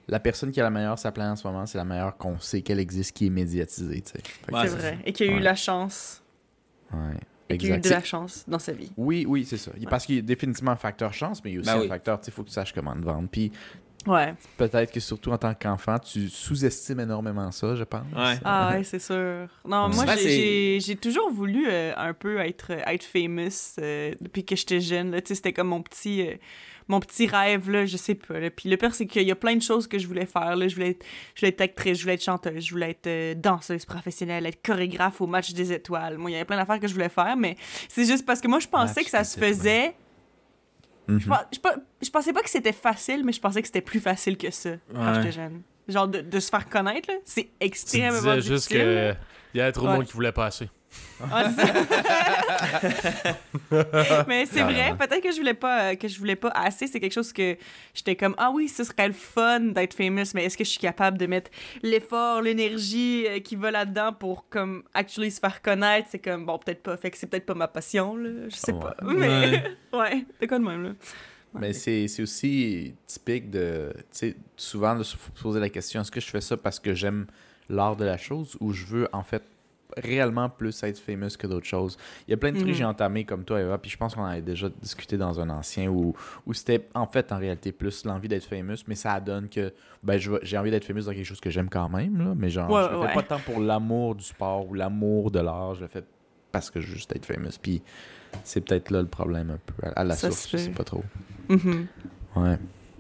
la 0.09 0.19
personne 0.19 0.51
qui 0.51 0.59
a 0.59 0.63
la 0.63 0.69
meilleure 0.69 0.99
sa 0.99 1.11
planète 1.13 1.31
en 1.33 1.35
ce 1.37 1.47
moment, 1.47 1.65
c'est 1.65 1.77
la 1.77 1.85
meilleure 1.85 2.17
qu'on 2.17 2.37
sait 2.39 2.61
qu'elle 2.61 2.79
existe, 2.79 3.15
qui 3.15 3.27
est 3.27 3.29
médiatisée. 3.29 4.03
Ouais, 4.51 4.67
c'est 4.67 4.75
vrai. 4.75 4.97
Et 5.05 5.13
qui 5.13 5.23
a 5.23 5.27
eu 5.27 5.35
Ouais. 5.35 5.39
la 5.39 5.55
chance. 5.55 6.21
ouais. 6.93 6.99
Et 7.49 7.57
qui 7.57 7.71
a 7.71 7.77
eu 7.77 7.79
de 7.79 7.89
la 7.89 8.03
chance 8.03 8.43
dans 8.47 8.57
sa 8.59 8.71
vie. 8.71 8.91
Oui, 8.97 9.25
oui, 9.27 9.45
c'est 9.45 9.57
ça. 9.57 9.71
Parce 9.89 10.05
qu'il 10.05 10.15
y 10.15 10.19
a 10.19 10.21
définitivement 10.23 10.71
un 10.71 10.75
facteur 10.75 11.13
chance, 11.13 11.41
mais 11.43 11.51
il 11.51 11.53
y 11.53 11.57
a 11.57 11.59
aussi 11.59 11.69
Ben 11.69 11.77
un 11.77 11.81
oui. 11.81 11.87
facteur, 11.87 12.19
tu 12.19 12.25
sais, 12.25 12.31
faut 12.31 12.41
que 12.43 12.47
tu 12.47 12.53
saches 12.53 12.73
comment 12.73 12.93
te 12.93 13.03
vendre. 13.05 13.27
Puis 13.31 13.51
Ouais. 14.05 14.33
peut-être 14.57 14.91
que 14.91 14.99
surtout 14.99 15.31
en 15.31 15.37
tant 15.37 15.53
qu'enfant, 15.53 15.97
tu 15.99 16.29
sous-estimes 16.29 16.99
énormément 16.99 17.51
ça, 17.51 17.75
je 17.75 17.83
pense. 17.83 18.03
Ouais. 18.15 18.37
Ah 18.43 18.71
ouais, 18.73 18.83
c'est 18.83 18.99
sûr. 18.99 19.47
Non, 19.65 19.89
moi, 19.89 20.05
j'ai- 20.17 20.95
toujours 20.97 21.31
voulu 21.31 21.65
euh, 21.69 21.93
un 21.97 22.13
peu 22.13 22.39
être, 22.39 22.71
être 22.71 23.03
famous 23.03 23.75
euh, 23.79 24.13
depuis 24.21 24.45
que 24.45 24.55
j'étais 24.55 24.81
jeune. 24.81 25.11
là. 25.11 25.21
Tu 25.21 25.29
sais, 25.29 25.35
C'était 25.35 25.53
comme 25.53 25.67
mon 25.69 25.81
petit, 25.81 26.27
euh, 26.27 26.35
mon 26.87 26.99
petit 26.99 27.27
rêve, 27.27 27.69
là, 27.69 27.85
je 27.85 27.95
sais 27.97 28.15
pas. 28.15 28.39
là. 28.39 28.49
Puis 28.49 28.69
le 28.69 28.75
pire, 28.77 28.93
c'est 28.93 29.05
qu'il 29.07 29.23
y 29.23 29.31
a 29.31 29.35
plein 29.35 29.55
de 29.55 29.61
choses 29.61 29.87
que 29.87 29.97
je 29.97 30.05
voulais 30.07 30.25
faire. 30.25 30.55
Là. 30.55 30.67
Je, 30.67 30.75
voulais 30.75 30.89
être, 30.89 31.05
je 31.35 31.41
voulais 31.41 31.49
être 31.49 31.61
actrice, 31.61 31.97
je 31.97 32.03
voulais 32.03 32.15
être 32.15 32.23
chanteuse, 32.23 32.65
je 32.65 32.71
voulais 32.71 32.89
être 32.91 33.07
euh, 33.07 33.33
danseuse 33.35 33.85
professionnelle, 33.85 34.45
être 34.45 34.61
chorégraphe 34.63 35.21
au 35.21 35.27
match 35.27 35.53
des 35.53 35.71
étoiles. 35.71 36.17
Moi, 36.17 36.29
il 36.31 36.33
y 36.33 36.35
avait 36.35 36.45
plein 36.45 36.57
d'affaires 36.57 36.79
que 36.79 36.87
je 36.87 36.93
voulais 36.93 37.09
faire, 37.09 37.35
mais 37.37 37.55
c'est 37.87 38.05
juste 38.05 38.25
parce 38.25 38.41
que 38.41 38.47
moi, 38.47 38.59
je 38.59 38.67
pensais 38.67 38.93
Match 39.01 39.05
que 39.05 39.09
ça 39.11 39.23
se 39.23 39.37
étoiles. 39.37 39.53
Faisait... 41.07 41.13
Mhm. 41.13 41.19
Je, 41.19 41.55
je 41.55 41.59
pens- 41.59 41.81
je 42.01 42.09
pensais 42.09 42.33
pas 42.33 42.41
que 42.41 42.49
c'était 42.49 42.71
facile, 42.73 43.23
mais 43.25 43.31
je 43.31 43.39
pensais 43.39 43.61
que 43.61 43.67
c'était 43.67 43.81
plus 43.81 43.99
facile 43.99 44.37
que 44.37 44.51
ça 44.51 44.71
quand 44.93 45.13
j'étais 45.15 45.31
jeune. 45.31 45.61
Genre, 45.87 46.07
de, 46.07 46.21
de 46.21 46.39
se 46.39 46.49
faire 46.49 46.69
connaître, 46.69 47.09
là, 47.11 47.17
c'est 47.25 47.43
Tu 47.43 47.49
extrêmement 47.59 48.17
disais 48.19 48.35
juste 48.41 48.67
difficile. 48.69 48.77
que 48.77 49.13
il 49.53 49.57
y 49.57 49.61
avait 49.61 49.71
trop 49.73 49.85
de 49.85 49.91
Ouais. 49.91 49.97
monde 49.97 50.05
qui 50.05 50.13
voulait 50.13 50.31
passer. 50.31 50.69
Ah, 51.31 51.45
c'est- 51.55 51.73
Mais 54.27 54.45
c'est 54.45 54.61
vrai, 54.63 54.95
peut-être 54.97 55.21
que 55.21 55.31
je 55.31 55.37
voulais 55.37 55.53
pas 55.53 55.91
euh, 55.91 55.95
que 55.95 56.07
je 56.07 56.17
voulais 56.19 56.35
pas 56.35 56.49
assez, 56.49 56.87
c'est 56.87 56.99
quelque 56.99 57.13
chose 57.13 57.31
que 57.31 57.55
j'étais 57.93 58.15
comme 58.15 58.35
ah 58.37 58.51
oui, 58.53 58.67
ce 58.67 58.83
serait 58.83 59.07
le 59.07 59.13
fun 59.13 59.59
d'être 59.59 59.93
famous, 59.93 60.25
mais 60.33 60.45
est-ce 60.45 60.57
que 60.57 60.63
je 60.63 60.69
suis 60.69 60.79
capable 60.79 61.17
de 61.17 61.25
mettre 61.25 61.49
l'effort, 61.81 62.41
l'énergie 62.41 63.25
euh, 63.27 63.39
qui 63.39 63.55
va 63.55 63.71
là-dedans 63.71 64.13
pour 64.13 64.47
comme 64.49 64.83
actually 64.93 65.31
se 65.31 65.39
faire 65.39 65.61
connaître, 65.61 66.07
c'est 66.11 66.19
comme 66.19 66.45
bon, 66.45 66.57
peut-être 66.57 66.83
pas, 66.83 66.97
fait 66.97 67.11
que 67.11 67.17
c'est 67.17 67.27
peut-être 67.27 67.45
pas 67.45 67.53
ma 67.55 67.67
passion 67.67 68.15
là, 68.15 68.29
je 68.49 68.55
sais 68.55 68.71
Ouais. 68.73 68.79
pas. 68.79 68.95
Mais 69.03 69.63
ouais, 69.93 70.25
c'est 70.39 70.47
quoi 70.47 70.59
de 70.59 70.63
même 70.65 70.83
là. 70.83 70.89
Mais 71.55 71.71
c'est 71.73 72.07
c'est 72.07 72.23
aussi 72.23 72.95
typique 73.05 73.51
de. 73.51 73.93
Tu 73.95 74.03
sais, 74.11 74.35
souvent, 74.57 74.97
il 74.97 75.03
faut 75.05 75.31
se 75.35 75.41
poser 75.43 75.59
la 75.59 75.69
question 75.69 76.01
est-ce 76.01 76.09
que 76.11 76.19
je 76.19 76.25
fais 76.27 76.41
ça 76.41 76.57
parce 76.57 76.79
que 76.79 76.95
j'aime 76.95 77.27
l'art 77.69 77.95
de 77.95 78.03
la 78.05 78.17
chose 78.17 78.57
ou 78.59 78.73
je 78.73 78.85
veux, 78.85 79.07
en 79.13 79.21
fait, 79.23 79.43
réellement 79.97 80.49
plus 80.49 80.81
être 80.83 80.97
famous 80.99 81.29
que 81.37 81.47
d'autres 81.47 81.65
choses 81.67 81.97
Il 82.27 82.31
y 82.31 82.33
a 82.33 82.37
plein 82.37 82.51
de 82.51 82.55
trucs 82.57 82.67
Mhm. 82.67 82.73
que 82.73 82.77
j'ai 82.77 82.85
entamés 82.85 83.25
comme 83.25 83.43
toi, 83.43 83.59
Eva, 83.61 83.77
puis 83.77 83.91
je 83.91 83.97
pense 83.97 84.15
qu'on 84.15 84.21
en 84.21 84.25
avait 84.25 84.41
déjà 84.41 84.67
discuté 84.81 85.17
dans 85.17 85.39
un 85.39 85.49
ancien 85.49 85.89
où, 85.89 86.13
où 86.45 86.53
c'était, 86.53 86.87
en 86.93 87.05
fait, 87.07 87.31
en 87.31 87.37
réalité, 87.37 87.71
plus 87.71 88.05
l'envie 88.05 88.27
d'être 88.27 88.45
famous, 88.45 88.77
mais 88.87 88.95
ça 88.95 89.19
donne 89.19 89.49
que 89.49 89.73
ben, 90.03 90.17
j'ai 90.41 90.57
envie 90.57 90.71
d'être 90.71 90.85
famous 90.85 91.03
dans 91.05 91.11
quelque 91.13 91.25
chose 91.25 91.39
que 91.41 91.49
j'aime 91.49 91.69
quand 91.69 91.89
même, 91.89 92.17
là, 92.17 92.33
mais 92.35 92.49
genre, 92.49 92.69
Ouais, 92.69 92.83
je 92.83 92.89
le 92.89 92.97
fais 92.97 93.05
ouais. 93.07 93.13
pas 93.13 93.23
tant 93.23 93.39
pour 93.39 93.59
l'amour 93.59 94.15
du 94.15 94.23
sport 94.23 94.67
ou 94.69 94.73
l'amour 94.73 95.31
de 95.31 95.39
l'art, 95.39 95.75
je 95.75 95.81
le 95.81 95.87
fais 95.87 96.03
parce 96.51 96.69
que 96.69 96.79
je 96.79 96.87
veux 96.87 96.93
juste 96.95 97.15
être 97.15 97.25
famous. 97.25 97.49
Puis 97.61 97.81
c'est 98.43 98.61
peut-être 98.61 98.91
là 98.91 99.01
le 99.01 99.07
problème 99.07 99.49
un 99.51 99.57
peu, 99.65 99.73
à, 99.87 100.01
à 100.01 100.03
la 100.03 100.15
Ça 100.15 100.29
source, 100.29 100.49
je 100.51 100.57
sais 100.57 100.69
pas 100.71 100.83
trop. 100.83 101.03
Mhm. 101.49 101.87
Ouais. 102.35 102.57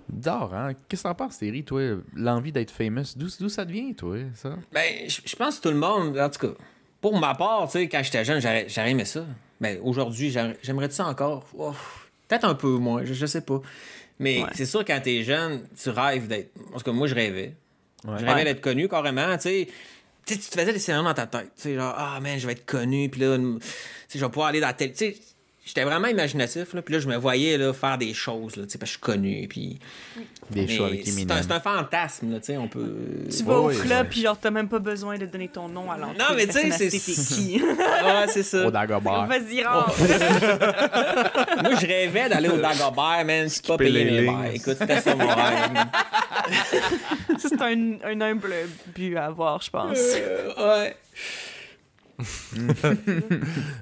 D'or, 0.09 0.53
hein? 0.53 0.73
Qu'est-ce 0.87 1.03
que 1.03 1.07
t'en 1.07 1.15
penses, 1.15 1.37
Thierry, 1.39 1.63
toi? 1.63 1.81
L'envie 2.15 2.51
d'être 2.51 2.71
famous, 2.71 3.15
d'où 3.15 3.49
ça 3.49 3.65
devient, 3.65 3.95
toi, 3.95 4.17
ça? 4.35 4.55
Ben, 4.71 5.07
je 5.07 5.21
je 5.25 5.35
pense 5.35 5.57
que 5.59 5.63
tout 5.69 5.73
le 5.73 5.79
monde, 5.79 6.17
en 6.19 6.29
tout 6.29 6.47
cas, 6.47 6.53
pour 7.03 7.19
ma 7.19 7.35
part, 7.35 7.65
tu 7.67 7.73
sais, 7.73 7.87
quand 7.89 8.01
j'étais 8.01 8.23
jeune, 8.25 8.41
j'aurais 8.41 8.89
aimé 8.89 9.05
ça. 9.05 9.23
Ben, 9.61 9.77
aujourd'hui, 9.83 10.33
j'aimerais 10.63 10.89
ça 10.89 11.05
encore? 11.05 11.43
Peut-être 12.27 12.45
un 12.45 12.55
peu 12.55 12.69
moins, 12.69 13.03
je, 13.05 13.13
je 13.13 13.25
sais 13.25 13.41
pas. 13.41 13.61
Mais 14.19 14.41
Ouais. 14.41 14.49
c'est 14.53 14.65
sûr, 14.65 14.83
quand 14.85 14.99
t'es 15.03 15.21
jeune, 15.23 15.61
tu 15.81 15.89
rêves 15.89 16.27
d'être. 16.27 16.51
En 16.73 16.77
tout 16.77 16.83
cas, 16.85 16.91
moi, 16.93 17.07
je 17.07 17.13
rêvais. 17.15 17.53
Ouais. 18.05 18.15
Je 18.19 18.25
rêvais 18.25 18.45
d'être 18.45 18.61
connu 18.61 18.87
carrément, 18.87 19.35
tu 19.35 19.41
sais. 19.43 19.67
Tu 20.25 20.37
te 20.37 20.43
faisais 20.59 20.71
des 20.71 20.79
scénarios 20.79 21.07
dans 21.07 21.13
ta 21.13 21.27
tête. 21.27 21.51
Tu 21.57 21.61
sais, 21.63 21.75
genre, 21.75 21.93
ah, 21.97 22.19
man, 22.21 22.39
je 22.39 22.47
vais 22.47 22.53
être 22.53 22.65
connu, 22.65 23.09
puis 23.09 23.19
là, 23.21 23.37
je 23.37 24.17
vais 24.19 24.29
pouvoir 24.29 24.47
aller 24.47 24.61
dans 24.61 24.67
la 24.67 24.73
télé. 24.73 24.93
Tu 24.93 24.97
sais, 24.97 25.17
j'étais 25.65 25.83
vraiment 25.83 26.07
imaginatif, 26.07 26.73
là. 26.73 26.81
Puis 26.81 26.93
là, 26.93 26.99
je 26.99 27.07
me 27.07 27.15
voyais, 27.15 27.57
là, 27.57 27.73
faire 27.73 27.97
des 27.97 28.13
choses, 28.13 28.55
là, 28.55 28.63
tu 28.65 28.71
sais, 28.71 28.77
parce 28.77 28.91
que 28.91 28.95
je 28.95 28.99
suis 28.99 28.99
connu, 29.01 29.47
puis. 29.47 29.79
Des 30.49 30.61
avec 30.63 30.71
c'est 31.05 31.11
un, 31.11 31.13
Eminem. 31.13 31.37
c'est 31.41 31.51
un 31.53 31.59
fantasme, 31.61 32.31
là, 32.33 32.39
tu 32.39 32.47
sais, 32.47 32.57
on 32.57 32.67
peut. 32.67 32.93
Tu 33.35 33.43
vas 33.43 33.59
au 33.59 33.69
club, 33.69 34.07
puis 34.09 34.21
genre, 34.21 34.37
t'as 34.37 34.51
même 34.51 34.67
pas 34.67 34.79
besoin 34.79 35.17
de 35.17 35.25
donner 35.25 35.47
ton 35.47 35.69
nom 35.69 35.89
à 35.89 35.97
l'entrée. 35.97 36.17
Non, 36.19 36.35
mais 36.35 36.47
tu 36.47 36.53
sais, 36.71 36.89
c'est- 36.89 37.35
qui? 37.35 37.61
Ouais, 38.03 38.27
c'est 38.27 38.43
ça. 38.43 38.67
Au 38.67 38.71
Dagobah. 38.71 39.25
Vas-y, 39.27 39.63
rentre. 39.63 39.97
Moi, 41.63 41.75
je 41.79 41.85
rêvais 41.87 42.27
d'aller 42.29 42.49
au 42.49 42.57
Dagobert, 42.57 43.23
man, 43.25 43.47
pas 43.67 43.77
mes 43.77 43.89
lignes. 43.89 44.21
verres. 44.25 44.51
Écoute, 44.53 44.75
c'était 44.79 44.99
ça 45.01 45.15
mon 45.15 45.27
rêve. 45.27 45.85
Ça, 47.39 47.49
c'est 47.49 47.61
un, 47.61 47.93
un 48.03 48.21
humble 48.21 48.53
but 48.93 49.15
à 49.15 49.25
avoir, 49.27 49.61
je 49.61 49.69
pense. 49.69 49.97
Euh, 49.97 50.81
ouais. 50.83 50.95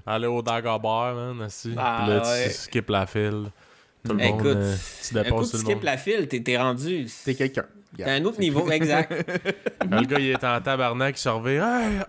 Aller 0.05 0.27
au 0.27 0.41
Dagobert, 0.41 1.13
man, 1.15 1.41
aussi. 1.45 1.73
Ah, 1.77 2.01
Puis 2.03 2.13
là, 2.13 2.21
ouais. 2.31 2.47
tu 2.47 2.53
skips 2.53 2.89
la 2.89 3.05
file. 3.05 3.45
Tout 4.03 4.13
le 4.13 4.23
Écoute, 4.23 4.43
monde, 4.45 4.57
euh, 4.57 4.75
tu 5.07 5.17
un 5.17 5.23
coup 5.23 5.29
dépasses 5.29 5.45
tu 5.45 5.51
tout 5.51 5.57
le 5.57 5.63
skippes 5.63 5.75
monde. 5.75 5.83
la 5.83 5.97
file, 5.97 6.27
t'es 6.27 6.39
t'es 6.41 6.57
rendu. 6.57 7.05
T'es 7.23 7.35
quelqu'un. 7.35 7.65
T'es 7.95 8.03
à 8.03 8.13
un 8.13 8.25
autre 8.25 8.39
niveau, 8.39 8.69
exact. 8.71 9.11
Le 9.91 10.01
gars, 10.05 10.17
il 10.19 10.29
est 10.31 10.43
en 10.43 10.59
tabarnak, 10.61 11.23
il 11.23 11.29
revient. 11.29 11.57
Hey, 11.57 11.99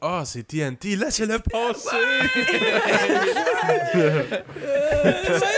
ah, 0.00 0.22
c'est 0.24 0.44
TNT, 0.46 0.96
laissez-le 0.96 1.38
passer! 1.40 1.96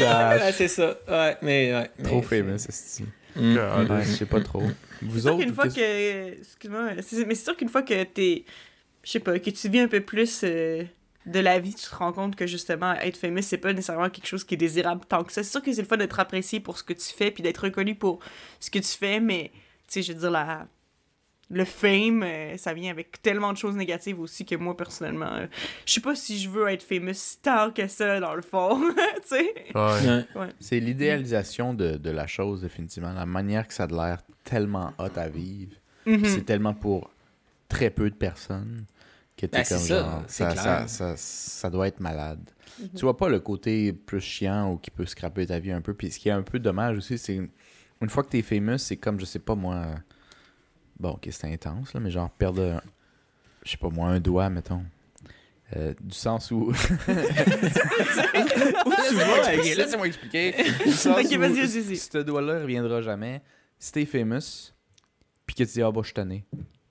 Ouais, 0.00 0.52
c'est 0.52 0.68
ça. 0.68 0.96
Ouais, 1.08 1.36
mais 1.42 1.72
ouais. 1.74 1.90
Trop 2.04 2.16
mais- 2.30 2.42
famous, 2.42 2.58
c'est 2.58 3.04
Mm. 3.36 3.56
Ouais, 3.56 4.02
je 4.04 4.10
sais 4.12 4.26
pas 4.26 4.40
trop. 4.40 4.62
Vous 5.02 5.14
C'est 5.16 5.20
sûr 5.22 5.34
autres, 5.34 5.42
qu'une 5.44 5.54
fois 5.54 5.64
qu'est-ce- 5.64 5.74
que. 5.74 6.38
Excuse-moi, 6.38 6.90
mais 7.26 7.34
c'est 7.34 7.44
sûr 7.44 7.56
qu'une 7.56 7.68
fois 7.68 7.82
que 7.82 8.04
t'es. 8.04 8.44
Je 9.04 9.10
sais 9.10 9.20
pas, 9.20 9.38
que 9.38 9.50
tu 9.50 9.68
vis 9.68 9.80
un 9.80 9.88
peu 9.88 10.00
plus 10.00 10.40
euh, 10.44 10.82
de 11.26 11.38
la 11.40 11.58
vie, 11.58 11.74
tu 11.74 11.84
te 11.86 11.94
rends 11.94 12.12
compte 12.12 12.36
que 12.36 12.46
justement, 12.46 12.94
être 12.94 13.16
famous, 13.16 13.42
c'est 13.42 13.58
pas 13.58 13.72
nécessairement 13.72 14.10
quelque 14.10 14.26
chose 14.26 14.44
qui 14.44 14.54
est 14.54 14.58
désirable 14.58 15.02
tant 15.08 15.22
que 15.24 15.32
ça. 15.32 15.42
C'est 15.42 15.50
sûr 15.50 15.62
que 15.62 15.72
c'est 15.72 15.82
le 15.82 15.86
fun 15.88 15.96
d'être 15.96 16.18
apprécié 16.20 16.60
pour 16.60 16.78
ce 16.78 16.82
que 16.82 16.92
tu 16.92 17.12
fais, 17.14 17.30
puis 17.30 17.42
d'être 17.42 17.58
reconnu 17.64 17.94
pour 17.94 18.20
ce 18.60 18.70
que 18.70 18.78
tu 18.78 18.88
fais, 18.88 19.20
mais, 19.20 19.50
tu 19.86 19.94
sais, 19.94 20.02
je 20.02 20.12
veux 20.12 20.18
dire, 20.20 20.30
la. 20.30 20.66
Le 21.50 21.66
fame, 21.66 22.22
euh, 22.22 22.56
ça 22.56 22.72
vient 22.72 22.90
avec 22.90 23.20
tellement 23.20 23.52
de 23.52 23.58
choses 23.58 23.76
négatives 23.76 24.18
aussi 24.18 24.46
que 24.46 24.54
moi, 24.54 24.74
personnellement, 24.74 25.30
euh, 25.34 25.46
je 25.84 25.92
sais 25.92 26.00
pas 26.00 26.14
si 26.14 26.38
je 26.38 26.48
veux 26.48 26.66
être 26.68 26.82
famous 26.82 27.12
tant 27.42 27.70
que 27.70 27.86
ça, 27.86 28.18
dans 28.18 28.34
le 28.34 28.40
fond, 28.40 28.80
tu 29.28 29.28
sais. 29.28 29.54
Ouais. 29.74 30.24
Ouais. 30.40 30.48
C'est 30.58 30.80
l'idéalisation 30.80 31.74
de, 31.74 31.98
de 31.98 32.10
la 32.10 32.26
chose, 32.26 32.62
définitivement. 32.62 33.12
La 33.12 33.26
manière 33.26 33.68
que 33.68 33.74
ça 33.74 33.82
a 33.82 33.86
de 33.86 33.94
l'air 33.94 34.22
tellement 34.42 34.94
hot 34.98 35.10
à 35.16 35.28
vivre. 35.28 35.76
Puis 36.06 36.16
Mhm. 36.16 36.24
C'est 36.24 36.46
tellement 36.46 36.72
pour 36.74 37.10
très 37.68 37.90
peu 37.90 38.08
de 38.08 38.14
personnes 38.16 38.86
que 39.36 39.46
t'es 39.46 39.58
Ben, 39.58 39.64
comme 39.68 39.78
ça, 39.78 39.98
genre, 40.00 40.22
ça, 40.28 40.56
ça, 40.56 40.88
ça, 40.88 41.14
ça 41.16 41.70
doit 41.70 41.88
être 41.88 42.00
malade. 42.00 42.50
Tu 42.94 43.02
vois 43.02 43.16
pas 43.16 43.28
le 43.28 43.40
côté 43.40 43.92
plus 43.92 44.20
chiant 44.20 44.72
ou 44.72 44.76
qui 44.78 44.90
peut 44.90 45.06
scraper 45.06 45.46
ta 45.46 45.58
vie 45.58 45.72
un 45.72 45.80
peu. 45.80 45.94
Puis 45.94 46.10
ce 46.10 46.18
qui 46.18 46.28
est 46.28 46.32
un 46.32 46.42
peu 46.42 46.58
dommage 46.58 46.98
aussi, 46.98 47.18
c'est 47.18 47.34
une, 47.36 48.08
fois 48.08 48.22
que 48.24 48.30
t'es 48.30 48.42
famous, 48.42 48.78
c'est 48.78 48.96
comme, 48.96 49.18
je 49.20 49.24
sais 49.24 49.38
pas 49.38 49.54
moi. 49.54 49.86
Bon, 50.98 51.10
ok, 51.10 51.28
c'est 51.30 51.52
intense, 51.52 51.92
là, 51.94 52.00
mais 52.00 52.10
genre 52.10 52.30
perdre, 52.30 52.62
un- 52.62 52.82
je 53.64 53.72
sais 53.72 53.76
pas 53.76 53.90
moi, 53.90 54.08
un 54.08 54.20
doigt, 54.20 54.50
mettons. 54.50 54.82
Euh, 55.76 55.94
du 56.00 56.14
sens 56.14 56.50
où. 56.50 56.72
tu 57.06 57.12
vas, 57.12 57.22
ok, 58.86 59.64
laissez-moi 59.76 60.06
expliquer. 60.06 60.54
Du 60.84 60.92
sens 60.92 61.18
Ok, 61.18 61.32
où 61.34 61.40
vas-y, 61.40 61.60
vas-y, 61.60 61.80
vas-y. 61.80 61.96
Ce 61.96 62.18
doigt-là 62.18 62.60
reviendra 62.60 63.00
jamais. 63.02 63.42
Si 63.78 63.90
t'es 63.90 64.04
famous, 64.04 64.72
puis 65.46 65.56
que 65.56 65.64
tu 65.64 65.72
dis, 65.72 65.82
ah 65.82 65.90
bah, 65.90 66.00
je 66.02 66.06
suis 66.06 66.14
tanné. 66.14 66.44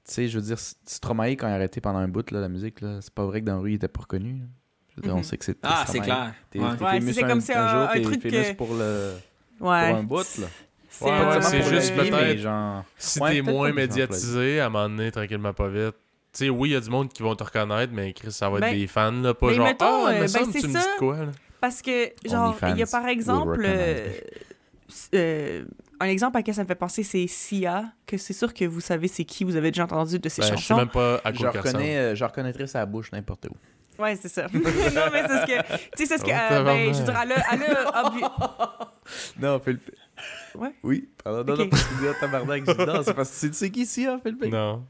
Tu 0.06 0.14
sais, 0.14 0.28
je 0.28 0.38
veux 0.38 0.44
dire, 0.46 0.58
Stromae, 0.86 1.32
quand 1.38 1.48
il 1.48 1.52
a 1.52 1.56
arrêté 1.56 1.80
pendant 1.80 2.00
un 2.00 2.08
bout, 2.10 2.30
là, 2.32 2.42
la 2.42 2.50
musique, 2.50 2.82
là, 2.82 3.00
c'est 3.02 3.14
pas 3.14 3.24
vrai 3.26 3.40
que 3.42 3.46
dans 3.46 3.56
la 3.56 3.62
rue, 3.62 3.72
il 3.72 3.76
était 3.76 3.88
pas 3.88 4.02
reconnu. 4.02 4.34
là. 4.40 4.46
Je 4.90 4.96
veux 4.98 5.02
dire, 5.04 5.14
on 5.16 5.20
Mhm. 5.20 5.24
sait 5.24 5.38
que 5.38 5.46
c'est. 5.46 5.58
Ah, 5.64 5.86
c'est 5.88 6.00
clair. 6.02 6.34
T'es 6.52 6.60
Ouais. 6.60 6.66
t'es 6.78 6.84
Ouais, 6.84 7.00
famous 7.00 7.14
c'est 7.14 7.24
un, 7.24 7.28
comme 7.28 7.42
c'est 7.42 7.56
un 7.56 7.66
un- 7.66 7.70
jour, 7.72 7.90
un 7.90 7.94
t'es 7.94 8.02
truc 8.02 8.22
que- 8.22 8.54
pour, 8.54 8.74
le, 8.76 9.14
pour 9.58 9.68
Ouais. 9.70 9.76
un 9.92 10.04
bout, 10.04 10.18
là. 10.40 10.48
C'est 10.90 11.06
Ouais, 11.06 11.42
juste 11.72 11.92
vie, 11.94 11.98
mais 11.98 12.10
peut-être- 12.12 12.38
genre... 12.40 12.84
Si 12.98 13.20
Ouais, 13.20 13.32
t'es 13.32 13.42
peut-être 13.42 13.54
moins 13.56 13.72
médiatisé, 13.74 14.60
à 14.60 14.68
un 14.68 14.70
moment 14.70 14.90
donné, 14.90 15.12
tranquillement 15.12 15.54
pas 15.54 15.68
vite. 15.70 15.96
Tu 16.32 16.46
sais, 16.46 16.50
oui, 16.50 16.70
il 16.70 16.74
y 16.74 16.76
a 16.76 16.80
du 16.82 16.90
monde 16.90 17.12
qui 17.12 17.24
vont 17.24 17.36
te 17.36 17.44
reconnaître, 17.44 17.92
mais 17.94 18.14
Chris, 18.14 18.32
ça 18.32 18.50
va 18.50 18.58
être 18.58 18.62
Ben, 18.62 18.76
des 18.78 18.86
fans, 18.88 19.12
là, 19.12 19.34
pas 19.34 19.48
mais 19.48 19.54
genre, 19.56 19.66
mettons, 19.66 19.86
ah, 20.06 20.10
euh, 20.12 20.14
me 20.16 20.20
ben, 20.20 20.28
c'est 20.28 20.60
tu 20.62 20.68
me 20.68 20.74
ça. 20.74 20.80
dis 20.80 20.86
quoi, 21.00 21.18
là? 21.26 21.32
Parce 21.62 21.82
que, 21.82 22.10
genre, 22.30 22.56
il 22.70 22.78
y 22.78 22.84
a 22.84 22.86
par 22.88 23.08
exemple. 23.08 23.64
euh, 23.66 24.10
euh, 25.16 25.64
un 26.00 26.06
exemple 26.08 26.38
à 26.38 26.40
laquelle 26.40 26.56
ça 26.56 26.64
me 26.64 26.68
fait 26.68 26.76
penser, 26.76 27.04
c'est 27.04 27.28
Sia, 27.28 27.86
que 28.06 28.18
c'est 28.18 28.34
sûr 28.34 28.54
que 28.54 28.66
vous 28.66 28.82
savez 28.82 29.08
c'est 29.08 29.24
qui, 29.26 29.44
vous 29.44 29.56
avez 29.56 29.72
déjà 29.72 29.84
entendu 29.86 30.20
de 30.20 30.30
ses 30.30 30.42
Ben, 30.42 30.48
je 30.48 30.52
sais 30.56 30.62
chansons. 30.62 30.78
même 30.78 30.90
pas 30.90 31.22
à 31.24 31.32
Je, 31.34 31.40
quoi 31.40 31.50
ressemble. 31.52 31.68
reconnais, 31.68 31.98
euh, 31.98 32.16
je 32.16 32.24
reconnaîtrais 32.26 32.68
sa 32.68 32.86
bouche 32.86 33.12
n'importe 33.12 33.46
où. 33.46 34.02
Ouais, 34.02 34.16
c'est 34.16 34.28
ça. 34.30 34.48
non, 34.54 34.60
mais 34.64 35.24
c'est 35.28 35.42
ce 35.42 35.46
que. 35.46 35.62
Tu 35.62 35.78
sais, 35.98 36.06
c'est 36.06 36.18
ce 36.18 36.24
que. 36.26 36.32
Euh, 36.32 36.64
ben, 36.64 36.94
je 36.94 37.00
veux 37.00 37.06
dire, 37.06 37.20
elle 37.22 37.32
a. 37.32 37.44
Elle 37.54 37.64
a 37.64 38.04
obvi- 38.10 38.88
Non, 39.40 39.60
Philippe. 39.60 39.92
Ouais. 40.56 40.74
Oui, 40.84 41.10
pardon, 41.24 41.44
non, 41.44 41.54
Ok. 41.54 41.60
non, 41.60 41.70
parce 41.70 41.84
que 41.84 41.90
tu 41.90 42.02
dis, 42.02 42.20
tabarnak, 42.20 42.64
je 42.68 42.72
dis, 42.72 42.86
non, 42.86 43.02
c'est 43.04 43.14
parce 43.14 43.30
que 43.42 43.48
tu 43.48 43.54
sais 43.54 43.70
qui 43.72 43.88
hein, 44.08 44.20
Philippe? 44.24 44.46
Non. 44.46 44.86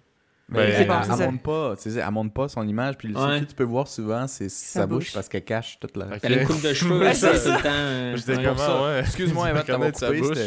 Mais 0.49 0.59
elle, 0.59 0.87
bon, 0.87 0.93
elle, 0.95 1.09
elle 1.11 1.17
ça. 1.17 1.25
montre 1.31 1.41
pas, 1.43 1.75
tu 1.81 1.89
sais, 1.89 1.99
elle 1.99 2.11
montre 2.11 2.33
pas 2.33 2.47
son 2.47 2.67
image, 2.67 2.97
puis 2.97 3.07
le 3.07 3.15
Ouais. 3.15 3.21
seul 3.21 3.41
que 3.41 3.49
tu 3.49 3.55
peux 3.55 3.63
voir 3.63 3.87
souvent, 3.87 4.27
c'est 4.27 4.49
sa, 4.49 4.85
bouche, 4.85 5.05
bouche. 5.05 5.13
parce 5.13 5.29
qu'elle 5.29 5.43
cache 5.45 5.77
toute 5.79 5.95
la... 5.97 6.05
Ok. 6.05 6.19
Elle 6.21 6.33
a 6.33 6.41
une 6.41 6.47
coupe 6.47 6.61
de 6.61 6.73
cheveux, 6.73 6.99
Ouais, 6.99 7.13
ça, 7.13 7.35
c'est 7.35 7.49
tout 7.49 7.55
le 7.57 7.63
temps. 7.63 7.69
euh, 7.71 8.15
J'étais 8.17 8.35
ouais. 8.37 8.99
Excuse-moi, 8.99 9.49
Eva, 9.49 9.63
t'avoir 9.63 9.79
Connaître 9.79 9.99
sa 9.99 10.07
coupé, 10.07 10.19
bouche. 10.19 10.37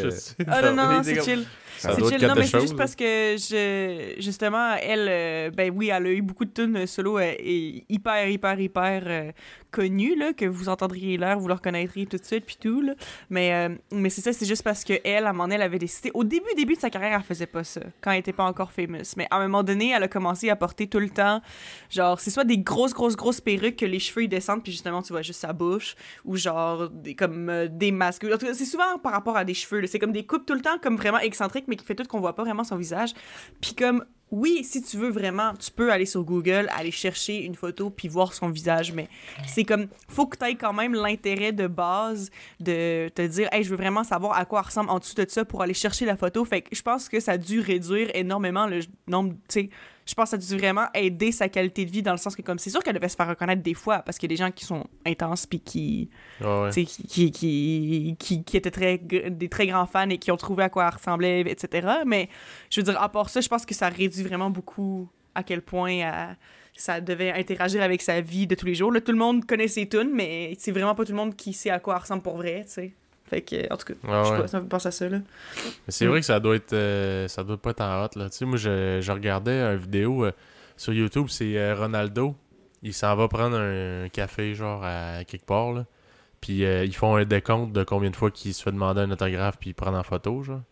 Ah 0.46 0.62
non, 0.62 0.74
non, 0.76 1.02
C'est 1.02 1.22
chill. 1.24 1.44
Ça 1.78 1.94
C'est 1.94 2.18
chill. 2.18 2.26
Non, 2.26 2.34
mais 2.36 2.46
c'est 2.46 2.60
juste 2.60 2.76
parce 2.76 2.94
que 2.94 3.36
je, 3.38 4.14
justement, 4.18 4.74
elle, 4.82 5.06
euh, 5.08 5.50
ben 5.50 5.72
oui, 5.74 5.88
elle 5.88 6.06
a 6.06 6.10
eu 6.10 6.22
beaucoup 6.22 6.44
de 6.44 6.50
tunes 6.50 6.86
solo 6.86 7.18
euh, 7.18 7.32
et 7.38 7.84
hyper, 7.88 8.28
hyper, 8.28 8.58
hyper 8.58 9.02
euh, 9.06 9.32
connues, 9.70 10.16
là, 10.16 10.32
que 10.32 10.46
vous 10.46 10.68
entendriez 10.68 11.16
l'air, 11.18 11.38
vous 11.38 11.48
le 11.48 11.54
reconnaîtriez 11.54 12.06
tout 12.06 12.16
de 12.16 12.24
suite, 12.24 12.44
puis 12.46 12.56
tout, 12.58 12.80
là. 12.80 12.94
Mais, 13.30 13.52
euh, 13.52 13.74
mais 13.92 14.10
c'est 14.10 14.22
ça, 14.22 14.32
c'est 14.32 14.46
juste 14.46 14.62
parce 14.62 14.84
que 14.84 14.94
elle, 15.04 15.26
à 15.26 15.30
un 15.30 15.32
moment 15.32 15.44
donné, 15.44 15.56
elle 15.56 15.62
avait 15.62 15.78
décidé. 15.78 16.10
Au 16.14 16.24
début, 16.24 16.46
début 16.56 16.74
de 16.74 16.80
sa 16.80 16.90
carrière, 16.90 17.18
elle 17.18 17.22
faisait 17.22 17.46
pas 17.46 17.64
ça, 17.64 17.82
quand 18.00 18.10
elle 18.10 18.20
était 18.20 18.32
pas 18.32 18.44
encore 18.44 18.72
famous. 18.72 19.14
Mais 19.16 19.26
à 19.30 19.36
un 19.36 19.42
moment 19.48 19.62
donné, 19.62 19.90
elle 19.90 20.02
a 20.02 20.08
commencé 20.08 20.48
à 20.48 20.56
porter 20.56 20.86
tout 20.86 20.98
le 20.98 21.10
temps, 21.10 21.42
genre, 21.90 22.20
c'est 22.20 22.30
soit 22.30 22.44
des 22.44 22.58
grosses, 22.58 22.94
grosses, 22.94 23.16
grosses 23.16 23.40
perruques 23.40 23.76
que 23.76 23.86
les 23.86 23.98
cheveux 23.98 24.24
ils 24.24 24.28
descendent, 24.28 24.62
puis 24.62 24.72
justement, 24.72 25.02
tu 25.02 25.12
vois 25.12 25.22
juste 25.22 25.40
sa 25.40 25.52
bouche, 25.52 25.94
ou 26.24 26.36
genre, 26.36 26.88
des, 26.88 27.14
comme 27.14 27.68
des 27.68 27.92
masques. 27.92 28.24
En 28.24 28.38
tout 28.38 28.46
cas, 28.46 28.54
c'est 28.54 28.64
souvent 28.64 28.98
par 29.02 29.12
rapport 29.12 29.36
à 29.36 29.44
des 29.44 29.54
cheveux, 29.54 29.80
là. 29.80 29.86
C'est 29.86 29.98
comme 29.98 30.12
des 30.12 30.24
coupes 30.24 30.46
tout 30.46 30.54
le 30.54 30.62
temps, 30.62 30.78
comme 30.82 30.96
vraiment 30.96 31.18
excentriques, 31.18 31.65
mais 31.68 31.76
qui 31.76 31.84
fait 31.84 31.94
tout 31.94 32.04
qu'on 32.04 32.20
voit 32.20 32.34
pas 32.34 32.44
vraiment 32.44 32.64
son 32.64 32.76
visage. 32.76 33.12
Puis 33.60 33.74
comme, 33.74 34.04
oui, 34.32 34.64
si 34.64 34.82
tu 34.82 34.96
veux 34.96 35.10
vraiment, 35.10 35.54
tu 35.54 35.70
peux 35.70 35.92
aller 35.92 36.06
sur 36.06 36.24
Google, 36.24 36.68
aller 36.76 36.90
chercher 36.90 37.44
une 37.44 37.54
photo, 37.54 37.90
puis 37.90 38.08
voir 38.08 38.32
son 38.32 38.48
visage, 38.48 38.92
mais 38.92 39.08
c'est 39.46 39.62
comme, 39.64 39.86
faut 40.08 40.26
que 40.26 40.36
tu 40.36 40.44
aies 40.44 40.56
quand 40.56 40.72
même 40.72 40.94
l'intérêt 40.94 41.52
de 41.52 41.68
base 41.68 42.30
de 42.58 43.08
te 43.14 43.22
dire, 43.22 43.48
hey, 43.52 43.62
je 43.62 43.70
veux 43.70 43.76
vraiment 43.76 44.02
savoir 44.02 44.36
à 44.36 44.44
quoi 44.44 44.62
ressemble 44.62 44.90
en 44.90 44.98
dessous 44.98 45.14
de 45.14 45.26
ça 45.28 45.44
pour 45.44 45.62
aller 45.62 45.74
chercher 45.74 46.06
la 46.06 46.16
photo. 46.16 46.44
Fait 46.44 46.62
que 46.62 46.74
je 46.74 46.82
pense 46.82 47.08
que 47.08 47.20
ça 47.20 47.32
a 47.32 47.38
dû 47.38 47.60
réduire 47.60 48.10
énormément 48.14 48.66
le 48.66 48.80
nombre, 49.06 49.34
tu 49.48 49.60
sais, 49.60 49.70
je 50.06 50.14
pense 50.14 50.30
que 50.30 50.36
ça 50.40 50.46
a 50.52 50.56
dû 50.56 50.56
vraiment 50.60 50.86
aider 50.94 51.32
sa 51.32 51.48
qualité 51.48 51.84
de 51.84 51.90
vie 51.90 52.02
dans 52.02 52.12
le 52.12 52.16
sens 52.18 52.36
que, 52.36 52.42
comme, 52.42 52.58
c'est 52.58 52.70
sûr 52.70 52.80
qu'elle 52.82 52.94
devait 52.94 53.08
se 53.08 53.16
faire 53.16 53.28
reconnaître 53.28 53.62
des 53.62 53.74
fois 53.74 53.98
parce 53.98 54.18
qu'il 54.18 54.30
y 54.30 54.32
a 54.32 54.36
des 54.36 54.42
gens 54.42 54.50
qui 54.52 54.64
sont 54.64 54.86
intenses 55.04 55.46
puis 55.46 55.60
qui, 55.60 56.10
ouais. 56.40 56.70
qui, 56.72 56.86
qui, 56.86 57.30
qui, 57.32 58.16
qui, 58.18 58.44
qui 58.44 58.56
étaient 58.56 58.70
très, 58.70 58.98
des 58.98 59.48
très 59.48 59.66
grands 59.66 59.86
fans 59.86 60.08
et 60.08 60.18
qui 60.18 60.30
ont 60.30 60.36
trouvé 60.36 60.62
à 60.64 60.68
quoi 60.68 60.86
elle 60.86 60.94
ressemblait, 60.94 61.40
etc. 61.40 61.88
Mais 62.06 62.28
je 62.70 62.80
veux 62.80 62.84
dire, 62.84 63.02
à 63.02 63.08
part 63.10 63.28
ça, 63.30 63.40
je 63.40 63.48
pense 63.48 63.66
que 63.66 63.74
ça 63.74 63.88
réduit 63.88 64.22
vraiment 64.22 64.48
beaucoup 64.50 65.08
à 65.34 65.42
quel 65.42 65.60
point 65.60 65.90
elle- 65.90 66.36
ça 66.78 67.00
devait 67.00 67.32
interagir 67.32 67.82
avec 67.82 68.02
sa 68.02 68.20
vie 68.20 68.46
de 68.46 68.54
tous 68.54 68.66
les 68.66 68.74
jours. 68.74 68.92
Là, 68.92 69.00
tout 69.00 69.10
le 69.12 69.18
monde 69.18 69.46
connaît 69.46 69.66
ses 69.66 69.88
tunes, 69.88 70.10
mais 70.12 70.52
c'est 70.58 70.72
vraiment 70.72 70.94
pas 70.94 71.04
tout 71.06 71.12
le 71.12 71.16
monde 71.16 71.34
qui 71.34 71.54
sait 71.54 71.70
à 71.70 71.78
quoi 71.80 71.94
elle 71.94 72.02
ressemble 72.02 72.22
pour 72.22 72.36
vrai, 72.36 72.64
tu 72.66 72.72
sais. 72.72 72.92
Fait 73.28 73.42
que, 73.42 73.72
en 73.72 73.76
tout 73.76 73.86
cas, 73.86 73.94
Ouais, 74.08 74.24
je 74.24 74.28
sais 74.30 74.36
pas, 74.42 74.46
ça 74.48 74.58
me 74.58 74.62
fait 74.64 74.68
penser 74.68 74.88
à 74.88 74.90
ça, 74.92 75.08
là. 75.08 75.18
Mais 75.18 75.62
c'est 75.88 76.06
vrai 76.06 76.20
que 76.20 76.26
ça 76.26 76.38
doit 76.38 76.54
être 76.56 76.72
euh, 76.72 77.26
ça 77.28 77.42
doit 77.42 77.56
pas 77.56 77.70
être 77.70 77.80
en 77.80 78.04
hot 78.04 78.08
là. 78.16 78.30
Tu 78.30 78.36
sais, 78.38 78.44
moi 78.44 78.56
je, 78.56 79.00
je 79.02 79.12
regardais 79.12 79.60
une 79.60 79.76
vidéo 79.78 80.24
euh, 80.26 80.32
sur 80.76 80.92
YouTube, 80.92 81.26
c'est 81.28 81.56
euh, 81.58 81.74
Ronaldo. 81.74 82.36
Il 82.82 82.94
s'en 82.94 83.16
va 83.16 83.26
prendre 83.26 83.56
un 83.58 84.08
café 84.10 84.54
genre 84.54 84.84
à 84.84 85.24
quelque 85.24 85.44
part 85.46 85.72
là. 85.72 85.86
Puis 86.40 86.64
euh, 86.64 86.84
ils 86.84 86.94
font 86.94 87.16
un 87.16 87.24
décompte 87.24 87.72
de 87.72 87.82
combien 87.82 88.10
de 88.10 88.16
fois 88.16 88.30
qu'il 88.30 88.54
se 88.54 88.62
fait 88.62 88.70
demander 88.70 89.00
un 89.00 89.10
autographe 89.10 89.56
puis 89.58 89.70
il 89.70 89.74
prend 89.74 89.92
en 89.94 90.02
photo 90.04 90.42
genre. 90.44 90.62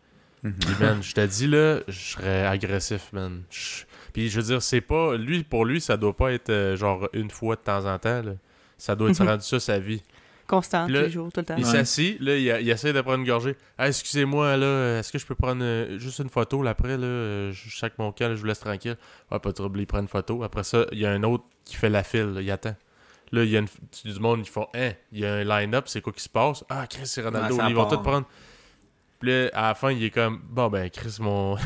Mhm. 0.45 0.53
Puis 0.61 0.75
man, 0.79 1.03
je 1.03 1.15
te 1.15 1.27
dis 1.27 1.47
là, 1.49 1.81
je 1.89 1.99
serais 2.13 2.47
agressif 2.47 3.13
man. 3.13 3.43
Je- 3.51 3.85
Puis 4.13 4.29
je 4.29 4.37
veux 4.39 4.47
dire, 4.47 4.63
c'est 4.63 4.83
pas 4.83 5.17
lui 5.17 5.43
pour 5.43 5.65
lui, 5.65 5.81
ça 5.81 5.97
doit 5.97 6.15
pas 6.17 6.33
être 6.33 6.51
euh, 6.51 6.77
genre 6.77 7.09
une 7.15 7.31
fois 7.31 7.57
de 7.57 7.63
temps 7.63 7.87
en 7.93 7.99
temps 7.99 8.23
là. 8.23 8.33
Ça 8.79 8.95
doit 8.95 9.11
être 9.11 9.21
Mhm. 9.21 9.29
rendu 9.29 9.43
ça 9.45 9.59
sa 9.59 9.79
vie. 9.81 10.03
Constant, 10.47 10.87
tous 10.87 10.93
les 10.93 11.11
jours, 11.11 11.33
tout 11.33 11.41
le 11.41 11.47
temps. 11.47 11.55
Il 11.57 11.65
Ouais. 11.65 11.71
s'assit, 11.71 12.21
là, 12.21 12.37
il, 12.37 12.43
il 12.63 12.71
essaie 12.71 12.93
de 12.93 13.01
prendre 13.01 13.19
une 13.19 13.27
gorgée. 13.27 13.57
Ah, 13.79 13.89
excusez-moi, 13.89 14.57
là, 14.57 14.99
est-ce 14.99 15.11
que 15.13 15.19
je 15.19 15.27
peux 15.27 15.35
prendre 15.35 15.63
euh, 15.65 15.99
juste 15.99 16.19
une 16.19 16.29
photo, 16.29 16.63
là, 16.63 16.71
après, 16.71 16.97
là, 16.99 17.05
euh, 17.07 17.53
je 17.53 17.77
sac 17.77 17.95
mon 17.99 18.13
camp, 18.13 18.29
là, 18.29 18.35
je 18.35 18.41
vous 18.41 18.47
laisse 18.47 18.61
tranquille. 18.61 18.97
Ah, 19.31 19.39
pas 19.39 19.49
de 19.51 19.55
trouble, 19.55 19.81
il 19.81 19.87
prend 19.87 20.01
une 20.01 20.09
photo. 20.09 20.43
Après 20.43 20.65
ça, 20.65 20.85
il 20.93 20.99
y 20.99 21.07
a 21.07 21.11
un 21.11 21.23
autre 21.23 21.45
qui 21.65 21.77
fait 21.77 21.89
la 21.89 22.03
file, 22.05 22.33
là, 22.35 22.41
il 22.43 22.51
attend. 22.51 22.77
Là, 23.33 23.43
il 23.43 23.51
y 23.51 23.57
a 23.57 23.61
une, 23.61 23.69
du 24.05 24.21
monde, 24.21 24.41
ils 24.45 24.49
font, 24.51 24.69
hein, 24.75 24.91
il 25.11 25.21
y 25.21 25.27
a 25.27 25.33
un 25.35 25.45
line-up, 25.45 25.85
c'est 25.89 26.01
quoi 26.03 26.13
qui 26.13 26.23
se 26.23 26.29
passe? 26.29 26.63
Ah, 26.69 26.87
Chris, 26.87 27.07
c'est 27.07 27.23
Ronaldo, 27.23 27.57
Ouais, 27.57 27.65
ils 27.69 27.75
vont 27.75 27.87
tout 27.89 27.99
prendre. 28.03 28.27
Puis 29.19 29.31
là, 29.31 29.49
à 29.55 29.69
la 29.69 29.75
fin, 29.75 29.91
il 29.91 30.05
est 30.05 30.11
comme, 30.11 30.41
bon, 30.51 30.69
ben, 30.69 30.91
Chris, 30.91 31.17
mon. 31.21 31.57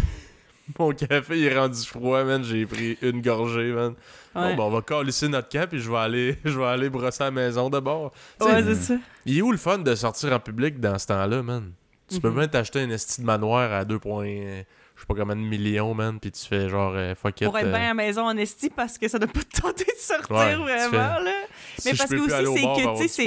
Mon 0.78 0.92
café 0.92 1.38
il 1.38 1.44
est 1.46 1.58
rendu 1.58 1.78
froid, 1.84 2.24
man. 2.24 2.42
J'ai 2.44 2.66
pris 2.66 2.98
une 3.02 3.20
gorgée, 3.22 3.72
man. 3.72 3.94
Ouais, 4.34 4.54
Bon, 4.54 4.56
ben, 4.56 4.62
on 4.64 4.70
va 4.70 4.82
calisser 4.82 5.28
notre 5.28 5.48
camp, 5.48 5.66
puis 5.68 5.80
je 5.80 5.90
vais 5.90 5.96
aller, 5.96 6.38
je 6.44 6.58
vais 6.58 6.66
aller 6.66 6.90
brosser 6.90 7.22
à 7.22 7.26
la 7.26 7.30
maison 7.30 7.70
d'abord. 7.70 8.12
Ouais 8.40 8.62
c'est 8.62 8.74
ça. 8.74 8.94
il 9.26 9.38
est 9.38 9.42
où 9.42 9.50
le 9.50 9.58
fun 9.58 9.78
de 9.78 9.94
sortir 9.94 10.32
en 10.32 10.38
public 10.40 10.78
dans 10.80 10.98
ce 10.98 11.06
temps-là, 11.06 11.42
man? 11.42 11.72
Tu 12.10 12.20
peux 12.20 12.30
Mhm. 12.30 12.36
même 12.36 12.48
t'acheter 12.48 12.80
un 12.80 12.90
esti 12.90 13.20
de 13.20 13.26
manoir 13.26 13.72
à 13.72 13.84
2 13.84 13.98
points, 13.98 14.62
je 14.98 15.02
sais 15.02 15.06
pas 15.06 15.14
combien 15.14 15.36
de 15.36 15.40
millions, 15.40 15.94
man, 15.94 16.18
puis 16.18 16.32
tu 16.32 16.44
fais 16.44 16.68
genre 16.68 16.92
euh, 16.94 17.14
fuck 17.14 17.40
it. 17.40 17.46
Pour 17.46 17.56
être 17.56 17.66
euh, 17.66 17.70
bien 17.70 17.80
à 17.82 17.88
la 17.88 17.94
maison 17.94 18.22
en 18.26 18.36
esti 18.36 18.68
parce 18.68 18.98
que 18.98 19.06
ça 19.06 19.18
doit 19.18 19.28
pas 19.28 19.40
te 19.44 19.60
tenter 19.60 19.84
de 19.84 19.90
sortir 19.98 20.30
Ouais, 20.36 20.54
tu 20.54 20.60
vraiment, 20.60 20.90
fais- 20.90 21.24
là. 21.24 21.32
si 21.78 21.88
mais 21.88 21.94
je 21.94 21.98
parce 21.98 22.10
que 22.10 22.16
aussi, 22.16 22.32
aller 22.34 22.46
au 22.48 22.54
c'est 22.56 22.62
que, 22.62 23.00
tu 23.02 23.08
sais, 23.08 23.24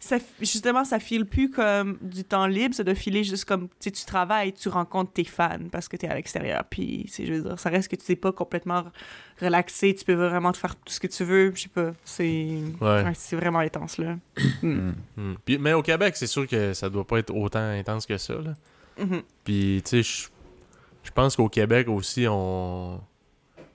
c'est- 0.00 0.24
justement, 0.40 0.84
ça 0.84 0.98
file 0.98 1.24
plus 1.26 1.48
comme 1.48 1.96
du 2.02 2.24
temps 2.24 2.46
libre, 2.48 2.74
ça 2.74 2.82
doit 2.82 2.96
filer 2.96 3.22
juste 3.22 3.44
comme, 3.44 3.68
tu 3.68 3.74
sais, 3.80 3.90
tu 3.92 4.04
travailles, 4.04 4.52
tu 4.52 4.68
rencontres 4.68 5.12
tes 5.12 5.22
fans 5.24 5.58
parce 5.70 5.86
que 5.88 5.96
t'es 5.96 6.08
à 6.08 6.14
l'extérieur, 6.16 6.64
puis, 6.68 7.06
c'est, 7.08 7.24
je 7.24 7.34
veux 7.34 7.40
dire, 7.42 7.58
ça 7.58 7.70
reste 7.70 7.88
que 7.88 7.94
tu 7.96 8.04
sais 8.04 8.16
pas 8.16 8.32
complètement 8.32 8.84
relaxé, 9.40 9.94
tu 9.94 10.04
peux 10.04 10.14
vraiment 10.14 10.50
te 10.52 10.58
faire 10.58 10.74
tout 10.74 10.92
ce 10.92 10.98
que 11.00 11.06
tu 11.06 11.22
veux, 11.24 11.52
je 11.54 11.62
sais 11.62 11.68
pas, 11.68 11.92
c'est... 12.04 12.58
Ouais. 12.80 13.04
vraiment 13.36 13.60
intense, 13.60 13.98
là. 13.98 14.16
Hmm. 14.62 14.92
Puis- 15.44 15.58
mais 15.58 15.72
au 15.72 15.82
Québec, 15.82 16.16
c'est 16.16 16.26
sûr 16.26 16.48
que 16.48 16.74
ça 16.74 16.90
doit 16.90 17.06
pas 17.06 17.18
être 17.18 17.32
autant 17.34 17.60
intense 17.60 18.06
que 18.06 18.16
ça, 18.18 18.34
là. 18.34 18.54
Mhm. 18.98 19.22
Puis, 19.44 19.82
tu 19.88 20.02
sais, 20.02 20.28
je- 21.04 21.10
pense 21.10 21.36
qu'au 21.36 21.48
Québec 21.48 21.88
aussi, 21.88 22.26
on, 22.28 23.00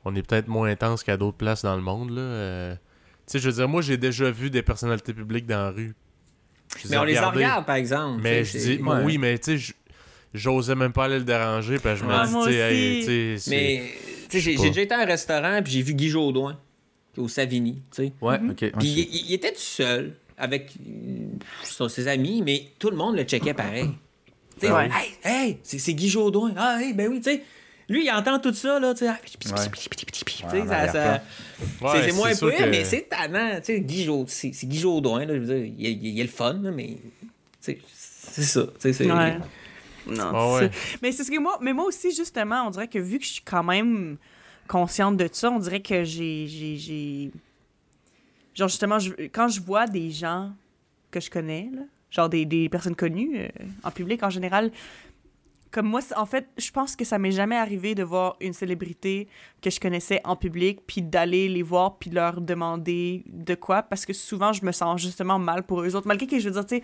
on 0.05 0.15
est 0.15 0.21
peut-être 0.27 0.47
moins 0.47 0.69
intense 0.69 1.03
qu'à 1.03 1.17
d'autres 1.17 1.37
places 1.37 1.63
dans 1.63 1.75
le 1.75 1.81
monde, 1.81 2.11
là. 2.11 2.21
Euh, 2.21 2.75
tu 2.75 3.33
sais, 3.33 3.39
je 3.39 3.49
veux 3.49 3.55
dire, 3.55 3.67
moi, 3.67 3.81
j'ai 3.81 3.97
déjà 3.97 4.31
vu 4.31 4.49
des 4.49 4.61
personnalités 4.61 5.13
publiques 5.13 5.45
dans 5.45 5.57
la 5.63 5.71
rue. 5.71 5.93
Je 6.81 6.87
Mais 6.89 6.97
on 6.97 7.03
les 7.03 7.17
en 7.19 7.31
regarde, 7.31 7.65
par 7.65 7.75
exemple. 7.75 8.21
Mais 8.21 8.43
je 8.43 8.57
dis, 8.57 8.81
ouais. 8.81 9.03
oui, 9.03 9.17
mais 9.17 9.37
tu 9.39 9.59
sais, 9.59 9.73
j'osais 10.33 10.75
même 10.75 10.93
pas 10.93 11.05
aller 11.05 11.17
le 11.19 11.23
déranger, 11.25 11.79
parce 11.79 11.99
que 12.01 12.05
je 12.07 12.09
me 12.11 12.49
dis, 12.49 12.55
hey, 12.55 13.05
tu 13.05 13.39
sais, 13.39 13.49
Mais, 13.49 13.91
tu 14.29 14.31
sais, 14.31 14.39
j'ai 14.39 14.55
déjà 14.57 14.81
été 14.81 14.93
à 14.93 14.99
un 15.01 15.05
restaurant, 15.05 15.61
puis 15.63 15.73
j'ai 15.73 15.81
vu 15.81 15.93
Guy 15.93 16.09
Jodoin, 16.09 16.57
qui 17.13 17.19
est 17.19 17.23
au 17.23 17.27
Savigny, 17.27 17.81
tu 17.91 18.03
sais. 18.05 18.13
Ouais, 18.21 18.39
Mhm. 18.39 18.51
ok. 18.51 18.71
Puis 18.79 18.87
il, 18.87 19.25
il 19.29 19.33
était 19.33 19.51
tout 19.51 19.59
seul, 19.59 20.13
avec 20.37 20.71
euh, 20.87 21.87
ses 21.89 22.07
amis, 22.07 22.41
mais 22.45 22.67
tout 22.79 22.89
le 22.91 22.95
monde 22.97 23.15
le 23.17 23.23
checkait 23.23 23.53
pareil. 23.55 23.89
Ouais. 24.63 24.89
hey, 24.91 25.13
hey, 25.23 25.57
c'est 25.63 25.79
c'est 25.79 25.93
Guy 25.93 26.09
Jodoin. 26.09 26.53
Ah, 26.57 26.77
hey, 26.81 26.93
ben 26.93 27.07
oui, 27.11 27.17
tu 27.21 27.31
sais. 27.31 27.43
Lui, 27.89 28.03
il 28.05 28.11
entend 28.11 28.37
tout 28.39 28.53
ça, 28.53 28.79
là, 28.81 28.93
tu 28.93 28.99
sais. 29.05 29.07
ah, 29.07 29.17
c'est 32.01 32.11
c'est 32.11 32.11
moins 32.17 32.29
pire, 32.49 32.57
que- 32.57 32.69
mais 32.69 32.83
c'est 32.83 33.03
tannant. 33.07 33.55
Tu 33.59 33.65
sais, 33.65 33.79
Guy 33.81 34.09
c'est 34.27 34.53
c'est 34.53 34.67
Guy 34.67 34.79
Jodoin, 34.79 35.25
là, 35.25 35.33
je 35.35 35.39
veux 35.39 35.45
dire, 35.45 35.73
il, 35.77 35.81
y 35.81 35.85
a- 35.85 35.89
il 35.89 36.07
y 36.17 36.19
a 36.19 36.23
le 36.23 36.29
fun, 36.29 36.53
là, 36.61 36.71
mais. 36.71 36.97
tu 36.97 37.27
sais, 37.61 37.79
C'est 37.93 38.41
ça. 38.43 38.63
tu 38.63 38.71
sais, 38.79 38.93
c'est- 38.93 39.11
Ouais. 39.11 39.37
Non, 40.07 40.31
Ah 40.33 40.57
c'est 40.59 40.65
ouais. 40.65 40.71
ça. 40.71 40.97
Mais 41.01 41.11
c'est 41.11 41.23
ce 41.23 41.31
que 41.31 41.39
moi, 41.39 41.57
mais 41.61 41.73
moi 41.73 41.85
aussi, 41.85 42.13
justement, 42.15 42.63
on 42.67 42.69
dirait 42.71 42.87
que 42.87 42.99
vu 42.99 43.19
que 43.19 43.25
je 43.25 43.31
suis 43.33 43.41
quand 43.43 43.63
même 43.63 44.17
consciente 44.67 45.15
de 45.17 45.29
ça, 45.31 45.49
on 45.51 45.59
dirait 45.59 45.81
que 45.81 46.03
j'ai. 46.03 46.47
j'ai- 46.47 46.77
j'ai- 46.77 47.31
Genre, 48.55 48.67
justement, 48.69 48.99
je- 48.99 49.13
quand 49.31 49.47
je 49.49 49.61
vois 49.61 49.85
des 49.87 50.09
gens 50.11 50.51
que 51.11 51.19
je 51.19 51.29
connais, 51.29 51.69
là, 51.73 51.81
genre 52.09 52.29
des, 52.29 52.45
des 52.45 52.69
personnes 52.69 52.95
connues 52.95 53.37
euh, 53.37 53.47
en 53.83 53.91
public 53.91 54.23
en 54.23 54.29
général, 54.29 54.71
comme 55.71 55.87
moi, 55.87 56.01
en 56.15 56.25
fait, 56.25 56.47
je 56.57 56.71
pense 56.71 56.95
que 56.95 57.05
ça 57.05 57.19
m'est 57.19 57.31
jamais 57.31 57.55
arrivé 57.55 57.93
de 57.95 58.03
voir 58.03 58.35
une 58.41 58.53
célébrité 58.53 59.27
que 59.61 59.69
je 59.69 59.79
connaissais 59.79 60.21
en 60.23 60.35
public, 60.35 60.79
puis 60.87 61.01
d'aller 61.01 61.49
les 61.49 61.61
voir, 61.61 61.97
puis 61.97 62.09
leur 62.09 62.41
demander 62.41 63.23
de 63.27 63.55
quoi, 63.55 63.83
parce 63.83 64.05
que 64.05 64.13
souvent, 64.13 64.53
je 64.53 64.65
me 64.65 64.71
sens 64.71 65.01
justement 65.01 65.39
mal 65.39 65.63
pour 65.63 65.81
eux 65.81 65.95
autres. 65.95 66.07
Malgré 66.07 66.27
que, 66.27 66.39
je 66.39 66.49
veux 66.49 66.53
dire, 66.53 66.65
tu 66.65 66.77
sais, 66.77 66.83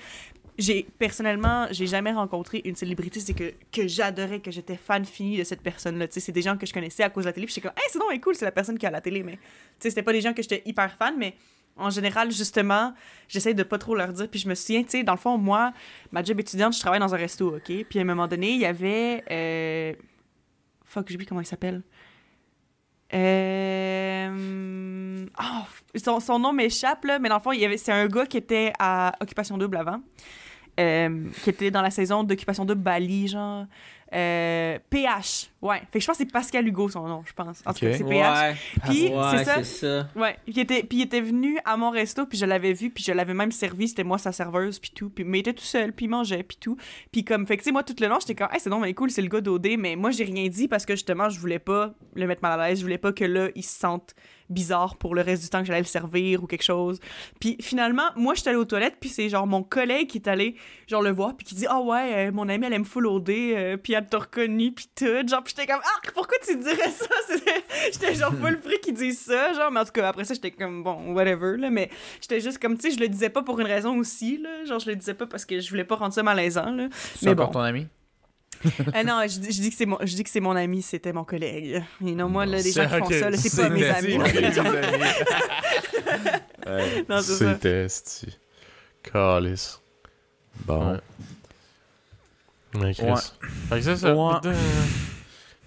j'ai 0.57 0.85
personnellement, 0.99 1.67
j'ai 1.71 1.87
jamais 1.87 2.11
rencontré 2.11 2.61
une 2.65 2.75
célébrité 2.75 3.19
c'est 3.19 3.33
que, 3.33 3.53
que 3.71 3.87
j'adorais, 3.87 4.39
que 4.39 4.51
j'étais 4.51 4.75
fan 4.75 5.03
fini 5.03 5.37
de 5.37 5.43
cette 5.43 5.61
personne-là. 5.61 6.07
Tu 6.07 6.15
sais, 6.15 6.19
c'est 6.19 6.31
des 6.31 6.43
gens 6.43 6.57
que 6.57 6.65
je 6.67 6.73
connaissais 6.73 7.03
à 7.03 7.09
cause 7.09 7.23
de 7.23 7.29
la 7.29 7.33
télé, 7.33 7.47
puis 7.47 7.55
j'étais 7.55 7.67
comme, 7.67 7.77
hey, 7.77 7.89
c'est 7.89 7.99
donc 7.99 8.21
cool, 8.21 8.35
c'est 8.35 8.45
la 8.45 8.51
personne 8.51 8.77
qui 8.77 8.85
à 8.85 8.91
la 8.91 9.01
télé, 9.01 9.23
mais 9.23 9.33
tu 9.33 9.39
sais, 9.79 9.89
c'était 9.89 10.03
pas 10.03 10.13
des 10.13 10.21
gens 10.21 10.33
que 10.33 10.41
j'étais 10.41 10.61
hyper 10.65 10.95
fan, 10.95 11.15
mais 11.17 11.35
en 11.75 11.89
général, 11.89 12.31
justement, 12.31 12.93
j'essaie 13.27 13.53
de 13.53 13.63
pas 13.63 13.77
trop 13.77 13.95
leur 13.95 14.13
dire. 14.13 14.29
Puis 14.29 14.39
je 14.39 14.47
me 14.47 14.55
souviens, 14.55 14.83
tu 14.83 14.89
sais, 14.89 15.03
dans 15.03 15.13
le 15.13 15.17
fond, 15.17 15.37
moi, 15.37 15.73
ma 16.11 16.23
job 16.23 16.39
étudiante, 16.39 16.73
je 16.75 16.79
travaille 16.79 16.99
dans 16.99 17.13
un 17.13 17.17
resto, 17.17 17.55
OK? 17.55 17.71
Puis 17.89 17.99
à 17.99 18.01
un 18.01 18.05
moment 18.05 18.27
donné, 18.27 18.51
il 18.51 18.59
y 18.59 18.65
avait. 18.65 19.23
Euh... 19.31 19.93
Fuck, 20.85 21.07
j'ai 21.09 21.15
oublié 21.15 21.27
comment 21.27 21.41
il 21.41 21.47
s'appelle. 21.47 21.81
Euh... 23.13 24.33
ah, 25.37 25.65
son, 25.95 26.19
son 26.19 26.39
nom 26.39 26.53
m'échappe, 26.53 27.05
là, 27.05 27.19
mais 27.19 27.29
dans 27.29 27.37
le 27.37 27.41
fond, 27.41 27.51
c'est 27.77 27.91
un 27.91 28.07
gars 28.07 28.25
qui 28.25 28.37
était 28.37 28.73
à 28.79 29.13
Occupation 29.19 29.57
Double 29.57 29.77
avant. 29.77 30.01
Euh, 30.79 31.25
qui 31.43 31.49
était 31.49 31.71
dans 31.71 31.81
la 31.81 31.91
saison 31.91 32.23
d'Occupation 32.23 32.65
Double 32.65 32.81
Bali, 32.81 33.27
genre. 33.27 33.65
Euh, 34.15 34.77
PH, 34.91 35.49
ouais. 35.63 35.79
Fait 35.91 35.97
que 35.97 35.99
je 36.01 36.05
pense 36.05 36.17
que 36.17 36.23
c'est 36.23 36.31
Pascal 36.31 36.67
Hugo, 36.67 36.87
son 36.87 37.07
nom, 37.07 37.23
je 37.25 37.33
pense. 37.33 37.63
En 37.65 37.73
tout 37.73 37.79
cas, 37.79 37.97
c'est 37.97 38.03
PH. 38.03 38.39
Ouais, 38.39 38.55
Puis, 38.83 39.07
ouais, 39.07 39.37
c'est 39.37 39.43
ça. 39.43 39.63
ça. 39.63 40.07
Ouais, 40.15 40.37
puis 40.45 40.53
il 40.55 40.59
était, 40.59 40.83
puis 40.83 40.99
il 40.99 41.01
était 41.01 41.21
venu 41.21 41.57
à 41.65 41.77
mon 41.77 41.89
resto, 41.89 42.27
puis 42.27 42.37
je 42.37 42.45
l'avais 42.45 42.73
vu, 42.73 42.91
puis 42.91 43.03
je 43.03 43.11
l'avais 43.11 43.33
même 43.33 43.51
servi, 43.51 43.87
c'était 43.87 44.03
moi 44.03 44.19
sa 44.19 44.31
serveuse, 44.31 44.77
puis 44.77 44.91
tout. 44.93 45.09
Puis, 45.09 45.23
mais 45.23 45.39
il 45.39 45.41
était 45.41 45.53
tout 45.53 45.63
seul, 45.63 45.93
puis 45.93 46.05
il 46.05 46.09
mangeait, 46.09 46.43
puis 46.43 46.57
tout. 46.59 46.77
Puis 47.11 47.25
comme, 47.25 47.47
fait 47.47 47.57
que 47.57 47.63
tu 47.63 47.69
sais, 47.69 47.71
moi, 47.71 47.81
tout 47.81 47.95
le 47.99 48.07
long, 48.07 48.19
j'étais 48.19 48.35
comme, 48.35 48.53
hey, 48.53 48.59
c'est 48.59 48.69
non, 48.69 48.79
mais 48.79 48.93
cool, 48.93 49.09
c'est 49.09 49.23
le 49.23 49.29
gars 49.29 49.41
d'OD, 49.41 49.67
mais 49.79 49.95
moi, 49.95 50.11
j'ai 50.11 50.25
rien 50.25 50.47
dit 50.47 50.67
parce 50.67 50.85
que 50.85 50.93
justement, 50.93 51.29
je 51.29 51.39
voulais 51.39 51.57
pas 51.57 51.95
le 52.13 52.27
mettre 52.27 52.43
mal 52.43 52.59
à 52.59 52.69
l'aise, 52.69 52.77
je 52.77 52.83
voulais 52.83 52.99
pas 52.99 53.13
que 53.13 53.25
là, 53.25 53.49
il 53.55 53.63
se 53.63 53.79
sente 53.79 54.13
bizarre 54.53 54.95
pour 54.97 55.15
le 55.15 55.21
reste 55.21 55.43
du 55.43 55.49
temps 55.49 55.59
que 55.59 55.65
j'allais 55.65 55.79
le 55.79 55.85
servir 55.85 56.43
ou 56.43 56.47
quelque 56.47 56.63
chose. 56.63 56.99
Puis 57.39 57.57
finalement, 57.61 58.09
moi, 58.15 58.33
j'étais 58.35 58.49
allée 58.49 58.59
aux 58.59 58.65
toilettes, 58.65 58.97
puis 58.99 59.09
c'est 59.09 59.27
genre 59.29 59.47
mon 59.47 59.63
collègue 59.63 60.07
qui 60.07 60.17
est 60.19 60.27
allé, 60.27 60.55
genre, 60.87 61.01
le 61.01 61.11
voir, 61.11 61.35
puis 61.35 61.45
qui 61.45 61.55
dit, 61.55 61.65
ah 61.67 61.81
ouais, 61.81 62.27
euh, 62.27 62.31
mon 62.31 62.47
amie, 62.49 62.65
elle 62.65 62.73
aime 62.73 62.85
full 62.85 63.07
OD, 63.07 63.29
euh, 63.29 63.77
puis 63.77 63.93
elle 63.93 64.05
t'a 64.07 64.19
reconnu, 64.19 64.71
puis 64.71 64.87
tout. 64.95 65.05
Genre, 65.27 65.43
puis 65.43 65.53
j'étais 65.57 65.71
comme, 65.71 65.81
ah, 65.83 66.11
pourquoi 66.13 66.37
tu 66.45 66.55
dirais 66.57 66.89
ça? 66.91 67.05
J'étais 67.91 68.15
genre 68.15 68.33
full 68.33 68.59
pris 68.59 68.79
qu'ils 68.79 68.93
disent 68.93 69.21
ça, 69.21 69.53
genre, 69.53 69.71
mais 69.71 69.79
en 69.81 69.85
tout 69.85 69.91
cas, 69.91 70.07
après 70.07 70.23
ça, 70.25 70.33
j'étais 70.33 70.51
comme, 70.51 70.83
bon, 70.83 71.13
whatever, 71.13 71.57
là, 71.57 71.69
mais 71.69 71.89
j'étais 72.21 72.39
juste 72.39 72.59
comme, 72.59 72.77
tu 72.77 72.89
sais, 72.89 72.95
je 72.95 72.99
le 72.99 73.07
disais 73.09 73.29
pas 73.29 73.41
pour 73.41 73.59
une 73.59 73.67
raison 73.67 73.97
aussi, 73.97 74.37
là, 74.37 74.63
genre, 74.65 74.79
je 74.79 74.89
le 74.89 74.95
disais 74.95 75.13
pas 75.13 75.25
parce 75.27 75.45
que 75.45 75.59
je 75.59 75.69
voulais 75.69 75.83
pas 75.83 75.95
rendre 75.95 76.13
ça 76.13 76.23
malaisant, 76.23 76.71
là. 76.71 76.87
C'est 77.15 77.25
Mais 77.27 77.35
bon. 77.35 77.47
ton 77.47 77.59
ami? 77.59 77.87
Ah 78.93 79.03
non, 79.03 79.21
je, 79.27 79.39
dis- 79.39 79.51
je 79.51 79.61
dis 79.61 79.69
que 79.69 79.75
c'est 79.75 79.85
mon, 79.85 79.97
je 80.01 80.15
dis 80.15 80.23
que 80.23 80.29
c'est 80.29 80.39
mon 80.39 80.55
ami, 80.55 80.81
c'était 80.81 81.13
mon 81.13 81.23
collègue. 81.23 81.83
Et 82.05 82.11
non, 82.15 82.29
moi, 82.29 82.45
là, 82.45 82.57
les 82.57 82.71
gens 82.71 82.83
qui 82.85 82.89
C'est- 82.89 82.99
font 82.99 83.09
ça, 83.09 83.29
là, 83.29 83.37
c'est 83.37 83.61
pas 83.61 83.69
mes 83.75 83.85
amis. 83.89 84.17
Ouais. 86.65 87.05
ça. 87.07 87.21
C'était, 87.21 87.85
esti. 87.85 88.37
Calice. 89.03 89.79
Bon. 90.65 90.91
Ouais. 90.93 90.99
Ouais, 92.75 92.93
Chris. 92.93 93.05
Ouais. 93.05 93.13
Fait 93.69 93.75
que 93.75 93.81
c'est 93.81 93.97
ça. 93.97 94.15
Ouais. 94.15 94.33
Putain. 94.35 94.53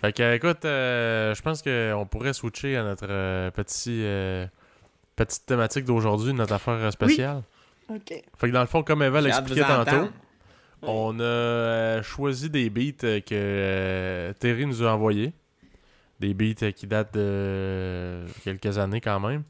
Fait 0.01 0.13
que, 0.13 0.35
écoute, 0.35 0.65
euh, 0.65 1.35
je 1.35 1.43
pense 1.43 1.63
qu'on 1.63 2.07
pourrait 2.07 2.33
switcher 2.33 2.77
à 2.77 2.83
notre 2.83 3.07
euh, 3.09 3.51
petit, 3.51 4.01
euh, 4.05 4.47
petite 5.17 5.47
thématique 5.47 5.85
d'aujourd'hui, 5.85 6.33
notre 6.33 6.55
affaire 6.55 6.75
euh, 6.75 6.91
spéciale. 6.91 7.43
OK. 7.89 8.09
Fait 8.09 8.49
que 8.49 8.53
dans 8.53 8.61
le 8.61 8.67
fond, 8.67 8.83
comme 8.83 9.03
Eva 9.03 9.21
l'expliquait 9.21 9.61
tantôt, 9.63 9.91
entendre. 9.91 10.11
On 10.87 11.19
a 11.21 11.23
euh, 11.23 12.03
choisi 12.03 12.51
des 12.51 12.71
beats 12.71 13.05
euh, 13.05 13.21
que 13.21 13.35
euh, 13.35 14.33
Terry 14.35 14.67
nous 14.67 14.83
a 14.83 14.93
envoyés. 14.93 15.33
Des 16.21 16.35
beats 16.35 16.73
qui 16.73 16.87
datent 16.87 17.15
de 17.15 18.25
quelques 18.45 18.79
années 18.79 19.01
quand 19.01 19.21
même. 19.21 19.45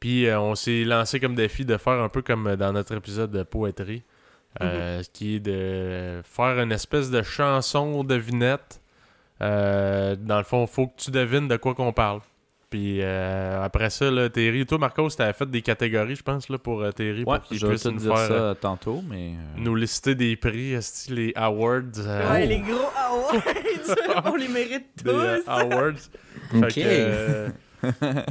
Puis 0.00 0.26
on 0.32 0.54
s'est 0.54 0.84
lancé 0.84 1.20
comme 1.20 1.34
défi 1.34 1.64
de 1.64 1.76
faire 1.76 1.94
un 2.02 2.08
peu 2.08 2.22
comme 2.22 2.56
dans 2.56 2.72
notre 2.72 2.96
épisode 2.96 3.30
de 3.32 3.42
poétrie. 3.42 4.02
euh, 4.62 5.02
qui 5.14 5.36
est 5.36 5.40
de 5.40 6.22
faire 6.24 6.60
une 6.60 6.72
espèce 6.72 7.10
de 7.10 7.22
chanson 7.22 8.04
devinette. 8.04 8.82
Euh, 9.42 10.16
dans 10.16 10.38
le 10.38 10.44
fond, 10.44 10.66
faut 10.66 10.88
que 10.88 10.96
tu 10.98 11.10
devines 11.12 11.48
de 11.48 11.56
quoi 11.56 11.74
qu'on 11.74 11.92
parle. 11.92 12.20
Puis 12.70 12.98
euh, 13.00 13.62
après 13.62 13.88
ça, 13.88 14.10
là, 14.10 14.28
Terry, 14.28 14.66
toi 14.66 14.76
Marcos, 14.76 15.08
t'avais 15.10 15.32
fait 15.32 15.48
des 15.50 15.62
catégories, 15.62 16.16
je 16.16 16.22
pense, 16.22 16.50
là, 16.50 16.58
pour 16.58 16.82
euh, 16.82 16.90
Terry, 16.92 17.24
Ouais, 17.24 17.38
pour 17.38 17.48
qu'il 17.48 17.58
je 17.58 17.66
puisse 17.66 17.82
te 17.84 17.88
nous 17.88 17.98
dire 17.98 18.14
faire 18.16 18.30
euh, 18.30 18.52
ça 18.54 18.60
tantôt, 18.60 19.02
mais... 19.08 19.28
euh, 19.30 19.58
nous 19.58 19.74
lister 19.74 20.14
des 20.14 20.36
prix, 20.36 20.74
les 21.08 21.32
awards. 21.34 21.80
euh, 21.98 22.30
Ouais, 22.32 22.42
oh, 22.44 22.48
les 22.48 22.60
gros 22.60 22.90
awards, 22.94 24.24
on 24.32 24.36
les 24.36 24.48
mérite 24.48 25.02
des 25.02 25.10
euh, 25.10 25.38
tous. 25.38 25.50
awards. 25.50 25.92
Ok. 26.54 26.74
Que, 26.74 26.80
euh, 26.84 27.48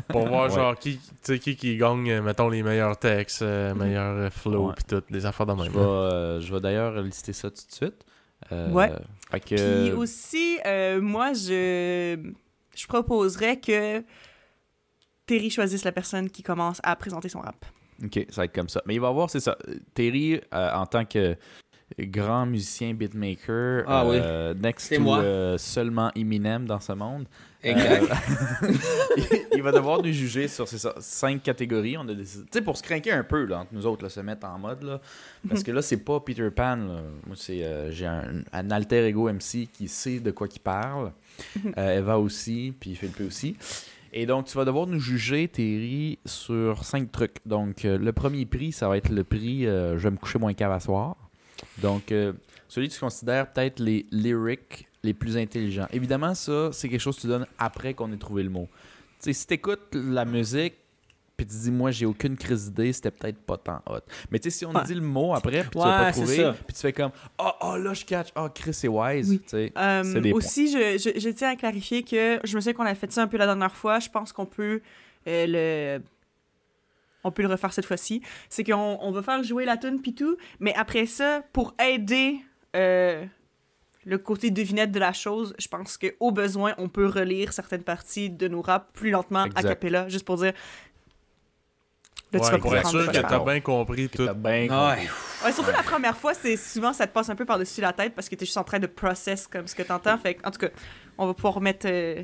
pour 0.09 0.27
voir 0.27 0.43
Ouais. 0.49 0.55
genre 0.55 0.75
qui, 0.77 0.97
tu 0.99 1.07
sais, 1.23 1.39
qui 1.39 1.55
qui 1.55 1.75
gagne, 1.77 2.07
euh, 2.11 2.21
mettons, 2.21 2.49
les 2.49 2.61
meilleurs 2.61 2.97
textes, 2.97 3.41
euh, 3.41 3.73
meilleurs 3.73 4.17
euh, 4.17 4.29
flow, 4.29 4.67
Ouais. 4.67 4.73
puis 4.75 4.85
toutes 4.88 5.11
des 5.11 5.25
affaires 5.25 5.47
de 5.47 5.53
même. 5.53 5.65
Je 5.65 5.71
vais, 5.71 5.79
là. 5.79 5.83
euh, 5.88 6.41
je 6.41 6.53
vais 6.53 6.59
d'ailleurs 6.59 7.01
lister 7.01 7.33
ça 7.33 7.49
tout 7.49 7.55
de 7.67 7.73
suite. 7.73 8.05
Euh, 8.51 8.69
Ouais. 8.71 8.91
Fait 9.31 9.39
que... 9.39 9.55
Puis 9.89 9.93
aussi, 9.97 10.59
euh, 10.65 11.01
moi, 11.01 11.33
je, 11.33 12.17
je 12.75 12.85
proposerais 12.88 13.57
que 13.59 14.03
Terry 15.28 15.49
choisisse 15.51 15.84
la 15.84 15.91
personne 15.91 16.30
qui 16.30 16.41
commence 16.41 16.80
à 16.84 16.95
présenter 16.95 17.30
son 17.30 17.39
rap. 17.41 17.63
Ok, 18.03 18.25
ça 18.30 18.41
va 18.41 18.45
être 18.45 18.53
comme 18.55 18.69
ça. 18.69 18.82
Mais 18.88 18.95
il 18.95 19.01
va 19.01 19.07
y 19.07 19.09
avoir, 19.09 19.30
c'est 19.30 19.39
ça. 19.39 19.57
Terry, 19.93 20.39
euh, 20.53 20.71
en 20.73 20.86
tant 20.86 21.03
que 21.05 21.36
grand 21.99 22.45
musicien 22.45 22.93
beatmaker, 22.93 23.84
Ah 23.88 24.05
oui. 24.07 24.17
euh, 24.21 24.53
next 24.53 24.93
to 24.93 24.99
moi. 25.01 25.19
euh, 25.19 25.57
seulement 25.57 26.11
Eminem 26.15 26.65
dans 26.65 26.80
ce 26.82 26.91
monde, 26.91 27.28
Exact. 27.63 28.03
euh, 28.63 28.67
il 29.55 29.63
va 29.63 29.71
devoir 29.71 30.01
nous 30.03 30.11
juger 30.11 30.47
sur 30.49 30.67
c'est 30.67 30.78
ça, 30.78 30.93
cinq 30.99 31.41
catégories. 31.43 31.97
On 31.97 32.07
a 32.07 32.13
décidé, 32.13 32.43
tu 32.43 32.49
sais, 32.57 32.61
pour 32.61 32.78
se 32.78 32.84
craquer 32.84 33.13
un 33.13 33.23
peu 33.23 33.45
là, 33.45 33.59
entre 33.61 33.73
nous 33.73 33.86
autres, 33.86 34.03
là, 34.03 34.09
se 34.09 34.19
mettre 34.19 34.45
en 34.45 34.59
mode 34.59 34.84
là, 34.84 34.99
parce 35.49 35.63
que 35.63 35.71
là 35.71 35.82
c'est 35.82 35.97
pas 36.03 36.19
Peter 36.19 36.51
Pan. 36.51 36.75
là. 36.75 37.01
Moi 37.25 37.36
c'est 37.36 37.63
euh, 37.63 37.89
j'ai 37.89 38.05
un, 38.05 38.43
un 38.51 38.69
alter 38.71 39.05
ego 39.07 39.32
MC 39.32 39.67
qui 39.73 39.88
sait 39.88 40.19
de 40.19 40.32
quoi 40.32 40.47
qu'il 40.47 40.61
parle. 40.61 41.11
Euh, 41.78 41.99
Eva 41.99 42.17
aussi, 42.19 42.73
puis 42.80 42.95
Philippe 42.95 43.21
aussi. 43.28 43.55
Et 44.14 44.26
donc, 44.26 44.45
tu 44.45 44.58
vas 44.58 44.66
devoir 44.66 44.88
nous 44.88 44.99
juger, 44.99 45.47
Thierry, 45.47 46.20
sur 46.26 46.84
cinq 46.84 47.12
trucs. 47.12 47.38
Donc, 47.45 47.86
euh, 47.86 47.97
le 47.97 48.12
premier 48.14 48.45
prix, 48.45 48.72
ça 48.72 48.88
va 48.88 48.97
être 48.97 49.10
le 49.10 49.24
prix 49.24 49.66
euh, 49.66 49.97
Je 49.97 50.03
vais 50.03 50.12
me 50.12 50.18
coucher 50.18 50.39
moins 50.39 50.53
cave 50.53 50.72
à. 50.72 51.16
Donc, 51.82 52.12
euh, 52.12 52.34
celui 52.68 52.89
que 52.89 52.93
tu 52.93 52.99
considères 52.99 53.51
peut-être 53.51 53.80
les 53.80 54.05
lyrics 54.12 54.88
les 55.03 55.14
plus 55.14 55.38
intelligents. 55.38 55.88
Évidemment, 55.91 56.34
ça, 56.34 56.70
c'est 56.72 56.89
quelque 56.89 57.01
chose 57.01 57.16
que 57.18 57.22
tu 57.22 57.28
donnes 57.28 57.47
après 57.60 57.93
qu'on 57.93 58.12
ait 58.12 58.18
trouvé 58.18 58.43
le 58.43 58.49
mot. 58.49 58.68
Sais, 59.20 59.34
si 59.34 59.47
tu 59.47 59.53
écoutes 59.55 59.93
la 59.93 60.26
musique, 60.26 60.76
puis 61.38 61.45
tu 61.45 61.55
dis, 61.55 61.71
moi, 61.71 61.91
j'ai 61.91 62.05
aucune 62.07 62.35
crise 62.35 62.65
d'idée, 62.71 62.91
c'était 62.91 63.11
peut-être 63.11 63.38
pas 63.38 63.57
tant 63.57 63.81
hot. 63.88 63.99
Mais 64.31 64.39
tu 64.39 64.49
sais, 64.49 64.57
si 64.57 64.65
on 64.65 64.73
Ouais. 64.73 64.83
dit 64.83 64.95
le 64.95 65.01
mot 65.01 65.33
après, 65.35 65.61
puis 65.61 65.69
tu 65.69 65.77
vas 65.77 66.05
pas 66.05 66.11
trouver, 66.11 66.51
puis 66.65 66.73
tu 66.73 66.81
fais 66.81 66.91
comme, 66.93 67.11
oh, 67.38 67.51
oh, 67.61 67.77
là, 67.77 67.93
je 67.93 68.03
catch, 68.05 68.29
oh, 68.35 68.47
Chris 68.53 68.79
est 68.83 68.88
wise. 68.88 69.29
Oui. 69.29 69.41
Tu 69.47 69.55
des 69.55 69.69
points. 69.71 70.31
aussi, 70.33 70.71
je, 70.71 70.97
je, 70.97 71.19
je 71.19 71.29
tiens 71.29 71.51
à 71.51 71.55
clarifier 71.55 72.01
que 72.03 72.39
je 72.43 72.55
me 72.55 72.59
souviens 72.61 72.73
qu'on 72.73 72.85
a 72.85 72.95
fait 72.95 73.11
ça 73.11 73.21
un 73.21 73.27
peu 73.27 73.38
la 73.38 73.45
dernière 73.45 73.75
fois. 73.75 73.99
Je 73.99 74.09
pense 74.09 74.33
qu'on 74.33 74.47
peut 74.47 74.81
euh, 75.27 75.97
le. 75.99 76.03
On 77.23 77.31
peut 77.31 77.41
le 77.43 77.49
refaire 77.49 77.73
cette 77.73 77.85
fois-ci. 77.85 78.21
C'est 78.49 78.63
qu'on 78.63 78.97
on 79.01 79.11
va 79.11 79.21
faire 79.21 79.43
jouer 79.43 79.65
la 79.65 79.77
tune 79.77 80.01
puis 80.01 80.15
tout, 80.15 80.38
mais 80.59 80.73
après 80.75 81.05
ça, 81.05 81.43
pour 81.53 81.75
aider 81.79 82.39
euh, 82.75 83.25
le 84.05 84.17
côté 84.17 84.49
devinette 84.49 84.91
de 84.91 84.99
la 84.99 85.11
chose, 85.11 85.53
je 85.59 85.67
pense 85.67 85.97
qu'au 85.97 86.31
besoin, 86.31 86.73
on 86.77 86.88
peut 86.88 87.07
relire 87.07 87.51
certaines 87.51 87.83
parties 87.83 88.29
de 88.29 88.47
nos 88.47 88.61
raps 88.61 88.88
plus 88.93 89.09
lentement 89.09 89.43
Exact. 89.45 89.59
a 89.65 89.69
cappella, 89.69 90.07
juste 90.09 90.25
pour 90.25 90.38
dire. 90.38 90.53
Là, 92.34 92.39
tu 92.39 92.45
Ouais, 92.45 92.51
vas 92.51 92.57
pour 92.59 92.76
être 92.76 92.84
comprendre 92.84 93.03
sûr 93.03 93.11
que 93.11 93.28
t'as 93.28 93.39
bien 93.39 93.59
compris 93.61 94.09
tout. 94.09 94.26
T'as 94.26 94.34
bien 94.34 94.68
compris. 94.68 95.03
ouais. 95.03 95.09
Ouais, 95.45 95.51
surtout 95.53 95.72
la 95.72 95.84
première 95.84 96.18
fois, 96.18 96.34
c'est 96.34 96.57
souvent 96.57 96.91
ça 96.91 97.07
te 97.07 97.13
passe 97.13 97.30
un 97.30 97.36
peu 97.36 97.45
par-dessus 97.45 97.80
la 97.82 97.93
tête 97.93 98.13
parce 98.15 98.28
que 98.28 98.36
t'es 98.36 98.45
juste 98.45 98.57
en 98.57 98.63
train 98.65 98.80
de 98.80 98.88
process 98.88 99.47
comme 99.47 99.65
ce 99.68 99.76
que 99.76 99.84
t'entends. 99.84 100.18
Fait 100.18 100.38
en 100.43 100.51
tout 100.51 100.59
cas, 100.59 100.70
on 101.18 101.26
va 101.28 101.34
pouvoir 101.34 101.53
remettre 101.53 101.88
euh, 101.89 102.22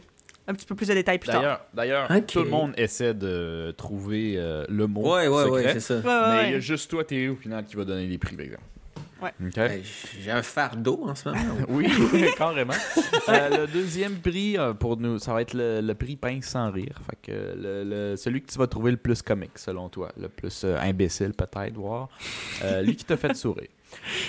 un 0.47 0.53
petit 0.53 0.65
peu 0.65 0.75
plus 0.75 0.87
de 0.89 0.93
détails 0.93 1.19
plus 1.19 1.29
tard. 1.31 1.61
D'ailleurs, 1.73 2.09
tout 2.27 2.39
le 2.43 2.49
monde 2.49 2.73
essaie 2.75 3.13
de 3.13 3.73
trouver 3.77 4.33
euh, 4.35 4.65
le 4.67 4.87
mot 4.87 5.13
Ouais, 5.15 5.27
ouais, 5.29 5.43
secret. 5.43 5.65
ouais, 5.67 5.73
c'est 5.73 5.79
ça. 5.79 6.01
Mais 6.03 6.09
ouais. 6.37 6.47
il 6.49 6.51
y 6.53 6.55
a 6.55 6.59
juste 6.59 6.89
toi, 6.91 7.05
Thierry, 7.05 7.29
au 7.29 7.35
final, 7.37 7.63
qui 7.63 7.75
va 7.77 7.85
donner 7.85 8.05
les 8.07 8.17
prix, 8.17 8.35
par 8.35 8.45
exemple. 8.45 8.63
Ouais. 9.23 9.31
Hey, 9.57 9.83
J'ai 10.21 10.31
un 10.31 10.41
fardeau 10.43 11.01
en 11.07 11.15
ce 11.15 11.29
moment. 11.29 11.55
Oui, 11.69 11.87
carrément. 12.37 12.73
Euh, 13.29 13.65
le 13.65 13.67
deuxième 13.67 14.15
prix 14.19 14.57
euh, 14.57 14.73
pour 14.73 14.97
nous, 14.97 15.17
ça 15.19 15.33
va 15.33 15.41
être 15.41 15.53
le, 15.53 15.81
le 15.81 15.95
prix 15.95 16.15
Pince 16.15 16.45
sans 16.45 16.71
rire. 16.71 16.99
Fait 17.09 17.31
que 17.31 17.31
le, 17.31 17.83
le- 17.83 18.15
celui 18.17 18.41
que 18.41 18.51
tu 18.51 18.57
vas 18.57 18.67
trouver 18.67 18.91
le 18.91 18.97
plus 18.97 19.21
comique, 19.21 19.57
selon 19.57 19.89
toi. 19.89 20.11
Le 20.19 20.29
plus 20.29 20.63
euh, 20.65 20.77
imbécile, 20.79 21.33
peut-être, 21.33 21.75
voir. 21.75 22.09
Euh, 22.63 22.81
lui 22.81 22.95
qui 22.95 23.05
t'a 23.05 23.17
fait 23.17 23.33
sourire. 23.35 23.67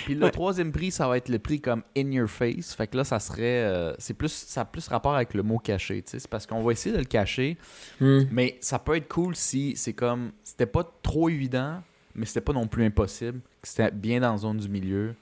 Puis 0.05 0.15
le 0.15 0.27
Ouais. 0.27 0.31
troisième 0.31 0.71
prix, 0.73 0.91
ça 0.91 1.09
va 1.09 1.17
être 1.17 1.31
le 1.31 1.39
prix 1.39 1.59
comme 1.61 1.83
In 1.97 2.11
Your 2.13 2.29
Face. 2.29 2.75
Fait 2.75 2.87
que 2.87 2.99
là, 2.99 3.05
ça 3.05 3.19
serait. 3.19 3.63
euh, 3.65 3.95
c'est 3.99 4.13
plus, 4.15 4.31
ça 4.33 4.61
a 4.61 4.65
plus 4.67 4.87
rapport 4.89 5.15
avec 5.15 5.33
le 5.33 5.43
mot 5.43 5.59
caché. 5.59 6.03
tu 6.03 6.11
sais. 6.11 6.19
C'est 6.19 6.29
parce 6.29 6.47
qu'on 6.47 6.63
va 6.63 6.73
essayer 6.73 6.93
de 6.95 6.99
le 7.01 7.07
cacher. 7.07 7.57
Hmm. 7.99 8.25
Mais 8.31 8.59
ça 8.61 8.79
peut 8.79 8.95
être 8.97 9.09
cool 9.09 9.35
si 9.35 9.75
c'est 9.77 9.95
comme. 9.95 10.33
C'était 10.43 10.67
pas 10.67 10.85
trop 11.03 11.31
évident, 11.31 11.83
mais 12.15 12.27
c'était 12.27 12.41
pas 12.41 12.53
non 12.53 12.67
plus 12.67 12.85
impossible. 12.85 13.41
C'était 13.63 13.91
bien 13.91 14.21
dans 14.21 14.33
la 14.33 14.39
zone 14.39 14.59
du 14.59 14.69
milieu. 14.69 15.15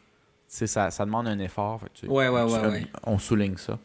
Ça, 0.48 0.90
ça 0.90 1.04
demande 1.06 1.28
un 1.28 1.38
effort. 1.38 1.80
fait 1.80 1.86
que 1.88 1.92
tu- 2.00 2.06
Ouais, 2.08 2.28
ouais, 2.28 2.46
tu- 2.46 2.52
ouais, 2.52 2.66
ouais. 2.68 2.86
On 3.04 3.18
souligne 3.18 3.56
ça. 3.56 3.78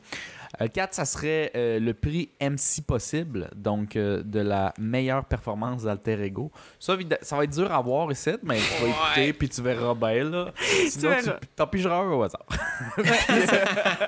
4, 0.66 0.94
ça 0.94 1.06
serait 1.06 1.52
euh, 1.56 1.80
le 1.80 1.94
prix 1.94 2.30
MC 2.42 2.86
possible, 2.86 3.50
donc 3.56 3.96
euh, 3.96 4.24
de 4.24 4.40
la 4.40 4.74
meilleure 4.80 5.26
performance 5.26 5.84
d'Alter 5.84 6.22
Ego. 6.24 6.52
Ça, 6.80 6.98
ça 7.22 7.38
va 7.38 7.44
être 7.44 7.54
dur 7.54 7.72
à 7.72 7.82
voir 7.82 8.12
ici, 8.12 8.32
mais 8.44 8.58
tu 8.58 8.84
vas 8.84 8.90
écouter 8.90 9.34
puis 9.34 9.50
tu 9.50 9.62
verras 9.62 9.94
bien. 9.94 10.24
Là. 10.24 10.52
Sinon, 10.90 11.14
tu, 11.20 11.26
verras. 11.26 11.40
t'en 11.56 11.68
pigeras 11.68 11.98
un 11.98 12.12
au 12.12 12.24
hasard. 12.24 12.46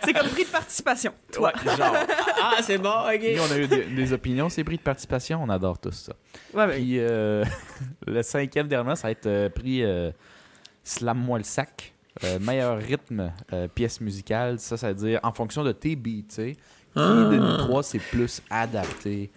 C'est 0.04 0.14
comme 0.14 0.30
prix 0.30 0.46
de 0.46 0.50
participation. 0.50 1.14
Toi. 1.32 1.52
Ouais, 1.66 1.76
genre. 1.76 1.96
Ah, 2.42 2.62
c'est 2.62 2.78
bon, 2.78 2.90
ok. 2.90 3.22
On 3.50 3.54
a 3.54 3.58
eu 3.58 3.68
des, 3.68 3.84
des 3.84 4.14
opinions, 4.14 4.50
c'est 4.50 4.64
prix 4.64 4.78
de 4.78 4.82
participation, 4.82 5.42
on 5.44 5.50
adore 5.50 5.78
tous 5.78 5.92
ça. 5.92 6.14
Ouais. 6.54 6.68
Puis 6.76 7.00
euh, 7.00 7.44
le 8.08 8.22
cinquième 8.22 8.68
dernier, 8.68 8.96
ça 8.96 9.08
va 9.08 9.12
être 9.12 9.26
euh, 9.26 9.50
prix 9.50 9.84
euh, 9.84 10.12
Slam-moi 10.84 11.40
le 11.40 11.44
sac. 11.44 11.94
Euh, 12.24 12.38
meilleur 12.40 12.78
rythme, 12.78 13.32
euh, 13.54 13.68
pièce 13.68 14.02
musicale. 14.02 14.60
Ça, 14.60 14.78
ça 14.78 14.90
veut 14.90 15.08
dire 15.08 15.20
en 15.24 15.32
fonction 15.32 15.64
de 15.64 15.72
tes 15.72 15.96
beats, 15.96 16.28
tu 16.28 16.36
sais. 16.36 16.58
Qui 16.94 17.00
de 17.00 17.38
nous 17.38 17.58
trois, 17.58 17.84
c'est 17.84 18.00
plus 18.00 18.42
adapté 18.50 19.30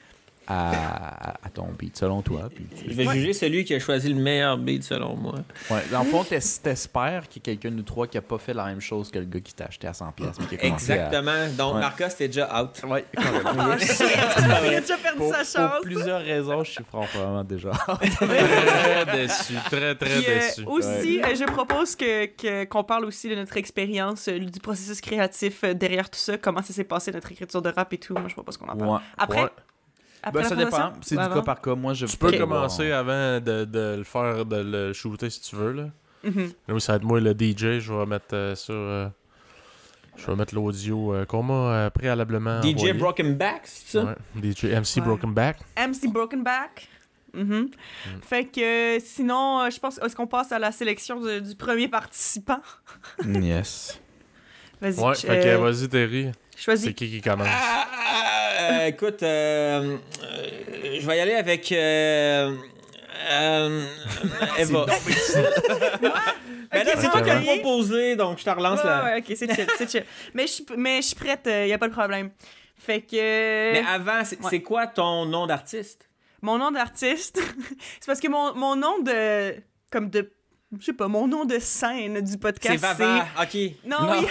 à, 0.46 1.34
ton 1.54 1.68
beat, 1.78 1.96
selon 1.96 2.22
toi. 2.22 2.48
Puis 2.54 2.64
tu- 2.76 2.90
Je 2.90 2.94
vais 2.94 3.06
Ouais. 3.06 3.14
juger 3.14 3.32
celui 3.32 3.64
qui 3.64 3.74
a 3.74 3.78
choisi 3.78 4.12
le 4.12 4.20
meilleur 4.20 4.56
beat 4.58 4.82
selon 4.84 5.16
moi. 5.16 5.34
Ouais, 5.70 5.82
dans 5.90 6.02
le 6.02 6.08
fond, 6.10 6.24
t'es- 6.24 6.38
t'espères 6.62 7.28
qu'il 7.28 7.40
y 7.40 7.42
a 7.42 7.44
quelqu'un 7.52 7.70
de 7.70 7.76
nous 7.76 7.82
trois 7.82 8.06
qui 8.06 8.18
a 8.18 8.22
pas 8.22 8.38
fait 8.38 8.54
la 8.54 8.64
même 8.66 8.80
chose 8.80 9.10
que 9.10 9.18
le 9.18 9.24
gars 9.26 9.40
qui 9.40 9.54
t'a 9.54 9.64
acheté 9.66 9.86
à 9.86 9.92
100$, 9.92 10.38
mais 10.40 10.46
qui 10.46 10.54
a 10.54 10.58
commencé 10.58 10.92
à- 10.92 11.06
Exactement. 11.06 11.48
Donc, 11.56 11.74
Ouais. 11.74 11.80
Marcos, 11.80 12.04
t'es 12.16 12.28
déjà 12.28 12.62
out. 12.62 12.70
Ah, 12.82 13.78
shit! 13.78 14.02
Il 14.64 14.74
a 14.74 14.80
déjà 14.80 14.96
perdu 14.96 15.18
pour, 15.18 15.34
sa 15.34 15.38
pour 15.38 15.70
chance. 15.72 15.82
plusieurs 15.82 16.20
raisons, 16.22 16.64
je 16.64 16.70
suis 16.72 16.84
probablement 16.84 17.44
déjà. 17.44 17.70
Très 18.00 19.06
déçu, 19.16 19.54
très 19.70 19.94
très 19.94 20.20
Puis, 20.20 20.24
euh, 20.28 20.38
déçu. 20.38 20.64
aussi, 20.66 21.22
euh, 21.22 21.34
je 21.34 21.44
propose 21.44 21.96
que 21.96 22.26
que- 22.26 22.64
qu'on 22.64 22.84
parle 22.84 23.04
aussi 23.04 23.28
de 23.28 23.34
notre 23.34 23.56
expérience, 23.56 24.28
euh, 24.28 24.38
du 24.38 24.60
processus 24.60 25.00
créatif 25.00 25.64
euh, 25.64 25.74
derrière 25.74 26.08
tout 26.10 26.18
ça, 26.18 26.36
comment 26.38 26.62
ça 26.62 26.72
s'est 26.72 26.84
passé, 26.84 27.12
notre 27.12 27.30
écriture 27.32 27.62
de 27.62 27.68
rap 27.70 27.92
et 27.92 27.98
tout. 27.98 28.14
Moi, 28.14 28.24
je 28.28 28.34
propose 28.34 28.56
qu'on 28.56 28.68
en 28.68 28.76
parle. 28.76 28.90
Ouais. 28.90 28.98
Après, 29.18 29.42
Ouais. 29.44 29.48
Après 30.22 30.42
Ben, 30.42 30.48
ça 30.48 30.56
dépend. 30.56 30.92
C'est 31.02 31.16
du 31.16 31.22
cas 31.28 31.42
par 31.42 31.60
cas. 31.60 31.74
Moi, 31.74 31.94
je 31.94 32.06
Tu 32.06 32.16
peux 32.16 32.32
commencer 32.38 32.90
avant 32.92 33.40
de, 33.40 33.64
de 33.64 33.94
le 33.98 34.04
faire, 34.04 34.44
de 34.44 34.56
le 34.56 34.92
shooter 34.92 35.30
si 35.30 35.40
tu 35.40 35.56
veux. 35.56 35.72
Là. 35.72 35.84
Mhm. 36.24 36.52
Là, 36.68 36.74
oui, 36.74 36.80
ça 36.80 36.92
va 36.92 36.96
être 36.98 37.04
moi 37.04 37.20
le 37.20 37.32
DJ. 37.32 37.80
Je 37.80 37.92
vais 37.92 38.06
mettre 38.06 38.34
euh, 38.34 38.54
sur. 38.54 38.74
euh, 38.74 39.08
je 40.16 40.26
vais 40.26 40.36
mettre 40.36 40.54
l'audio 40.54 41.14
euh, 41.14 41.24
qu'on 41.24 41.42
m'a 41.42 41.54
euh, 41.54 41.90
préalablement. 41.90 42.60
DJ 42.62 42.74
envoyé. 42.74 42.92
Broken 42.92 43.34
Back, 43.34 43.62
c'est 43.64 43.98
ça? 43.98 44.04
Ouais, 44.04 44.14
DJ 44.54 44.64
MC 44.64 44.96
Ouais. 44.98 45.02
Broken 45.06 45.32
Back. 45.34 45.56
MC 45.76 46.12
Broken 46.12 46.42
Back. 46.44 46.88
Mhm. 47.34 47.70
Fait 48.20 48.44
que 48.44 48.98
sinon, 49.00 49.68
je 49.70 49.78
pense, 49.80 49.96
est-ce 49.98 50.14
qu'on 50.14 50.26
passe 50.26 50.52
à 50.52 50.58
la 50.58 50.70
sélection 50.70 51.18
du, 51.18 51.40
du 51.40 51.54
premier 51.56 51.88
participant? 51.88 52.60
Yes. 53.26 53.98
Vas-y, 54.82 54.98
Ouais, 55.00 55.14
fait 55.14 55.26
que 55.26 55.48
euh, 55.48 55.58
vas-y, 55.58 55.88
Terry. 55.88 56.30
C'est 56.56 56.62
choisis. 56.62 56.92
qui 56.94 57.08
qui 57.08 57.20
commence? 57.22 57.46
Ah, 57.50 57.86
euh, 58.70 58.86
écoute, 58.86 59.22
euh, 59.22 59.96
euh, 60.22 60.98
je 61.00 61.06
vais 61.06 61.16
y 61.16 61.20
aller 61.20 61.34
avec 61.34 61.70
euh, 61.72 62.54
euh, 63.30 63.84
Eva. 64.58 64.86
Mais 66.72 66.84
là, 66.84 66.92
c'est 66.96 67.10
toi 67.10 67.20
qui 67.22 67.30
as 67.30 67.40
proposé, 67.40 68.16
donc 68.16 68.38
je 68.38 68.44
te 68.44 68.50
relance 68.50 68.80
Ouais, 68.80 68.86
là. 68.88 69.04
ouais, 69.04 69.18
ok, 69.18 69.36
c'est 69.36 69.54
chill, 69.54 69.66
c'est 69.76 69.90
chill. 69.90 70.04
Mais 70.34 70.46
je 70.46 70.52
suis- 70.52 70.66
mais 70.76 71.02
je 71.02 71.06
suis 71.08 71.16
prête, 71.16 71.40
il 71.46 71.68
y 71.68 71.72
a 71.72 71.78
pas 71.78 71.88
de 71.88 71.92
problème. 71.92 72.30
Fait 72.76 73.00
que... 73.02 73.72
Mais 73.72 73.84
avant, 73.88 74.24
c'est 74.24 74.40
Ouais. 74.40 74.46
c'est 74.50 74.62
quoi 74.62 74.86
ton 74.86 75.26
nom 75.26 75.46
d'artiste? 75.46 76.08
Mon 76.40 76.58
nom 76.58 76.70
d'artiste, 76.72 77.40
c'est 78.00 78.06
parce 78.06 78.20
que 78.20 78.28
mon, 78.28 78.54
mon 78.54 78.74
nom 78.74 78.98
de... 79.00 79.54
Comme 79.90 80.08
de... 80.10 80.32
Je 80.80 80.86
sais 80.86 80.92
pas, 80.94 81.06
mon 81.06 81.28
nom 81.28 81.44
de 81.44 81.58
scène 81.58 82.20
du 82.22 82.38
podcast, 82.38 82.78
C'est 82.80 82.80
Vava. 83.04 83.26
Ok. 83.42 83.56
Non, 83.84 84.06
Non. 84.06 84.20
oui. 84.20 84.26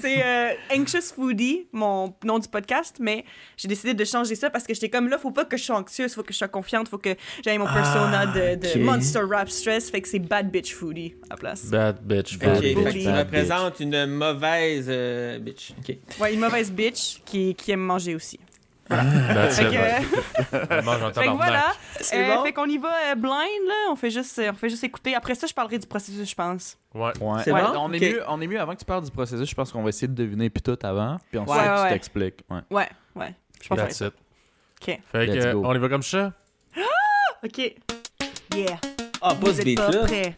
c'est 0.00 0.24
euh, 0.24 0.52
Anxious 0.72 1.12
Foodie, 1.14 1.66
mon 1.72 2.12
nom 2.24 2.38
du 2.40 2.48
podcast, 2.48 2.96
mais 2.98 3.24
j'ai 3.56 3.68
décidé 3.68 3.94
de 3.94 4.04
changer 4.04 4.34
ça 4.34 4.50
parce 4.50 4.64
que 4.66 4.74
j'étais 4.74 4.90
comme 4.90 5.08
là, 5.08 5.18
faut 5.18 5.30
pas 5.30 5.44
que 5.44 5.56
je 5.56 5.62
sois 5.64 5.76
anxieuse, 5.76 6.12
faut 6.14 6.22
que 6.22 6.32
je 6.32 6.38
sois 6.38 6.48
confiante, 6.48 6.88
faut 6.88 6.98
que 6.98 7.14
j'aille 7.44 7.58
mon 7.58 7.66
persona 7.66 8.26
de, 8.26 8.56
de. 8.56 8.78
Monster 8.80 9.20
Rap 9.30 9.48
Stress, 9.48 9.90
fait 9.90 10.00
que 10.00 10.08
c'est 10.08 10.18
Bad 10.18 10.50
Bitch 10.50 10.74
Foodie 10.74 11.14
à 11.30 11.34
la 11.34 11.36
place. 11.36 11.66
Bad 11.66 12.00
bitch. 12.02 12.38
Foodie. 12.38 12.74
fait 12.74 12.74
que 12.74 12.80
bitch. 12.90 12.98
tu 13.04 13.04
Bad 13.04 13.26
représentes 13.26 13.80
une 13.80 14.06
mauvaise 14.06 14.86
euh, 14.88 15.38
bitch. 15.38 15.72
Ok. 15.78 15.96
Ouais, 16.20 16.34
une 16.34 16.40
mauvaise 16.40 16.72
bitch 16.72 17.20
qui, 17.24 17.54
qui 17.54 17.70
aime 17.70 17.80
manger 17.80 18.14
aussi. 18.14 18.38
Fait 18.90 19.64
que, 19.70 20.82
mange 20.84 21.02
en 21.02 21.12
fait 21.12 21.24
que 21.24 21.30
voilà, 21.30 21.72
Euh, 22.12 22.34
bon? 22.36 22.42
fait 22.44 22.52
qu'on 22.52 22.66
y 22.66 22.76
va 22.76 22.92
euh, 23.12 23.14
blind 23.14 23.66
là, 23.66 23.74
on 23.90 23.96
fait 23.96 24.10
juste 24.10 24.38
euh, 24.38 24.50
on 24.52 24.54
fait 24.56 24.68
juste 24.68 24.84
écouter. 24.84 25.14
Après 25.14 25.34
ça, 25.34 25.46
je 25.46 25.54
parlerai 25.54 25.78
du 25.78 25.86
processus, 25.86 26.28
je 26.28 26.34
pense. 26.34 26.76
Ouais. 26.94 27.12
Ouais. 27.20 27.40
C'est 27.44 27.50
Ouais, 27.52 27.62
bon? 27.62 27.72
On, 27.78 27.92
est 27.92 27.96
Ok. 27.96 28.02
mieux, 28.02 28.22
on 28.28 28.40
est 28.42 28.46
mieux 28.46 28.60
avant 28.60 28.74
que 28.74 28.80
tu 28.80 28.84
parles 28.84 29.04
du 29.04 29.10
processus. 29.10 29.48
Je 29.48 29.54
pense 29.54 29.72
qu'on 29.72 29.82
va 29.82 29.88
essayer 29.88 30.08
de 30.08 30.12
deviner 30.14 30.50
puis 30.50 30.62
tout 30.62 30.78
avant. 30.82 31.16
Puis 31.30 31.38
ensuite, 31.38 31.56
Ouais, 31.56 31.64
tu 31.64 31.70
ouais, 31.70 31.82
ouais. 31.82 31.88
t'expliques. 31.90 32.40
Ouais. 32.50 32.60
Ouais, 32.70 32.88
ouais. 33.16 33.34
Je 33.62 33.68
pense 33.68 33.78
que 33.78 33.82
That's 33.84 33.96
ça. 33.96 34.06
it. 34.06 34.12
OK. 34.82 35.00
Fait 35.12 35.26
que, 35.26 35.32
Let's 35.32 35.44
euh, 35.46 35.52
go. 35.54 35.62
on 35.64 35.74
y 35.74 35.78
va 35.78 35.88
comme 35.88 36.02
ça? 36.02 36.32
OK. 37.42 37.58
Yeah. 38.54 38.78
Ah, 39.22 39.34
pas 39.34 39.46
ce 39.46 39.58
êtes 39.60 39.64
beat 39.64 39.78
pas 39.78 39.90
là. 39.90 39.98
prêts. 40.04 40.34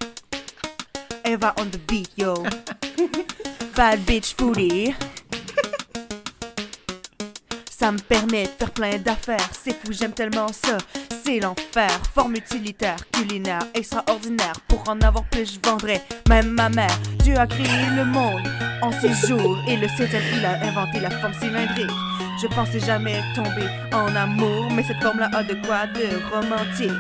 Eva 1.24 1.53
on 1.59 1.64
the 1.66 1.78
beat, 1.88 2.11
yo. 2.16 2.34
Bad 3.76 4.01
bitch 4.07 4.34
foodie. 4.36 4.94
Ça 7.79 7.93
me 7.93 7.99
permet 7.99 8.45
de 8.45 8.51
faire 8.59 8.70
plein 8.70 8.97
d'affaires, 8.97 9.51
c'est 9.53 9.72
fou, 9.72 9.93
j'aime 9.93 10.12
tellement 10.12 10.49
ça. 10.49 10.79
C'est 11.22 11.41
l'enfer, 11.41 11.91
forme 12.14 12.37
utilitaire, 12.37 12.97
culinaire, 13.12 13.66
extraordinaire. 13.74 14.55
Pour 14.66 14.83
en 14.89 14.99
avoir 15.03 15.24
plus, 15.24 15.53
je 15.53 15.68
vendrais 15.68 16.03
même 16.27 16.53
ma 16.53 16.70
mère. 16.70 16.99
Dieu 17.18 17.37
a 17.37 17.47
créé 17.47 17.91
le 17.95 18.07
monde 18.07 18.41
en 18.81 18.91
six 18.93 19.27
jours 19.27 19.59
et 19.68 19.77
le 19.77 19.89
septième, 19.89 20.22
il 20.39 20.47
a 20.47 20.66
inventé 20.66 21.01
la 21.01 21.11
forme 21.11 21.35
cylindrique. 21.35 21.91
Je 22.41 22.47
pensais 22.47 22.81
jamais 22.81 23.20
tomber 23.35 23.68
en 23.93 24.16
amour, 24.16 24.70
mais 24.72 24.83
cette 24.83 25.03
forme-là 25.03 25.29
a 25.35 25.43
de 25.43 25.55
quoi 25.66 25.87
de 25.89 26.35
romantique. 26.35 26.91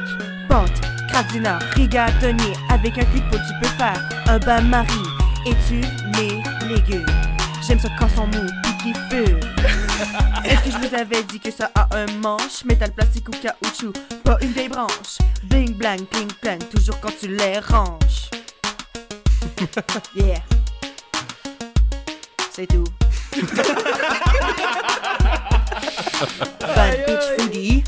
Pente, 0.46 0.78
cardinal, 1.10 1.58
rigatonier, 1.74 2.52
avec 2.68 2.98
un 2.98 3.04
peau, 3.30 3.38
tu 3.38 3.54
peux 3.62 3.76
faire 3.78 4.06
un 4.26 4.38
bain-marie. 4.40 5.08
Et 5.46 5.54
tu 5.68 5.80
mes 6.18 6.42
légumes. 6.68 7.06
J'aime 7.66 7.80
ça 7.80 7.88
quand 7.98 8.08
son 8.14 8.26
mou 8.26 8.46
qui 8.82 8.92
fume. 9.08 9.40
Est-ce 10.44 10.62
que 10.64 10.70
je 10.70 10.88
vous 10.88 10.94
avais 10.94 11.22
dit 11.24 11.40
que 11.40 11.50
ça 11.50 11.70
a 11.74 11.88
un 11.96 12.06
manche? 12.20 12.64
Métal, 12.64 12.92
plastique 12.92 13.28
ou 13.28 13.32
caoutchouc 13.32 13.92
Pas 14.24 14.36
une 14.42 14.52
vieille 14.52 14.68
branche. 14.68 15.18
Bling 15.44 15.74
blang, 15.74 16.06
cling 16.10 16.30
clang 16.42 16.58
Toujours 16.74 17.00
quand 17.00 17.12
tu 17.18 17.28
les 17.28 17.58
ranges. 17.60 18.30
Yeah. 20.14 20.42
C'est 22.50 22.66
tout. 22.66 22.84
Bad 26.60 27.06
bitch 27.06 27.26
foodie 27.38 27.84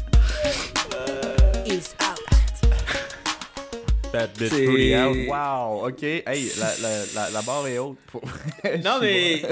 Bad 4.13 4.31
bitch 4.39 4.49
C'est- 4.51 4.67
booty 4.67 4.95
out. 4.97 5.17
Wow, 5.29 5.87
ok. 5.89 6.03
Hey, 6.03 6.51
la, 6.59 6.67
la, 6.83 7.05
la, 7.15 7.31
la 7.31 7.43
barre 7.43 7.67
est 7.69 7.79
haute. 7.79 7.99
Pour... 8.07 8.23
Non, 8.85 8.99
mais 9.01 9.43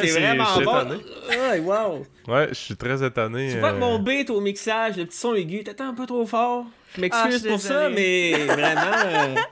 c'est 0.00 0.06
vraiment 0.20 0.44
bon. 0.64 0.98
Ouais, 1.28 1.58
wow. 1.60 2.06
Ouais, 2.26 2.48
je 2.48 2.54
suis 2.54 2.76
très 2.76 3.04
étonné. 3.04 3.50
Tu 3.52 3.58
vois 3.58 3.70
que 3.72 3.76
euh, 3.76 3.80
mon 3.80 3.98
beat 3.98 4.30
au 4.30 4.40
mixage, 4.40 4.96
le 4.96 5.04
petit 5.04 5.18
son 5.18 5.34
aigu, 5.34 5.62
t'étais 5.64 5.82
un 5.82 5.92
peu 5.94 6.06
trop 6.06 6.24
fort. 6.26 6.64
Je 6.94 6.98
Ah, 6.98 7.00
m'excuse 7.02 7.40
suis 7.40 7.50
pour 7.50 7.60
ça, 7.60 7.90
mais 7.90 8.32
vraiment. 8.46 9.34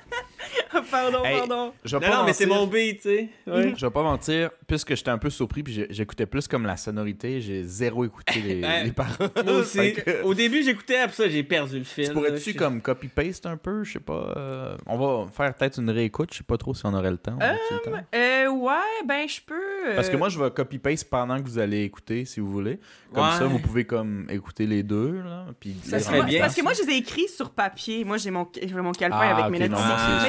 euh, 0.74 0.80
Pardon, 0.90 1.24
Hey. 1.24 1.38
pardon 1.38 1.72
Je 1.84 1.96
vais 1.96 2.04
Non, 2.06 2.12
pas 2.12 2.18
non, 2.20 2.24
mais 2.26 2.32
c'est 2.32 2.46
mentir. 2.46 2.60
mon 2.62 2.66
beat, 2.70 3.00
tu 3.00 3.08
sais. 3.08 3.28
Ouais. 3.46 3.74
Je 3.76 3.86
vais 3.86 3.92
pas 3.92 4.02
mentir, 4.02 4.50
puisque 4.66 4.94
j'étais 4.94 5.10
un 5.10 5.18
peu 5.18 5.30
surpris 5.30 5.62
puis 5.62 5.86
j'écoutais 5.90 6.26
plus 6.26 6.46
comme 6.48 6.66
la 6.66 6.76
sonorité, 6.76 7.40
j'ai 7.40 7.62
zéro 7.64 8.04
écouté 8.04 8.40
les, 8.40 8.92
paroles. 8.96 9.30
Moi 9.44 9.54
aussi. 9.56 9.94
Que- 9.94 10.22
Au 10.22 10.34
début, 10.34 10.62
j'écoutais, 10.62 10.98
après 10.98 11.14
ça, 11.16 11.28
j'ai 11.28 11.42
perdu 11.42 11.78
le 11.78 11.84
fil. 11.84 12.06
Tu 12.08 12.12
pourrais-tu 12.12 12.54
comme 12.54 12.80
copy-paste 12.80 13.46
un 13.46 13.56
peu? 13.56 13.84
Je 13.84 13.92
sais 13.92 14.00
pas. 14.00 14.34
euh, 14.36 14.76
On 14.86 14.98
va 14.98 15.30
faire 15.30 15.54
peut-être 15.54 15.78
une 15.80 15.90
réécoute. 15.90 16.30
Je 16.32 16.38
sais 16.38 16.44
pas 16.44 16.56
trop 16.56 16.74
si 16.74 16.84
on 16.86 16.94
aurait 16.94 17.10
le 17.10 17.18
temps. 17.18 17.38
Le 17.40 17.78
temps? 17.90 17.96
Euh, 18.14 18.48
ouais, 18.48 19.06
ben 19.06 19.28
je 19.28 19.40
peux 19.46 19.54
euh, 19.88 19.94
Parce 19.96 20.08
que 20.08 20.16
moi, 20.16 20.28
je 20.28 20.38
vais 20.38 20.50
copy-paste 20.50 21.08
pendant 21.10 21.40
que 21.42 21.48
vous 21.48 21.58
allez 21.58 21.82
écouter, 21.82 22.24
si 22.24 22.40
vous 22.40 22.50
voulez. 22.50 22.78
Comme 23.12 23.24
Ouais. 23.24 23.30
ça, 23.38 23.44
vous 23.46 23.58
pouvez 23.60 23.84
comme 23.84 24.26
écouter 24.30 24.66
les 24.66 24.82
deux. 24.82 25.20
Là, 25.22 25.46
puis 25.60 25.74
Ça 25.84 26.00
serait 26.00 26.22
bien. 26.24 26.40
Parce 26.40 26.54
que 26.54 26.62
moi, 26.62 26.72
je 26.72 26.82
les 26.82 26.94
ai 26.94 26.96
écrits 26.98 27.28
sur 27.28 27.50
papier. 27.50 28.04
Moi, 28.04 28.16
j'ai 28.16 28.30
mon, 28.30 28.46
j'ai 28.60 28.74
mon 28.74 28.92
calepin 28.92 29.18
Ah, 29.20 29.36
avec 29.44 29.58
mes 29.60 29.68
notes. 29.68 29.78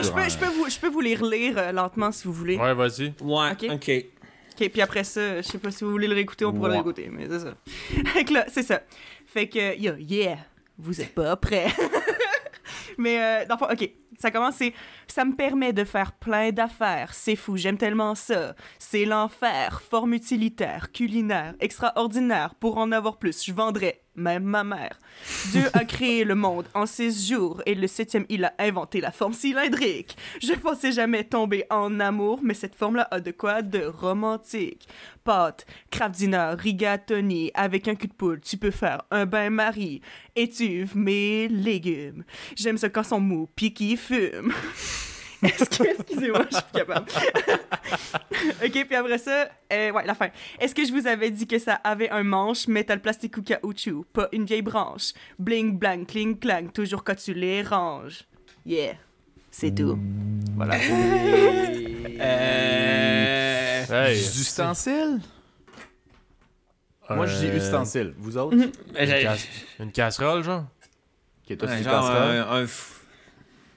Je 0.07 0.11
peux, 0.11 0.29
je, 0.29 0.37
peux 0.37 0.45
vous, 0.57 0.69
je 0.69 0.79
peux 0.79 0.87
vous 0.89 1.01
les 1.01 1.15
relire 1.15 1.57
euh, 1.57 1.71
lentement 1.71 2.11
si 2.11 2.25
vous 2.27 2.33
voulez. 2.33 2.57
Ouais, 2.57 2.73
vas-y. 2.73 3.13
Ouais, 3.21 3.51
Ok. 3.51 3.65
ok. 3.73 4.05
Ok, 4.57 4.69
puis 4.69 4.81
après 4.81 5.03
ça, 5.03 5.41
je 5.41 5.47
sais 5.47 5.57
pas 5.57 5.69
si 5.69 5.83
vous 5.83 5.91
voulez 5.91 6.07
le 6.07 6.13
réécouter, 6.15 6.45
on 6.45 6.53
pourra 6.53 6.69
Ouais. 6.69 6.75
le 6.77 6.81
réécouter, 6.81 7.09
mais 7.11 7.27
c'est 7.29 7.39
ça. 7.39 7.55
fait 8.13 8.23
que 8.23 8.33
là, 8.33 8.45
c'est 8.47 8.63
ça. 8.63 8.81
Fait 9.25 9.49
que, 9.49 9.77
yo, 9.77 9.95
yeah, 9.97 10.37
vous 10.77 11.01
êtes 11.01 11.13
pas 11.13 11.35
prêts. 11.35 11.67
mais, 12.97 13.21
euh, 13.21 13.45
dans 13.47 13.55
le 13.55 13.59
fond, 13.59 13.67
ok, 13.71 13.89
ça 14.19 14.31
commence, 14.31 14.55
c'est 14.55 14.73
Ça 15.07 15.25
me 15.25 15.35
permet 15.35 15.73
de 15.73 15.83
faire 15.83 16.13
plein 16.13 16.51
d'affaires, 16.51 17.13
c'est 17.13 17.35
fou, 17.35 17.57
j'aime 17.57 17.77
tellement 17.77 18.15
ça. 18.15 18.55
C'est 18.79 19.05
l'enfer, 19.05 19.81
forme 19.81 20.13
utilitaire, 20.13 20.91
culinaire, 20.91 21.55
extraordinaire. 21.59 22.55
Pour 22.55 22.77
en 22.77 22.91
avoir 22.91 23.17
plus, 23.17 23.43
je 23.45 23.53
vendrais 23.53 24.01
même 24.15 24.43
ma 24.43 24.63
mère. 24.63 24.99
Dieu 25.51 25.65
a 25.73 25.83
créé 25.85 26.23
le 26.23 26.35
monde 26.35 26.65
en 26.73 26.85
six 26.85 27.27
jours 27.27 27.61
et 27.65 27.75
le 27.75 27.87
septième, 27.87 28.25
il 28.29 28.45
a 28.45 28.53
inventé 28.59 29.01
la 29.01 29.11
forme 29.11 29.33
cylindrique. 29.33 30.17
Je 30.41 30.53
pensais 30.53 30.91
jamais 30.91 31.23
tomber 31.23 31.65
en 31.69 31.99
amour, 31.99 32.39
mais 32.41 32.53
cette 32.53 32.75
forme-là 32.75 33.07
a 33.11 33.19
de 33.19 33.31
quoi 33.31 33.61
de 33.61 33.83
romantique. 33.83 34.87
Pâte, 35.23 35.65
craft 35.91 36.15
dinner, 36.15 36.53
rigatoni, 36.57 37.51
avec 37.53 37.87
un 37.87 37.95
cul 37.95 38.07
de 38.07 38.13
poule, 38.13 38.41
tu 38.41 38.57
peux 38.57 38.71
faire 38.71 39.03
un 39.11 39.25
bain-marie. 39.25 40.01
Étuve 40.35 40.95
mes 40.95 41.47
légumes. 41.47 42.23
J'aime 42.55 42.77
ça 42.77 42.89
quand 42.89 43.03
sont 43.03 43.19
mous, 43.19 43.49
puis 43.55 43.73
qui 43.73 43.97
fument. 43.97 44.53
Est-ce 45.45 45.69
que, 45.83 45.87
excusez-moi, 45.99 46.45
je 46.49 46.55
suis 46.55 46.63
plus 46.65 46.79
capable. 46.79 47.07
ok, 48.65 48.85
puis 48.87 48.95
après 48.95 49.17
ça, 49.17 49.49
euh, 49.71 49.91
ouais, 49.91 50.05
la 50.05 50.13
fin. 50.15 50.29
Est-ce 50.59 50.73
que 50.75 50.85
je 50.85 50.91
vous 50.91 51.07
avais 51.07 51.29
dit 51.31 51.47
que 51.47 51.59
ça 51.59 51.75
avait 51.83 52.09
un 52.09 52.23
manche, 52.23 52.67
métal, 52.67 53.01
plastique 53.01 53.37
ou 53.37 53.41
caoutchouc, 53.41 54.05
pas 54.13 54.27
une 54.31 54.45
vieille 54.45 54.61
branche? 54.61 55.11
Bling, 55.39 55.77
blang, 55.77 56.05
cling, 56.05 56.37
clang, 56.39 56.69
toujours 56.73 57.03
quand 57.03 57.15
tu 57.15 57.33
les 57.33 57.61
ranges. 57.63 58.23
Yeah, 58.65 58.93
c'est 59.51 59.73
tout. 59.75 59.97
Voilà. 60.55 60.75
Euh... 62.17 63.85
Hey, 63.89 64.17
ustensile? 64.19 65.19
Moi, 67.09 67.25
je 67.27 67.35
dis 67.37 67.47
euh, 67.47 67.57
ustensile. 67.57 68.13
Vous 68.17 68.37
autres? 68.37 68.55
Une, 69.79 69.91
casserole, 69.91 70.43
genre? 70.43 70.63
Ok, 71.49 71.57
toi, 71.57 71.67
Ouais, 71.69 71.77
c'est 71.77 71.83
genre 71.83 71.99
ustensile. 72.03 72.15
un, 72.15 72.47
un 72.51 72.63
f- 72.63 72.94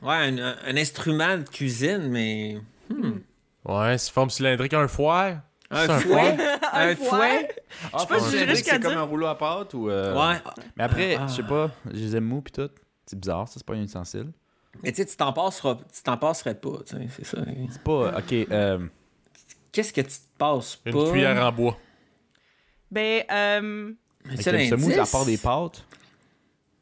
ouais, 0.03 0.41
un, 0.41 0.77
instrument 0.77 1.39
de 1.39 1.43
cuisine, 1.49 2.09
mais. 2.09 2.59
hmm. 2.91 3.19
Ouais, 3.65 3.99
c'est 3.99 4.13
forme 4.13 4.31
cylindrique, 4.31 4.73
un 4.75 4.89
foie. 4.89 5.43
Un 5.71 5.85
C'est 5.87 5.93
un 5.93 5.99
fouet? 6.01 6.37
Un 6.73 6.89
un 6.89 6.97
fouet? 6.97 7.49
Ah, 7.93 7.99
sais 7.99 8.07
pas 8.07 8.19
faut 8.19 8.25
si 8.31 8.39
j'irais 8.39 8.55
c'est 8.55 8.81
comme 8.81 8.97
un 8.97 9.03
rouleau 9.03 9.27
à 9.27 9.37
pâte 9.37 9.75
ou. 9.75 9.91
euh, 9.91 10.15
Ouais. 10.15 10.39
Mais 10.77 10.85
après, 10.85 11.17
Ah. 11.17 11.27
je 11.29 11.35
sais 11.35 11.43
pas, 11.43 11.71
je 11.87 11.99
les 11.99 12.17
aime 12.17 12.25
mous 12.25 12.41
pis 12.41 12.53
tout. 12.53 12.71
C'est 13.05 13.19
bizarre, 13.21 13.47
ça, 13.49 13.55
c'est 13.59 13.67
pas 13.67 13.75
un 13.75 13.83
ustensile. 13.83 14.33
Mais 14.83 14.93
tu 14.93 15.03
sais, 15.03 15.07
tu 15.07 15.17
t'en 15.17 15.33
passeras, 15.33 15.77
tu 15.77 16.19
passerais 16.19 16.55
pas, 16.55 16.79
tu 16.87 16.97
sais, 16.97 17.09
c'est 17.17 17.25
ça. 17.27 17.39
C'est 17.71 17.83
pas. 17.83 18.19
Ok, 18.19 18.33
euh. 18.33 18.87
Qu'est-ce 19.73 19.93
que 19.93 20.01
tu 20.01 20.09
te 20.09 20.39
passes 20.39 20.81
Une 20.87 20.93
pas? 20.93 21.11
cuillère 21.11 21.45
en 21.47 21.53
bois. 21.53 21.77
Ben, 22.91 23.23
euh, 23.31 23.93
Mais 24.25 24.37
le 24.37 24.67
semouse, 24.69 24.99
à 24.99 25.05
part 25.07 25.27
des 25.27 25.37
pâtes. 25.37 25.85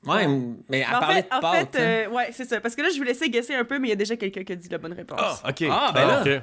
Ouais, 0.06 0.26
mais 0.68 0.84
à 0.84 0.96
en 0.96 1.00
parler 1.00 1.14
fait, 1.16 1.28
de 1.30 1.34
en 1.36 1.40
pâtes. 1.40 1.76
fait 1.76 1.78
hein. 1.82 2.08
euh, 2.10 2.14
ouais, 2.14 2.28
c'est 2.32 2.44
ça. 2.44 2.60
Parce 2.60 2.74
que 2.76 2.82
là, 2.82 2.88
je 2.92 2.96
vous 2.98 3.04
laissais 3.04 3.28
guesser 3.28 3.54
un 3.54 3.64
peu, 3.64 3.78
mais 3.78 3.88
il 3.88 3.90
y 3.90 3.94
a 3.94 3.96
déjà 3.96 4.16
quelqu'un 4.16 4.44
qui 4.44 4.52
a 4.52 4.56
dit 4.56 4.68
la 4.68 4.78
bonne 4.78 4.92
réponse. 4.92 5.42
ok. 5.48 5.64
Ah, 5.70 5.90
ben 5.94 6.06
là. 6.06 6.22
ok. 6.22 6.42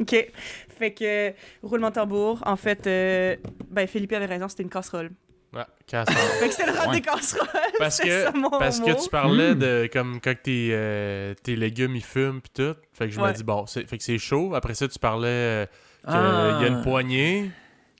OK. 0.00 0.32
Fait 0.78 0.92
que, 0.92 1.32
roulement 1.62 1.90
de 1.90 1.94
tambour, 1.94 2.42
en 2.44 2.56
fait, 2.56 2.86
euh, 2.86 3.36
ben, 3.70 3.86
Philippe 3.86 4.12
avait 4.12 4.26
raison, 4.26 4.48
c'était 4.48 4.64
une 4.64 4.68
casserole. 4.70 5.10
Ouais, 5.54 5.62
casserole. 5.86 6.16
Fait 6.40 6.48
que 6.48 6.54
c'est 6.54 6.66
le 6.66 6.72
rang 6.72 6.88
Ouais. 6.88 6.96
des 6.96 7.00
casseroles. 7.00 7.46
Parce 7.78 8.00
que, 8.00 8.22
ça, 8.24 8.32
mon 8.32 8.50
parce 8.50 8.80
que 8.80 9.00
tu 9.00 9.08
parlais 9.08 9.54
Mm. 9.54 9.58
de 9.60 9.88
comme 9.92 10.20
quand 10.20 10.34
tes, 10.42 10.70
euh, 10.72 11.32
tes 11.44 11.54
légumes 11.54 11.94
ils 11.94 12.02
fument 12.02 12.40
pis 12.40 12.50
tout. 12.50 12.74
Fait 12.92 13.04
que 13.06 13.12
je 13.12 13.20
me 13.20 13.26
Ouais. 13.26 13.32
dis 13.34 13.44
bon, 13.44 13.64
c'est- 13.66 13.86
fait 13.88 13.96
que 13.98 14.02
c'est 14.02 14.18
chaud. 14.18 14.52
Après 14.56 14.74
ça, 14.74 14.88
tu 14.88 14.98
parlais 14.98 15.28
euh, 15.28 15.66
qu'il 16.04 16.12
Ah. 16.16 16.58
y 16.60 16.64
a 16.64 16.66
une 16.66 16.82
poignée. 16.82 17.52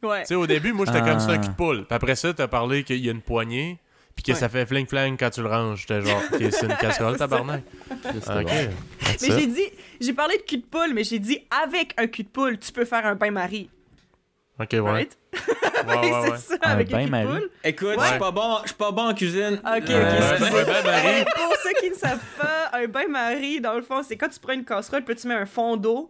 Ouais. 0.02 0.22
Tu 0.22 0.26
sais, 0.26 0.34
au 0.34 0.48
début, 0.48 0.72
moi 0.72 0.84
j'étais 0.86 0.98
comme 1.00 1.20
ça 1.20 1.30
un 1.30 1.34
Ah. 1.34 1.38
cul 1.38 1.48
de 1.48 1.54
poule. 1.54 1.84
Puis 1.86 1.94
après 1.94 2.16
ça, 2.16 2.34
t'as 2.34 2.48
parlé 2.48 2.82
qu'il 2.82 2.96
y 3.04 3.08
a 3.08 3.12
une 3.12 3.22
poignée. 3.22 3.78
Puis 4.14 4.22
que 4.22 4.32
Ouais. 4.32 4.38
ça 4.38 4.48
fait 4.48 4.64
fling 4.64 4.86
flang 4.86 5.16
quand 5.18 5.30
tu 5.30 5.42
le 5.42 5.48
ranges. 5.48 5.80
J'étais 5.80 6.00
genre, 6.02 6.22
c'est 6.30 6.62
une 6.62 6.76
casserole, 6.80 7.16
tabarnak. 7.16 7.62
Ok. 7.90 8.46
Mais 8.48 8.68
j'ai 9.20 9.46
dit, 9.46 9.68
j'ai 10.00 10.12
parlé 10.12 10.36
de 10.38 10.42
cul 10.42 10.58
de 10.58 10.62
poule, 10.64 10.92
mais 10.94 11.04
j'ai 11.04 11.18
dit 11.18 11.40
avec 11.64 11.92
un 11.98 12.06
cul 12.06 12.22
de 12.22 12.28
poule, 12.28 12.58
tu 12.58 12.70
peux 12.72 12.84
faire 12.84 13.04
un 13.06 13.14
bain-marie. 13.16 13.68
Ok, 14.60 14.68
ouais. 14.72 14.80
Right? 14.80 15.18
Ouais, 15.86 15.96
ouais, 15.96 16.10
ouais. 16.30 16.38
c'est 16.38 16.52
ça, 16.54 16.58
Un 16.62 16.70
avec 16.70 16.86
de 16.88 16.92
bain-marie? 16.92 17.26
poule. 17.26 17.50
Écoute, 17.64 17.88
je 17.94 17.98
Ouais. 18.00 18.08
suis 18.08 18.18
pas 18.18 18.30
bon, 18.30 18.58
je 18.62 18.68
suis 18.68 18.76
pas 18.76 18.90
bon 18.92 19.08
en 19.10 19.14
cuisine. 19.14 19.60
Ok, 19.66 19.82
ok, 19.82 19.90
Euh, 19.90 20.30
excusez. 20.38 20.58
un 20.60 20.64
bain-marie. 20.64 21.24
Pour 21.34 21.54
ceux 21.62 21.72
qui 21.80 21.90
ne 21.90 21.94
savent 21.96 22.24
pas, 22.40 22.70
un 22.72 22.86
bain-marie, 22.86 23.60
dans 23.60 23.74
le 23.74 23.82
fond, 23.82 24.02
c'est 24.02 24.16
quand 24.16 24.28
tu 24.28 24.38
prends 24.40 24.52
une 24.54 24.64
casserole, 24.64 25.02
puis 25.04 25.14
tu 25.16 25.26
mets 25.26 25.34
un 25.34 25.44
fond 25.44 25.76
d'eau, 25.76 26.08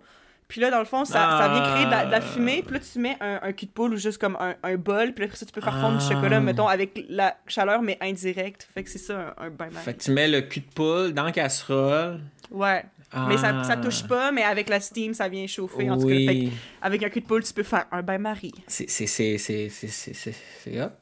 puis 0.54 0.60
là, 0.60 0.70
dans 0.70 0.78
le 0.78 0.84
fond, 0.84 1.04
ça, 1.04 1.36
ça 1.40 1.48
vient 1.48 1.62
créer 1.74 1.86
de 1.86 1.90
la, 1.90 2.06
de 2.06 2.12
la 2.12 2.20
fumée, 2.20 2.62
puis 2.64 2.74
là, 2.74 2.80
tu 2.80 2.96
mets 3.00 3.16
un, 3.20 3.40
un 3.42 3.52
cul 3.52 3.66
de 3.66 3.72
poule 3.72 3.94
ou 3.94 3.96
juste 3.96 4.18
comme 4.18 4.36
un, 4.38 4.54
un 4.62 4.76
bol, 4.76 5.12
puis 5.12 5.24
après 5.24 5.36
ça, 5.36 5.44
tu 5.44 5.50
peux 5.50 5.60
faire 5.60 5.80
fondre 5.80 5.98
du 5.98 6.04
Ah. 6.08 6.12
chocolat, 6.14 6.38
mettons, 6.38 6.68
avec 6.68 7.04
la 7.08 7.36
chaleur, 7.48 7.82
mais 7.82 7.98
indirecte. 8.00 8.68
Fait 8.72 8.84
que 8.84 8.88
c'est 8.90 8.98
ça, 9.00 9.34
un, 9.36 9.46
un 9.46 9.50
bain-marie. 9.50 9.84
Fait 9.84 9.94
que 9.94 10.00
tu 10.04 10.12
mets 10.12 10.28
le 10.28 10.42
cul 10.42 10.60
de 10.60 10.66
poule 10.72 11.12
dans 11.12 11.24
la 11.24 11.32
casserole. 11.32 12.20
Ouais. 12.52 12.84
Mais 13.28 13.36
ça, 13.36 13.64
ça 13.64 13.72
Ah. 13.72 13.76
touche 13.78 14.06
pas, 14.06 14.30
mais 14.30 14.44
avec 14.44 14.68
la 14.68 14.78
steam, 14.78 15.12
ça 15.12 15.28
vient 15.28 15.44
chauffer. 15.48 15.90
En 15.90 15.98
tout 15.98 16.06
cas, 16.06 16.14
fait 16.14 16.48
avec 16.80 17.02
un 17.02 17.08
cul 17.08 17.20
de 17.20 17.26
poule, 17.26 17.42
tu 17.42 17.52
peux 17.52 17.64
faire 17.64 17.86
un 17.90 18.02
bain-marie. 18.02 18.54
C'est 18.68 18.88
c'est 18.88 19.06
c'est 19.08 19.38
c'est 19.38 19.68
c'est 19.70 19.88
c'est 19.88 20.14
c'est 20.14 20.34
c'est 20.62 20.80
hop. 20.80 20.92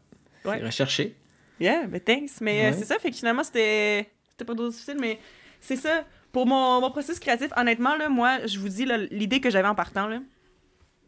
Ouais. 0.46 0.56
C'est 0.60 0.64
recherché. 0.66 1.14
Yeah, 1.60 1.82
mais 1.90 2.00
thanks. 2.00 2.30
Mais 2.40 2.64
euh, 2.64 2.70
Ouais. 2.70 2.76
c'est 2.78 2.86
ça, 2.86 2.98
fait 2.98 3.10
que 3.10 3.16
finalement, 3.16 3.44
c'était 3.44 4.08
c'était 4.30 4.46
pas 4.46 4.54
trop 4.54 4.68
difficile, 4.70 4.96
mais 4.98 5.18
c'est 5.60 5.76
ça. 5.76 6.04
Pour 6.32 6.46
mon, 6.46 6.80
mon 6.80 6.90
processus 6.90 7.20
créatif, 7.20 7.50
honnêtement, 7.56 7.96
là, 7.96 8.08
moi, 8.08 8.46
je 8.46 8.58
vous 8.58 8.68
dis, 8.68 8.86
l'idée 9.10 9.40
que 9.40 9.50
j'avais 9.50 9.68
en 9.68 9.74
partant, 9.74 10.06
là, 10.06 10.20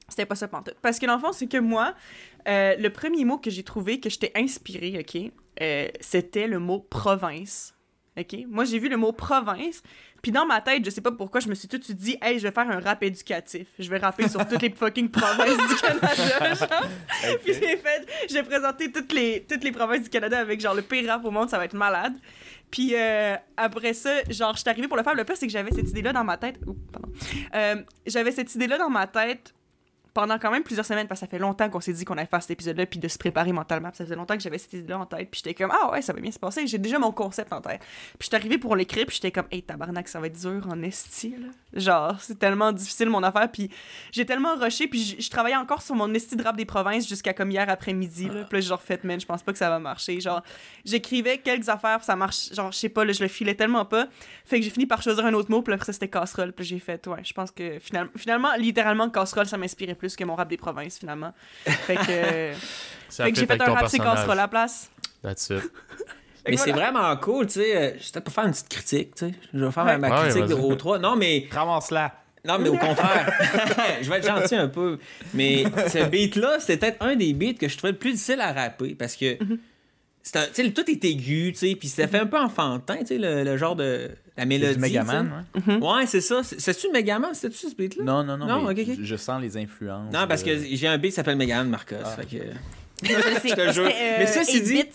c'était 0.08 0.26
pas 0.26 0.34
ça 0.34 0.48
pantoute. 0.48 0.76
Parce 0.82 0.98
que 0.98 1.06
dans 1.06 1.14
le 1.14 1.20
fond, 1.20 1.32
c'est 1.32 1.46
que 1.46 1.58
moi, 1.58 1.94
euh, 2.46 2.76
le 2.76 2.90
premier 2.90 3.24
mot 3.24 3.38
que 3.38 3.50
j'ai 3.50 3.62
trouvé, 3.62 4.00
que 4.00 4.10
j'étais 4.10 4.32
inspirée, 4.36 4.98
OK, 5.00 5.32
euh, 5.62 5.88
c'était 6.00 6.46
le 6.46 6.58
mot 6.58 6.80
province. 6.80 7.74
OK? 8.18 8.36
Moi, 8.48 8.64
j'ai 8.64 8.78
vu 8.78 8.88
le 8.88 8.96
mot 8.96 9.12
province, 9.12 9.82
puis 10.22 10.30
dans 10.30 10.46
ma 10.46 10.60
tête, 10.60 10.84
je 10.84 10.90
sais 10.90 11.00
pas 11.00 11.10
pourquoi, 11.10 11.40
je 11.40 11.48
me 11.48 11.54
suis 11.54 11.68
tout 11.68 11.78
de 11.78 11.84
suite 11.84 11.96
dit, 11.96 12.16
hey, 12.22 12.38
je 12.38 12.44
vais 12.44 12.52
faire 12.52 12.70
un 12.70 12.80
rap 12.80 13.02
éducatif. 13.02 13.66
Je 13.78 13.90
vais 13.90 13.98
rapper 13.98 14.28
sur 14.28 14.46
toutes 14.46 14.62
les 14.62 14.70
fucking 14.76 15.08
provinces 15.08 15.68
du 15.68 15.76
Canada, 15.76 16.54
genre. 16.54 16.88
Puis 17.44 17.54
j'ai 17.54 17.76
fait, 17.76 18.06
j'ai 18.30 18.42
présenté 18.42 18.92
toutes 18.92 19.12
les, 19.12 19.44
toutes 19.48 19.64
les 19.64 19.72
provinces 19.72 20.04
du 20.04 20.10
Canada 20.10 20.38
avec 20.38 20.60
genre 20.60 20.74
le 20.74 20.82
pire 20.82 21.08
rap 21.08 21.24
au 21.24 21.30
monde, 21.30 21.50
ça 21.50 21.58
va 21.58 21.64
être 21.64 21.74
malade. 21.74 22.14
Puis 22.74 22.96
euh, 22.96 23.36
après 23.56 23.94
ça, 23.94 24.24
genre, 24.28 24.54
je 24.56 24.62
suis 24.62 24.68
arrivée 24.68 24.88
pour 24.88 24.96
le 24.96 25.04
faire. 25.04 25.14
Le 25.14 25.22
pire, 25.22 25.36
c'est 25.36 25.46
que 25.46 25.52
j'avais 25.52 25.70
cette 25.70 25.90
idée-là 25.90 26.12
dans 26.12 26.24
ma 26.24 26.36
tête. 26.36 26.56
Ouh, 26.66 26.74
pardon. 26.92 27.08
Euh, 27.54 27.76
j'avais 28.04 28.32
cette 28.32 28.52
idée-là 28.56 28.78
dans 28.78 28.90
ma 28.90 29.06
tête 29.06 29.54
pendant 30.14 30.38
quand 30.38 30.50
même 30.50 30.62
plusieurs 30.62 30.86
semaines, 30.86 31.06
parce 31.08 31.20
que 31.20 31.26
ça 31.26 31.30
fait 31.30 31.38
longtemps 31.38 31.68
qu'on 31.68 31.80
s'est 31.80 31.92
dit 31.92 32.04
qu'on 32.04 32.14
allait 32.16 32.26
faire 32.26 32.40
cet 32.40 32.52
épisode-là, 32.52 32.86
puis 32.86 32.98
de 33.00 33.08
se 33.08 33.18
préparer 33.18 33.52
mentalement. 33.52 33.88
Puis 33.90 33.98
ça 33.98 34.04
faisait 34.04 34.14
longtemps 34.16 34.36
que 34.36 34.42
j'avais 34.42 34.58
cette 34.58 34.72
idée-là 34.72 35.00
en 35.00 35.06
tête, 35.06 35.28
puis 35.30 35.42
j'étais 35.44 35.54
comme, 35.54 35.72
ah 35.74 35.90
ouais, 35.92 36.00
ça 36.02 36.12
va 36.12 36.20
bien 36.20 36.30
se 36.30 36.38
passer. 36.38 36.66
J'ai 36.66 36.78
déjà 36.78 36.98
mon 36.98 37.10
concept 37.12 37.52
en 37.52 37.60
tête. 37.60 37.80
Puis 37.80 38.18
je 38.20 38.26
suis 38.28 38.36
arrivée 38.36 38.58
pour 38.58 38.76
l'écrire, 38.76 39.04
puis 39.06 39.16
j'étais 39.16 39.32
comme, 39.32 39.46
hey, 39.50 39.62
tabarnak, 39.62 40.08
ça 40.08 40.20
va 40.20 40.28
être 40.28 40.40
dur 40.40 40.66
en 40.70 40.80
esti, 40.82 41.34
là. 41.38 41.48
Genre, 41.78 42.16
c'est 42.20 42.38
tellement 42.38 42.70
difficile 42.72 43.10
mon 43.10 43.22
affaire, 43.24 43.50
puis 43.50 43.68
j'ai 44.12 44.24
tellement 44.24 44.54
rushé, 44.54 44.86
puis 44.86 45.16
je- 45.18 45.30
travaillais 45.30 45.56
encore 45.56 45.82
sur 45.82 45.96
mon 45.96 46.14
esti 46.14 46.36
de 46.36 46.42
rap 46.44 46.56
des 46.56 46.64
provinces 46.64 47.08
jusqu'à 47.08 47.34
comme 47.34 47.50
hier 47.50 47.68
après-midi, 47.68 48.26
là. 48.28 48.44
Puis 48.44 48.58
là, 48.58 48.60
j'ai 48.60 48.68
genre 48.68 48.80
fait, 48.80 49.02
man, 49.02 49.18
je 49.20 49.26
pense 49.26 49.42
pas 49.42 49.50
que 49.50 49.58
ça 49.58 49.68
va 49.68 49.80
marcher. 49.80 50.20
Genre, 50.20 50.42
j'écrivais 50.84 51.38
quelques 51.38 51.68
affaires, 51.68 51.96
puis 51.98 52.06
ça 52.06 52.14
marche, 52.16 52.52
genre, 52.54 52.70
je 52.70 52.78
sais 52.78 52.88
pas, 52.88 53.04
là, 53.04 53.12
je 53.12 53.22
le 53.22 53.28
filais 53.28 53.54
tellement 53.54 53.84
pas. 53.84 54.06
Fait 54.44 54.58
que 54.58 54.64
j'ai 54.64 54.70
fini 54.70 54.86
par 54.86 55.02
choisir 55.02 55.24
un 55.26 55.34
autre 55.34 55.50
mot, 55.50 55.62
puis 55.62 55.74
après 55.74 55.86
ça, 55.86 55.92
c'était 55.92 56.08
casserole. 56.08 56.52
Puis 56.52 56.64
j'ai 56.64 56.78
fait, 56.78 57.04
ouais, 57.08 57.24
je 57.24 57.32
pense 57.32 57.50
que 57.50 57.78
finalement, 57.80 58.10
finalement 58.16 58.54
littéralement, 58.56 59.10
casserole, 59.10 59.46
ça 59.46 59.56
m'inspirait 59.56 59.94
plus 59.94 60.03
que 60.16 60.24
mon 60.24 60.34
rap 60.34 60.48
des 60.48 60.56
provinces, 60.56 60.98
finalement. 60.98 61.32
Fait 61.64 61.94
que, 61.96 62.02
fait 63.10 63.32
que 63.32 63.38
j'ai 63.38 63.46
fait 63.46 63.60
un 63.60 63.72
rap, 63.74 63.90
casserole 63.90 64.30
à 64.30 64.34
la 64.34 64.48
place. 64.48 64.90
That's 65.22 65.50
it. 65.50 65.62
Mais 66.48 66.56
c'est 66.58 66.72
vraiment 66.72 67.16
cool, 67.16 67.46
tu 67.46 67.54
sais. 67.54 67.76
euh, 67.76 67.90
J'étais 67.98 68.20
pour 68.20 68.32
faire 68.34 68.44
une 68.44 68.50
petite 68.52 68.68
critique, 68.68 69.14
tu 69.14 69.26
sais. 69.28 69.34
Je 69.54 69.64
vais 69.64 69.70
faire 69.72 69.84
Ouais. 69.86 69.96
ma 69.98 70.10
Ouais, 70.10 70.28
critique 70.28 70.46
de 70.46 70.54
vas-y. 70.54 70.72
O3. 70.76 71.00
Non, 71.00 71.16
mais 71.16 71.48
Ramasse-la. 71.50 72.12
Non, 72.44 72.58
mais 72.58 72.68
au 72.68 72.76
contraire. 72.76 73.32
je 74.02 74.10
vais 74.10 74.18
être 74.18 74.26
gentil 74.26 74.54
un 74.56 74.68
peu. 74.68 74.98
Mais 75.32 75.64
ce 75.88 76.04
beat-là, 76.04 76.60
c'était 76.60 76.76
peut-être 76.76 77.02
un 77.02 77.16
des 77.16 77.32
beats 77.32 77.54
que 77.54 77.66
je 77.68 77.78
trouvais 77.78 77.92
le 77.92 77.98
plus 77.98 78.12
difficile 78.12 78.42
à 78.42 78.52
rapper 78.52 78.94
parce 78.94 79.16
que 79.16 79.38
c'est 80.24 80.36
un- 80.38 80.46
tu 80.52 80.72
tout 80.72 80.90
est 80.90 81.04
aigu, 81.04 81.52
tu 81.52 81.58
sais, 81.58 81.76
puis 81.76 81.86
ça 81.86 82.08
fait 82.08 82.18
un 82.18 82.26
peu 82.26 82.38
enfantin, 82.38 82.96
tu 83.00 83.06
sais, 83.06 83.18
le, 83.18 83.44
le 83.44 83.56
genre 83.56 83.76
de. 83.76 84.10
La 84.36 84.46
mélodie. 84.46 84.74
Du 84.74 84.80
Megaman, 84.80 85.44
tu 85.54 85.60
sais. 85.60 85.70
ouais. 85.70 85.76
Ouais, 85.76 86.06
c'est 86.08 86.20
ça. 86.20 86.42
C'est- 86.42 86.58
C'est-tu 86.58 86.88
Megaman? 86.90 87.32
C'était-tu 87.34 87.68
ce 87.70 87.74
beat-là? 87.76 88.02
Non, 88.04 88.24
non, 88.24 88.36
non. 88.36 88.46
Non, 88.46 88.62
mais. 88.62 88.84
Je, 88.84 89.04
je 89.04 89.14
sens 89.16 89.40
les 89.40 89.56
influences. 89.56 90.12
Non, 90.12 90.26
parce 90.26 90.42
que 90.42 90.50
j'ai 90.58 90.88
un 90.88 90.98
beat 90.98 91.10
qui 91.12 91.14
s'appelle 91.16 91.36
Megaman 91.36 91.68
Marcos. 91.68 91.94
Ah. 92.04 92.16
fait 92.16 92.26
que- 92.38 92.44
Je 93.02 93.54
te 93.54 93.72
jure. 93.72 93.84
Mais 94.18 94.26
ça, 94.26 94.42
c'est 94.42 94.58
dit- 94.60 94.72
Bits. 94.82 94.88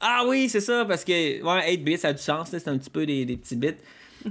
Ah 0.00 0.22
oui, 0.26 0.48
c'est 0.48 0.60
ça, 0.60 0.84
parce 0.86 1.04
que 1.04 1.42
ouais, 1.42 1.70
8 1.72 1.78
bits, 1.78 1.98
ça 1.98 2.08
a 2.08 2.12
du 2.12 2.22
sens, 2.22 2.52
là, 2.52 2.58
c'est 2.60 2.68
un 2.68 2.78
petit 2.78 2.88
peu 2.90 3.04
des, 3.04 3.24
des 3.24 3.36
petits 3.36 3.56
bits, 3.56 3.74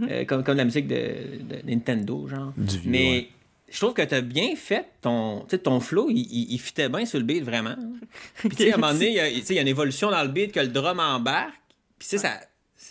euh, 0.02 0.24
comme, 0.24 0.42
comme 0.44 0.56
la 0.56 0.64
musique 0.64 0.88
de, 0.88 0.96
de 0.96 1.70
Nintendo, 1.70 2.26
genre. 2.30 2.54
Du 2.56 2.78
vieux, 2.80 2.90
Mais 2.90 3.10
ouais. 3.12 3.30
Je 3.70 3.78
trouve 3.80 3.94
que 3.94 4.02
t'as 4.02 4.22
bien 4.22 4.56
fait 4.56 4.86
ton, 5.02 5.42
ton 5.64 5.80
flow, 5.80 6.08
il, 6.10 6.20
il, 6.20 6.54
il 6.54 6.58
fitait 6.60 6.88
bien 6.90 7.06
sur 7.06 7.20
le 7.20 7.26
beat, 7.26 7.44
vraiment. 7.44 7.76
Puis 8.40 8.50
tu 8.50 8.56
sais, 8.64 8.72
à 8.72 8.76
un 8.76 8.78
moment 8.78 8.94
donné, 8.94 9.08
il 9.08 9.14
y 9.16 9.20
a- 9.20 9.30
tu 9.30 9.42
sais, 9.42 9.54
il 9.54 9.56
y 9.56 9.60
a 9.60 9.62
une 9.64 9.68
évolution 9.68 10.10
dans 10.12 10.22
le 10.24 10.30
beat 10.30 10.52
que 10.54 10.60
le 10.60 10.68
drum 10.70 11.00
embarque, 11.00 11.54
puis 12.00 12.08
tu 12.08 12.18
sais, 12.18 12.18
ça, 12.20 12.40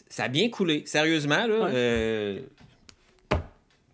ça 0.08 0.24
a 0.24 0.28
bien 0.28 0.50
coulé. 0.50 0.82
Sérieusement, 0.86 1.46
là. 1.46 1.58
Ouais. 1.60 1.70
euh, 1.74 2.40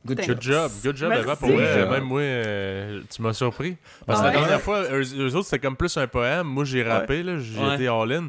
Good 0.04 0.18
job. 0.22 0.26
Good 0.34 0.42
job, 0.42 0.70
good 0.82 0.96
job, 0.96 1.08
Merci. 1.10 1.22
Eva, 1.24 1.36
pour 1.36 1.48
vrai. 1.50 1.86
Même 1.88 2.02
moi, 2.04 2.20
euh, 2.22 3.02
tu 3.08 3.22
m'as 3.22 3.32
surpris. 3.34 3.76
Parce 4.04 4.20
que 4.20 4.26
la 4.26 4.32
dernière 4.32 4.60
fois, 4.60 4.82
eux, 4.90 5.02
eux 5.16 5.36
autres, 5.36 5.44
c'était 5.46 5.60
comme 5.60 5.76
plus 5.76 5.96
un 5.96 6.08
poème. 6.08 6.48
Moi, 6.48 6.64
j'ai 6.64 6.82
rappé, 6.82 7.22
là, 7.22 7.38
j'ai 7.38 7.60
Ouais. 7.60 7.74
été 7.76 7.86
all-in. 7.86 8.26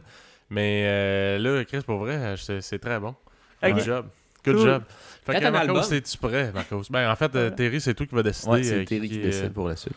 Mais 0.52 0.84
euh, 0.86 1.40
là, 1.40 1.66
Chris, 1.66 1.80
pour 1.84 1.98
vrai, 1.98 2.36
c'est 2.38 2.78
très 2.80 3.00
bon. 3.00 3.16
Good 3.64 3.80
job. 3.80 4.06
Good 4.46 4.56
Cool. 4.58 4.66
job. 4.66 4.84
Fait 5.26 5.40
que 5.40 5.48
Marcos, 5.50 5.78
album. 5.78 5.94
es-tu 5.94 6.18
prêt, 6.18 6.52
Marcos? 6.54 6.84
Ben, 6.90 7.10
en 7.10 7.16
fait, 7.16 7.34
euh, 7.36 7.50
Terry, 7.50 7.80
c'est 7.80 7.94
toi 7.94 8.06
qui 8.06 8.14
vas 8.16 8.24
décider. 8.24 8.52
Ouais, 8.52 8.64
c'est 8.64 8.74
euh, 8.82 8.86
Terry 8.86 9.08
qui 9.10 9.20
euh, 9.20 9.24
décide 9.24 9.54
pour 9.54 9.70
la 9.70 9.76
suite. 9.76 9.94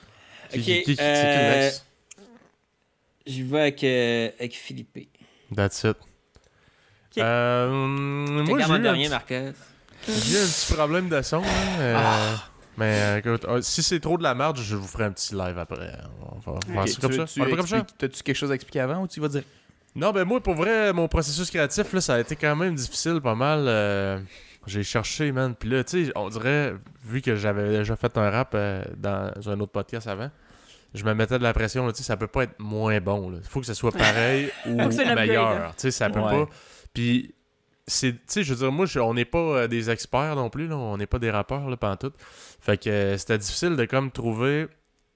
Qui, 0.50 0.58
Ok, 0.58 0.64
qui, 0.64 0.82
qui, 0.84 0.96
euh? 1.00 1.70
J'y 3.26 3.42
vais 3.42 3.60
avec, 3.60 3.82
euh, 3.82 4.30
avec 4.38 4.54
Philippe. 4.54 5.08
That's 5.54 5.82
it. 5.84 5.96
Euh, 7.18 7.68
moi, 7.70 8.58
j'ai 8.60 8.64
eu, 8.74 8.78
de 8.78 8.88
un 8.88 8.92
rien, 8.92 9.18
petit- 9.18 9.52
j'ai 10.06 10.34
eu 10.34 10.42
un 10.42 10.46
petit 10.46 10.72
problème 10.74 11.08
de 11.08 11.22
son. 11.22 11.38
hein, 11.38 11.78
euh, 11.80 11.94
Ah. 11.96 12.44
Mais 12.78 13.00
euh, 13.00 13.18
écoute, 13.18 13.46
euh, 13.48 13.62
si 13.62 13.82
c'est 13.82 13.98
trop 14.00 14.18
de 14.18 14.22
la 14.22 14.34
merde, 14.34 14.58
je 14.58 14.76
vous 14.76 14.86
ferai 14.86 15.04
un 15.04 15.10
petit 15.12 15.34
live 15.34 15.58
après. 15.58 15.92
On 16.20 16.38
va 16.38 16.60
faire 16.60 16.82
Ok, 16.82 16.88
ça 16.90 17.00
comme 17.00 17.10
tu- 17.10 17.16
ça. 17.16 17.24
tu 17.24 17.40
On 17.40 17.56
comme 17.56 17.66
ça? 17.66 17.86
T'as-tu 17.98 18.22
quelque 18.22 18.36
chose 18.36 18.52
à 18.52 18.54
expliquer 18.54 18.80
avant 18.80 19.02
ou 19.02 19.08
tu 19.08 19.18
vas 19.18 19.28
dire 19.28 19.44
Non, 19.94 20.12
ben 20.12 20.24
moi, 20.24 20.40
pour 20.42 20.54
vrai, 20.54 20.92
mon 20.92 21.08
processus 21.08 21.48
créatif, 21.50 21.90
là, 21.94 22.00
ça 22.02 22.14
a 22.16 22.20
été 22.20 22.36
quand 22.36 22.54
même 22.54 22.74
difficile, 22.74 23.18
pas 23.22 23.34
mal. 23.34 23.66
J'ai 24.66 24.82
cherché, 24.82 25.32
man. 25.32 25.55
Puis 25.59 25.68
là, 25.68 25.84
tu 25.84 26.06
sais, 26.06 26.12
on 26.16 26.28
dirait, 26.28 26.74
vu 27.05 27.20
que 27.22 27.36
j'avais 27.36 27.68
déjà 27.78 27.97
fait 27.97 28.16
un 28.18 28.30
rap 28.30 28.52
euh, 28.55 28.82
dans 28.97 29.30
un 29.48 29.60
autre 29.60 29.72
podcast 29.72 30.06
avant, 30.06 30.30
je 30.94 31.05
me 31.05 31.14
mettais 31.14 31.38
de 31.38 31.43
la 31.43 31.52
pression, 31.52 31.86
là, 31.86 31.93
tu 31.93 31.98
sais, 31.98 32.05
ça 32.05 32.16
peut 32.16 32.26
pas 32.26 32.44
être 32.44 32.59
moins 32.59 33.01
bon. 33.01 33.32
Il 33.34 33.48
faut 33.48 33.60
que 33.60 33.66
ça 33.66 33.74
soit 33.74 33.93
pareil 33.93 34.51
ou 34.66 34.76
meilleur. 35.14 35.48
hein. 35.48 35.68
Tu 35.76 35.82
sais, 35.82 35.90
ça 35.90 36.09
peut 36.10 36.20
Ouais. 36.20 36.44
pas. 36.47 36.51
Puis, 36.94 37.34
c'est, 37.86 38.12
tu 38.12 38.18
sais, 38.26 38.43
je 38.43 38.52
veux 38.55 38.59
dire, 38.60 38.72
moi, 38.72 38.86
je- 38.86 38.98
on 38.98 39.14
n'est 39.14 39.24
pas 39.24 39.38
euh, 39.38 39.66
des 39.68 39.90
experts 39.90 40.34
non 40.36 40.51
plus, 40.51 40.66
là, 40.68 40.76
on 40.76 40.97
n'est 40.97 41.06
pas 41.06 41.18
des 41.18 41.30
rappeurs, 41.30 41.68
là, 41.70 41.76
pendant 41.76 41.97
tout. 41.97 42.12
Fait 42.60 42.76
que 42.82 42.88
euh, 42.90 43.16
c'était 43.18 43.38
difficile 43.38 43.76
de 43.76 43.84
comme 43.84 44.10
trouver 44.10 44.66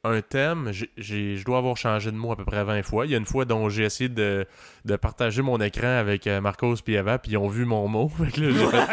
un 0.05 0.22
thème. 0.22 0.70
Je 0.97 1.44
dois 1.44 1.59
avoir 1.59 1.77
changé 1.77 2.10
de 2.10 2.16
mot 2.16 2.32
à 2.32 2.36
peu 2.36 2.44
près 2.44 2.64
20 2.64 2.82
fois. 2.82 3.05
Il 3.06 3.12
y 3.12 3.14
a 3.14 3.18
une 3.18 3.27
fois 3.27 3.44
dont 3.44 3.68
j'ai 3.68 3.85
essayé 3.85 4.09
de, 4.09 4.47
de 4.86 4.97
partager 4.97 5.43
mon 5.43 5.59
écran 5.60 5.89
avec 5.98 6.27
euh, 6.27 6.40
Marcos 6.40 6.77
puis 6.85 6.94
Eva, 6.94 7.18
puis 7.18 7.32
ils 7.32 7.36
ont 7.36 7.48
vu 7.48 7.64
mon 7.66 7.86
mot. 7.89 8.09
Fait 8.18 8.31
que 8.31 8.40
là, 8.40 8.51
j'ai 8.51 8.66
fait 8.66 8.86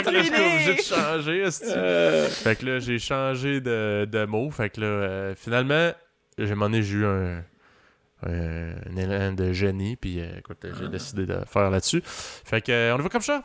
obligé 0.00 0.74
de 0.76 0.80
changer. 0.82 1.40
esti. 1.42 1.72
Fait 2.42 2.56
que 2.56 2.66
là, 2.66 2.78
j'ai 2.78 2.98
changé 2.98 3.60
de, 3.60 4.06
de 4.10 4.24
mot. 4.24 4.50
Fait 4.50 4.70
que 4.70 4.80
là, 4.80 4.86
euh, 4.86 5.34
finalement, 5.36 5.92
j'ai 6.38 6.48
demandé, 6.48 6.82
j'ai 6.82 6.94
eu 6.98 7.04
un, 7.06 7.42
un, 8.26 8.72
un 8.90 8.96
élan 8.96 9.32
de 9.32 9.52
génie, 9.52 9.96
puis 9.96 10.20
euh, 10.20 10.38
écoute, 10.38 10.64
j'ai 10.80 10.88
décidé 10.88 11.26
de 11.26 11.38
faire 11.46 11.70
là-dessus. 11.70 12.02
Fait 12.04 12.60
que, 12.60 12.72
euh, 12.72 12.94
on 12.96 12.98
y 12.98 13.02
va 13.02 13.08
comme 13.08 13.22
ça? 13.22 13.42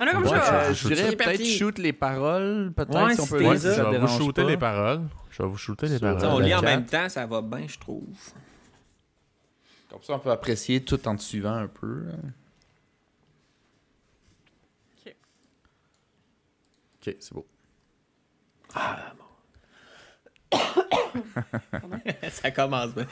On 0.00 0.06
est 0.06 0.12
comme 0.12 0.22
Ouais, 0.24 0.38
ça. 0.38 0.72
je, 0.72 0.88
dirais 0.88 1.16
peut-être 1.16 1.44
shoot 1.44 1.76
les 1.78 1.92
paroles, 1.92 2.72
peut-être 2.76 2.94
Ouais, 3.04 3.14
si 3.14 3.20
on 3.20 3.26
peut 3.26 3.44
ouais, 3.44 3.58
si 3.58 3.66
je 3.66 3.72
ça 3.72 3.90
vais 3.90 3.98
vous 3.98 4.06
shooter 4.06 4.42
pas. 4.42 4.48
les 4.48 4.56
paroles. 4.56 5.00
Je 5.30 5.42
vais 5.42 5.48
vous 5.48 5.56
shooter 5.56 5.88
les 5.88 5.98
paroles. 5.98 6.24
On 6.24 6.38
lit 6.38 6.54
en 6.54 6.62
même 6.62 6.86
temps, 6.86 7.08
ça 7.08 7.26
va 7.26 7.42
bien, 7.42 7.66
je 7.66 7.78
trouve. 7.78 8.04
Comme 9.90 10.02
ça, 10.02 10.12
on 10.14 10.18
peut 10.20 10.30
apprécier 10.30 10.84
tout 10.84 11.08
en 11.08 11.16
te 11.16 11.22
suivant 11.22 11.54
un 11.54 11.66
peu. 11.66 12.04
Ok, 17.08 17.16
c'est 17.20 17.34
beau. 17.34 17.46
ça 22.30 22.50
commence 22.50 22.94
bien. 22.94 23.06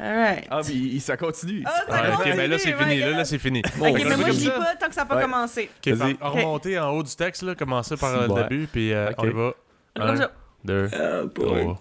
Alright. 0.00 0.46
Ah, 0.50 0.60
mais 0.66 0.74
il- 0.74 1.00
ça 1.00 1.16
continue. 1.16 1.62
Ah, 1.66 1.70
ça 1.88 2.02
Ouais, 2.02 2.08
ok, 2.08 2.16
continue, 2.16 2.36
ben 2.36 2.50
là, 2.50 2.58
c'est 2.58 2.72
fini. 2.72 2.98
Là, 2.98 3.10
là, 3.10 3.24
c'est 3.24 3.38
fini. 3.38 3.60
Ok, 3.60 3.72
on 3.80 3.92
mais 3.92 4.16
moi, 4.16 4.30
je 4.30 4.38
dis 4.38 4.48
pas 4.48 4.74
tant 4.76 4.88
que 4.88 4.94
ça 4.94 5.02
n'a 5.02 5.06
pas 5.06 5.16
Ouais. 5.16 5.22
commencé. 5.22 5.70
Ok, 5.76 5.88
Vas-y. 5.92 6.14
fait- 6.14 6.24
remonter 6.24 6.78
en 6.78 6.90
haut 6.90 7.02
du 7.02 7.14
texte, 7.14 7.42
là, 7.42 7.54
commencer 7.54 7.96
par 7.96 8.14
euh, 8.14 8.26
le 8.26 8.32
Ouais. 8.32 8.42
début, 8.48 8.66
puis 8.66 8.92
euh, 8.92 9.10
Ok. 9.10 9.16
on 9.18 9.24
y 9.26 9.30
va. 9.30 9.52
Un, 9.96 10.16
ça. 10.16 10.32
deux, 10.64 10.88
Ah, 10.92 11.22
boy. 11.34 11.62
trois. 11.62 11.80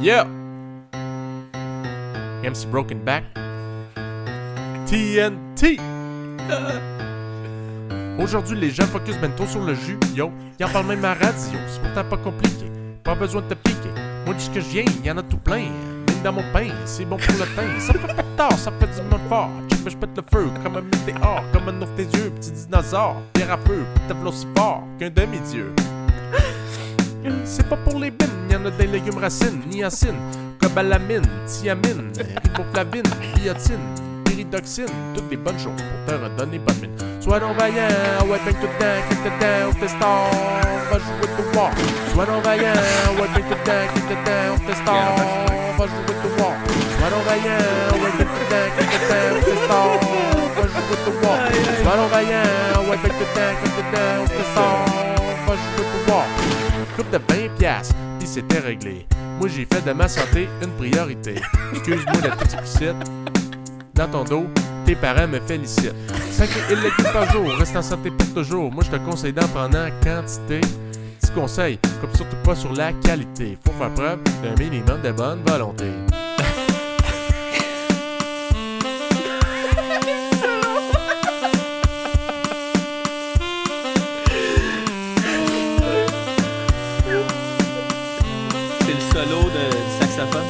Yeah! 0.00 0.26
MC 2.44 2.66
Broken 2.70 3.00
Back. 3.00 3.24
TNT! 4.86 5.78
Aujourd'hui, 8.18 8.58
les 8.58 8.70
gens 8.70 8.86
focus 8.86 9.16
bento 9.18 9.46
sur 9.46 9.62
le 9.62 9.74
jus. 9.74 9.98
Yo, 10.14 10.30
y 10.58 10.64
en 10.64 10.68
parle 10.68 10.86
même 10.86 11.04
à 11.04 11.14
radio. 11.14 11.58
C'est 11.68 11.82
pourtant 11.82 12.04
pas 12.04 12.16
compliqué. 12.16 12.66
Pas 13.04 13.14
besoin 13.14 13.42
de 13.42 13.48
te 13.48 13.54
piquer. 13.54 13.90
Moi, 14.24 14.34
dis 14.34 14.48
que 14.50 14.60
je 14.60 14.68
viens, 14.68 14.84
y 15.04 15.10
en 15.10 15.18
a 15.18 15.22
tout 15.22 15.36
plein. 15.36 15.64
Même 15.64 16.22
dans 16.24 16.32
mon 16.32 16.52
pain, 16.52 16.68
c'est 16.84 17.04
bon 17.04 17.16
pour 17.16 17.34
le 17.34 17.46
pain. 17.54 17.78
Ça 17.78 17.92
fait 17.92 18.14
pas 18.14 18.24
tard, 18.36 18.58
ça 18.58 18.72
fait 18.80 18.86
du 18.86 19.08
monde 19.08 19.20
fort. 19.28 19.50
Mais 19.84 19.90
je 19.90 19.96
pète 19.96 20.16
le 20.16 20.22
feu 20.32 20.48
comme 20.62 20.76
un 20.76 20.82
météore. 20.82 21.42
Comme 21.52 21.68
un 21.68 21.82
ouvre 21.82 21.94
tes 21.94 22.04
yeux, 22.04 22.30
petit 22.30 22.50
dinosaure. 22.50 23.16
Pierre 23.34 23.52
à 23.52 23.58
feu, 23.58 23.84
puis 24.08 24.16
aussi 24.26 24.46
fort 24.56 24.82
qu'un 24.98 25.10
demi-dieu. 25.10 25.72
C'est 27.44 27.68
pas 27.68 27.76
pour 27.76 27.98
les 27.98 28.10
bines, 28.10 28.28
y 28.50 28.56
en 28.56 28.64
a 28.66 28.70
des 28.70 28.86
légumes 28.86 29.18
racines, 29.18 29.60
niacine, 29.68 30.14
cobalamine, 30.60 31.22
thiamine, 31.46 32.12
riboflavine, 32.44 33.02
biotine, 33.34 33.80
pyridoxine, 34.36 34.86
toutes 35.14 35.28
des 35.30 35.36
bonnes 35.36 35.58
choses 35.58 35.72
pour 35.72 36.14
te 36.14 36.22
redonner 36.22 36.58
bonne 36.58 36.76
mine. 36.82 37.20
Sois 37.20 37.40
non 37.40 37.52
vaillant, 37.54 37.88
ouais, 38.28 38.38
ben 38.44 38.54
tout 38.54 38.66
dedans, 38.66 39.00
quitte 39.08 39.24
dedans, 39.24 39.70
on 39.70 39.72
fait 39.72 39.88
star, 39.88 40.30
va 40.90 40.98
jouer 40.98 41.28
au 41.38 41.56
war. 41.56 41.70
Sois 42.12 42.26
non 42.26 42.40
vaillant, 42.40 42.74
ouais, 43.16 43.28
ben 43.34 43.42
tout 43.48 43.56
dedans, 43.56 43.86
quitte 43.94 44.08
dedans, 44.10 44.54
on 44.54 44.58
fait 44.58 44.76
star, 44.82 45.16
va 45.78 45.84
jouer 45.86 46.16
au 46.24 46.40
war. 46.40 46.52
Sois 46.98 47.10
non 47.10 47.22
vaillant, 47.26 47.96
ouais, 48.02 48.12
ben 48.18 48.26
tout 48.26 48.44
dedans, 48.44 48.68
quitte 48.76 48.92
dedans, 48.96 49.28
on 49.32 49.40
fait 49.40 49.64
star, 49.64 49.88
va 50.56 50.62
jouer 50.72 51.00
au 51.06 51.26
war. 51.26 51.38
Sois 51.82 51.96
non 51.96 52.06
vaillant, 52.08 52.90
ouais, 52.90 52.98
ben 53.02 53.12
tout 53.16 53.26
dedans, 53.32 53.52
quitte 53.62 53.76
dedans, 53.78 54.14
on 54.20 54.26
fait 54.26 54.48
star, 54.52 54.84
va 55.46 55.54
jouer 55.54 55.86
au 55.86 56.10
war 56.10 56.26
coupe 56.96 57.10
de 57.10 57.18
20 57.18 57.58
piastres, 57.58 57.94
pis 58.18 58.26
c'était 58.26 58.58
réglé. 58.58 59.06
Moi 59.38 59.48
j'ai 59.48 59.66
fait 59.66 59.84
de 59.84 59.92
ma 59.92 60.08
santé 60.08 60.48
une 60.62 60.70
priorité. 60.70 61.34
Excuse-moi 61.74 62.22
d'être 62.22 62.42
explicite, 62.42 62.96
dans 63.96 64.08
ton 64.08 64.24
dos, 64.24 64.46
tes 64.84 64.94
parents 64.94 65.26
me 65.26 65.40
félicitent. 65.40 65.94
5 66.30 66.48
fruits 66.48 66.72
et 66.72 66.76
légumes 66.76 67.12
par 67.12 67.30
jour, 67.32 67.50
reste 67.58 67.76
en 67.76 67.82
santé 67.82 68.10
pour 68.10 68.34
toujours. 68.34 68.70
Moi, 68.70 68.84
je 68.84 68.90
te 68.90 68.96
conseille 68.96 69.32
d'en 69.32 69.48
prendre 69.48 69.78
en 69.78 69.88
quantité. 70.02 70.60
Petit 71.20 71.32
conseil, 71.32 71.78
comme 72.00 72.14
surtout 72.14 72.36
pas 72.44 72.54
sur 72.54 72.72
la 72.72 72.92
qualité. 72.92 73.56
Faut 73.64 73.72
faire 73.72 73.92
preuve 73.94 74.18
d'un 74.42 74.54
minimum 74.62 75.00
de 75.02 75.12
bonne 75.12 75.42
volonté. 75.46 75.86
C'est 88.80 88.94
le 88.94 89.00
solo 89.12 89.42
de, 89.44 89.70
du 89.70 89.90
saxophone. 89.98 90.44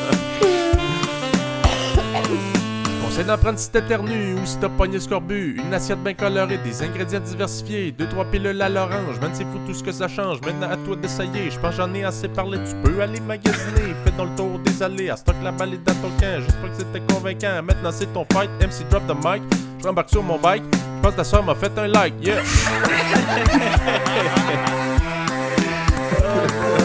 d'en 3.24 3.38
prendre 3.38 3.58
si 3.58 3.70
t'éternues 3.70 4.34
ou 4.34 4.46
si 4.46 4.56
t'as 4.58 4.68
pogné 4.68 5.00
scorbut. 5.00 5.56
Une 5.64 5.72
assiette 5.74 6.02
bien 6.02 6.14
colorée, 6.14 6.58
des 6.58 6.82
ingrédients 6.82 7.20
diversifiés, 7.20 7.92
deux 7.92 8.08
trois 8.08 8.24
pilules 8.24 8.60
à 8.60 8.68
l'orange. 8.68 9.18
Man, 9.20 9.30
c'est 9.32 9.44
fou 9.44 9.58
tout 9.66 9.74
ce 9.74 9.82
que 9.82 9.92
ça 9.92 10.08
change. 10.08 10.40
Maintenant 10.42 10.70
à 10.70 10.76
toi 10.76 10.96
d'essayer. 10.96 11.50
Je 11.50 11.58
pense 11.58 11.74
j'en 11.76 11.92
ai 11.94 12.04
assez 12.04 12.28
parlé. 12.28 12.58
Tu 12.58 12.74
peux 12.82 13.00
aller 13.00 13.20
magasiner. 13.20 13.94
Fais 14.04 14.12
dans 14.16 14.24
le 14.24 14.34
tour 14.36 14.58
des 14.58 14.82
allées. 14.82 15.10
À 15.10 15.16
stock 15.16 15.36
la 15.42 15.52
balle 15.52 15.70
dans 15.84 15.94
ton 15.94 16.10
camp. 16.20 16.40
J'espère 16.40 16.70
que 16.70 16.76
c'était 16.78 17.02
convaincant. 17.12 17.62
Maintenant 17.62 17.90
c'est 17.92 18.12
ton 18.12 18.26
fight. 18.32 18.50
MC 18.60 18.88
drop 18.90 19.06
the 19.06 19.14
mic. 19.24 19.42
Je 19.80 19.86
rembarque 19.86 20.10
sur 20.10 20.22
mon 20.22 20.38
bike. 20.38 20.64
Je 20.72 21.02
pense 21.02 21.16
ta 21.16 21.24
soeur 21.24 21.42
m'a 21.42 21.54
fait 21.54 21.72
un 21.78 21.86
like. 21.86 22.14
Yeah! 22.24 22.42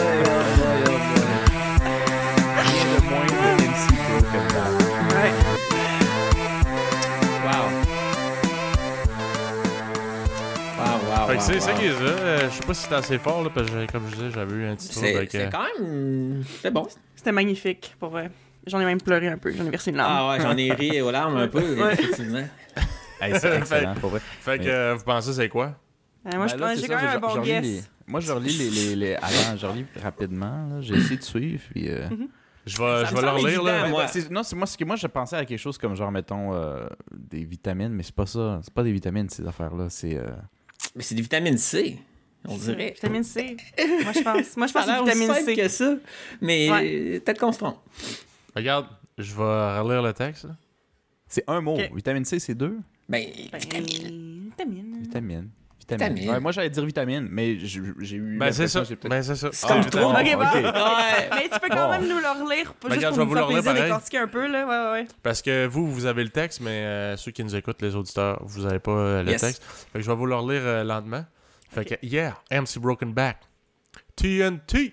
Fait 11.30 11.36
que 11.36 11.40
wow, 11.40 11.46
c'est 11.46 11.60
ça 11.60 11.72
qui 11.74 11.84
est 11.86 11.92
ça. 11.92 12.48
Je 12.48 12.54
sais 12.54 12.66
pas 12.66 12.74
si 12.74 12.82
c'était 12.82 12.94
assez 12.94 13.18
fort, 13.18 13.42
là, 13.44 13.50
parce 13.54 13.70
que 13.70 13.90
comme 13.92 14.08
je 14.10 14.14
disais, 14.16 14.30
j'avais 14.30 14.54
eu 14.54 14.64
un 14.66 14.76
petit 14.76 14.88
trou 14.88 15.00
C'est 15.00 15.16
avec. 15.16 15.30
c'est 15.30 15.46
euh, 15.46 15.50
quand 15.50 15.62
même. 15.80 16.42
C'est 16.62 16.70
bon. 16.70 16.86
C'était 17.16 17.32
magnifique, 17.32 17.94
pour 17.98 18.10
vrai. 18.10 18.30
J'en 18.66 18.78
ai 18.80 18.84
même 18.84 19.00
pleuré 19.00 19.28
un 19.28 19.38
peu, 19.38 19.50
j'en 19.52 19.64
ai 19.64 19.70
versé 19.70 19.90
une 19.90 19.96
larme. 19.96 20.12
Ah 20.14 20.28
ouais, 20.30 20.40
j'en 20.42 20.56
ai 20.56 20.72
ri 20.72 21.00
aux 21.02 21.10
larmes 21.10 21.36
un 21.36 21.48
peu, 21.48 21.60
Ouais. 21.82 21.92
effectivement. 21.94 22.44
Hey, 23.22 23.38
c'est 23.38 23.54
excellent, 23.58 23.94
pour 23.96 24.08
vrai. 24.10 24.20
Fait 24.40 24.58
que 24.58 24.64
euh, 24.66 24.94
vous 24.96 25.04
pensez 25.04 25.34
c'est 25.34 25.50
quoi? 25.50 25.74
Euh, 26.26 26.36
moi, 26.38 26.46
je 26.46 26.54
Ben 26.54 26.60
là, 26.60 26.66
pense 26.68 26.76
c'est 26.76 26.80
j'ai 26.80 26.88
quand 26.88 26.96
même 27.02 27.10
je- 27.10 27.16
un 27.16 27.20
bon 27.20 27.28
je 27.34 27.40
guess. 27.42 27.62
les- 27.62 27.80
Moi, 28.06 28.20
je 28.20 28.32
relis 28.32 28.56
les, 28.56 28.70
les, 28.70 28.96
les- 28.96 29.14
Avant, 29.16 29.56
je 29.58 29.66
relis 29.66 29.84
rapidement. 30.02 30.66
là. 30.70 30.80
J'ai 30.80 30.94
essayé 30.94 31.16
de 31.18 31.22
suivre. 31.22 31.62
Puis, 31.70 31.90
euh, 31.90 32.08
Je 32.64 32.76
Ça 32.76 32.82
vais, 32.82 33.06
je 33.10 33.14
vais 33.14 33.20
leur 33.20 33.36
lire, 33.36 33.62
là. 33.62 33.82
Ouais, 33.82 33.88
moi. 33.90 34.08
c'est- 34.08 34.30
non, 34.30 34.42
c'est 34.42 34.56
moi, 34.56 34.66
ce 34.66 34.78
que 34.78 34.84
moi, 34.86 34.96
je 34.96 35.06
pensais 35.06 35.36
à 35.36 35.44
quelque 35.44 35.58
chose 35.58 35.76
comme 35.76 35.94
genre, 35.94 36.10
mettons, 36.10 36.54
euh, 36.54 36.86
des 37.14 37.44
vitamines, 37.44 37.90
mais 37.92 38.02
c'est 38.02 38.14
pas 38.14 38.24
ça. 38.24 38.60
C'est 38.62 38.72
pas 38.72 38.82
des 38.82 38.92
vitamines, 38.92 39.28
ces 39.28 39.46
affaires-là. 39.46 39.88
C'est. 39.90 40.18
Mais 40.96 41.02
c'est 41.02 41.14
des 41.14 41.22
vitamines 41.22 41.58
C, 41.58 41.98
on 42.46 42.56
C'est 42.58 42.72
dirait. 42.74 42.92
Vitamine 42.92 43.24
C. 43.24 43.56
Moi, 44.02 44.12
je 44.12 44.20
pense. 44.20 44.56
Moi, 44.56 44.66
je 44.66 44.72
pense 44.72 44.86
que 44.86 45.04
vitamine 45.04 45.30
aussi 45.30 45.40
simple 45.40 45.54
C. 45.54 45.56
que 45.56 45.68
ça. 45.68 45.94
Mais 46.40 46.70
Ouais. 46.70 46.94
euh, 47.16 47.20
peut-être 47.20 47.38
qu'on 47.38 47.52
se 47.52 47.58
trompe. 47.58 47.78
Regarde, 48.56 48.86
je 49.18 49.34
vais 49.34 49.78
relire 49.80 50.02
le 50.02 50.12
texte. 50.12 50.46
C'est 51.28 51.44
un 51.46 51.60
mot. 51.60 51.76
Vitamine 51.94 52.24
C, 52.24 52.38
c'est 52.38 52.54
deux? 52.54 52.78
Ben, 53.08 53.24
Ben, 53.52 53.58
vitamine. 53.60 54.50
Vitamine. 55.02 55.50
Vitamine. 55.90 56.14
Vitamine. 56.16 56.30
Ouais, 56.34 56.40
moi, 56.40 56.52
j'allais 56.52 56.70
dire 56.70 56.84
vitamine, 56.84 57.28
mais 57.30 57.58
j'ai 57.60 57.80
eu. 57.80 58.38
Ben, 58.38 58.52
c'est 58.52 58.68
ça. 58.68 58.82
Ben, 59.08 59.22
c'est 59.22 59.34
ça. 59.36 59.48
C'est 59.52 59.66
comme 59.68 59.80
Ah, 59.84 59.90
trop. 59.90 60.10
Ok, 60.10 60.14
bon. 60.14 60.40
ouais. 60.40 61.30
Mais 61.34 61.48
tu 61.48 61.60
peux 61.60 61.68
quand 61.68 61.86
Bon. 61.86 61.90
même 61.90 62.08
nous 62.08 62.18
le 62.18 62.44
relire, 62.44 62.74
pas 62.74 62.88
Ben, 62.88 62.94
juste 62.94 63.06
regarde, 63.06 63.14
pour 63.16 63.24
je 63.24 63.34
vais 63.34 63.40
nous 63.56 63.62
faire 63.62 63.62
plaisir 63.72 63.84
décortiquer 63.84 64.18
un 64.18 64.28
peu, 64.28 64.46
là. 64.46 64.66
Ouais, 64.66 64.86
ouais, 64.86 65.02
ouais. 65.02 65.08
Parce 65.22 65.42
que 65.42 65.66
vous, 65.66 65.90
vous 65.90 66.06
avez 66.06 66.22
le 66.24 66.30
texte, 66.30 66.60
mais 66.60 66.70
euh, 66.70 67.16
ceux 67.16 67.30
qui 67.32 67.42
nous 67.44 67.54
écoutent, 67.56 67.82
les 67.82 67.94
auditeurs, 67.96 68.40
vous 68.44 68.66
avez 68.66 68.78
pas 68.78 68.90
euh, 68.92 69.22
le 69.22 69.30
Yes. 69.30 69.40
texte. 69.40 69.62
Fait 69.92 69.98
que 69.98 70.04
je 70.04 70.10
vais 70.10 70.16
vous 70.16 70.26
le 70.26 70.34
relire 70.34 70.62
euh, 70.64 70.84
lentement. 70.84 71.24
Fait 71.68 71.84
que, 71.84 71.94
yeah, 72.06 72.36
MC 72.50 72.78
Broken 72.78 73.12
Back. 73.12 73.38
TNT. 74.16 74.92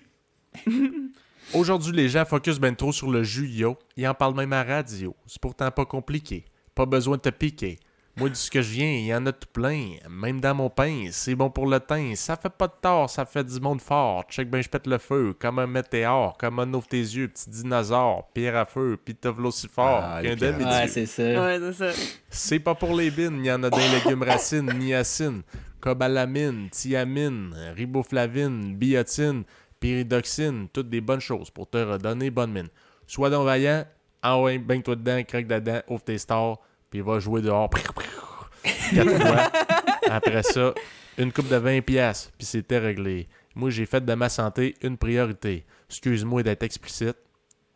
Aujourd'hui, 1.54 1.92
les 1.92 2.08
gens 2.08 2.24
focus 2.24 2.58
ben 2.58 2.74
trop 2.76 2.92
sur 2.92 3.10
le 3.10 3.22
jus, 3.22 3.48
yo. 3.48 3.78
Ils 3.96 4.06
en 4.06 4.14
parlent 4.14 4.34
même 4.34 4.52
à 4.52 4.62
radio. 4.62 5.14
C'est 5.26 5.40
pourtant 5.40 5.70
pas 5.70 5.86
compliqué. 5.86 6.44
Pas 6.74 6.84
besoin 6.86 7.16
de 7.16 7.22
te 7.22 7.30
piquer. 7.30 7.78
Moi, 8.18 8.30
de 8.30 8.34
ce 8.34 8.50
que 8.50 8.60
je 8.60 8.72
viens, 8.72 8.90
il 8.90 9.04
y 9.06 9.14
en 9.14 9.24
a 9.26 9.32
tout 9.32 9.46
plein. 9.52 9.90
Même 10.10 10.40
dans 10.40 10.52
mon 10.52 10.68
pain, 10.68 11.06
c'est 11.12 11.36
bon 11.36 11.50
pour 11.50 11.68
le 11.68 11.78
teint. 11.78 12.14
Ça 12.16 12.36
fait 12.36 12.48
pas 12.50 12.66
de 12.66 12.72
tort, 12.82 13.08
ça 13.08 13.24
fait 13.24 13.44
du 13.44 13.60
monde 13.60 13.80
fort. 13.80 14.24
Check 14.28 14.50
ben, 14.50 14.60
je 14.60 14.68
pète 14.68 14.88
le 14.88 14.98
feu, 14.98 15.36
comme 15.38 15.60
un 15.60 15.68
météore, 15.68 16.36
comme 16.36 16.58
un 16.58 16.74
ouvre 16.74 16.88
tes 16.88 16.98
yeux, 16.98 17.28
petit 17.28 17.48
dinosaure, 17.48 18.28
pierre 18.34 18.56
à 18.56 18.66
feu, 18.66 18.98
pis 19.04 19.14
t'ouvres 19.14 19.46
aussi 19.46 19.68
fort 19.68 20.00
Ah, 20.02 20.20
qu'un. 20.20 20.36
Ouais, 20.36 20.88
c'est 20.88 21.06
ça. 21.06 21.22
Ouais, 21.22 21.60
c'est 21.60 21.72
ça. 21.72 21.90
C'est 22.28 22.58
pas 22.58 22.74
pour 22.74 22.96
les 22.96 23.12
bines, 23.12 23.38
il 23.38 23.46
y 23.46 23.52
en 23.52 23.62
a 23.62 23.70
des 23.70 23.88
légumes 23.88 24.24
racines, 24.24 24.72
niacine, 24.76 25.42
cobalamine, 25.80 26.70
thiamine, 26.70 27.54
riboflavine, 27.76 28.74
biotine, 28.74 29.44
pyridoxine, 29.78 30.66
toutes 30.72 30.90
des 30.90 31.00
bonnes 31.00 31.20
choses 31.20 31.50
pour 31.50 31.70
te 31.70 31.78
redonner 31.78 32.30
bonne 32.30 32.50
mine. 32.50 32.68
Sois 33.06 33.30
donc 33.30 33.46
vaillant, 33.46 33.84
ah 34.22 34.40
ouais, 34.40 34.58
baigne-toi 34.58 34.96
dedans, 34.96 35.22
craque 35.22 35.46
dedans, 35.46 35.80
ouvre 35.86 36.02
tes 36.02 36.18
stars, 36.18 36.58
puis 36.90 37.00
va 37.00 37.18
jouer 37.18 37.42
dehors. 37.42 37.70
Quatre 37.70 39.10
fois. 39.16 39.50
Après 40.10 40.42
ça, 40.42 40.74
une 41.16 41.32
coupe 41.32 41.48
de 41.48 41.56
20 41.56 41.82
pièces, 41.82 42.32
puis 42.36 42.46
c'était 42.46 42.78
réglé. 42.78 43.28
Moi, 43.54 43.70
j'ai 43.70 43.86
fait 43.86 44.04
de 44.04 44.14
ma 44.14 44.28
santé 44.28 44.74
une 44.82 44.96
priorité. 44.96 45.66
Excuse-moi 45.88 46.42
d'être 46.42 46.62
explicite. 46.62 47.16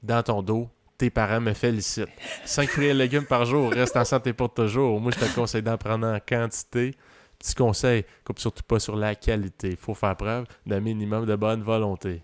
Dans 0.02 0.22
ton 0.22 0.42
dos, 0.42 0.68
tes 0.96 1.10
parents 1.10 1.40
me 1.40 1.52
félicitent. 1.52 2.08
5 2.44 2.68
fruits 2.68 2.86
et 2.86 2.94
légumes 2.94 3.26
par 3.26 3.44
jour, 3.44 3.72
reste 3.72 3.96
en 3.96 4.04
santé 4.04 4.32
pour 4.32 4.52
toujours. 4.52 5.00
Moi, 5.00 5.12
je 5.12 5.24
te 5.24 5.34
conseille 5.34 5.62
d'en 5.62 5.76
prendre 5.76 6.06
en 6.06 6.18
quantité. 6.20 6.94
Petit 7.38 7.54
conseil, 7.54 8.04
coupe 8.24 8.38
surtout 8.38 8.62
pas 8.62 8.78
sur 8.78 8.94
la 8.94 9.16
qualité. 9.16 9.76
Faut 9.76 9.94
faire 9.94 10.16
preuve 10.16 10.46
d'un 10.64 10.80
minimum 10.80 11.26
de 11.26 11.34
bonne 11.34 11.62
volonté. 11.62 12.22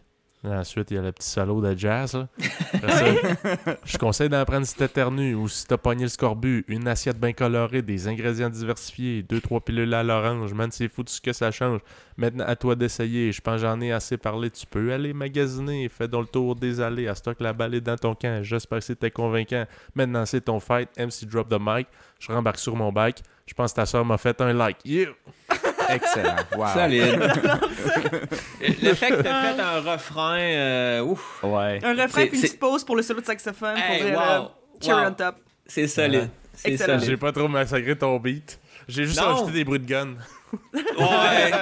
Ensuite, 0.51 0.91
il 0.91 0.95
y 0.95 0.99
a 0.99 1.03
le 1.03 1.13
petit 1.13 1.29
solo 1.29 1.61
de 1.61 1.77
jazz. 1.77 2.15
là. 2.15 2.29
Après 2.73 2.93
ça, 2.93 3.77
je 3.85 3.99
conseille 3.99 4.29
d'en 4.29 4.45
prendre 4.45 4.67
si 4.67 4.75
t'éternues 4.75 5.35
ou 5.35 5.49
si 5.49 5.67
t'as 5.67 5.77
pogné 5.77 6.05
le 6.05 6.09
scorbut. 6.09 6.65
Une 6.69 6.87
assiette 6.89 7.19
bien 7.19 7.33
colorée, 7.33 7.83
des 7.83 8.09
ingrédients 8.09 8.49
diversifiés, 8.51 9.23
deux 9.23 9.41
trois 9.41 9.61
pilules 9.61 9.93
à 9.95 10.03
l'orange. 10.03 10.53
Man, 10.55 10.71
c'est 10.71 10.89
fou 10.89 11.03
tout 11.03 11.13
ce 11.13 11.21
que 11.21 11.33
ça 11.33 11.51
change. 11.51 11.81
Maintenant, 12.17 12.45
à 12.47 12.57
toi 12.57 12.75
d'essayer. 12.75 13.33
Je 13.33 13.41
pense 13.41 13.57
que 13.57 13.67
j'en 13.69 13.81
ai 13.81 13.93
assez 13.93 14.17
parlé. 14.17 14.51
Tu 14.51 14.67
peux 14.67 14.93
aller 14.93 15.13
magasiner. 15.13 15.89
Fais 15.89 16.09
donc 16.09 16.23
le 16.23 16.29
tour 16.29 16.57
des 16.57 16.81
allées. 16.81 17.09
À 17.09 17.15
stock 17.15 17.39
la 17.41 17.53
balle 17.53 17.75
est 17.75 17.81
dans 17.81 17.97
ton 17.97 18.15
camp. 18.15 18.43
J'espère 18.43 18.79
que 18.79 18.85
c'était 18.85 19.11
convaincant. 19.11 19.65
Maintenant, 19.95 20.27
c'est 20.27 20.41
ton 20.43 20.61
fight. 20.61 20.89
MC 20.99 21.27
drop 21.27 21.49
the 21.49 21.59
mic. 21.61 21.87
Je 22.19 22.33
rembarque 22.33 22.59
sur 22.59 22.75
mon 22.75 22.93
bike. 22.93 23.23
Je 23.47 23.55
pense 23.55 23.73
que 23.73 23.77
ta 23.77 23.87
soeur 23.87 24.05
m'a 24.05 24.19
fait 24.19 24.41
un 24.41 24.53
like. 24.53 24.79
Yeah! 24.85 25.09
Excellent. 25.89 26.37
Wow. 26.57 26.67
Solide. 26.75 27.19
le 28.83 28.95
fait 28.95 29.09
que 29.11 29.23
t'as 29.23 29.55
fait 29.55 29.61
un 29.61 29.81
refrain, 29.81 30.39
euh, 30.39 31.03
ouf, 31.03 31.43
Ouais. 31.43 31.81
Un 31.83 31.93
refrain 31.95 32.27
puis 32.27 32.37
une 32.37 32.43
petite 32.43 32.59
pause 32.59 32.85
pour 32.85 32.97
le 32.97 33.03
solo 33.03 33.21
de 33.21 33.27
saxophone 33.27 33.77
Hey, 33.77 34.03
pour 34.13 34.21
wow, 34.21 34.27
euh, 34.27 34.41
Cherry 34.81 35.03
wow. 35.05 35.09
on 35.11 35.15
top. 35.15 35.37
c'est 35.67 35.87
solide. 35.89 36.29
C'est 36.55 36.73
Excellent. 36.73 36.99
J'ai 36.99 37.05
solide. 37.07 37.21
pas 37.21 37.33
trop 37.33 37.49
massacré 37.49 37.97
ton 37.97 38.19
beat. 38.19 38.59
J'ai 38.89 39.05
juste 39.05 39.21
Non. 39.21 39.35
rajouté 39.35 39.53
des 39.53 39.65
bruits 39.65 39.81
de 39.81 39.87
gun. 39.87 40.15
Ouais. 40.73 41.53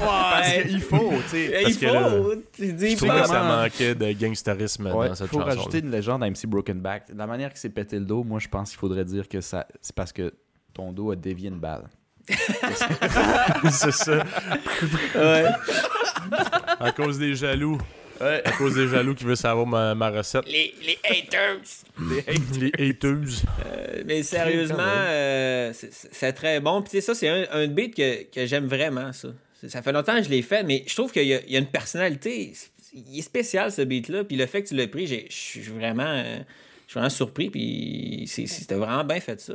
ouais. 0.00 0.66
Il 0.68 0.80
faut, 0.80 1.12
tu 1.24 1.28
sais. 1.30 1.58
Parce 1.62 1.74
Il 1.74 1.78
que 1.80 1.86
là, 1.86 2.08
faut. 2.08 2.34
Tu 2.52 2.72
dis 2.72 2.90
Je 2.90 2.96
trouvais 2.96 3.12
pas. 3.12 3.22
que 3.22 3.26
ça 3.28 3.42
manquait 3.42 3.94
de 3.96 4.12
gangsterisme 4.12 4.86
Ouais, 4.92 5.08
dans 5.08 5.14
cette 5.16 5.26
faut 5.26 5.40
chanson. 5.40 5.48
rajouter 5.56 5.78
une 5.80 5.90
légende 5.90 6.22
à 6.22 6.30
MC 6.30 6.46
Broken 6.46 6.80
Back. 6.80 7.12
De 7.12 7.18
la 7.18 7.26
manière 7.26 7.50
qu'il 7.50 7.58
s'est 7.58 7.68
pété 7.68 7.98
le 7.98 8.04
dos, 8.04 8.22
moi, 8.22 8.38
je 8.38 8.46
pense 8.48 8.70
qu'il 8.70 8.78
faudrait 8.78 9.04
dire 9.04 9.28
que 9.28 9.40
ça, 9.40 9.66
c'est 9.80 9.94
parce 9.94 10.12
que 10.12 10.32
ton 10.72 10.92
dos 10.92 11.10
a 11.10 11.16
dévié 11.16 11.48
une 11.48 11.58
balle. 11.58 11.82
c'est 13.70 13.92
ça. 13.92 14.24
Ouais. 15.14 15.44
À 16.80 16.92
cause 16.92 17.18
des 17.18 17.34
jaloux. 17.34 17.78
À 18.20 18.50
cause 18.52 18.74
des 18.74 18.88
jaloux 18.88 19.14
qui 19.14 19.24
veulent 19.24 19.36
savoir 19.36 19.66
ma, 19.66 19.94
ma 19.94 20.10
recette. 20.10 20.46
Les, 20.46 20.74
les 20.84 20.98
haters. 21.04 21.58
Les. 22.00 22.24
Euh, 23.66 24.02
mais 24.06 24.22
sérieusement, 24.22 24.78
euh, 24.80 25.72
c'est- 25.72 26.32
très 26.32 26.60
bon. 26.60 26.80
Puis 26.82 26.90
tu 26.92 26.96
sais, 26.96 27.00
ça, 27.02 27.14
c'est 27.14 27.28
un, 27.28 27.44
un 27.52 27.66
beat 27.66 27.94
que, 27.94 28.22
que 28.24 28.46
j'aime 28.46 28.66
vraiment, 28.66 29.12
ça. 29.12 29.28
Ça 29.68 29.82
fait 29.82 29.92
longtemps 29.92 30.16
que 30.16 30.22
je 30.22 30.28
l'ai 30.30 30.42
fait, 30.42 30.62
mais 30.62 30.84
je 30.86 30.94
trouve 30.94 31.12
qu'il 31.12 31.26
y, 31.26 31.34
a- 31.34 31.40
il 31.46 31.52
y 31.52 31.56
a 31.56 31.58
une 31.58 31.66
personnalité. 31.66 32.52
Il 32.94 33.18
est 33.18 33.22
spécial, 33.22 33.70
ce 33.70 33.82
beat-là. 33.82 34.24
Puis 34.24 34.36
le 34.36 34.46
fait 34.46 34.62
que 34.62 34.68
tu 34.68 34.74
l'as 34.74 34.86
pris, 34.86 35.06
j'ai- 35.06 35.26
je 35.28 35.34
suis 35.36 35.60
vraiment, 35.60 36.04
euh, 36.06 36.38
je 36.86 36.90
suis 36.90 36.94
vraiment 36.94 37.10
surpris. 37.10 37.50
Puis 37.50 38.24
c'était 38.26 38.74
vraiment 38.76 39.04
bien 39.04 39.20
fait, 39.20 39.40
ça. 39.40 39.54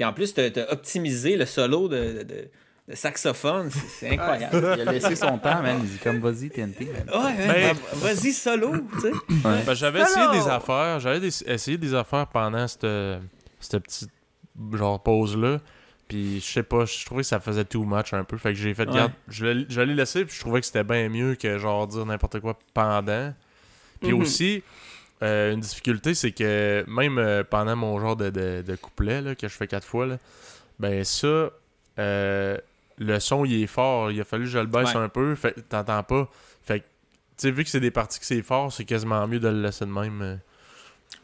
Puis 0.00 0.06
en 0.06 0.14
plus, 0.14 0.32
tu 0.32 0.40
as 0.40 0.72
optimisé 0.72 1.36
le 1.36 1.44
solo 1.44 1.86
de, 1.86 2.22
de- 2.22 2.48
de 2.88 2.94
saxophone. 2.94 3.68
C'est- 3.70 4.08
incroyable. 4.08 4.76
Il 4.80 4.88
a 4.88 4.92
laissé 4.92 5.14
son 5.14 5.36
temps, 5.36 5.60
man. 5.60 5.78
Il 5.82 5.90
dit 5.90 5.98
comme 5.98 6.20
vas-y, 6.20 6.48
TNT. 6.48 6.86
man. 6.86 7.22
Ouais, 7.22 7.46
Ben- 7.46 7.66
ouais, 7.66 7.74
vas-y 7.96 8.32
solo, 8.32 8.72
tu 8.94 9.00
sais. 9.02 9.12
Ben, 9.28 9.74
j'avais 9.74 10.00
essayé 10.00 10.26
des 10.32 10.48
affaires. 10.48 11.00
J'avais 11.00 11.26
essayé 11.26 11.76
des 11.76 11.92
affaires 11.94 12.26
pendant 12.28 12.66
cette, 12.66 12.86
cette 13.60 13.82
petite 13.82 14.10
genre 14.72 15.02
pause-là. 15.02 15.58
Puis 16.08 16.40
je 16.40 16.50
sais 16.50 16.62
pas, 16.62 16.86
je 16.86 17.04
trouvais 17.04 17.20
que 17.20 17.28
ça 17.28 17.38
faisait 17.38 17.66
too 17.66 17.84
much 17.84 18.14
un 18.14 18.24
peu. 18.24 18.38
Fait 18.38 18.48
que 18.54 18.58
j'ai 18.58 18.72
fait, 18.72 18.84
Ouais. 18.86 18.92
regarde, 18.92 19.12
je 19.28 19.44
l'ai 19.44 19.66
je 19.68 19.80
l'ai 19.82 19.94
laissé. 19.94 20.24
Puis 20.24 20.34
je 20.34 20.40
trouvais 20.40 20.60
que 20.60 20.66
c'était 20.66 20.82
bien 20.82 21.10
mieux 21.10 21.34
que 21.34 21.58
genre 21.58 21.86
dire 21.86 22.06
n'importe 22.06 22.40
quoi 22.40 22.58
pendant. 22.72 23.34
Puis 24.00 24.12
Mhm. 24.14 24.22
aussi, 24.22 24.62
euh, 25.22 25.52
une 25.52 25.60
difficulté, 25.60 26.14
c'est 26.14 26.32
que 26.32 26.84
même 26.88 27.18
euh, 27.18 27.44
pendant 27.44 27.76
mon 27.76 27.98
genre 28.00 28.16
de, 28.16 28.30
de, 28.30 28.62
de 28.66 28.76
couplet 28.76 29.20
là, 29.20 29.34
que 29.34 29.48
je 29.48 29.54
fais 29.54 29.66
quatre 29.66 29.86
fois, 29.86 30.06
là, 30.06 30.18
ben 30.78 31.04
ça, 31.04 31.50
euh, 31.98 32.56
le 32.98 33.18
son 33.20 33.44
il 33.44 33.62
est 33.62 33.66
fort. 33.66 34.10
Il 34.10 34.20
a 34.20 34.24
fallu 34.24 34.44
que 34.44 34.50
je 34.50 34.58
le 34.58 34.66
baisse 34.66 34.94
Ouais. 34.94 35.00
un 35.00 35.08
peu. 35.08 35.34
Fait 35.34 35.54
t'entends 35.68 36.02
pas. 36.02 36.28
Fait 36.62 36.80
que, 36.80 36.84
tu 36.84 37.48
sais, 37.48 37.50
vu 37.50 37.64
que 37.64 37.70
c'est 37.70 37.80
des 37.80 37.90
parties 37.90 38.18
que 38.18 38.24
c'est 38.26 38.42
fort, 38.42 38.72
c'est 38.72 38.84
quasiment 38.84 39.26
mieux 39.28 39.40
de 39.40 39.48
le 39.48 39.60
laisser 39.62 39.84
de 39.84 39.90
même. 39.90 40.40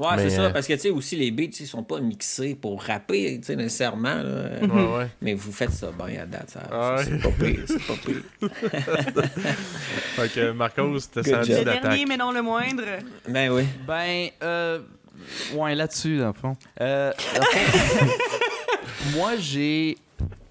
Euh. 0.00 0.04
Ouais, 0.04 0.16
c'est 0.18 0.38
euh, 0.38 0.44
ça, 0.48 0.50
parce 0.50 0.66
que, 0.66 0.74
tu 0.74 0.80
sais, 0.80 0.90
aussi, 0.90 1.16
les 1.16 1.30
beats, 1.30 1.46
tu 1.46 1.52
sais, 1.52 1.64
ils 1.64 1.68
sont 1.68 1.82
pas 1.82 2.00
mixés 2.00 2.54
pour 2.54 2.82
rapper, 2.82 3.38
tu 3.38 3.46
sais, 3.46 3.56
nécessairement, 3.56 4.22
là. 4.22 4.50
Ouais, 4.60 4.98
ouais. 4.98 5.08
Mais 5.22 5.34
vous 5.34 5.52
faites 5.52 5.72
ça 5.72 5.90
bien 5.92 6.22
à 6.22 6.26
date, 6.26 6.50
ça. 6.50 6.62
Ah 6.70 6.96
c'est 7.02 7.12
ouais. 7.12 7.18
c'est 7.22 7.30
pas 7.30 7.44
pire, 7.44 7.64
c'est 7.66 7.86
pas 7.86 7.94
pire. 8.04 9.22
Fait 10.16 10.32
que 10.32 10.50
Marcos, 10.52 11.00
t'as 11.12 11.22
senti. 11.22 11.52
Le 11.52 11.64
dernier, 11.64 12.04
mais 12.06 12.16
non 12.16 12.32
le 12.32 12.42
moindre. 12.42 12.84
Ben 13.28 13.50
oui. 13.50 13.64
Ben, 13.86 14.28
euh, 14.42 14.80
ouais, 15.54 15.74
là-dessus, 15.74 16.18
dans 16.18 16.28
le 16.28 16.32
fond. 16.32 16.56
Euh, 16.80 17.12
moi, 19.14 19.36
j'ai 19.38 19.96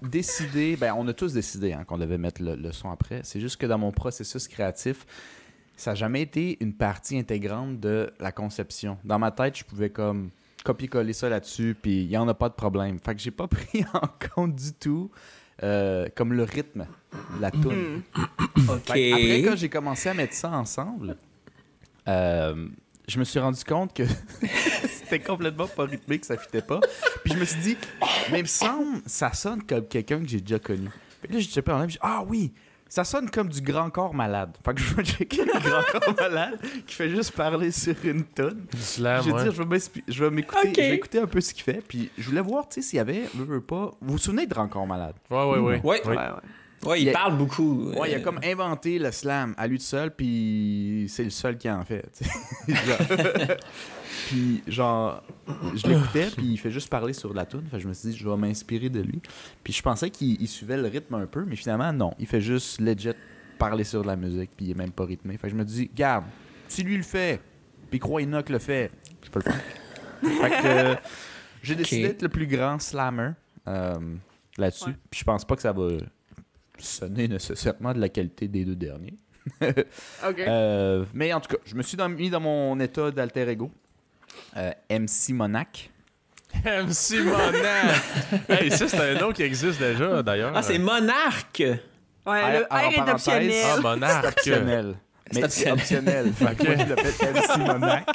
décidé, 0.02 0.76
ben, 0.76 0.94
on 0.96 1.06
a 1.08 1.12
tous 1.12 1.32
décidé 1.32 1.72
hein, 1.72 1.84
qu'on 1.86 1.98
devait 1.98 2.18
mettre 2.18 2.42
le, 2.42 2.56
le 2.56 2.72
son 2.72 2.90
après. 2.90 3.20
C'est 3.22 3.40
juste 3.40 3.56
que 3.58 3.66
dans 3.66 3.78
mon 3.78 3.92
processus 3.92 4.48
créatif, 4.48 5.06
ça 5.76 5.90
n'a 5.92 5.94
jamais 5.94 6.22
été 6.22 6.56
une 6.60 6.72
partie 6.72 7.18
intégrante 7.18 7.78
de 7.80 8.12
la 8.18 8.32
conception. 8.32 8.98
Dans 9.04 9.18
ma 9.18 9.30
tête, 9.30 9.58
je 9.58 9.64
pouvais 9.64 9.90
comme 9.90 10.30
copier-coller 10.64 11.12
ça 11.12 11.28
là-dessus, 11.28 11.76
puis 11.80 12.02
il 12.02 12.08
n'y 12.08 12.16
en 12.16 12.26
a 12.28 12.34
pas 12.34 12.48
de 12.48 12.54
problème. 12.54 12.98
Fait 12.98 13.14
que 13.14 13.20
j'ai 13.20 13.30
pas 13.30 13.46
pris 13.48 13.84
en 13.92 14.08
compte 14.34 14.56
du 14.56 14.72
tout 14.72 15.10
euh, 15.62 16.06
comme 16.14 16.32
le 16.32 16.42
rythme, 16.42 16.86
la 17.40 17.50
tune. 17.50 18.02
OK. 18.16 18.86
Fait 18.86 19.10
que 19.10 19.12
Après, 19.12 19.42
quand 19.42 19.56
j'ai 19.56 19.68
commencé 19.68 20.08
à 20.08 20.14
mettre 20.14 20.34
ça 20.34 20.50
ensemble, 20.50 21.16
euh, 22.08 22.68
je 23.08 23.18
me 23.18 23.24
suis 23.24 23.38
rendu 23.38 23.62
compte 23.64 23.94
que 23.94 24.02
c'était 24.86 25.20
complètement 25.20 25.66
pas 25.66 25.84
rythmé, 25.84 26.18
que 26.18 26.26
ça 26.26 26.36
fitait 26.36 26.62
pas. 26.62 26.80
Puis 27.24 27.34
je 27.34 27.38
me 27.38 27.44
suis 27.44 27.60
dit, 27.60 27.76
mais 28.30 28.40
il 28.40 28.42
me 28.42 28.48
semble, 28.48 29.00
ça 29.06 29.32
sonne 29.32 29.62
comme 29.62 29.86
quelqu'un 29.86 30.20
que 30.20 30.28
j'ai 30.28 30.40
déjà 30.40 30.58
connu. 30.58 30.88
Puis 31.22 31.32
là, 31.32 31.40
j'ai 31.40 31.48
checké 31.48 31.70
en 31.70 31.78
live, 31.78 31.90
j'ai 31.90 31.94
dit, 31.94 31.98
ah 32.02 32.24
oui, 32.26 32.52
ça 32.88 33.04
sonne 33.04 33.28
comme 33.30 33.48
du 33.48 33.60
grand 33.60 33.90
corps 33.90 34.14
malade. 34.14 34.56
Fait 34.64 34.74
que 34.74 34.80
je 34.80 34.94
vais 34.94 35.04
checker 35.04 35.44
le 35.44 35.52
grand 35.60 35.82
corps 36.00 36.14
malade 36.20 36.58
qui 36.86 36.94
fait 36.94 37.08
juste 37.10 37.32
parler 37.32 37.70
sur 37.72 37.94
une 38.04 38.24
tonne. 38.24 38.66
Je 38.72 39.02
vais 39.02 39.32
ouais. 39.32 39.42
dire, 39.42 39.52
je 39.52 39.62
vais 39.62 39.76
m'espi- 39.76 40.04
je 40.06 40.24
vais 40.24 40.30
m'écouter, 40.30 40.68
Ok. 40.68 40.74
je 40.76 40.80
vais 40.82 40.94
écouter 40.94 41.18
un 41.18 41.26
peu 41.26 41.40
ce 41.40 41.52
qu'il 41.52 41.64
fait. 41.64 41.82
Puis 41.86 42.10
je 42.16 42.28
voulais 42.28 42.40
voir, 42.40 42.68
tu 42.68 42.76
sais, 42.80 42.88
s'il 42.88 42.96
y 42.98 43.00
avait, 43.00 43.24
veux, 43.34 43.44
veux 43.44 43.60
pas. 43.60 43.92
Vous 44.00 44.12
vous 44.12 44.18
souvenez 44.18 44.46
de 44.46 44.54
Grand 44.54 44.68
corps 44.68 44.86
malade? 44.86 45.14
Ouais, 45.30 45.36
ouais, 45.44 45.58
ouais. 45.58 45.80
Ouais. 45.84 46.00
Oui. 46.04 46.10
Ouais, 46.10 46.16
ouais. 46.16 46.30
Ouais, 46.84 47.00
il 47.00 47.04
Il 47.04 47.06
y 47.06 47.10
a- 47.10 47.12
parle 47.12 47.36
beaucoup. 47.36 47.90
Ouais, 47.92 48.10
il 48.10 48.14
a 48.14 48.18
euh, 48.18 48.20
comme 48.22 48.38
inventé 48.44 48.98
le 48.98 49.10
slam 49.10 49.54
à 49.56 49.66
lui 49.66 49.78
tout 49.78 49.84
seul, 49.84 50.10
puis 50.14 51.06
c'est 51.08 51.24
le 51.24 51.30
seul 51.30 51.56
qui 51.56 51.70
en 51.70 51.84
fait. 51.84 52.20
puis 54.28 54.62
genre, 54.66 55.22
je 55.74 55.86
l'écoutais, 55.86 56.28
puis 56.36 56.46
il 56.52 56.56
fait 56.58 56.70
juste 56.70 56.88
parler 56.90 57.12
sur 57.12 57.32
la 57.32 57.46
tune. 57.46 57.64
Fait 57.70 57.76
que 57.76 57.82
je 57.82 57.88
me 57.88 57.92
suis 57.92 58.10
dit, 58.10 58.16
je 58.16 58.28
vais 58.28 58.36
m'inspirer 58.36 58.88
de 58.88 59.00
lui. 59.00 59.20
Puis 59.64 59.72
je 59.72 59.82
pensais 59.82 60.10
qu'il 60.10 60.40
il 60.40 60.48
suivait 60.48 60.76
le 60.76 60.88
rythme 60.88 61.14
un 61.14 61.26
peu, 61.26 61.44
mais 61.46 61.56
finalement, 61.56 61.92
non. 61.92 62.14
Il 62.18 62.26
fait 62.26 62.40
juste 62.40 62.80
legit 62.80 63.10
parler 63.58 63.84
sur 63.84 64.02
de 64.02 64.06
la 64.06 64.16
musique, 64.16 64.50
puis 64.56 64.66
il 64.66 64.70
est 64.72 64.74
même 64.74 64.92
pas 64.92 65.04
rythmé. 65.04 65.36
Fait 65.38 65.46
que 65.48 65.52
je 65.52 65.56
me 65.58 65.64
dis, 65.64 65.90
garde, 65.94 66.24
si 66.68 66.82
lui 66.82 66.96
le 66.96 67.02
fait, 67.02 67.40
puis 67.90 67.98
Croix 67.98 68.20
Enoch 68.22 68.48
le 68.50 68.58
fait, 68.58 68.90
je 69.22 69.30
peux 69.30 69.40
le 69.44 69.50
faire. 69.50 69.62
fait 70.20 70.50
que 70.62 70.66
euh, 70.66 70.94
j'ai 71.62 71.74
décidé 71.74 72.08
d'être 72.08 72.22
le 72.22 72.28
plus 72.28 72.46
grand 72.46 72.78
slammer 72.80 73.30
euh, 73.66 73.94
là-dessus. 74.58 74.90
Ouais. 74.90 74.96
Puis 75.10 75.20
je 75.20 75.24
pense 75.24 75.44
pas 75.44 75.56
que 75.56 75.62
ça 75.62 75.72
va 75.72 75.88
sonner 76.84 77.28
nécessairement 77.28 77.92
de 77.94 78.00
la 78.00 78.08
qualité 78.08 78.48
des 78.48 78.64
deux 78.64 78.76
derniers. 78.76 79.14
OK. 79.62 80.38
Euh, 80.40 81.04
mais 81.14 81.32
en 81.32 81.40
tout 81.40 81.48
cas, 81.54 81.62
je 81.64 81.74
me 81.74 81.82
suis 81.82 81.96
dans- 81.96 82.08
mis 82.08 82.30
dans 82.30 82.40
mon 82.40 82.78
état 82.80 83.10
d'alter 83.10 83.48
ego. 83.48 83.70
Euh, 84.56 84.72
MC 84.90 85.30
Monac. 85.32 85.90
MC 86.64 87.20
Monac! 87.24 88.02
hey, 88.48 88.70
ça, 88.70 88.88
c'est 88.88 88.98
un 89.16 89.20
nom 89.20 89.32
qui 89.32 89.42
existe 89.42 89.78
déjà, 89.78 90.22
d'ailleurs. 90.22 90.52
Ah, 90.54 90.62
c'est 90.62 90.78
Monarque! 90.78 91.62
Ouais, 92.26 92.58
le 92.60 92.66
en 92.70 92.76
R 92.76 92.92
est 92.92 92.96
parenthèse. 92.96 93.14
optionnel. 93.28 93.64
Ah, 93.76 93.80
Monarque! 93.80 94.26
Optionnel. 94.28 94.94
C'est 95.30 95.40
Mais 95.42 95.48
c'est 95.48 95.70
optionnel. 95.72 96.32
Fait 96.32 96.54
que 96.56 96.62
Ok. 96.62 96.76
moi, 96.76 96.76
je 96.76 96.88
l'appelle 96.94 97.34
MC 97.34 97.58
Monac. 97.66 98.06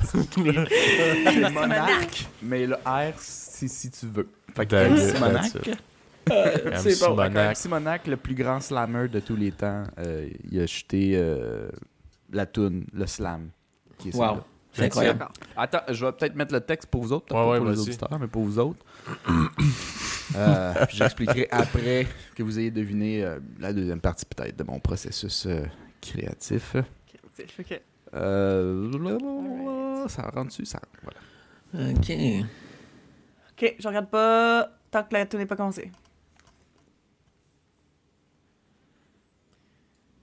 C'est 0.00 1.50
Monac. 1.50 2.26
Mais 2.42 2.66
le 2.66 2.74
R, 2.84 3.12
si, 3.18 3.68
si 3.68 3.90
tu 3.90 4.06
veux. 4.06 4.28
Fait 4.54 4.66
que 4.66 4.74
MC 4.76 5.18
Monac. 5.20 5.52
It. 6.26 6.76
C'est 6.78 6.90
MC 6.94 7.00
bon. 7.08 7.14
Monac. 7.16 7.56
MC 7.58 7.68
Monac, 7.68 8.06
le 8.06 8.16
plus 8.16 8.34
grand 8.34 8.60
slammer 8.60 9.08
de 9.08 9.20
tous 9.20 9.36
les 9.36 9.52
temps, 9.52 9.84
euh, 9.98 10.28
il 10.50 10.60
a 10.60 10.66
jeté 10.66 11.12
euh, 11.16 11.68
la 12.32 12.46
toune, 12.46 12.86
le 12.92 13.06
slam. 13.06 13.50
Qui 13.98 14.10
est 14.10 14.14
Wow. 14.16 14.40
C'est 14.74 14.84
incroyable. 14.86 15.26
Attends, 15.54 15.82
je 15.90 16.06
vais 16.06 16.12
peut-être 16.12 16.34
mettre 16.34 16.54
le 16.54 16.60
texte 16.60 16.88
pour 16.90 17.02
vous 17.02 17.12
autres, 17.12 17.26
peut-être 17.26 17.38
Ouais, 17.40 17.44
pas 17.46 17.52
ouais, 17.52 17.58
pour 17.58 17.68
les 17.68 17.78
auditeurs, 17.80 18.18
mais 18.18 18.26
pour 18.28 18.42
vous 18.44 18.58
autres. 18.58 18.84
Euh, 20.34 20.86
puis 20.86 20.96
J'expliquerai 20.96 21.46
après 21.50 22.06
que 22.34 22.42
vous 22.42 22.58
ayez 22.58 22.70
deviné 22.70 23.22
euh, 23.22 23.38
la 23.60 23.70
deuxième 23.70 24.00
partie 24.00 24.24
peut-être 24.24 24.56
de 24.56 24.64
mon 24.64 24.78
processus 24.80 25.44
euh, 25.44 25.64
créatif. 26.00 26.74
Que- 27.36 27.74
Euh, 28.14 30.08
ça 30.08 30.22
rentre 30.22 30.46
dessus, 30.48 30.64
ça. 30.64 30.80
Voilà. 31.02 31.90
OK. 31.92 32.12
OK, 33.50 33.74
je 33.78 33.88
regarde 33.88 34.08
pas 34.08 34.70
tant 34.90 35.02
que 35.02 35.12
la 35.12 35.26
tour 35.26 35.38
n'est 35.38 35.44
pas 35.46 35.56
commencée. 35.56 35.90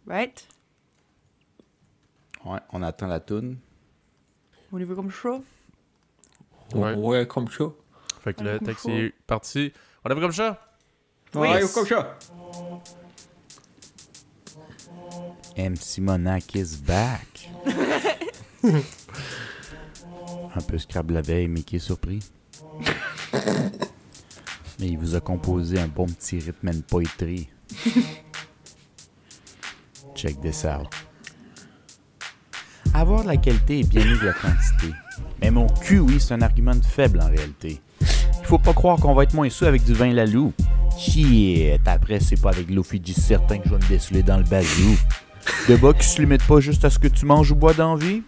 Right? 0.09 0.47
Ouais, 2.45 2.59
on 2.71 2.81
attend 2.81 3.07
la 3.07 3.19
toune. 3.19 3.57
Au 4.71 4.79
niveau 4.79 4.95
comme 4.95 5.11
chaud. 5.11 5.43
Ouais. 6.73 6.93
Ouais, 6.95 7.27
comme 7.27 7.47
ça. 7.49 7.65
Fait 8.21 8.33
que 8.33 8.43
Ouais, 8.43 8.53
le 8.53 8.59
texte 8.59 8.87
est 8.89 9.13
parti. 9.27 9.71
On 10.03 10.09
avait 10.09 10.21
comme 10.21 10.31
ça? 10.31 10.59
Ouais, 11.35 11.61
Oui. 11.63 11.69
comme 11.73 11.85
ça. 11.85 12.17
MC 15.57 15.99
Monac 15.99 16.55
is 16.55 16.77
back. 16.77 17.49
Un 18.63 20.61
peu 20.61 20.77
Scrabble 20.77 21.13
la 21.13 21.21
veille, 21.21 21.47
mais 21.47 21.61
qui 21.61 21.75
est 21.75 21.79
surpris. 21.79 22.19
Mais 24.79 24.87
il 24.87 24.97
vous 24.97 25.15
a 25.15 25.19
composé 25.19 25.77
un 25.79 25.87
bon 25.87 26.05
petit 26.05 26.39
rythme 26.39 26.69
and 26.69 26.81
poetry. 26.87 27.49
Check 30.19 30.41
this. 30.41 30.65
Avoir 32.93 33.23
de 33.23 33.27
la 33.29 33.37
qualité 33.37 33.79
est 33.79 33.89
bien 33.89 34.03
mieux 34.03 34.17
que 34.17 34.25
la 34.25 34.33
quantité. 34.33 34.93
Mais 35.41 35.49
mon 35.49 35.67
cul, 35.67 35.99
oui, 35.99 36.19
c'est 36.19 36.33
un 36.33 36.41
argument 36.41 36.75
de 36.75 36.83
faible 36.83 37.21
en 37.21 37.27
réalité. 37.27 37.79
Il 38.01 38.45
faut 38.45 38.57
pas 38.57 38.73
croire 38.73 38.99
qu'on 38.99 39.13
va 39.13 39.23
être 39.23 39.33
moins 39.33 39.49
sous 39.49 39.63
avec 39.63 39.85
du 39.85 39.93
vin 39.93 40.11
lalou. 40.11 40.51
Shit, 40.97 41.79
après, 41.85 42.19
c'est 42.19 42.35
pas 42.41 42.49
avec 42.49 42.67
de 42.67 42.75
l'eau 42.75 42.83
Fiji 42.83 43.13
certain 43.13 43.59
que 43.59 43.69
je 43.69 43.75
vais 43.75 43.81
me 43.81 43.87
dessouler 43.87 44.21
dans 44.21 44.35
le 44.35 44.43
bazou. 44.43 44.97
Débat 45.69 45.93
qui 45.93 46.05
se 46.05 46.21
limite 46.21 46.45
pas 46.45 46.59
juste 46.59 46.83
à 46.83 46.89
ce 46.89 46.99
que 46.99 47.07
tu 47.07 47.25
manges 47.25 47.51
ou 47.53 47.55
bois 47.55 47.73
d'envie? 47.73 48.21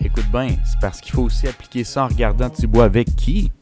Écoute 0.00 0.28
bien, 0.32 0.48
c'est 0.64 0.80
parce 0.80 1.00
qu'il 1.00 1.12
faut 1.12 1.22
aussi 1.22 1.46
appliquer 1.46 1.84
ça 1.84 2.02
en 2.02 2.08
regardant 2.08 2.50
tu 2.50 2.66
bois 2.66 2.86
avec 2.86 3.14
qui. 3.14 3.52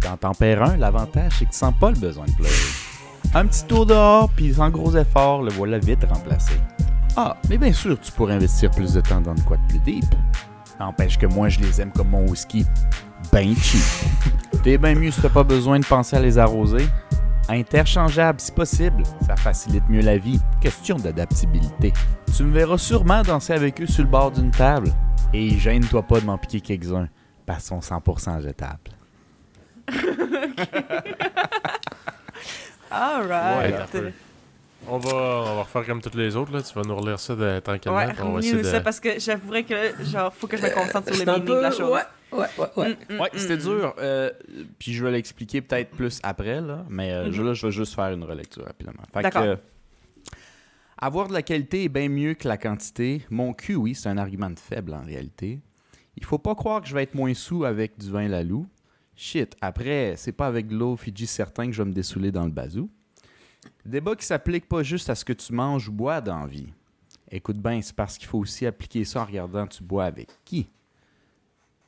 Quand 0.00 0.16
t'en 0.16 0.32
perds 0.32 0.62
un, 0.62 0.76
l'avantage 0.78 1.32
c'est 1.38 1.44
que 1.44 1.50
tu 1.50 1.58
sens 1.58 1.74
pas 1.78 1.90
le 1.90 1.98
besoin 1.98 2.24
de 2.24 2.32
pleurer. 2.32 2.54
Un 3.34 3.44
petit 3.44 3.66
tour 3.66 3.84
dehors, 3.84 4.30
puis 4.30 4.54
sans 4.54 4.70
gros 4.70 4.96
effort, 4.96 5.42
le 5.42 5.52
voilà 5.52 5.78
vite 5.78 6.06
remplacé. 6.10 6.54
Ah, 7.16 7.36
mais 7.48 7.56
bien 7.56 7.72
sûr, 7.72 7.98
tu 7.98 8.12
pourrais 8.12 8.34
investir 8.34 8.70
plus 8.70 8.92
de 8.92 9.00
temps 9.00 9.22
dans 9.22 9.34
de 9.34 9.40
quoi 9.40 9.56
de 9.56 9.66
plus 9.68 9.78
deep. 9.78 10.04
N'empêche 10.78 11.16
que 11.18 11.24
moi, 11.26 11.48
je 11.48 11.60
les 11.60 11.80
aime 11.80 11.90
comme 11.90 12.10
mon 12.10 12.28
whisky. 12.28 12.66
Ben 13.32 13.56
cheap. 13.56 13.80
T'es 14.62 14.76
bien 14.76 14.94
mieux 14.94 15.10
si 15.10 15.22
t'as 15.22 15.30
pas 15.30 15.42
besoin 15.42 15.78
de 15.80 15.86
penser 15.86 16.16
à 16.16 16.20
les 16.20 16.36
arroser. 16.38 16.86
Interchangeable 17.48 18.40
si 18.40 18.52
possible, 18.52 19.02
ça 19.26 19.36
facilite 19.36 19.84
mieux 19.88 20.02
la 20.02 20.18
vie. 20.18 20.40
Question 20.60 20.96
d'adaptabilité. 20.96 21.92
Tu 22.36 22.42
me 22.42 22.52
verras 22.52 22.76
sûrement 22.76 23.22
danser 23.22 23.54
avec 23.54 23.80
eux 23.80 23.86
sur 23.86 24.04
le 24.04 24.10
bord 24.10 24.30
d'une 24.30 24.50
table. 24.50 24.92
Et 25.32 25.50
gêne-toi 25.58 26.02
pas 26.02 26.20
de 26.20 26.26
m'en 26.26 26.36
piquer 26.36 26.60
quelques-uns, 26.60 27.08
parce 27.46 27.68
qu'ils 27.68 27.80
sont 27.82 27.98
100% 27.98 28.42
jetables. 28.42 28.90
Ouais, 32.96 33.74
un 33.74 33.86
peu. 33.90 34.12
On 34.88 34.98
va, 34.98 35.10
on 35.14 35.54
va 35.56 35.62
refaire 35.62 35.84
comme 35.86 36.00
toutes 36.00 36.14
les 36.14 36.36
autres, 36.36 36.52
là. 36.52 36.62
Tu 36.62 36.72
vas 36.74 36.82
nous 36.82 36.96
relire 36.96 37.18
ça 37.18 37.34
de, 37.34 37.58
tranquillement. 37.60 37.96
Ouais, 37.98 38.12
on 38.22 38.32
va 38.32 38.38
essayer 38.38 38.58
de... 38.58 38.62
ça 38.62 38.80
parce 38.80 39.00
que 39.00 39.18
j'avouerais 39.18 39.64
que, 39.64 39.74
genre, 40.04 40.32
faut 40.32 40.46
que 40.46 40.56
je 40.56 40.62
me 40.62 40.70
concentre 40.70 41.06
sur 41.08 41.14
le 41.14 41.20
C'est 41.20 41.28
un 41.28 41.32
meaning 41.34 41.48
de 41.48 41.52
peu... 41.54 41.62
la 41.62 41.70
chose. 41.70 41.90
Ouais, 41.90 42.38
ouais, 42.38 42.46
ouais, 42.58 42.66
ouais. 42.76 42.88
Mm, 43.10 43.14
mm, 43.14 43.20
Ouais, 43.20 43.28
mm. 43.34 43.38
c'était 43.38 43.56
dur. 43.56 43.94
euh, 43.98 44.30
puis 44.78 44.92
je 44.92 45.04
vais 45.04 45.10
l'expliquer 45.10 45.60
peut-être 45.60 45.90
plus 45.90 46.20
après, 46.22 46.60
là. 46.60 46.84
Mais 46.88 47.10
euh, 47.10 47.32
je- 47.32 47.42
là, 47.42 47.52
je 47.54 47.66
vais 47.66 47.72
juste 47.72 47.94
faire 47.94 48.12
une 48.12 48.24
relecture 48.24 48.64
rapidement. 48.64 48.92
Fait 49.12 49.18
que, 49.20 49.22
D'accord. 49.24 49.42
euh, 49.42 49.56
avoir 50.98 51.28
de 51.28 51.32
la 51.32 51.42
qualité 51.42 51.84
est 51.84 51.88
bien 51.88 52.08
mieux 52.08 52.34
que 52.34 52.48
la 52.48 52.56
quantité. 52.56 53.22
Mon 53.30 53.52
cul, 53.52 53.74
oui, 53.76 53.94
c'est 53.94 54.08
un 54.08 54.18
argument 54.18 54.50
de 54.50 54.58
faible 54.58 54.94
en 54.94 55.02
réalité. 55.04 55.60
Il 56.16 56.24
faut 56.24 56.38
pas 56.38 56.54
croire 56.54 56.80
que 56.80 56.88
je 56.88 56.94
vais 56.94 57.02
être 57.02 57.14
moins 57.14 57.34
sous 57.34 57.64
avec 57.64 57.98
du 57.98 58.10
vin 58.10 58.28
lalou. 58.28 58.66
Shit, 59.16 59.54
après, 59.60 60.14
c'est 60.16 60.32
pas 60.32 60.46
avec 60.46 60.68
de 60.68 60.76
l'eau 60.76 60.96
Fiji 60.96 61.26
certain 61.26 61.66
que 61.66 61.72
je 61.72 61.82
vais 61.82 61.88
me 61.88 61.94
dessouler 61.94 62.30
dans 62.32 62.44
le 62.44 62.50
bazou. 62.50 62.88
Débat 63.84 64.16
qui 64.16 64.26
s'applique 64.26 64.68
pas 64.68 64.82
juste 64.82 65.10
à 65.10 65.14
ce 65.14 65.24
que 65.24 65.32
tu 65.32 65.52
manges 65.52 65.88
ou 65.88 65.92
bois 65.92 66.20
dans 66.20 66.40
la 66.40 66.46
vie. 66.46 66.72
Écoute 67.30 67.58
bien, 67.58 67.80
c'est 67.82 67.94
parce 67.94 68.18
qu'il 68.18 68.28
faut 68.28 68.38
aussi 68.38 68.66
appliquer 68.66 69.04
ça 69.04 69.22
en 69.22 69.24
regardant 69.24 69.66
tu 69.66 69.82
bois 69.82 70.04
avec 70.04 70.28
qui? 70.44 70.68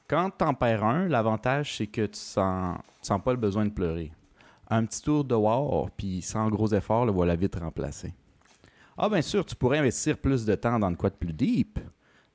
Quand 0.08 0.30
t'en 0.30 0.54
perds 0.54 0.84
un, 0.84 1.08
l'avantage, 1.08 1.76
c'est 1.76 1.86
que 1.86 2.06
tu 2.06 2.18
sens, 2.18 2.78
tu 3.02 3.08
sens 3.08 3.22
pas 3.22 3.32
le 3.32 3.38
besoin 3.38 3.64
de 3.64 3.70
pleurer. 3.70 4.10
Un 4.70 4.84
petit 4.84 5.02
tour 5.02 5.22
de 5.22 5.28
dehors, 5.28 5.90
puis 5.90 6.22
sans 6.22 6.48
gros 6.48 6.68
effort, 6.68 7.06
le 7.06 7.12
voilà 7.12 7.36
vite 7.36 7.56
remplacé. 7.56 8.12
Ah, 8.96 9.08
bien 9.08 9.22
sûr, 9.22 9.44
tu 9.44 9.54
pourrais 9.54 9.78
investir 9.78 10.18
plus 10.18 10.44
de 10.44 10.54
temps 10.54 10.78
dans 10.78 10.90
de 10.90 10.96
quoi 10.96 11.10
de 11.10 11.14
plus 11.14 11.32
deep. 11.32 11.78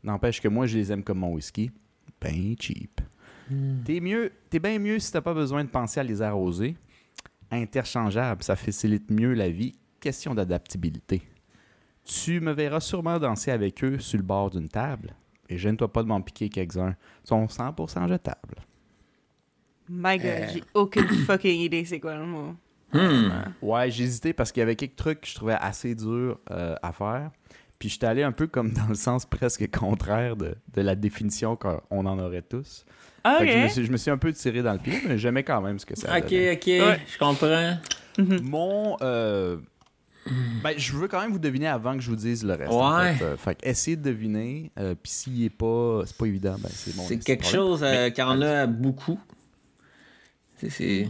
N'empêche 0.04 0.40
que 0.40 0.48
moi, 0.48 0.66
je 0.66 0.78
les 0.78 0.92
aime 0.92 1.04
comme 1.04 1.20
mon 1.20 1.34
whisky. 1.34 1.72
Ben 2.22 2.56
cheap. 2.60 3.02
T'es 3.84 4.00
mieux, 4.00 4.32
t'es 4.50 4.60
bien 4.60 4.80
mieux 4.80 5.00
si 5.00 5.12
t'as 5.12 5.22
pas 5.22 5.34
besoin 5.34 5.64
de 5.64 5.70
penser 5.70 6.00
à 6.00 6.04
les 6.04 6.22
arroser. 6.22 6.78
Interchangeable, 7.54 8.44
ça 8.44 8.56
facilite 8.56 9.10
mieux 9.12 9.34
la 9.34 9.50
vie. 9.50 9.74
Question 10.00 10.34
d'adaptabilité. 10.34 11.22
Tu 12.04 12.40
me 12.42 12.52
verras 12.52 12.80
sûrement 12.80 13.20
danser 13.20 13.52
avec 13.52 13.84
eux 13.84 14.00
sur 14.00 14.18
le 14.18 14.24
bord 14.24 14.50
d'une 14.50 14.68
table. 14.68 15.16
Et 15.50 15.58
gêne-toi 15.58 15.92
pas 15.92 16.02
de 16.04 16.08
m'en 16.08 16.22
piquer 16.22 16.50
quelques-uns. 16.50 16.96
Ils 17.24 17.28
sont 17.28 17.46
100% 17.46 18.08
jetables. 18.10 18.58
My 19.88 20.18
god, 20.18 20.26
Euh. 20.26 20.48
j'ai 20.54 20.64
aucune 20.74 21.08
fucking 21.28 21.60
idée 21.62 21.86
c'est 21.86 22.00
quoi 22.00 22.16
le 22.16 22.26
mot. 22.26 22.56
Hmm. 22.92 23.30
Ouais, 23.62 23.90
j'ai 23.92 24.04
hésité 24.04 24.34
parce 24.34 24.52
qu'il 24.52 24.62
y 24.62 24.64
avait 24.64 24.76
quelques 24.76 24.96
trucs 24.96 25.22
que 25.22 25.28
je 25.28 25.36
trouvais 25.36 25.54
assez 25.60 25.94
durs 25.96 26.40
euh, 26.52 26.76
à 26.82 26.92
faire. 26.92 27.32
Puis 27.84 27.90
j'étais 27.90 28.06
allé 28.08 28.24
un 28.24 28.32
peu 28.32 28.48
comme 28.48 28.72
dans 28.72 28.88
le 28.88 28.96
sens 28.96 29.26
presque 29.26 29.70
contraire 29.70 30.38
de, 30.38 30.56
de 30.74 30.82
la 30.82 30.96
définition 30.96 31.58
qu'on 31.58 31.82
en 32.06 32.18
aurait 32.18 32.42
tous. 32.42 32.86
Ah, 33.26 33.40
Fait 33.40 33.48
que 33.48 33.52
je, 33.52 33.58
me 33.58 33.68
suis, 33.68 33.86
je 33.86 33.92
me 33.92 33.98
suis 33.98 34.10
un 34.10 34.18
peu 34.18 34.32
tiré 34.32 34.62
dans 34.64 34.72
le 34.72 34.80
pied, 34.80 34.94
mais 35.06 35.18
j'aimais 35.18 35.44
quand 35.44 35.60
même 35.60 35.78
ce 35.80 35.86
que 35.86 35.94
ça 36.00 36.18
Ok, 36.18 36.30
donnait. 36.30 36.54
ok, 36.54 36.64
je 36.66 37.18
comprends. 37.18 37.78
Mon. 38.42 38.96
euh, 39.02 39.58
ben, 40.64 40.74
je 40.78 40.94
veux 40.94 41.10
quand 41.10 41.20
même 41.20 41.34
vous 41.34 41.40
deviner 41.40 41.68
avant 41.68 41.96
que 41.96 42.00
je 42.00 42.10
vous 42.10 42.16
dise 42.16 42.46
le 42.46 42.54
reste. 42.54 42.72
en 42.72 42.98
Ouais. 43.02 43.16
fait. 43.16 43.26
Euh, 43.26 43.36
fait 43.36 43.56
que 43.56 43.68
essayez 43.68 43.98
de 43.98 44.02
deviner. 44.04 44.72
euh, 44.80 44.96
Puis 44.96 45.12
s'il 45.12 45.44
est 45.44 45.50
pas. 45.50 46.04
C'est 46.06 46.16
pas 46.16 46.26
évident, 46.28 46.56
ben 46.60 46.70
c'est 46.72 46.96
mon 46.96 47.04
c'est 47.04 47.18
quelque 47.18 47.42
problème. 47.42 47.62
chose 47.62 47.84
euh, 47.84 48.10
qu'il 48.12 48.24
y 48.24 48.28
en 48.28 48.42
a 48.42 48.66
beaucoup. 48.66 49.20
Tu 50.60 50.70
sais, 50.70 50.76
c'est. 50.78 51.10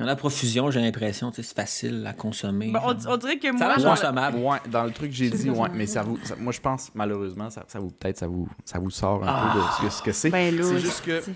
Il 0.00 0.02
y 0.02 0.04
en 0.04 0.08
a 0.08 0.12
à 0.12 0.16
profusion, 0.16 0.70
j'ai 0.70 0.80
l'impression. 0.80 1.30
C'est 1.34 1.42
facile 1.44 2.04
à 2.06 2.12
consommer. 2.12 2.70
Ben, 2.72 2.80
on, 2.84 2.94
on 3.08 3.16
dirait 3.16 3.38
que 3.38 3.46
Ça 3.58 3.76
moi, 3.78 3.90
consommable. 3.94 4.38
Ouais, 4.38 4.58
dans 4.70 4.84
le 4.84 4.90
truc 4.92 5.10
que 5.10 5.16
j'ai 5.16 5.30
C'est 5.30 5.38
dit, 5.44 5.50
ouais, 5.50 5.68
mais 5.74 5.86
ça 5.86 6.02
vous, 6.02 6.18
ça- 6.24 6.36
moi 6.36 6.52
je 6.52 6.60
pense 6.60 6.90
malheureusement, 6.94 7.50
ça, 7.50 7.64
ça 7.68 7.78
vous 7.78 7.90
peut-être 7.90 8.18
ça 8.18 8.26
vous, 8.26 8.48
ça 8.64 8.78
vous 8.78 8.90
sort 8.90 9.22
un 9.22 9.26
Ah. 9.28 9.50
peu 9.52 9.58
de 9.60 9.64
ce 9.64 9.82
que, 9.82 9.90
ce 9.90 10.02
que 10.02 10.12
c'est. 10.12 10.30
ben 10.30 10.56
là, 10.56 10.62
c'est 10.64 10.78
juste 10.80 11.04
que 11.04 11.20
c'est- 11.20 11.34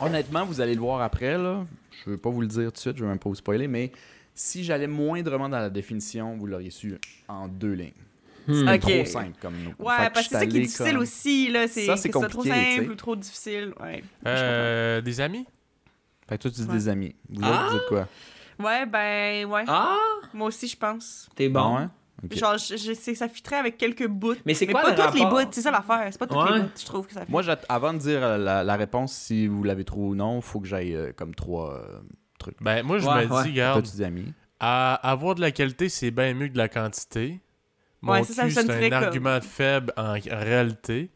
honnêtement, 0.00 0.44
vous 0.44 0.60
allez 0.60 0.74
le 0.74 0.80
voir 0.80 1.00
après 1.02 1.38
là. 1.38 1.64
Je 2.04 2.10
veux 2.10 2.18
pas 2.18 2.30
vous 2.30 2.40
le 2.40 2.46
dire 2.48 2.64
tout 2.66 2.72
de 2.72 2.78
suite, 2.78 2.96
je 2.96 3.02
veux 3.02 3.08
même 3.08 3.18
pas 3.18 3.28
vous 3.30 3.34
spoiler, 3.34 3.68
mais 3.68 3.92
si 4.34 4.64
j'allais 4.64 4.86
moindrement 4.88 5.48
dans 5.48 5.58
la 5.60 5.70
définition, 5.70 6.36
vous 6.36 6.46
l'auriez 6.46 6.70
su 6.70 6.98
en 7.28 7.48
deux 7.48 7.72
lignes. 7.72 7.92
Hmm. 8.46 8.68
Ok. 8.68 8.80
Trop 8.80 9.04
simple 9.06 9.32
comme 9.40 9.54
nous. 9.64 9.70
Ouais, 9.82 10.10
parce 10.12 10.28
que 10.28 10.32
c'est 10.34 10.38
ça 10.40 10.46
qui 10.46 10.58
est 10.58 10.60
difficile 10.60 10.86
comme- 10.92 10.96
aussi, 10.98 11.50
là. 11.50 11.66
C'est 11.66 11.86
Ça, 11.86 11.94
que 11.94 12.00
c'est 12.00 12.08
ce 12.08 12.18
soit 12.18 12.28
trop 12.28 12.42
compliqué, 12.42 12.58
tu 12.72 12.76
simple 12.80 12.90
ou 12.90 12.94
trop 12.94 13.16
difficile. 13.16 13.72
Ouais. 13.82 14.04
Euh, 14.26 15.00
des 15.00 15.20
amis? 15.22 15.46
Fait 16.28 16.36
que 16.38 16.42
toi 16.42 16.50
tu 16.50 16.60
dis 16.62 16.66
Ouais. 16.66 16.72
des 16.74 16.88
amis. 16.88 17.14
Vous 17.28 17.40
Ah! 17.44 17.48
autres, 17.50 17.66
vous 17.72 17.78
dites 17.78 17.88
quoi? 17.88 18.08
Ouais, 18.60 18.86
ben, 18.86 19.44
ouais. 19.46 19.64
Ah, 19.66 19.96
Moi 20.32 20.48
aussi, 20.48 20.68
je 20.68 20.76
pense. 20.76 21.28
t'es 21.34 21.48
bon. 21.48 21.76
Ah? 21.78 21.90
Ok. 22.22 22.36
Genre, 22.36 22.56
je, 22.56 23.14
ça 23.14 23.28
fitterait 23.28 23.56
avec 23.56 23.76
quelques 23.76 24.06
bouts. 24.06 24.36
Mais 24.46 24.54
c'est 24.54 24.66
quoi 24.66 24.80
pas 24.80 24.90
le 24.90 24.96
toutes 24.96 25.14
les 25.18 25.26
bouts, 25.26 25.40
c'est 25.50 25.60
ça 25.60 25.70
l'affaire. 25.70 26.06
C'est 26.10 26.18
pas 26.18 26.26
toutes 26.26 26.36
Ouais. 26.38 26.54
les 26.54 26.60
bouts, 26.62 26.68
je 26.78 26.84
trouve 26.86 27.06
que 27.06 27.12
ça 27.12 27.26
fit. 27.26 27.30
Moi, 27.30 27.42
avant 27.68 27.92
de 27.92 27.98
dire 27.98 28.20
la, 28.38 28.62
la 28.64 28.76
réponse, 28.76 29.12
si 29.12 29.46
vous 29.48 29.62
l'avez 29.64 29.84
trouvé 29.84 30.06
ou 30.10 30.14
non, 30.14 30.40
faut 30.40 30.60
que 30.60 30.66
j'aille 30.68 30.94
euh, 30.94 31.12
comme 31.14 31.34
trois 31.34 31.74
euh, 31.74 31.98
trucs. 32.38 32.56
Ben, 32.62 32.82
moi, 32.84 32.98
je 32.98 33.06
Ouais, 33.06 33.26
me 33.26 33.32
ouais. 33.32 33.42
dis, 33.42 33.48
Toi, 33.48 33.56
garde, 33.56 33.84
tu 33.84 33.96
dis 33.96 34.04
amis. 34.04 34.32
à 34.60 34.94
avoir 34.94 35.34
de 35.34 35.40
la 35.42 35.50
qualité, 35.50 35.88
c'est 35.88 36.12
bien 36.12 36.32
mieux 36.32 36.46
que 36.48 36.52
de 36.52 36.58
la 36.58 36.68
quantité. 36.68 37.40
Mon 38.00 38.12
Ouais, 38.12 38.24
ça, 38.24 38.32
ça 38.34 38.44
cul, 38.44 38.50
sonne 38.52 38.66
c'est 38.68 38.86
un 38.86 38.90
comme- 38.90 39.02
argument 39.04 39.40
faible 39.42 39.92
en 39.96 40.12
réalité. 40.12 41.10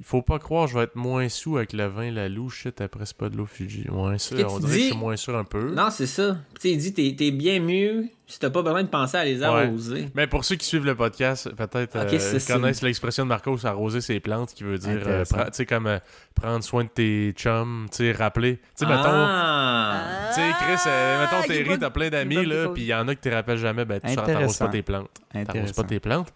Il 0.00 0.06
faut 0.06 0.22
pas 0.22 0.38
croire 0.38 0.64
que 0.64 0.72
je 0.72 0.78
vais 0.78 0.84
être 0.84 0.96
moins 0.96 1.28
sous 1.28 1.58
avec 1.58 1.74
le 1.74 1.84
vin, 1.86 2.10
la 2.10 2.30
louche, 2.30 2.62
shit, 2.62 2.80
après 2.80 3.04
c'est 3.04 3.16
pas 3.18 3.28
de 3.28 3.36
l'eau 3.36 3.44
Fiji. 3.44 3.86
Ouais, 3.90 4.18
ça, 4.18 4.34
on 4.48 4.58
dirait 4.58 4.72
que 4.72 4.78
je 4.78 4.84
suis 4.88 4.96
moins 4.96 5.16
sûr 5.16 5.36
un 5.36 5.44
peu. 5.44 5.74
Non, 5.74 5.90
c'est 5.90 6.06
ça. 6.06 6.38
Tu 6.54 6.60
sais, 6.62 6.70
il 6.70 6.78
dit 6.78 6.94
t'es 6.94 7.14
t'es 7.18 7.30
bien 7.30 7.60
mieux 7.60 8.06
si 8.26 8.38
t'as 8.38 8.48
pas 8.48 8.62
besoin 8.62 8.82
de 8.82 8.88
penser 8.88 9.18
à 9.18 9.24
les 9.26 9.42
arroser. 9.42 10.08
Mais 10.14 10.26
pour 10.26 10.46
ceux 10.46 10.56
qui 10.56 10.64
suivent 10.64 10.86
le 10.86 10.94
podcast, 10.94 11.50
peut-être 11.54 11.96
euh, 11.96 12.38
connaissent 12.46 12.80
l'expression 12.80 13.24
de 13.24 13.28
Marcos 13.28 13.66
arroser 13.66 14.00
ses 14.00 14.20
plantes, 14.20 14.54
qui 14.54 14.62
veut 14.64 14.78
dire, 14.78 15.02
euh, 15.06 15.24
tu 15.26 15.34
sais, 15.52 15.66
comme 15.66 15.86
euh, 15.86 15.98
prendre 16.34 16.64
soin 16.64 16.84
de 16.84 16.88
tes 16.88 17.32
chums, 17.32 17.86
tu 17.90 17.98
sais, 17.98 18.12
rappeler. 18.12 18.56
Tu 18.56 18.62
sais, 18.76 18.86
mettons, 18.86 19.02
Ah! 19.04 20.30
tu 20.34 20.40
sais, 20.40 20.48
Chris, 20.60 20.80
euh, 20.86 21.20
mettons, 21.24 21.36
Ah, 21.40 21.44
est 21.44 21.48
Terry, 21.48 21.68
pas- 21.70 21.78
t'as 21.78 21.90
plein 21.90 22.08
d'amis, 22.08 22.46
là, 22.46 22.68
puis 22.68 22.82
il 22.84 22.86
y 22.88 22.94
en 22.94 23.06
a 23.06 23.14
que 23.14 23.20
tu 23.20 23.34
rappelles 23.34 23.58
jamais, 23.58 23.84
ben, 23.84 24.00
tu 24.00 24.14
t'arroses 24.16 24.56
pas 24.56 24.68
tes 24.68 24.82
plantes. 24.82 25.10
T'arroses 25.46 25.72
pas 25.72 25.84
tes 25.84 26.00
plantes. 26.00 26.32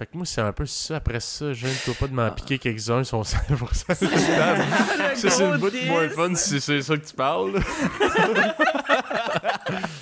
Fait 0.00 0.06
que 0.06 0.16
moi, 0.16 0.24
c'est 0.24 0.40
un 0.40 0.52
peu 0.52 0.64
ça. 0.64 0.96
Après 0.96 1.20
ça, 1.20 1.52
je 1.52 1.66
ne 1.66 1.92
pas 1.92 2.06
de 2.06 2.14
m'en 2.14 2.30
piquer 2.30 2.58
quelques-uns, 2.58 3.00
ils 3.00 3.04
sont 3.04 3.20
100% 3.20 3.90
acceptables. 3.90 4.64
Ça, 5.14 5.28
c'est 5.28 5.50
le 5.50 5.58
bout 5.58 5.68
de 5.68 5.86
moins 5.88 6.08
fun 6.08 6.34
si 6.36 6.58
c'est 6.58 6.80
ça 6.80 6.96
que 6.96 7.04
tu 7.04 7.14
parles. 7.14 7.60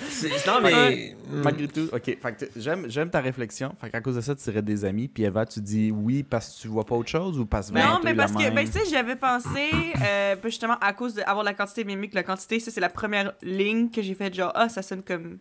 C'est- 0.09 0.47
Non, 0.47 0.61
mais. 0.63 1.17
Hmm. 1.29 1.41
Malgré 1.41 1.67
tout, 1.67 1.89
ok. 1.91 2.03
Fait 2.05 2.17
que 2.17 2.45
j'aime, 2.55 2.85
j'aime 2.87 3.09
ta 3.09 3.19
réflexion. 3.19 3.75
Fait 3.81 3.89
qu'à 3.89 3.99
cause 3.99 4.15
de 4.15 4.21
ça, 4.21 4.35
tu 4.35 4.43
dirais 4.43 4.61
des 4.61 4.85
amis. 4.85 5.09
Puis 5.09 5.23
Eva, 5.23 5.45
tu 5.45 5.59
dis 5.59 5.91
oui 5.91 6.23
parce 6.23 6.55
que 6.55 6.61
tu 6.61 6.69
vois 6.69 6.85
pas 6.85 6.95
autre 6.95 7.09
chose 7.09 7.37
ou 7.37 7.45
parce 7.45 7.69
que 7.69 7.77
Non, 7.77 7.99
mais 8.01 8.13
parce 8.13 8.31
que, 8.31 8.49
ben, 8.51 8.65
ça, 8.67 8.79
j'y 8.87 8.95
avais 8.95 9.17
pensé, 9.17 9.69
euh, 10.01 10.37
justement, 10.45 10.77
à 10.79 10.93
cause 10.93 11.15
d'avoir 11.15 11.43
la 11.43 11.53
quantité 11.53 11.83
mais 11.83 11.97
mieux 11.97 12.07
que 12.07 12.15
la 12.15 12.23
quantité, 12.23 12.61
ça, 12.61 12.71
c'est 12.71 12.79
la 12.79 12.89
première 12.89 13.33
ligne 13.41 13.89
que 13.89 14.01
j'ai 14.01 14.15
faite, 14.15 14.33
genre, 14.33 14.53
ah, 14.55 14.69
ça 14.69 14.81
sonne 14.81 15.03
comme 15.03 15.39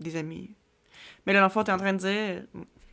des 0.00 0.16
amis. 0.16 0.50
Mais 1.26 1.32
là, 1.32 1.38
dans 1.38 1.46
le 1.46 1.52
fond, 1.52 1.62
t'es 1.62 1.70
en 1.70 1.78
train 1.78 1.92
de 1.92 1.98
dire, 1.98 2.42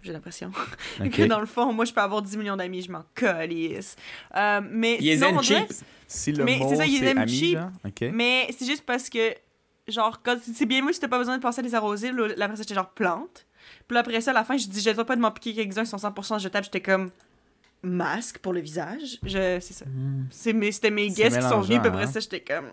j'ai 0.05 0.13
l'impression, 0.13 0.51
que 1.11 1.23
dans 1.27 1.39
le 1.39 1.45
fond, 1.45 1.73
moi, 1.73 1.85
je 1.85 1.93
peux 1.93 2.01
avoir 2.01 2.21
10 2.21 2.37
millions 2.37 2.55
d'amis, 2.55 2.81
je 2.83 2.91
m'en 2.91 3.03
calisse. 3.15 3.95
Euh, 4.35 4.61
mais 4.69 4.97
Il 4.99 5.09
est 5.09 5.15
sinon, 5.15 5.29
on 5.37 5.41
zen 5.41 5.41
dirait- 5.41 5.67
cheap. 5.67 5.77
Si 6.07 6.31
le 6.31 6.43
Mais 6.43 6.59
c'est 6.69 6.75
ça, 6.75 6.85
ils 6.85 7.03
aiment 7.03 7.27
cheap. 7.27 7.57
genre, 7.57 7.69
ok. 7.83 8.09
Mais 8.13 8.47
c'est 8.57 8.65
juste 8.65 8.85
parce 8.85 9.09
que, 9.09 9.33
genre, 9.87 10.21
quand 10.21 10.37
c'est 10.53 10.65
bien 10.67 10.83
mieux 10.83 10.93
si 10.93 10.99
t'as 10.99 11.07
pas 11.07 11.17
besoin 11.17 11.35
de 11.37 11.41
penser 11.41 11.59
à 11.59 11.63
les 11.63 11.73
arroser. 11.75 12.09
Après 12.09 12.55
ça, 12.55 12.61
j'étais 12.61 12.75
genre 12.75 12.89
plante. 12.91 13.45
Puis 13.87 13.97
après 13.97 14.21
ça, 14.21 14.31
à 14.31 14.33
la 14.35 14.43
fin, 14.43 14.55
je 14.57 14.67
dis, 14.67 14.79
je 14.81 14.91
dois 14.91 15.05
pas 15.05 15.15
de 15.15 15.21
m'en 15.21 15.31
piquer 15.31 15.53
quelques-uns, 15.55 15.83
ils 15.83 15.87
sont 15.87 15.97
100% 15.97 16.39
jetables. 16.39 16.65
J'étais 16.65 16.81
comme 16.81 17.09
masque 17.81 18.37
pour 18.39 18.53
le 18.53 18.59
visage. 18.59 19.17
Je, 19.23 19.59
c'est 19.59 19.73
ça. 19.73 19.85
Mes, 20.53 20.71
c'était 20.71 20.91
mes 20.91 21.09
C'est 21.09 21.15
guests 21.23 21.39
qui 21.39 21.47
sont 21.47 21.61
venus, 21.61 21.79
puis 21.79 21.87
après 21.89 22.03
hein. 22.03 22.07
ça, 22.07 22.19
j'étais 22.19 22.41
comme. 22.41 22.71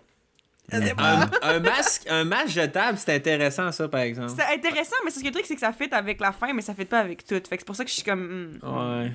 Un, 0.71 1.29
un 1.41 1.59
masque, 1.59 2.03
un 2.09 2.23
masque 2.23 2.49
jetable, 2.49 2.97
c'est 2.97 3.13
intéressant, 3.15 3.71
ça, 3.71 3.87
par 3.89 4.01
exemple. 4.01 4.31
C'est 4.35 4.55
intéressant, 4.55 4.95
mais 5.03 5.11
ce 5.11 5.19
qui 5.19 5.27
est 5.27 5.29
le 5.29 5.33
truc, 5.35 5.45
c'est 5.45 5.55
que 5.55 5.59
ça 5.59 5.73
fit 5.73 5.89
avec 5.91 6.19
la 6.21 6.31
fin, 6.31 6.53
mais 6.53 6.61
ça 6.61 6.73
fit 6.73 6.85
pas 6.85 6.99
avec 6.99 7.25
tout. 7.25 7.35
Fait 7.35 7.41
que 7.41 7.47
c'est 7.59 7.65
pour 7.65 7.75
ça 7.75 7.83
que 7.83 7.89
je 7.89 7.95
suis 7.95 8.03
comme. 8.03 8.59
hmm, 8.61 8.65
Ouais. 8.67 9.11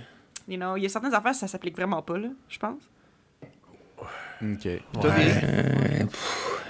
You 0.46 0.56
know, 0.56 0.76
il 0.76 0.82
y 0.82 0.86
a 0.86 0.88
certaines 0.88 1.14
affaires, 1.14 1.34
ça 1.34 1.48
s'applique 1.48 1.74
vraiment 1.76 2.00
pas, 2.02 2.18
là, 2.18 2.28
je 2.48 2.58
pense. 2.58 2.82
Ok. 4.42 4.68
Toi, 5.00 5.10
Ouais. 5.10 5.24
Déry? 5.24 5.30
Euh, 5.42 6.04
pff. 6.06 6.64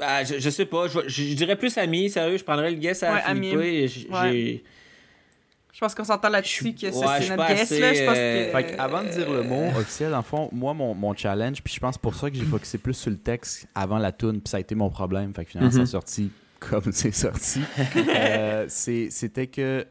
Ah, 0.00 0.24
je, 0.24 0.38
je 0.40 0.50
sais 0.50 0.66
pas, 0.66 0.88
je, 0.88 0.98
je- 1.06 1.22
je 1.22 1.34
dirais 1.34 1.56
plus 1.56 1.76
ami, 1.78 2.10
sérieux, 2.10 2.36
je 2.36 2.44
prendrais 2.44 2.70
le 2.70 2.76
guess 2.76 3.02
à 3.04 3.12
Ouais, 3.12 3.20
Philippe. 3.22 3.54
ami. 3.54 3.64
et 3.66 3.88
j- 3.88 4.08
Ouais. 4.10 4.32
j'ai- 4.32 4.64
Je 5.74 5.80
pense 5.80 5.92
qu'on 5.94 6.04
s'entend 6.04 6.28
là-dessus 6.28 6.72
que 6.72 6.86
ouais, 6.86 6.92
c'est 6.92 7.22
suis 7.22 7.30
notre 7.30 7.42
pas 7.46 7.48
guest, 7.48 7.62
assez, 7.72 7.80
là. 7.80 7.92
Je 7.94 8.04
pense 8.04 8.14
euh, 8.16 8.46
que. 8.46 8.50
Fait 8.52 8.64
que 8.76 8.80
avant 8.80 9.02
de 9.02 9.08
dire 9.08 9.28
le 9.28 9.42
mot 9.42 9.66
officiel, 9.76 10.12
dans 10.12 10.18
le 10.18 10.22
fond, 10.22 10.48
moi, 10.52 10.72
mon, 10.72 10.94
mon 10.94 11.14
challenge, 11.16 11.60
puis 11.64 11.74
je 11.74 11.80
pense 11.80 11.98
pour 11.98 12.14
ça 12.14 12.30
que 12.30 12.36
j'ai 12.36 12.44
focusé 12.44 12.78
plus 12.78 12.94
sur 12.94 13.10
le 13.10 13.16
texte 13.18 13.66
avant 13.74 13.98
la 13.98 14.12
tune, 14.12 14.40
puis 14.40 14.48
ça 14.50 14.58
a 14.58 14.60
été 14.60 14.76
mon 14.76 14.88
problème. 14.88 15.34
Fait 15.34 15.44
que 15.44 15.50
finalement, 15.50 15.70
Mhm. 15.72 15.78
ça 15.78 15.82
a 15.82 15.86
sorti 15.86 16.30
comme 16.60 16.84
c'est 16.92 17.10
sorti. 17.12 17.60
Euh, 17.96 18.66
c'est- 18.68 19.10
C'était 19.10 19.48
que 19.48 19.84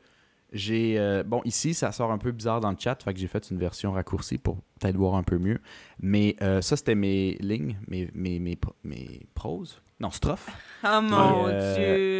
j'ai. 0.53 0.95
euh, 0.97 1.21
bon, 1.23 1.41
ici, 1.43 1.73
ça 1.73 1.91
sort 1.91 2.11
un 2.13 2.17
peu 2.17 2.31
bizarre 2.31 2.61
dans 2.61 2.71
le 2.71 2.77
chat, 2.79 2.97
fait 3.03 3.13
que 3.13 3.19
j'ai 3.19 3.27
fait 3.27 3.51
une 3.51 3.57
version 3.57 3.91
raccourcie 3.91 4.37
pour 4.37 4.61
peut-être 4.79 4.95
voir 4.95 5.15
un 5.15 5.23
peu 5.23 5.37
mieux. 5.37 5.59
Mais 5.99 6.37
euh, 6.41 6.61
ça, 6.61 6.77
c'était 6.77 6.95
mes 6.95 7.35
lignes, 7.41 7.75
mes, 7.89 8.09
mes, 8.13 8.39
mes, 8.39 8.57
mes 8.85 9.19
proses. 9.35 9.81
Non, 9.99 10.11
strophes. 10.11 10.47
Oh 10.85 11.01
mon 11.01 11.49
Et, 11.49 11.51
euh, 11.51 11.75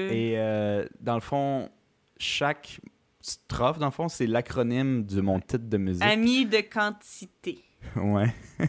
dieu. 0.10 0.16
Et 0.18 0.34
euh, 0.38 0.86
dans 1.00 1.16
le 1.16 1.22
fond, 1.22 1.70
chaque 2.18 2.82
strophe, 3.24 3.80
dans 3.80 3.88
le 3.88 3.92
fond, 3.92 4.10
c'est 4.10 4.28
l'acronyme 4.28 5.06
de 5.06 5.22
mon 5.22 5.40
titre 5.40 5.70
de 5.70 5.78
musique. 5.78 6.04
Ami 6.04 6.46
de 6.46 6.62
quantité. 6.62 7.64
Ouais. 7.96 8.34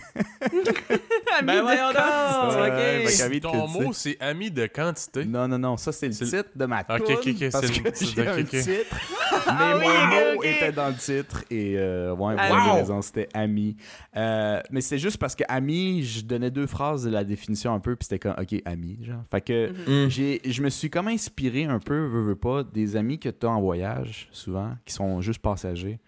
Ami 1.39 1.47
Ben 1.47 1.63
de 1.65 1.93
quantité. 1.95 3.05
Ouais, 3.07 3.13
qu'Ami, 3.19 3.41
Ton 3.41 3.67
tu 3.67 3.73
mot, 3.85 3.93
c'est 3.93 4.17
ami 4.21 4.51
de 4.51 4.67
quantité. 4.67 5.25
Non, 5.25 5.49
non, 5.49 5.59
non, 5.59 5.77
ça 5.77 5.93
c'est 5.93 6.09
le 6.09 6.15
titre 6.15 6.51
de 6.55 6.67
ma 6.67 6.81
Ok, 6.81 7.05
tune, 7.05 7.15
ok, 7.15 7.29
ok, 7.29 7.51
parce 7.53 7.71
que 7.71 7.75
j'ai 8.05 8.23
ok, 8.23 8.29
un 8.29 8.41
ok. 8.41 8.49
titre, 8.49 8.97
mais 9.31 9.41
Ah 9.47 9.77
oui, 9.79 9.85
mon 9.85 10.35
mot 10.37 10.43
était 10.43 10.73
dans 10.73 10.89
le 10.89 10.95
titre 10.95 11.45
et 11.51 11.75
euh, 11.79 12.15
ouais, 12.15 12.35
Ah 12.39 12.47
vous 12.49 12.55
avez 12.55 12.71
oui. 12.71 12.71
raison, 12.81 13.03
c'était 13.03 13.29
ami. 13.35 13.77
Euh, 14.17 14.61
mais 14.71 14.81
c'est 14.81 14.99
juste 14.99 15.19
parce 15.19 15.35
que 15.35 15.45
ami, 15.49 16.03
je 16.03 16.23
donnais 16.25 16.51
deux 16.51 16.67
phrases 16.67 17.05
de 17.05 17.11
la 17.11 17.25
définition 17.25 17.73
un 17.75 17.81
peu, 17.81 17.97
puis 17.97 18.07
c'était 18.09 18.19
comme 18.19 18.37
ok 18.41 18.61
ami, 18.65 18.99
genre. 19.03 19.23
Fait 19.31 19.41
que 19.41 19.73
Hmm. 19.87 20.09
j'ai, 20.09 20.41
je 20.45 20.63
me 20.63 20.71
suis 20.71 20.91
comme 20.91 21.09
inspiré 21.09 21.65
un 21.65 21.79
peu, 21.79 22.07
veux, 22.07 22.23
veux 22.23 22.37
pas, 22.37 22.63
des 22.63 22.97
amis 22.97 23.19
que 23.19 23.29
tu 23.29 23.47
as 23.47 23.51
en 23.51 23.61
voyage 23.61 24.29
souvent, 24.33 24.73
qui 24.85 24.93
sont 24.95 25.21
juste 25.21 25.41
passagers. 25.41 25.99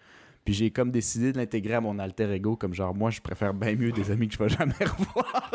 Puis 0.47 0.53
j'ai 0.53 0.71
comme 0.71 0.91
décidé 0.91 1.33
de 1.33 1.37
l'intégrer 1.39 1.73
à 1.73 1.81
mon 1.81 1.99
alter 1.99 2.31
ego, 2.31 2.55
comme 2.55 2.73
genre 2.73 2.95
moi 2.95 3.09
je 3.09 3.19
préfère 3.19 3.53
bien 3.53 3.75
mieux 3.75 3.91
des 3.91 4.11
amis 4.11 4.29
que 4.29 4.35
je 4.35 4.39
vais 4.39 4.47
jamais 4.47 4.71
revoir. 4.79 5.51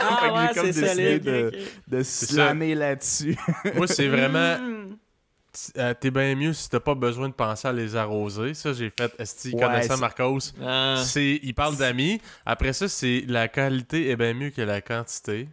Ah 0.00 0.48
j'ai 0.48 0.54
comme 0.54 0.64
ouais, 0.66 0.72
c'est 0.72 0.80
décidé 0.80 0.88
solide. 0.88 1.22
de- 1.24 1.52
de 1.88 2.02
slammer 2.02 2.74
là-dessus. 2.74 3.36
Moi, 3.76 3.86
c'est 3.86 4.08
vraiment 4.08 4.56
t- 5.52 5.78
euh, 5.78 5.92
t'es 5.92 6.10
bien 6.10 6.34
mieux 6.34 6.54
si 6.54 6.70
t'as 6.70 6.80
pas 6.80 6.94
besoin 6.94 7.28
de 7.28 7.34
penser 7.34 7.68
à 7.68 7.72
les 7.74 7.94
arroser. 7.96 8.54
Ça, 8.54 8.72
j'ai 8.72 8.88
fait, 8.98 9.12
esti, 9.18 9.52
Ouais, 9.54 9.60
connaissant 9.60 9.98
Marcos. 9.98 10.38
Ah. 10.64 10.96
C'est, 11.04 11.38
il 11.42 11.54
parle 11.54 11.76
d'amis. 11.76 12.18
Après 12.46 12.72
ça, 12.72 12.88
c'est 12.88 13.24
la 13.28 13.48
qualité 13.48 14.08
est 14.08 14.16
bien 14.16 14.32
mieux 14.32 14.48
que 14.50 14.62
la 14.62 14.80
quantité. 14.80 15.48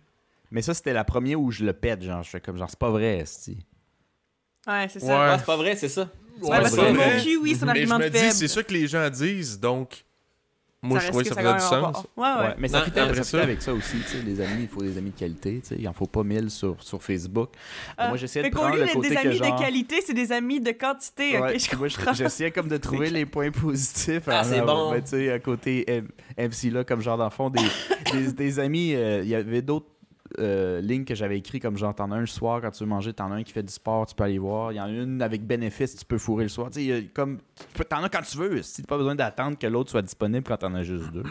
Mais 0.51 0.61
ça, 0.61 0.73
c'était 0.73 0.93
la 0.93 1.03
première 1.03 1.41
où 1.41 1.51
je 1.51 1.65
le 1.65 1.73
pète, 1.73 2.01
genre. 2.03 2.23
Je 2.23 2.29
fais 2.29 2.39
comme, 2.39 2.57
genre, 2.57 2.69
c'est 2.69 2.79
pas 2.79 2.89
vrai, 2.89 3.17
esti. 3.19 3.57
Ouais, 4.65 4.87
c'est 4.89 4.99
ça. 5.01 5.31
Ouais. 5.31 5.37
C'est 5.39 5.45
pas 5.45 5.57
vrai, 5.57 5.75
c'est 5.75 5.89
ça. 5.89 6.09
Ouais, 6.41 6.57
parce 6.61 6.75
vrai. 6.75 6.91
que 6.93 6.97
mon 6.97 7.23
cul, 7.23 7.37
oui, 7.37 7.55
c'est 7.57 7.63
un 7.63 7.73
Mais 7.73 7.85
je 7.85 7.91
argument 7.91 7.99
me 7.99 8.03
de 8.05 8.09
dis, 8.09 8.17
faible. 8.19 8.33
c'est 8.33 8.47
ça 8.47 8.63
que 8.63 8.73
les 8.73 8.87
gens 8.87 9.09
disent, 9.09 9.59
donc 9.59 10.05
moi, 10.81 10.97
Ça 10.99 11.07
je 11.07 11.09
trouvais 11.09 11.23
que 11.25 11.29
que 11.29 11.35
ça 11.35 11.41
faisait 11.41 11.53
du 11.55 11.59
sens. 11.59 12.05
Ouais, 12.15 12.23
ouais. 12.23 12.29
Ouais, 12.47 12.55
mais 12.57 12.67
ça 12.69 12.79
Non, 12.79 12.79
ça 12.79 12.79
ça- 12.79 13.23
fitait 13.23 13.37
avec 13.41 13.61
ça 13.61 13.73
aussi, 13.73 13.97
tu 13.97 14.03
sais, 14.07 14.21
les 14.25 14.39
amis, 14.39 14.61
il 14.61 14.67
faut 14.69 14.81
des 14.81 14.97
amis 14.97 15.09
de 15.11 15.19
qualité, 15.19 15.59
tu 15.61 15.67
sais, 15.67 15.75
il 15.77 15.85
en 15.89 15.91
faut 15.93 16.05
pas 16.05 16.23
mille 16.23 16.49
sur, 16.49 16.81
sur 16.81 17.03
Facebook. 17.03 17.49
Euh, 17.99 18.07
moi, 18.07 18.15
j'essayais 18.17 18.49
de 18.49 18.55
prendre 18.55 18.77
le 18.77 18.87
côté 18.87 19.09
des 19.09 19.15
que 19.15 19.19
amis 19.27 19.35
genre... 19.35 19.57
de 19.57 19.61
qualité, 19.61 20.01
c'est 20.05 20.13
des 20.13 20.31
amis 20.31 20.61
de 20.61 20.71
quantité. 20.71 21.37
Ouais, 21.37 21.55
ok, 21.55 21.59
je 21.71 21.75
moi, 21.75 21.87
je- 21.89 21.97
comprends. 21.97 22.13
j'essayais 22.13 22.51
comme 22.51 22.69
de 22.69 22.77
trouver 22.77 23.09
les 23.09 23.25
points 23.25 23.51
positifs. 23.51 24.23
Ah, 24.27 24.43
c'est 24.45 24.61
bon. 24.61 24.91
Mais 24.93 25.01
tu 25.01 25.09
sais, 25.09 25.31
à 25.33 25.39
côté 25.39 25.85
MC 26.37 26.71
là, 26.71 26.85
comme 26.85 27.01
genre 27.01 27.17
dans 27.17 27.25
le 27.25 27.29
fond, 27.29 27.49
des, 27.49 27.59
des, 28.13 28.31
des 28.31 28.59
amis, 28.59 28.93
euh, 28.95 29.21
il 29.21 29.27
y 29.29 29.35
avait 29.35 29.61
d'autres 29.61 29.87
euh, 30.37 30.81
lignes 30.81 31.05
que 31.05 31.15
j'avais 31.15 31.37
écrit 31.37 31.59
comme 31.59 31.77
genre 31.77 31.95
t'en 31.95 32.11
as 32.11 32.15
un 32.15 32.19
le 32.19 32.25
soir 32.25 32.61
quand 32.61 32.71
tu 32.71 32.83
veux 32.83 32.89
manger, 32.89 33.13
t'en 33.13 33.31
as 33.31 33.35
un 33.35 33.43
qui 33.43 33.51
fait 33.51 33.63
du 33.63 33.73
sport, 33.73 34.05
tu 34.05 34.15
peux 34.15 34.23
aller 34.23 34.37
voir. 34.37 34.71
Il 34.71 34.75
y 34.75 34.79
en 34.79 34.85
a 34.85 34.89
une 34.89 35.21
avec 35.21 35.45
bénéfice, 35.45 35.95
tu 35.95 36.05
peux 36.05 36.17
fourrer 36.17 36.43
le 36.43 36.49
soir. 36.49 36.69
Tu 36.69 36.85
sais, 36.85 37.09
comme 37.13 37.39
t'en 37.87 38.03
as 38.03 38.09
quand 38.09 38.21
tu 38.21 38.37
veux. 38.37 38.61
Si 38.61 38.81
t'as 38.81 38.87
pas 38.87 38.97
besoin 38.97 39.15
d'attendre 39.15 39.57
que 39.57 39.67
l'autre 39.67 39.91
soit 39.91 40.01
disponible 40.01 40.43
quand 40.47 40.57
t'en 40.57 40.73
as 40.75 40.83
juste 40.83 41.11
deux. 41.11 41.23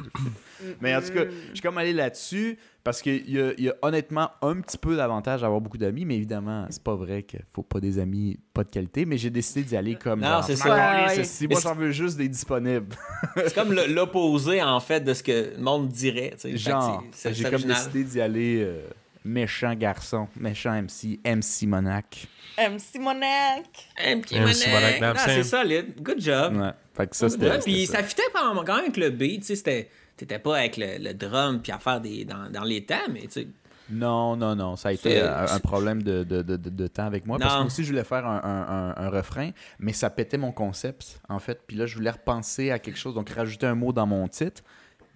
Mais 0.80 0.94
en 0.94 1.00
tout 1.00 1.12
cas, 1.12 1.24
je 1.24 1.55
suis 1.55 1.60
comme 1.62 1.78
allé 1.78 1.92
là-dessus 1.92 2.59
parce 2.84 3.02
qu'il 3.02 3.28
y 3.28 3.62
y 3.62 3.68
a 3.68 3.74
honnêtement 3.82 4.30
un 4.40 4.60
petit 4.60 4.78
peu 4.78 4.96
d'avantage 4.96 5.42
d'avoir 5.42 5.60
beaucoup 5.60 5.78
d'amis, 5.78 6.05
mais 6.05 6.16
évidemment, 6.16 6.66
c'est 6.70 6.82
pas 6.82 6.94
vrai 6.94 7.22
qu'il 7.22 7.42
faut 7.52 7.62
pas 7.62 7.80
des 7.80 7.98
amis 7.98 8.38
pas 8.55 8.64
de 8.64 8.70
qualité, 8.70 9.05
mais 9.05 9.18
j'ai 9.18 9.30
décidé 9.30 9.62
d'y 9.62 9.76
aller 9.76 9.94
comme. 9.94 10.20
Non, 10.20 10.40
c'est 10.42 10.56
ça. 10.56 11.09
si 11.22 11.46
moi 11.48 11.60
j'en 11.60 11.74
veux 11.74 11.90
juste 11.90 12.16
des 12.16 12.28
disponibles. 12.28 12.96
C'est 13.36 13.55
comme 13.55 13.72
l'opposé, 13.72 14.62
en 14.62 14.80
fait, 14.80 15.00
de 15.00 15.14
ce 15.14 15.22
que 15.22 15.52
le 15.56 15.62
monde 15.62 15.88
dirait. 15.88 16.34
Genre, 16.44 17.05
j'ai 17.24 17.44
comme 17.44 17.62
décidé 17.62 18.05
d'y 18.05 18.20
aller 18.20 18.62
euh, 18.62 18.80
méchant 19.28 19.74
garçon, 19.74 20.26
méchant 20.36 20.72
MC, 20.72 21.20
MC 21.24 21.66
Monac. 21.66 22.26
MC 22.59 22.98
Monac. 22.98 23.62
Petit 23.96 24.34
monnaie. 24.40 24.98
monnaie, 25.00 25.00
Ah, 25.02 25.14
c'est 25.26 25.42
solide. 25.44 25.94
Good 26.02 26.20
job. 26.20 26.56
Ouais. 26.56 26.70
Fait 26.94 27.06
que 27.09 27.16
ça, 27.16 27.28
c'était. 27.28 27.59
Puis 27.60 27.86
c'était 27.86 27.98
ça 27.98 28.02
fitait 28.05 28.22
quand 28.34 28.55
même 28.55 28.64
avec 28.84 28.96
le 28.96 29.10
beat. 29.10 29.40
Tu 29.42 29.46
sais, 29.48 29.56
c'était- 29.56 29.90
t'étais 30.16 30.38
pas 30.38 30.56
avec 30.59 30.76
le, 30.76 30.98
le 30.98 31.14
drum 31.14 31.60
puis 31.62 31.70
à 31.72 31.78
faire 31.78 32.00
des, 32.00 32.24
dans, 32.24 32.50
dans 32.50 32.64
les 32.64 32.84
temps, 32.84 32.96
mais 33.12 33.20
tu 33.22 33.30
sais. 33.30 33.48
Non, 33.90 34.36
non, 34.36 34.55
non. 34.55 34.76
Ça 34.76 34.90
a 34.90 34.92
été 34.92 35.18
euh, 35.22 35.46
un 35.46 35.60
problème 35.60 36.02
de, 36.02 36.22
de, 36.22 36.42
de, 36.42 36.56
de- 36.56 36.68
de 36.68 36.86
temps 36.88 37.06
avec 37.06 37.24
moi. 37.24 37.38
Parce 37.38 37.50
que 37.52 37.55
Non. 37.56 37.62
moi 37.64 37.66
aussi, 37.68 37.84
je 37.84 37.88
voulais 37.90 38.05
faire 38.05 38.26
un, 38.26 38.40
un- 38.44 38.68
un- 39.00 39.06
un 39.06 39.09
refrain, 39.09 39.50
mais 39.78 39.92
ça 39.94 40.10
pétait 40.10 40.36
mon 40.36 40.52
concept, 40.52 41.20
en 41.28 41.38
fait. 41.38 41.62
Puis 41.66 41.76
là, 41.76 41.86
je 41.86 41.94
voulais 41.94 42.10
repenser 42.10 42.70
à 42.70 42.78
quelque 42.78 42.98
chose, 42.98 43.14
donc 43.14 43.30
rajouter 43.30 43.66
un 43.66 43.74
mot 43.74 43.92
dans 43.92 44.06
mon 44.06 44.28
titre. 44.28 44.62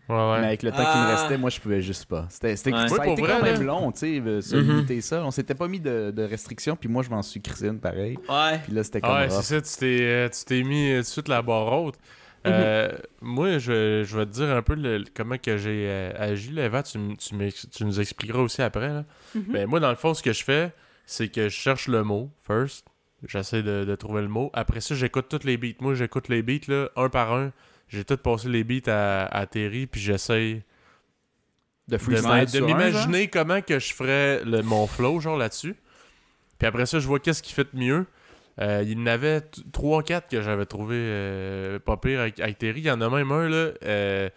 Ouais, 0.09 0.17
ouais. 0.17 0.41
Mais 0.41 0.47
avec 0.49 0.63
le 0.65 0.71
temps 0.71 0.77
qui 0.79 0.83
me 0.99 1.05
Ah. 1.05 1.17
restait, 1.17 1.39
moi, 1.39 1.49
je 1.51 1.61
pouvais 1.61 1.81
juste 1.81 2.07
pas. 2.07 2.27
C'était, 2.29 2.57
c'était- 2.57 2.73
Ouais. 2.73 2.89
Ça 2.89 2.95
Ouais, 2.95 3.01
a 3.01 3.05
pour 3.05 3.13
été 3.13 3.23
vrai, 3.23 3.33
quand 3.39 3.43
même 3.45 3.61
là. 3.61 3.67
long, 3.67 3.93
tu 3.93 3.99
sais, 4.01 4.41
se 4.43 4.57
Mhm. 4.57 4.69
limiter 4.69 5.01
ça. 5.01 5.25
On 5.25 5.31
s'était 5.31 5.55
pas 5.55 5.69
mis 5.69 5.81
de, 5.81 6.11
de 6.11 6.23
restrictions, 6.25 6.77
puis 6.77 6.89
moi, 6.89 7.03
je 7.03 7.11
m'en 7.11 7.23
suis 7.23 7.41
crissé 7.41 7.69
une 7.69 7.79
pareil. 7.81 8.19
Ouais. 8.29 8.59
Puis 8.65 8.73
là, 8.75 8.83
c'était 8.85 9.01
comme 9.01 9.11
Ah 9.13 9.21
ouais, 9.23 9.31
c'est 9.31 9.43
ça, 9.43 9.61
tu 9.63 9.77
t'es, 9.79 9.99
euh, 10.03 10.29
tu 10.29 10.45
t'es 10.45 10.63
mis 10.65 10.91
euh, 10.91 10.97
tout 10.97 11.03
de 11.03 11.07
suite 11.07 11.29
la 11.29 11.41
barre 11.43 11.73
haute. 11.73 11.95
Euh, 12.45 12.91
Moi, 13.21 13.59
je, 13.59 14.03
je 14.05 14.17
vais 14.19 14.27
te 14.27 14.33
dire 14.33 14.51
un 14.51 14.63
peu 14.63 14.75
le- 14.75 15.05
comment 15.15 15.37
que 15.39 15.57
j'ai 15.57 15.87
euh, 15.89 16.11
agi. 16.19 16.51
Là, 16.51 16.65
Eva, 16.65 16.83
tu, 16.83 16.99
tu, 17.17 17.85
nous 17.85 18.01
expliqueras 18.01 18.41
aussi 18.41 18.61
après. 18.63 18.89
Là. 18.89 19.05
Mhm. 19.37 19.45
Ben, 19.53 19.67
moi, 19.69 19.79
dans 19.79 19.91
le 19.91 19.95
fond, 19.97 20.13
ce 20.13 20.25
que 20.25 20.33
je 20.33 20.43
fais, 20.43 20.73
c'est 21.07 21.29
que 21.29 21.45
je 21.45 21.55
cherche 21.55 21.87
le 21.87 22.03
mot, 22.03 22.31
first. 22.45 22.85
J'essaie 23.29 23.63
de, 23.63 23.85
de 23.85 23.95
trouver 23.95 24.23
le 24.23 24.29
mot. 24.29 24.51
Après 24.55 24.81
ça, 24.81 24.97
j'écoute 24.97 25.27
tous 25.29 25.47
les 25.47 25.57
beats. 25.57 25.77
Moi, 25.81 25.95
j'écoute 25.95 26.29
les 26.29 26.43
beats, 26.43 26.67
là, 26.67 26.89
un 26.97 27.09
par 27.09 27.33
un. 27.33 27.53
J'ai 27.93 28.05
tout 28.05 28.17
passé 28.17 28.49
les 28.49 28.65
beats 28.65 28.91
à, 28.91 29.25
à 29.27 29.47
Terry, 29.47 29.87
puis 29.87 30.01
j'essaie 30.01 30.63
De 32.47 32.61
m'imaginer 32.67 33.29
comment 33.29 33.61
que 33.61 33.79
je 33.79 33.93
ferais 33.93 34.45
le- 34.45 34.63
mon 34.63 34.87
flow 34.87 35.21
genre 35.21 35.37
là-dessus. 35.37 35.75
Puis 36.59 36.67
après 36.69 36.87
ça, 36.87 36.99
je 37.01 37.07
vois 37.07 37.19
qu'est-ce 37.19 37.43
qui 37.43 37.53
fait 37.53 37.67
de 37.75 37.79
mieux. 37.79 38.07
Euh, 38.61 38.83
il 38.85 38.93
y 38.99 39.03
en 39.03 39.07
avait 39.07 39.41
3-4 39.73 40.29
que 40.31 40.43
j'avais 40.43 40.67
trouvé 40.67 40.97
euh, 40.99 41.79
pas 41.79 41.97
pire 41.97 42.21
avec, 42.21 42.39
avec 42.39 42.59
Terry. 42.59 42.81
Il 42.81 42.87
y 42.87 42.91
en 42.91 43.01
a 43.01 43.09
même 43.11 43.33
un 43.33 43.49
là, 43.49 43.71
euh, 43.85 44.29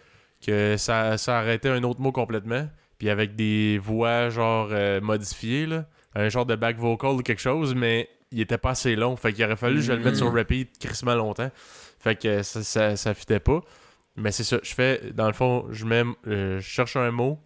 que 0.44 0.76
ça, 0.76 1.18
ça 1.18 1.38
arrêtait 1.38 1.68
un 1.68 1.82
autre 1.84 2.00
mot 2.00 2.12
complètement. 2.12 2.68
Puis 2.98 3.10
avec 3.10 3.36
des 3.36 3.78
voix 3.82 4.28
genre 4.30 4.70
modifiées, 5.02 5.66
là, 5.66 5.84
un 6.14 6.28
genre 6.30 6.46
de 6.46 6.56
back 6.56 6.78
vocal 6.78 7.10
ou 7.12 7.18
quelque 7.22 7.42
chose, 7.42 7.74
mais 7.74 8.08
il 8.32 8.40
était 8.40 8.56
pas 8.58 8.70
assez 8.70 8.96
long. 8.96 9.16
Fait 9.16 9.32
qu'il 9.34 9.44
aurait 9.44 9.56
fallu 9.56 9.76
que 9.76 9.82
je 9.82 9.92
le 9.92 10.00
mette 10.00 10.16
sur 10.16 10.32
repeat 10.32 10.78
crissement 10.78 11.14
longtemps. 11.14 11.50
Fait 12.06 12.14
que 12.16 12.42
ça, 12.44 12.62
ça, 12.62 12.94
ça 12.96 13.14
fitait 13.14 13.40
pas. 13.40 13.60
Mais 14.14 14.30
c'est 14.30 14.44
ça, 14.44 14.58
je 14.62 14.72
fais, 14.74 15.10
dans 15.12 15.26
le 15.26 15.32
fond, 15.32 15.66
je 15.72 15.84
mets, 15.84 16.04
euh, 16.28 16.60
je 16.60 16.66
cherche 16.66 16.94
un 16.96 17.10
mot. 17.10 17.38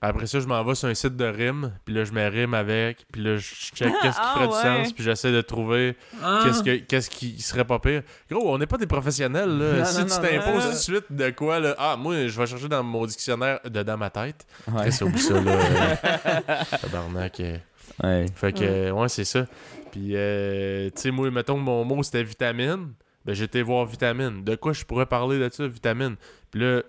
Après 0.00 0.26
ça, 0.26 0.38
je 0.38 0.46
m'en 0.46 0.62
vais 0.62 0.74
sur 0.74 0.86
un 0.88 0.94
site 0.94 1.16
de 1.16 1.24
rime. 1.24 1.72
Puis 1.84 1.94
là, 1.94 2.04
je 2.04 2.12
mets 2.12 2.28
rime 2.28 2.52
avec. 2.54 3.06
Puis 3.10 3.22
là, 3.22 3.36
je 3.36 3.42
check 3.54 3.90
qu'est-ce 4.02 4.16
qui 4.16 4.22
Ah, 4.22 4.34
ferait 4.34 4.46
ouais. 4.46 4.78
du 4.78 4.84
sens. 4.84 4.92
Puis 4.92 5.02
j'essaie 5.02 5.32
de 5.32 5.40
trouver 5.40 5.96
Ah. 6.22 6.42
qu'est-ce, 6.44 6.62
que, 6.62 6.76
qu'est-ce 6.76 7.10
qui 7.10 7.40
serait 7.40 7.64
pas 7.64 7.78
pire. 7.78 8.02
Gros, 8.30 8.54
on 8.54 8.58
n'est 8.58 8.66
pas 8.66 8.76
des 8.76 8.86
professionnels, 8.86 9.48
là. 9.58 9.72
Non, 9.78 9.84
si 9.84 9.98
non, 9.98 10.04
tu 10.04 10.10
t'imposes 10.20 10.64
tout 10.64 10.70
de 10.70 10.74
suite 10.76 11.06
de 11.10 11.30
quoi, 11.30 11.58
là, 11.58 11.74
ah, 11.78 11.96
moi, 11.98 12.26
je 12.28 12.38
vais 12.38 12.46
chercher 12.46 12.68
dans 12.68 12.82
mon 12.82 13.04
dictionnaire, 13.06 13.58
de 13.64 13.82
dans 13.82 13.96
ma 13.96 14.10
tête. 14.10 14.46
Ouais. 14.70 15.02
Oublie 15.02 15.18
ça, 15.20 15.40
là. 15.40 15.50
euh, 15.50 16.40
Tabarnak. 16.82 17.40
euh. 17.40 17.56
Ouais. 18.02 18.26
Fait 18.34 18.52
que, 18.52 18.90
ouais, 18.90 19.08
c'est 19.08 19.24
ça. 19.24 19.46
Puis, 19.90 20.10
euh, 20.14 20.90
tu 20.94 21.02
sais, 21.02 21.10
moi, 21.10 21.30
mettons 21.30 21.54
que 21.54 21.60
mon 21.60 21.84
mot 21.84 22.02
c'était 22.02 22.22
vitamine. 22.24 22.92
Ben, 23.24 23.34
j'étais 23.34 23.62
voir 23.62 23.86
vitamine. 23.86 24.44
De 24.44 24.54
quoi 24.54 24.72
je 24.72 24.84
pourrais 24.84 25.06
parler 25.06 25.38
de 25.38 25.48
ça, 25.52 25.66
vitamine? 25.66 26.16
Puis 26.50 26.60
là, 26.60 26.82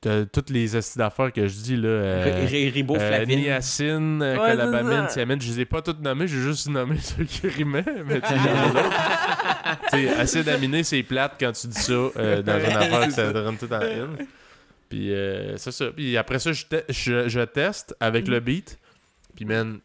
t'as 0.00 0.24
toutes 0.24 0.50
les 0.50 0.76
acides 0.76 0.98
d'affaires 0.98 1.32
que 1.32 1.46
je 1.46 1.54
dis, 1.56 1.76
là. 1.76 1.88
euh, 1.88 2.46
ré- 2.48 2.68
euh, 2.68 2.70
Riboflavine. 2.72 3.40
niacine, 3.40 4.22
euh, 4.22 4.32
Ouais, 4.38 4.50
colabamine, 4.52 5.06
thiamine, 5.08 5.40
je 5.40 5.50
les 5.50 5.60
ai 5.60 5.64
pas 5.66 5.82
toutes 5.82 6.00
nommées, 6.00 6.26
j'ai 6.28 6.40
juste 6.40 6.68
nommé 6.68 6.96
ceux 7.00 7.24
qui 7.24 7.48
rimaient, 7.48 7.84
mais 8.06 8.20
tu 8.22 8.28
sais, 9.90 10.08
acide 10.10 10.48
aminé, 10.48 10.84
c'est 10.84 11.02
plate 11.02 11.34
quand 11.38 11.52
tu 11.52 11.66
dis 11.66 11.78
ça 11.80 11.92
euh, 11.92 12.42
dans 12.42 12.58
une 12.58 12.76
affaire 12.76 13.06
que 13.08 13.12
ça 13.12 13.32
te 13.32 13.38
rentre 13.38 13.58
tout 13.66 13.72
en 13.74 13.80
une. 13.82 14.26
Puis 14.88 15.12
euh, 15.12 15.56
c'est 15.56 15.70
ça. 15.72 15.86
Puis 15.94 16.16
après 16.16 16.38
ça, 16.38 16.52
je, 16.52 16.64
te- 16.66 16.84
je, 16.88 17.28
je 17.28 17.40
teste 17.40 17.94
avec 18.00 18.26
le 18.26 18.40
beat. 18.40 18.78
Puis 19.36 19.44
man, 19.44 19.80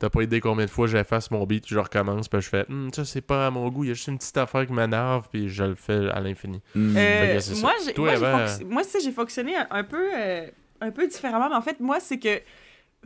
t'as 0.00 0.10
pas 0.10 0.22
idée 0.22 0.40
combien 0.40 0.64
de 0.64 0.70
fois 0.70 0.86
j'efface 0.86 1.30
mon 1.30 1.44
beat, 1.44 1.68
je 1.68 1.78
recommence, 1.78 2.28
puis 2.28 2.40
je 2.40 2.48
fais 2.48 2.66
Hum, 2.68 2.90
ça 2.92 3.04
c'est 3.04 3.20
pas 3.20 3.46
à 3.46 3.50
mon 3.50 3.68
goût, 3.68 3.84
il 3.84 3.88
y 3.88 3.90
a 3.90 3.94
juste 3.94 4.08
une 4.08 4.18
petite 4.18 4.36
affaire 4.36 4.66
qui 4.66 4.72
m'énerve, 4.72 5.28
puis 5.30 5.48
je 5.48 5.64
le 5.64 5.74
fais 5.74 6.08
à 6.10 6.20
l'infini. 6.20 6.60
Mm. 6.74 6.96
Euh, 6.96 7.40
moi, 7.60 7.72
j'ai, 7.84 7.92
Toi, 7.92 8.18
moi, 8.18 8.46
j'ai 8.46 8.64
moi, 8.64 8.82
fonctionné 9.14 9.56
un, 9.56 9.66
un 9.70 9.84
peu, 9.84 10.10
euh, 10.16 10.46
un 10.80 10.90
peu 10.90 11.06
différemment. 11.06 11.48
Mais 11.48 11.56
en 11.56 11.62
fait, 11.62 11.80
moi, 11.80 12.00
c'est 12.00 12.18
que, 12.18 12.40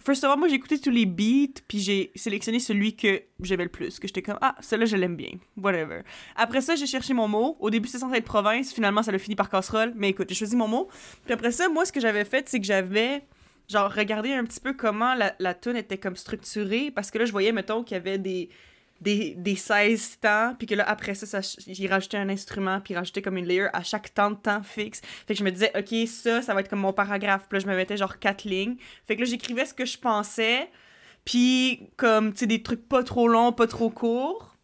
first 0.05 0.25
of 0.25 0.31
all, 0.31 0.39
moi, 0.39 0.49
j'ai 0.49 0.55
écouté 0.55 0.79
tous 0.79 0.91
les 0.91 1.07
beats, 1.07 1.61
puis 1.67 1.81
j'ai 1.81 2.13
sélectionné 2.15 2.61
celui 2.61 2.97
que 2.97 3.23
j'aimais 3.41 3.65
le 3.65 3.71
plus, 3.71 3.99
que 3.99 4.07
j'étais 4.07 4.23
comme, 4.23 4.39
ah, 4.41 4.55
celui-là, 4.61 4.87
je 4.87 4.97
l'aime 4.97 5.17
bien, 5.17 5.33
whatever. 5.57 6.03
Après 6.37 6.61
ça, 6.61 6.77
j'ai 6.77 6.87
cherché 6.87 7.15
mon 7.15 7.29
mot. 7.29 7.57
Au 7.61 7.71
début, 7.71 7.89
c'était 7.89 8.01
censé 8.01 8.17
être 8.17 8.25
province, 8.25 8.73
finalement, 8.73 9.03
ça 9.03 9.13
l'a 9.13 9.19
fini 9.19 9.37
par 9.37 9.51
casserole. 9.51 9.93
Mais 9.97 10.11
écoute, 10.11 10.29
j'ai 10.29 10.35
choisi 10.35 10.57
mon 10.57 10.69
mot. 10.69 10.89
Puis 11.25 11.35
après 11.35 11.51
ça, 11.51 11.69
moi, 11.69 11.85
ce 11.85 11.93
que 11.93 12.01
j'avais 12.01 12.25
fait, 12.25 12.49
c'est 12.49 12.61
que 12.61 12.67
j'avais, 12.67 13.23
genre, 13.69 13.93
regardé 13.93 14.33
un 14.33 14.45
petit 14.45 14.61
peu 14.61 14.73
comment 14.73 15.15
la, 15.15 15.35
la 15.39 15.55
tune 15.55 15.77
était 15.77 15.99
comme 15.99 16.17
structurée, 16.17 16.91
parce 16.91 17.11
que 17.11 17.19
là, 17.19 17.25
je 17.25 17.33
voyais, 17.33 17.53
mettons, 17.53 17.83
qu'il 17.83 17.97
y 17.97 18.01
avait 18.01 18.19
des 18.19 18.51
des, 19.01 19.35
des 19.35 19.57
16 19.57 20.21
temps, 20.21 20.55
puis 20.59 20.67
que 20.67 20.75
là, 20.75 20.89
après 20.89 21.15
ça, 21.15 21.27
ça 21.27 21.41
j'ai 21.67 21.87
rajouté 21.87 22.17
un 22.17 22.29
instrument, 22.29 22.81
puis 22.81 22.95
rajouté 22.95 23.23
comme 23.23 23.37
une 23.37 23.47
layer 23.47 23.69
à 23.73 23.83
chaque 23.83 24.15
temps 24.15 24.31
de 24.31 24.37
temps 24.37 24.63
fixe. 24.63 25.01
Fait 25.27 25.35
que 25.35 25.39
je 25.39 25.45
me 25.45 25.51
disais, 25.51 25.71
OK, 25.77 26.09
ça, 26.09 26.43
ça 26.43 26.55
va 26.55 26.61
être 26.61 26.71
comme 26.71 26.81
mon 26.81 26.93
paragraphe. 26.93 27.47
Puis 27.49 27.59
là, 27.59 27.65
je 27.65 27.67
me 27.67 27.77
mettais 27.77 27.97
genre 27.97 28.19
quatre 28.19 28.45
lignes. 28.45 28.77
Fait 29.07 29.17
que 29.17 29.21
là, 29.21 29.27
j'écrivais 29.27 29.67
ce 29.67 29.75
que 29.75 29.85
je 29.85 29.99
pensais, 29.99 30.71
puis 31.25 31.89
comme, 31.97 32.33
tu 32.33 32.41
sais, 32.41 32.47
des 32.47 32.63
trucs 32.63 32.89
pas 32.89 33.03
trop 33.03 33.29
longs, 33.29 33.53
pas 33.53 33.67
trop 33.67 33.91
courts. 33.91 34.57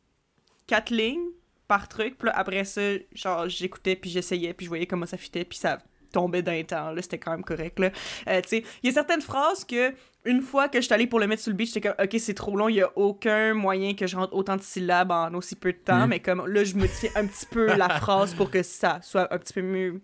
Quatre 0.66 0.90
lignes 0.90 1.30
par 1.68 1.88
truc. 1.88 2.16
Puis 2.16 2.26
là, 2.26 2.32
après 2.36 2.64
ça, 2.64 2.80
genre, 3.12 3.48
j'écoutais, 3.48 3.96
puis 3.96 4.10
j'essayais, 4.10 4.54
puis 4.54 4.64
je 4.64 4.70
voyais 4.70 4.86
comment 4.86 5.06
ça 5.06 5.16
fitait, 5.16 5.44
puis 5.44 5.58
ça 5.58 5.78
tombait 6.10 6.42
d'un 6.42 6.62
temps, 6.62 6.90
là, 6.92 7.02
c'était 7.02 7.18
quand 7.18 7.30
même 7.32 7.44
correct, 7.44 7.78
là. 7.78 7.90
Euh, 8.28 8.40
tu 8.42 8.48
sais, 8.48 8.64
il 8.82 8.86
y 8.86 8.90
a 8.90 8.92
certaines 8.92 9.22
phrases 9.22 9.64
que, 9.64 9.92
une 10.24 10.42
fois 10.42 10.68
que 10.68 10.78
je 10.80 10.84
suis 10.84 10.92
allée 10.94 11.06
pour 11.06 11.18
le 11.20 11.26
mettre 11.26 11.42
sur 11.42 11.50
le 11.50 11.56
beat, 11.56 11.72
j'étais 11.72 11.88
comme, 11.88 12.04
OK, 12.04 12.16
c'est 12.18 12.34
trop 12.34 12.56
long, 12.56 12.68
il 12.68 12.76
y 12.76 12.82
a 12.82 12.90
aucun 12.96 13.54
moyen 13.54 13.94
que 13.94 14.06
je 14.06 14.16
rentre 14.16 14.34
autant 14.34 14.56
de 14.56 14.62
syllabes 14.62 15.10
en 15.12 15.32
aussi 15.34 15.56
peu 15.56 15.72
de 15.72 15.78
temps, 15.78 16.06
Mm. 16.06 16.10
mais 16.10 16.20
comme, 16.20 16.46
là, 16.46 16.64
je 16.64 16.74
modifie 16.74 17.08
un 17.14 17.26
petit 17.26 17.46
peu 17.46 17.74
la 17.76 17.88
phrase 18.00 18.34
pour 18.34 18.50
que 18.50 18.62
ça 18.62 18.98
soit 19.02 19.32
un 19.32 19.38
petit 19.38 19.52
peu 19.54 19.62
mieux 19.62 20.00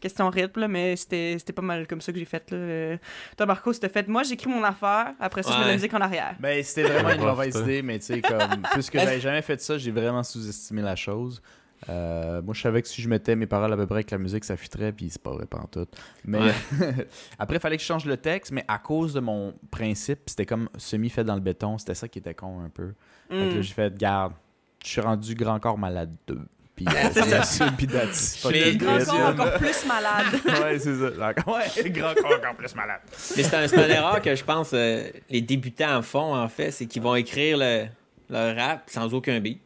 question 0.00 0.28
rythme, 0.30 0.58
là, 0.60 0.66
mais 0.68 0.96
c'était 0.96 1.36
c'était 1.38 1.52
pas 1.52 1.62
mal 1.62 1.86
comme 1.86 2.00
ça 2.00 2.10
que 2.12 2.18
j'ai 2.18 2.24
fait, 2.24 2.50
là. 2.50 2.56
Euh, 2.56 2.96
Toi, 3.36 3.46
Marco, 3.46 3.72
c'était 3.72 3.88
fait, 3.88 4.08
moi, 4.08 4.24
j'écris 4.24 4.48
mon 4.50 4.64
affaire, 4.64 5.12
après 5.20 5.44
ça, 5.44 5.52
je 5.52 5.58
mets 5.60 5.66
la 5.66 5.72
musique 5.74 5.94
en 5.94 6.00
arrière. 6.00 6.34
Ben, 6.40 6.60
c'était 6.64 6.82
vraiment 6.88 7.10
une 7.10 7.20
mauvaise 7.24 7.54
idée, 7.56 7.82
mais 7.82 8.00
tu 8.00 8.06
sais, 8.06 8.20
comme, 8.20 8.62
puisque 8.72 8.94
j'avais 8.94 9.20
jamais 9.20 9.42
fait 9.42 9.60
ça, 9.60 9.78
j'ai 9.78 9.92
vraiment 9.92 10.24
sous-estimé 10.24 10.82
la 10.82 10.96
chose. 10.96 11.40
Euh, 11.88 12.42
moi, 12.42 12.54
je 12.54 12.60
savais 12.60 12.82
que 12.82 12.88
si 12.88 13.02
je 13.02 13.08
mettais 13.08 13.34
mes 13.36 13.46
paroles 13.46 13.72
à 13.72 13.76
peu 13.76 13.86
près 13.86 13.96
avec 13.96 14.10
la 14.10 14.18
musique, 14.18 14.44
ça 14.44 14.56
fitterait, 14.56 14.92
puis 14.92 15.10
c'est 15.10 15.22
pas 15.22 15.32
vrai, 15.32 15.46
tout. 15.70 15.86
Mais 16.24 16.38
après, 17.38 17.56
il 17.56 17.60
fallait 17.60 17.76
que 17.76 17.82
je 17.82 17.86
change 17.86 18.04
le 18.04 18.16
texte, 18.16 18.52
mais 18.52 18.64
à 18.68 18.78
cause 18.78 19.12
de 19.14 19.20
mon 19.20 19.54
principe, 19.70 20.20
c'était 20.26 20.46
comme 20.46 20.68
semi-fait 20.76 21.24
dans 21.24 21.34
le 21.34 21.40
béton, 21.40 21.78
c'était 21.78 21.94
ça 21.94 22.08
qui 22.08 22.18
était 22.18 22.34
con 22.34 22.60
un 22.60 22.68
peu. 22.68 22.92
Mm. 23.30 23.60
j'ai 23.60 23.74
fait, 23.74 23.96
garde, 23.96 24.34
je 24.84 24.88
suis 24.88 25.00
rendu 25.00 25.34
grand 25.34 25.58
corps 25.58 25.78
malade 25.78 26.14
2. 26.26 26.38
Puis 26.74 26.86
C'est 27.12 27.64
fucking 28.40 28.78
Grand 28.78 29.04
corps 29.04 29.28
encore 29.28 29.54
plus 29.54 29.86
malade. 29.86 30.26
Ouais, 30.44 30.78
c'est 30.78 30.94
ça. 30.94 31.10
Ouais, 31.46 31.90
grand 31.90 32.14
corps 32.14 32.38
encore 32.38 32.56
plus 32.56 32.74
malade. 32.74 33.00
Mais 33.36 33.42
c'est 33.42 33.54
un, 33.54 33.66
une 33.66 33.90
erreur 33.90 34.22
que 34.22 34.34
je 34.34 34.44
pense 34.44 34.70
euh, 34.72 35.08
les 35.28 35.42
débutants 35.42 35.98
en 35.98 36.02
font, 36.02 36.34
en 36.34 36.48
fait, 36.48 36.70
c'est 36.70 36.86
qu'ils 36.86 37.02
vont 37.02 37.14
écrire 37.14 37.58
le, 37.58 37.86
le 38.30 38.58
rap 38.58 38.84
sans 38.86 39.12
aucun 39.12 39.38
beat. 39.40 39.60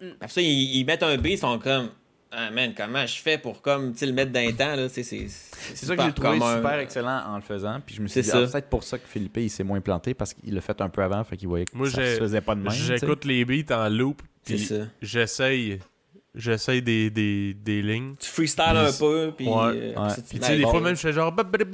Mm. 0.00 0.06
Après 0.16 0.28
ça, 0.28 0.40
ils, 0.40 0.76
ils 0.76 0.84
mettent 0.84 1.02
un 1.02 1.16
beat, 1.16 1.32
ils 1.34 1.38
sont 1.38 1.58
comme 1.58 1.88
Ah 2.30 2.50
man, 2.50 2.72
comment 2.76 3.06
je 3.06 3.20
fais 3.20 3.38
pour 3.38 3.62
comme 3.62 3.94
le 4.00 4.12
mettre 4.12 4.32
dans 4.32 4.40
les 4.40 4.54
temps 4.54 4.76
là, 4.76 4.88
c'est 4.88 5.02
c'est 5.02 5.26
C'est 5.28 5.86
ça 5.86 5.96
que 5.96 6.02
j'ai 6.02 6.12
trouvé 6.12 6.38
super 6.38 6.78
excellent 6.78 7.22
en 7.26 7.36
le 7.36 7.42
faisant. 7.42 7.80
Puis 7.84 7.96
je 7.96 8.02
me 8.02 8.06
suis 8.06 8.22
C'est 8.22 8.30
dit, 8.30 8.36
ah, 8.36 8.46
c'est 8.46 8.52
peut-être 8.52 8.70
pour 8.70 8.84
ça 8.84 8.98
que 8.98 9.08
Philippe 9.08 9.36
il 9.38 9.50
s'est 9.50 9.64
moins 9.64 9.80
planté 9.80 10.14
parce 10.14 10.34
qu'il 10.34 10.54
l'a 10.54 10.60
fait 10.60 10.80
un 10.80 10.88
peu 10.88 11.02
avant, 11.02 11.22
fait 11.24 11.36
qu'il 11.36 11.48
voyait 11.48 11.64
que 11.64 11.76
Moi, 11.76 11.90
ça 11.90 12.04
se 12.04 12.18
faisait 12.18 12.40
pas 12.40 12.54
de 12.54 12.60
même. 12.60 12.72
J'écoute 12.72 13.24
les 13.24 13.44
beats 13.44 13.74
en 13.76 13.88
loop, 13.88 14.22
puis 14.44 14.68
j'essaye 15.02 15.78
j'essaye 16.34 16.82
des, 16.82 17.10
des, 17.10 17.54
des 17.54 17.82
lignes. 17.82 18.14
Tu 18.18 18.28
freestyles 18.30 18.76
un 18.76 18.92
peu 18.92 19.32
puis 19.36 19.46
Ouais, 19.48 19.54
euh, 19.54 19.94
ouais. 19.94 20.14
Puis 20.28 20.38
tu 20.38 20.46
sais, 20.46 20.56
des 20.56 20.62
fois 20.62 20.80
même, 20.80 20.94
je 20.94 21.00
fais 21.00 21.12
genre... 21.12 21.34
Puis 21.34 21.44
là, 21.44 21.66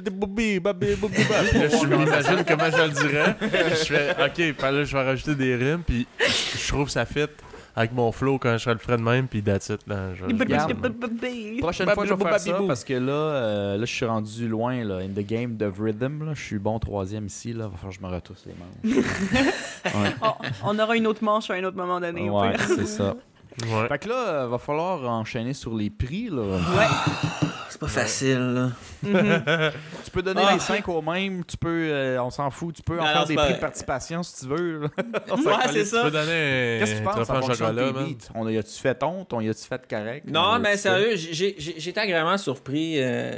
je 1.69 1.85
m'imagine 1.85 2.43
comment 2.47 2.71
je 2.71 2.83
le 2.83 2.89
dirais. 2.89 3.35
Je 3.41 3.85
fais, 3.85 4.11
OK, 4.11 4.33
puis 4.33 4.55
là, 4.59 4.83
je 4.83 4.97
vais 4.97 5.03
rajouter 5.03 5.35
des 5.35 5.55
rimes, 5.55 5.83
puis 5.85 6.07
je 6.19 6.67
trouve 6.67 6.89
ça 6.89 7.05
fit 7.05 7.27
avec 7.75 7.91
mon 7.93 8.11
flow 8.11 8.37
quand 8.39 8.57
je 8.57 8.69
le 8.69 8.77
ferai 8.77 8.97
de 8.97 9.01
même, 9.01 9.27
puis 9.27 9.43
that's 9.43 9.69
it. 9.69 9.81
Là, 9.87 10.13
je, 10.15 10.25
je. 10.27 11.59
Prochaine 11.61 11.89
fois, 11.89 12.05
je 12.05 12.13
vais 12.13 12.23
faire 12.23 12.39
ça 12.39 12.59
parce 12.67 12.83
que 12.83 12.93
là, 12.93 13.11
euh, 13.11 13.77
là, 13.77 13.85
je 13.85 13.93
suis 13.93 14.05
rendu 14.05 14.47
loin 14.47 14.83
là, 14.83 14.97
in 14.99 15.09
the 15.09 15.25
game 15.25 15.57
of 15.61 15.79
rhythm. 15.79 16.23
Là. 16.25 16.33
Je 16.33 16.41
suis 16.41 16.59
bon 16.59 16.79
troisième 16.79 17.25
ici. 17.25 17.53
Là. 17.53 17.67
Va 17.67 17.77
falloir 17.77 17.89
que 17.93 18.01
je 18.01 18.07
me 18.07 18.11
retousse 18.13 18.45
les 18.45 18.53
manches. 18.53 19.05
ouais, 19.85 20.15
On, 20.63 20.75
on 20.75 20.79
aura 20.79 20.95
une 20.95 21.07
autre 21.07 21.23
manche 21.23 21.49
à 21.49 21.55
un 21.55 21.63
autre 21.63 21.77
moment 21.77 21.99
donné. 21.99 22.29
ouais 22.29 22.53
c'est 22.57 22.87
ça. 22.87 23.15
Ouais. 23.63 23.87
Fait 23.87 23.99
que 23.99 24.09
là, 24.09 24.27
euh, 24.27 24.47
va 24.47 24.57
falloir 24.57 25.01
enchaîner 25.09 25.53
sur 25.53 25.73
les 25.75 25.89
prix. 25.89 26.29
Là. 26.29 26.41
Ouais. 26.41 26.85
c'est 27.69 27.79
pas 27.79 27.87
facile 27.87 28.37
là. 28.39 28.69
Mhm. 29.03 29.71
Tu 30.03 30.11
peux 30.11 30.21
donner 30.21 30.41
Ah. 30.45 30.53
les 30.53 30.59
5 30.59 30.87
au 30.89 31.01
même. 31.01 31.43
Tu 31.45 31.55
peux, 31.57 31.69
euh, 31.89 32.21
on 32.21 32.29
s'en 32.29 32.49
fout. 32.51 32.75
Tu 32.75 32.81
peux 32.81 32.99
en 32.99 33.03
Non, 33.03 33.07
faire 33.07 33.19
non, 33.21 33.25
des 33.27 33.35
prix 33.35 33.53
de 33.53 33.59
participation 33.59 34.23
si 34.23 34.41
tu 34.41 34.47
veux. 34.47 34.81
Ouais, 35.45 35.53
c'est 35.67 35.83
Tu 35.83 35.85
ça. 35.85 36.03
peux 36.03 36.11
donner 36.11 36.77
Qu'est-ce 36.79 36.93
que 36.93 36.97
tu 36.97 37.03
penses? 37.03 37.15
De 37.49 37.53
chocolat? 37.55 37.91
On 38.33 38.45
a- 38.47 38.51
as-tu 38.59 38.79
fait 38.81 39.01
honte? 39.03 39.31
On 39.33 39.39
y 39.41 39.49
a-tu 39.49 39.63
fait 39.65 39.81
correct? 39.89 40.25
Non, 40.29 40.41
On 40.55 40.59
mais 40.59 40.69
a-tu 40.69 40.79
sérieux, 40.79 41.15
j'ai- 41.15 41.89
été 41.89 41.99
agréablement 41.99 42.37
surpris. 42.37 42.95
euh, 42.97 43.31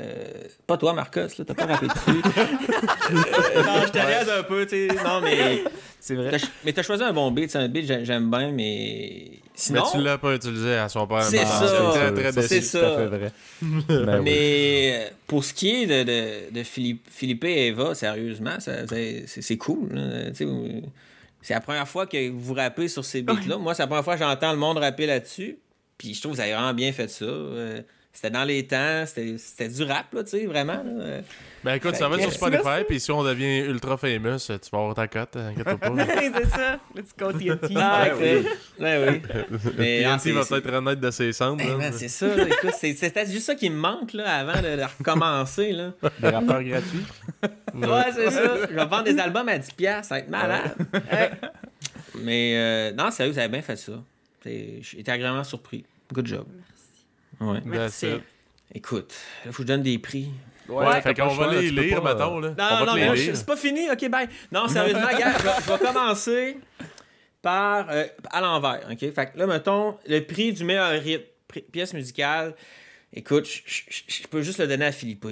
Pas 0.65 0.77
toi, 0.77 0.93
Marcos, 0.93 1.19
là, 1.37 1.45
t'as 1.45 1.53
pas 1.53 1.65
rappelé 1.65 1.89
dessus. 1.89 2.21
Euh, 3.09 3.63
non, 3.63 3.81
je 3.85 3.91
te 3.91 3.97
laisse 3.97 4.29
un 4.29 4.43
peu, 4.43 4.65
tu 4.65 4.87
sais. 4.87 5.03
Non, 5.03 5.21
mais. 5.21 5.63
C'est 5.99 6.15
vrai. 6.15 6.31
T'as- 6.31 6.47
Mais 6.65 6.73
t'as 6.73 6.83
choisi 6.83 7.03
un 7.03 7.13
bon 7.13 7.31
beat, 7.31 7.49
c'est 7.51 7.57
un 7.57 7.67
beat 7.67 7.85
j'aime 8.05 8.29
bien, 8.29 8.51
mais. 8.51 9.39
Sinon. 9.59 9.83
Mais 9.85 9.91
tu 9.91 10.03
l'as 10.05 10.17
pas 10.19 10.35
utilisé 10.35 10.75
à 10.75 10.87
son 10.87 11.07
père. 11.07 11.23
C'est 11.23 11.37
ça. 11.43 12.11
Très 12.15 12.31
Ça, 12.31 12.41
c'est 12.43 12.59
tout 12.61 12.77
à 12.77 12.79
ça. 12.81 12.97
fait 12.97 13.05
vrai. 13.07 13.31
Ben. 13.89 14.21
Mais 14.21 14.91
euh, 14.93 15.09
pour 15.25 15.43
ce 15.43 15.51
qui 15.53 15.69
est 15.83 15.87
de, 15.87 16.03
de, 16.03 16.53
de 16.59 16.63
Philippe, 16.63 17.07
Philippe 17.09 17.43
et 17.45 17.67
Eva, 17.67 17.95
sérieusement, 17.95 18.59
ça- 18.59 18.85
c'est 18.87 19.25
c'est 19.27 19.57
cool. 19.57 19.89
C'est 21.41 21.53
la 21.53 21.61
première 21.61 21.87
fois 21.87 22.05
que 22.05 22.29
vous 22.29 22.53
rappez 22.53 22.87
sur 22.87 23.03
ces 23.05 23.21
beats-là. 23.23 23.57
Moi, 23.57 23.73
c'est 23.73 23.83
la 23.83 23.87
première 23.87 24.03
fois 24.03 24.13
que 24.15 24.23
j'entends 24.23 24.51
le 24.51 24.57
monde 24.59 24.77
rapper 24.77 25.05
là-dessus. 25.05 25.57
Puis 25.97 26.13
je 26.13 26.19
trouve 26.21 26.33
que 26.33 26.37
vous 26.37 26.41
avez 26.43 26.53
vraiment 26.53 26.73
bien 26.73 26.91
fait 26.91 27.07
ça. 27.09 27.25
Euh, 27.25 27.81
C'était 28.19 28.31
dans 28.31 28.45
les 28.45 28.65
temps, 28.65 29.03
c'était 29.05 29.35
c'était 29.37 29.67
du 29.69 29.83
rap, 29.83 30.11
là, 30.11 30.23
tu 30.23 30.31
sais, 30.31 30.47
vraiment. 30.47 30.81
là. 30.83 31.19
Ben 31.63 31.75
écoute, 31.75 31.91
Fait 31.91 31.97
ça 31.97 32.09
va 32.09 32.17
sur 32.19 32.33
Spotify, 32.33 32.83
puis 32.87 32.99
si 32.99 33.11
on 33.11 33.23
devient 33.23 33.59
ultra 33.59 33.95
famous, 33.95 34.39
tu 34.39 34.53
vas 34.71 34.77
avoir 34.79 34.95
ta 34.95 35.07
cote, 35.07 35.35
inquiète 35.35 35.65
pas. 35.79 35.91
c'est 36.07 36.47
ça. 36.49 36.79
Let's 36.95 37.15
go 37.15 37.31
TNT. 37.31 37.75
Ah, 37.75 38.07
Ouais, 38.19 38.37
ok. 38.39 38.47
Ouais, 38.79 39.05
oui. 39.07 39.21
Mais, 39.77 40.03
ah, 40.05 40.13
TNT 40.17 40.19
c'est- 40.23 40.31
va 40.31 40.41
c'est- 40.43 40.49
peut-être 40.61 40.75
renaître 40.77 40.99
de 40.99 41.11
ses 41.11 41.31
cendres. 41.31 41.63
Ben, 41.77 41.91
c'est 41.93 42.07
ça, 42.07 42.35
là, 42.35 42.45
écoute, 42.47 42.71
c'est- 42.79 42.95
c'était 42.95 43.27
juste 43.27 43.45
ça 43.45 43.53
qui 43.53 43.69
me 43.69 43.77
manque 43.77 44.13
là, 44.13 44.37
avant 44.39 44.59
de, 44.63 44.77
de 44.77 44.83
recommencer. 44.97 45.73
Là. 45.73 45.91
Des 46.19 46.29
rappeurs 46.29 46.63
gratuits. 46.63 47.05
Ouais, 47.75 48.11
c'est 48.15 48.31
ça. 48.31 48.41
Je 48.67 48.73
vais 48.73 48.85
vendre 48.87 49.03
des 49.03 49.19
albums 49.19 49.47
à 49.47 49.59
10$, 49.59 50.01
ça 50.03 50.15
va 50.15 50.19
être 50.21 50.29
malade. 50.29 50.71
Ouais. 50.91 51.31
Mais 52.15 52.53
euh, 52.57 52.91
non, 52.93 53.11
sérieux, 53.11 53.31
vous 53.33 53.37
avez 53.37 53.47
bien 53.49 53.61
fait 53.61 53.75
ça. 53.75 53.91
Été 54.43 55.11
agréablement 55.11 55.43
surpris. 55.43 55.85
Good 56.11 56.25
job. 56.25 56.45
Ouais. 57.39 57.59
Merci. 57.65 58.07
Écoute, 58.73 59.13
là, 59.45 59.51
faut 59.51 59.57
que 59.57 59.63
je 59.63 59.67
donne 59.67 59.83
des 59.83 59.97
prix. 59.99 60.29
Ouais, 60.67 61.01
fait 61.01 61.13
t'as 61.13 61.23
qu'on 61.23 61.33
choix, 61.33 61.47
va 61.47 61.61
les 61.61 61.71
lire, 61.71 62.01
pas, 62.01 62.13
mettons, 62.13 62.39
là. 62.39 62.49
Non, 62.49 62.65
on 62.81 62.85
non, 62.97 63.15
c'est 63.15 63.45
pas 63.45 63.55
fini. 63.55 63.89
Ok, 63.89 64.09
bye. 64.09 64.27
Non, 64.51 64.67
sérieusement, 64.67 65.07
gars, 65.17 65.33
je, 65.37 65.43
vais- 65.43 65.49
je 65.65 65.71
vais 65.71 65.77
commencer 65.79 66.57
par 67.41 67.87
euh, 67.89 68.05
à 68.31 68.41
l'envers. 68.41 68.85
Ok, 68.91 68.99
fait 68.99 69.31
que 69.31 69.37
là, 69.39 69.47
mettons, 69.47 69.97
le 70.07 70.19
prix 70.19 70.51
du 70.51 70.65
meilleur 70.65 70.91
rythme, 71.01 71.23
pièce 71.71 71.93
musicale. 71.93 72.53
Écoute, 73.13 73.47
je- 73.47 74.27
peux 74.27 74.41
juste 74.41 74.59
le 74.59 74.67
donner 74.67 74.85
à 74.87 74.91
Philippe. 74.91 75.25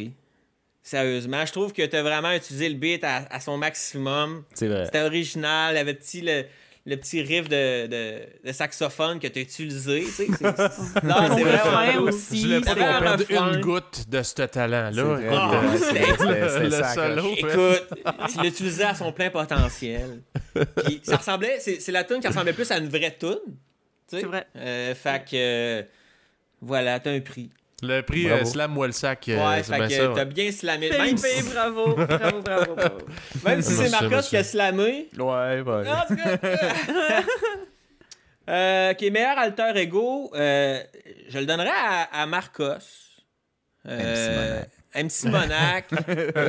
Sérieusement, 0.81 1.45
je 1.45 1.51
trouve 1.51 1.73
que 1.73 1.85
tu 1.85 1.95
as 1.95 2.03
vraiment 2.03 2.31
utilisé 2.31 2.69
le 2.69 2.75
beat 2.75 3.03
à, 3.03 3.25
à 3.29 3.39
son 3.41 3.57
maximum. 3.57 4.43
C'est 4.53 4.67
vrai. 4.67 4.85
C'était 4.85 5.01
original, 5.01 5.73
il 5.73 5.77
y 5.77 5.81
avait 5.81 5.91
le 5.93 5.97
petit, 5.97 6.21
le, 6.21 6.45
le 6.87 6.97
petit 6.97 7.21
riff 7.23 7.49
de, 7.49 7.87
de, 7.87 8.19
de 8.47 8.51
saxophone 8.51 9.19
que 9.19 9.27
tu 9.27 9.39
as 9.39 9.41
utilisé. 9.41 10.01
tu 10.03 10.11
sais. 10.11 10.27
C'est- 10.37 10.43
c'est- 10.43 11.03
Non, 11.03 11.27
vraiment. 11.35 12.03
aussi. 12.03 12.41
Je 12.41 12.47
voulais 12.47 12.61
pas 12.61 12.75
qu'on 12.75 13.23
perde 13.25 13.55
une 13.55 13.61
goutte 13.61 14.07
de 14.09 14.21
ce 14.21 14.41
talent-là. 14.43 14.91
C'est 14.93 15.01
vrai, 15.01 15.23
Écoute, 16.03 16.27
Ah, 16.27 16.59
le 16.59 16.69
solo. 16.93 17.29
Écoute, 17.37 17.87
tu 18.31 18.41
l'utilisais 18.43 18.83
à 18.83 18.93
son 18.95 19.11
plein 19.11 19.29
potentiel. 19.31 20.21
Puis 20.85 21.01
ça 21.03 21.17
ressemblait, 21.17 21.57
c'est, 21.59 21.91
la 21.91 22.03
tune 22.03 22.19
qui 22.19 22.27
ressemblait 22.27 22.53
plus 22.53 22.69
à 22.71 22.77
une 22.77 22.87
vraie 22.89 23.15
tune. 23.19 23.39
tu 23.45 23.51
sais. 24.17 24.19
C'est 24.21 24.27
vrai. 24.27 24.45
Euh, 24.55 24.93
fait 24.93 25.23
que 25.25 25.35
euh, 25.35 25.83
voilà, 26.61 26.99
t'as 26.99 27.11
un 27.11 27.19
prix. 27.19 27.49
Le 27.83 28.01
prix 28.01 28.29
euh, 28.29 28.45
Slam-moi 28.45 28.87
le 28.87 28.93
sac, 28.93 29.27
euh, 29.27 29.37
ouais, 29.37 29.63
c'est 29.63 29.73
fait 29.73 29.87
bien 29.87 29.97
que 29.97 30.15
t'as 30.15 30.25
bien 30.25 30.51
slamé. 30.51 30.89
Même 30.89 31.17
si, 31.17 31.43
bravo. 31.49 31.93
Bravo, 31.93 32.41
bravo, 32.41 32.75
bravo. 32.75 32.97
même 33.43 33.61
si 33.61 33.73
c'est 33.73 33.89
Marcos 33.89 34.07
monsieur. 34.07 34.29
qui 34.29 34.37
a 34.37 34.43
slamé. 34.43 35.09
Ouais, 35.17 35.61
ouais. 35.61 35.89
En 35.89 36.07
tout 36.07 36.15
cas. 36.15 36.37
euh, 38.49 38.91
ok, 38.91 39.01
meilleur 39.11 39.37
alter 39.37 39.71
ego, 39.75 40.31
euh, 40.35 40.81
je 41.27 41.37
le 41.37 41.45
donnerais 41.45 41.69
à, 41.69 42.21
à 42.21 42.25
Marcos. 42.25 42.77
Euh, 43.87 44.63
MC 44.95 45.25
Monac. 45.25 45.85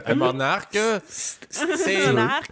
Un 0.06 0.14
monarque, 0.14 0.78
c'est 1.08 1.38
si 1.48 1.64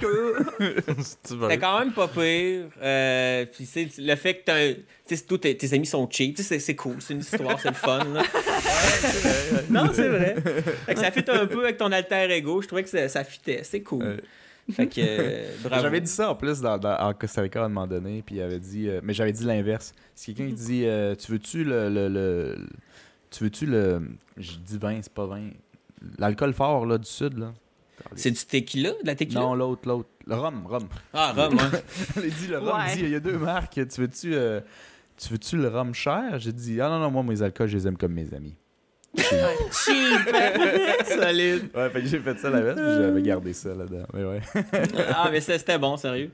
veux. 0.05 1.49
C'était 1.51 1.59
quand 1.59 1.79
même 1.79 1.93
pas 1.93 2.09
pire. 2.09 2.65
Euh, 2.83 3.47
puis 3.47 3.67
c'est 3.67 3.89
le 3.99 4.15
fait 4.17 4.35
que 4.39 4.45
t'as 4.45 4.57
un- 4.57 4.75
tu 5.07 5.17
sais, 5.17 5.25
tous 5.27 5.39
tes, 5.39 5.57
tes 5.57 5.75
amis 5.75 5.87
sont 5.87 6.09
cheap, 6.11 6.37
tu 6.37 6.43
sais, 6.43 6.49
c'est 6.49 6.59
c'est 6.59 6.75
cool, 6.77 6.97
c'est 7.01 7.15
une 7.15 7.21
histoire, 7.21 7.61
c'est 7.61 7.69
le 7.69 7.75
fun. 7.75 7.99
là. 8.13 8.23
non, 9.71 9.91
c'est 9.93 10.09
vrai. 10.09 10.37
Fait 10.87 10.95
que 10.95 11.01
ça 11.01 11.11
fit 11.11 11.25
un 11.29 11.47
peu 11.47 11.65
avec 11.65 11.77
ton 11.77 11.93
alter 11.93 12.31
ego. 12.31 12.63
Je 12.63 12.67
trouvais 12.67 12.83
que 12.85 12.89
ça, 12.91 13.09
ça 13.09 13.25
fitait, 13.25 13.61
c'est 13.65 13.83
cool. 13.83 14.21
Fait 14.73 14.87
que 14.87 14.95
euh. 14.99 15.45
J'avais 15.71 16.01
dit 16.01 16.11
ça 16.11 16.31
en 16.31 16.35
plus 16.35 16.61
dans, 16.63 16.79
dans- 16.79 16.97
en 16.99 17.13
Costa 17.13 17.43
Rica 17.43 17.61
à 17.63 17.67
un 17.67 17.69
moment 17.69 17.87
donné, 17.87 18.23
puis 18.25 18.37
il 18.37 18.41
avait 18.43 18.59
dit, 18.59 18.89
euh, 18.89 19.01
mais 19.03 19.13
j'avais 19.13 19.33
dit 19.33 19.45
l'inverse. 19.45 19.93
C'est 20.15 20.33
quelqu'un 20.33 20.55
qui 20.55 20.63
dit, 20.63 20.83
euh, 20.87 21.15
tu 21.15 21.33
veux-tu 21.33 21.65
le, 21.65 21.91
le, 21.91 22.09
le- 22.09 22.55
le- 22.55 22.67
tu 23.31 23.45
veux-tu 23.45 23.67
le, 23.67 24.01
je 24.39 24.53
dis 24.53 24.79
vin, 24.79 25.01
c'est 25.03 25.13
pas 25.13 25.27
vin, 25.27 25.51
l'alcool 26.19 26.53
fort 26.55 26.87
là 26.87 26.99
du 26.99 27.09
sud 27.09 27.39
là. 27.39 27.53
C'est 28.17 28.31
du 28.31 28.45
tequila, 28.45 28.91
de 28.91 29.07
la 29.07 29.15
tequila? 29.15 29.41
Non, 29.41 29.55
l'autre, 29.55 29.83
l'autre, 29.89 30.09
le 30.27 30.35
rhum, 30.35 30.67
rhum. 30.67 30.89
Ah, 31.15 31.33
Rome, 31.35 31.57
hein. 31.61 31.71
Il 32.23 32.35
dit 32.35 32.49
le 32.49 32.59
rhum, 32.59 32.77
Ouais. 32.77 32.95
dit, 32.97 33.03
il 33.03 33.09
y 33.11 33.15
a 33.15 33.21
deux 33.21 33.39
marques. 33.39 33.73
Tu 33.89 34.01
veux-tu, 34.01 34.35
euh, 34.35 34.61
tu 35.17 35.29
veux-tu 35.31 35.57
le 35.57 35.69
rhum 35.69 35.95
cher? 35.95 36.39
J'ai 36.39 36.53
dit, 36.53 36.81
ah 36.81 36.89
non 36.89 36.99
non, 36.99 37.11
moi 37.11 37.23
mes 37.23 37.41
alcools, 37.43 37.69
je 37.69 37.77
les 37.79 37.87
aime 37.89 37.97
comme 37.97 38.13
mes 38.13 38.33
amis. 38.35 38.55
Cheap. 39.17 40.35
Solide. 41.07 41.71
Ouais, 41.75 41.91
fait 41.91 42.01
que 42.03 42.07
j'ai 42.07 42.19
fait 42.19 42.39
ça 42.39 42.51
la 42.51 42.61
veste, 42.61 42.77
puis 42.79 42.95
j'avais 42.99 43.23
gardé 43.23 43.53
ça 43.53 43.75
là-dedans. 43.75 44.07
Mais 44.13 44.25
ouais. 44.25 44.41
Ah, 45.15 45.29
mais 45.31 45.41
c'était 45.41 45.59
c'était 45.59 45.79
bon, 45.79 45.97
sérieux. 45.97 46.31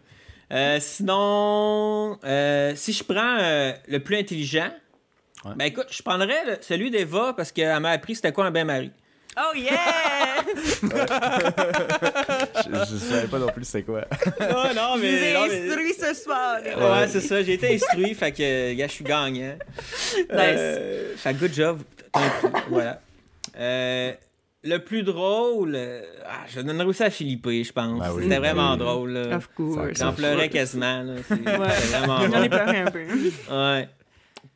Euh, 0.53 0.79
sinon, 0.81 2.19
euh, 2.25 2.73
si 2.75 2.93
je 2.93 3.05
prends 3.05 3.37
euh, 3.41 3.73
le 3.89 3.99
plus 3.99 4.17
intelligent, 4.17 4.71
Ouais. 5.45 5.53
ben 5.57 5.65
écoute, 5.67 5.87
je 5.91 6.03
prendrais 6.03 6.59
celui 6.61 6.91
d'Eva 6.91 7.33
parce 7.35 7.51
qu'elle 7.53 7.81
m'a 7.81 7.91
appris 7.91 8.15
c'était 8.15 8.33
quoi 8.33 8.45
un 8.47 8.51
bain-marie. 8.51 8.93
Oh 9.43 9.55
yeah! 9.57 10.45
je, 12.67 12.93
je 12.93 12.97
savais 12.99 13.27
pas 13.29 13.39
non 13.39 13.49
plus 13.49 13.65
c'est 13.65 13.83
quoi. 13.83 14.03
non, 14.41 14.75
non, 14.75 14.95
Je 14.97 15.01
vous 15.01 15.05
ai 15.07 15.33
non, 15.35 15.47
mais- 15.49 15.69
instruit 15.69 15.95
ce 15.95 16.15
soir. 16.15 16.59
Ouais, 16.65 17.09
c'est 17.09 17.21
ça. 17.21 17.43
J'ai 17.43 17.55
été 17.55 17.75
instruit, 17.75 18.15
fait 18.15 18.33
que, 18.33 18.75
gars, 18.75 18.87
je 18.87 18.93
suis 18.93 19.05
gagnant. 19.05 19.57
Euh, 20.33 21.15
fait 21.17 21.35
que 21.35 21.39
good 21.39 21.55
job. 21.55 21.79
Voilà. 22.69 23.01
Euh, 23.59 24.13
le 24.63 24.79
plus 24.79 25.03
drôle, 25.03 25.73
euh, 25.75 26.03
ah, 26.27 26.45
je 26.49 26.61
donnerais 26.61 26.85
aussi 26.87 27.03
à 27.03 27.11
Philippe, 27.11 27.49
je 27.49 27.73
pense. 27.73 27.99
Ben 28.01 28.13
oui. 28.13 28.25
C'était 28.25 28.39
vraiment 28.39 28.73
Oui. 28.73 28.79
drôle. 28.79 29.11
là. 29.13 29.37
Of 29.37 29.49
course. 29.57 29.99
J'en 29.99 30.13
pleurais 30.13 30.49
quasiment. 30.51 31.03
Ouais. 31.05 31.39
Vraiment 31.39 32.21
J'en 32.31 32.43
ai 32.43 32.49
pleuré 32.49 32.79
un 32.79 32.91
peu. 32.91 33.01
Ouais. 33.51 33.89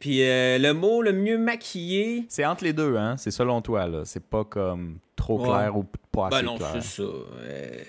Puis 0.04 0.22
euh, 0.22 0.58
le 0.58 0.74
mot 0.74 1.00
le 1.00 1.14
mieux 1.14 1.38
maquillé. 1.38 2.26
C'est 2.28 2.44
entre 2.44 2.62
les 2.64 2.74
deux, 2.74 2.94
hein? 2.98 3.16
C'est 3.16 3.30
selon 3.30 3.62
toi, 3.62 3.86
là. 3.86 4.02
C'est 4.04 4.22
pas 4.22 4.44
comme 4.44 4.98
trop 5.16 5.40
Ouais. 5.40 5.48
clair 5.48 5.74
ou 5.78 5.86
pas 6.12 6.26
assez 6.26 6.36
Ben 6.36 6.42
non, 6.42 6.58
clair. 6.58 6.72
c'est 6.74 6.82
ça. 6.82 7.02
Euh, 7.04 7.82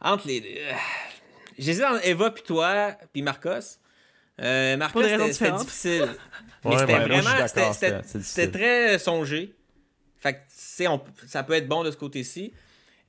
entre 0.00 0.28
les 0.28 0.40
deux. 0.42 0.46
J'hésite 1.58 1.82
entre 1.82 2.06
Eva 2.06 2.30
puis 2.30 2.44
toi, 2.44 2.92
puis 3.12 3.20
Marcos. 3.22 3.80
Euh, 4.40 4.76
Marcos, 4.76 5.02
c'était 5.02 5.50
difficile. 5.50 6.06
Mais 6.64 6.70
Ouais, 6.70 6.78
c'était 6.78 6.98
vraiment. 7.00 7.46
c'était- 8.12 8.48
très 8.52 8.98
songé. 9.00 9.52
Fait 10.18 10.34
que, 10.34 10.38
tu 10.38 10.44
sais, 10.56 10.86
on- 10.86 11.00
ça 11.26 11.42
peut 11.42 11.54
être 11.54 11.66
bon 11.66 11.82
de 11.82 11.90
ce 11.90 11.96
côté-ci. 11.96 12.52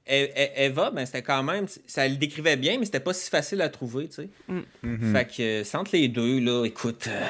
E- 0.10 0.30
E- 0.36 0.50
Eva, 0.66 0.90
ben, 0.90 1.06
c'était 1.06 1.22
quand 1.22 1.44
même. 1.44 1.68
Ça 1.86 2.08
le 2.08 2.16
décrivait 2.16 2.56
bien, 2.56 2.80
mais 2.80 2.86
c'était 2.86 3.00
pas 3.02 3.14
si 3.14 3.30
facile 3.30 3.62
à 3.62 3.70
trouver, 3.70 4.08
tu 4.08 4.16
sais. 4.24 4.30
Mhm. 4.82 5.14
Fait 5.14 5.26
que, 5.28 5.64
c'est 5.64 5.78
entre 5.78 5.92
les 5.94 6.08
deux, 6.08 6.40
là, 6.40 6.66
écoute. 6.66 7.08
euh, 7.08 7.22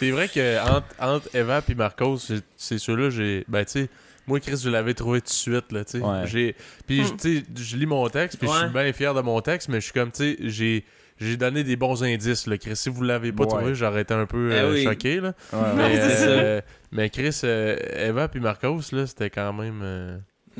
C'est 0.00 0.10
vrai 0.10 0.28
que 0.28 0.58
entre, 0.68 0.86
entre 0.98 1.28
Eva 1.36 1.62
et 1.68 1.74
Marcos, 1.74 2.18
c'est- 2.56 2.78
ceux-là, 2.78 3.10
j'ai. 3.10 3.44
Ben, 3.48 3.64
tu 3.64 3.72
sais, 3.72 3.88
moi, 4.26 4.40
Chris, 4.40 4.60
je 4.64 4.68
l'avais 4.70 4.94
trouvé 4.94 5.20
tout 5.20 5.26
de 5.28 5.32
suite, 5.32 5.70
là, 5.72 5.84
tu 5.84 5.98
sais. 5.98 6.04
Ouais. 6.04 6.54
Puis, 6.86 7.02
Hmm. 7.02 7.16
tu 7.16 7.38
sais, 7.38 7.44
je 7.56 7.76
lis 7.76 7.86
mon 7.86 8.08
texte, 8.08 8.38
puis 8.38 8.48
je 8.48 8.58
suis 8.58 8.68
bien 8.68 8.92
fier 8.92 9.14
de 9.14 9.20
mon 9.20 9.40
texte, 9.40 9.68
mais 9.68 9.76
je 9.80 9.84
suis 9.84 9.92
comme, 9.92 10.10
tu 10.10 10.22
sais, 10.24 10.36
j'ai. 10.40 10.84
J'ai 11.22 11.36
donné 11.36 11.62
des 11.64 11.76
bons 11.76 12.02
indices, 12.02 12.46
là, 12.46 12.56
Chris. 12.56 12.74
Si 12.76 12.88
vous 12.88 13.02
l'avez 13.02 13.30
pas 13.30 13.42
Ouais. 13.44 13.48
trouvé, 13.50 13.74
j'aurais 13.74 14.00
été 14.00 14.14
un 14.14 14.24
peu 14.24 14.48
Ben 14.48 14.64
euh, 14.64 14.72
oui. 14.72 14.84
choqué, 14.84 15.20
là. 15.20 15.34
Ouais, 15.52 15.58
Mais, 15.76 15.98
euh, 15.98 16.60
mais 16.92 17.10
Chris, 17.10 17.38
euh, 17.44 17.76
Eva 18.08 18.26
puis 18.28 18.40
Marcos, 18.40 18.80
là, 18.92 19.06
c'était 19.06 19.28
quand 19.28 19.52
même. 19.52 19.82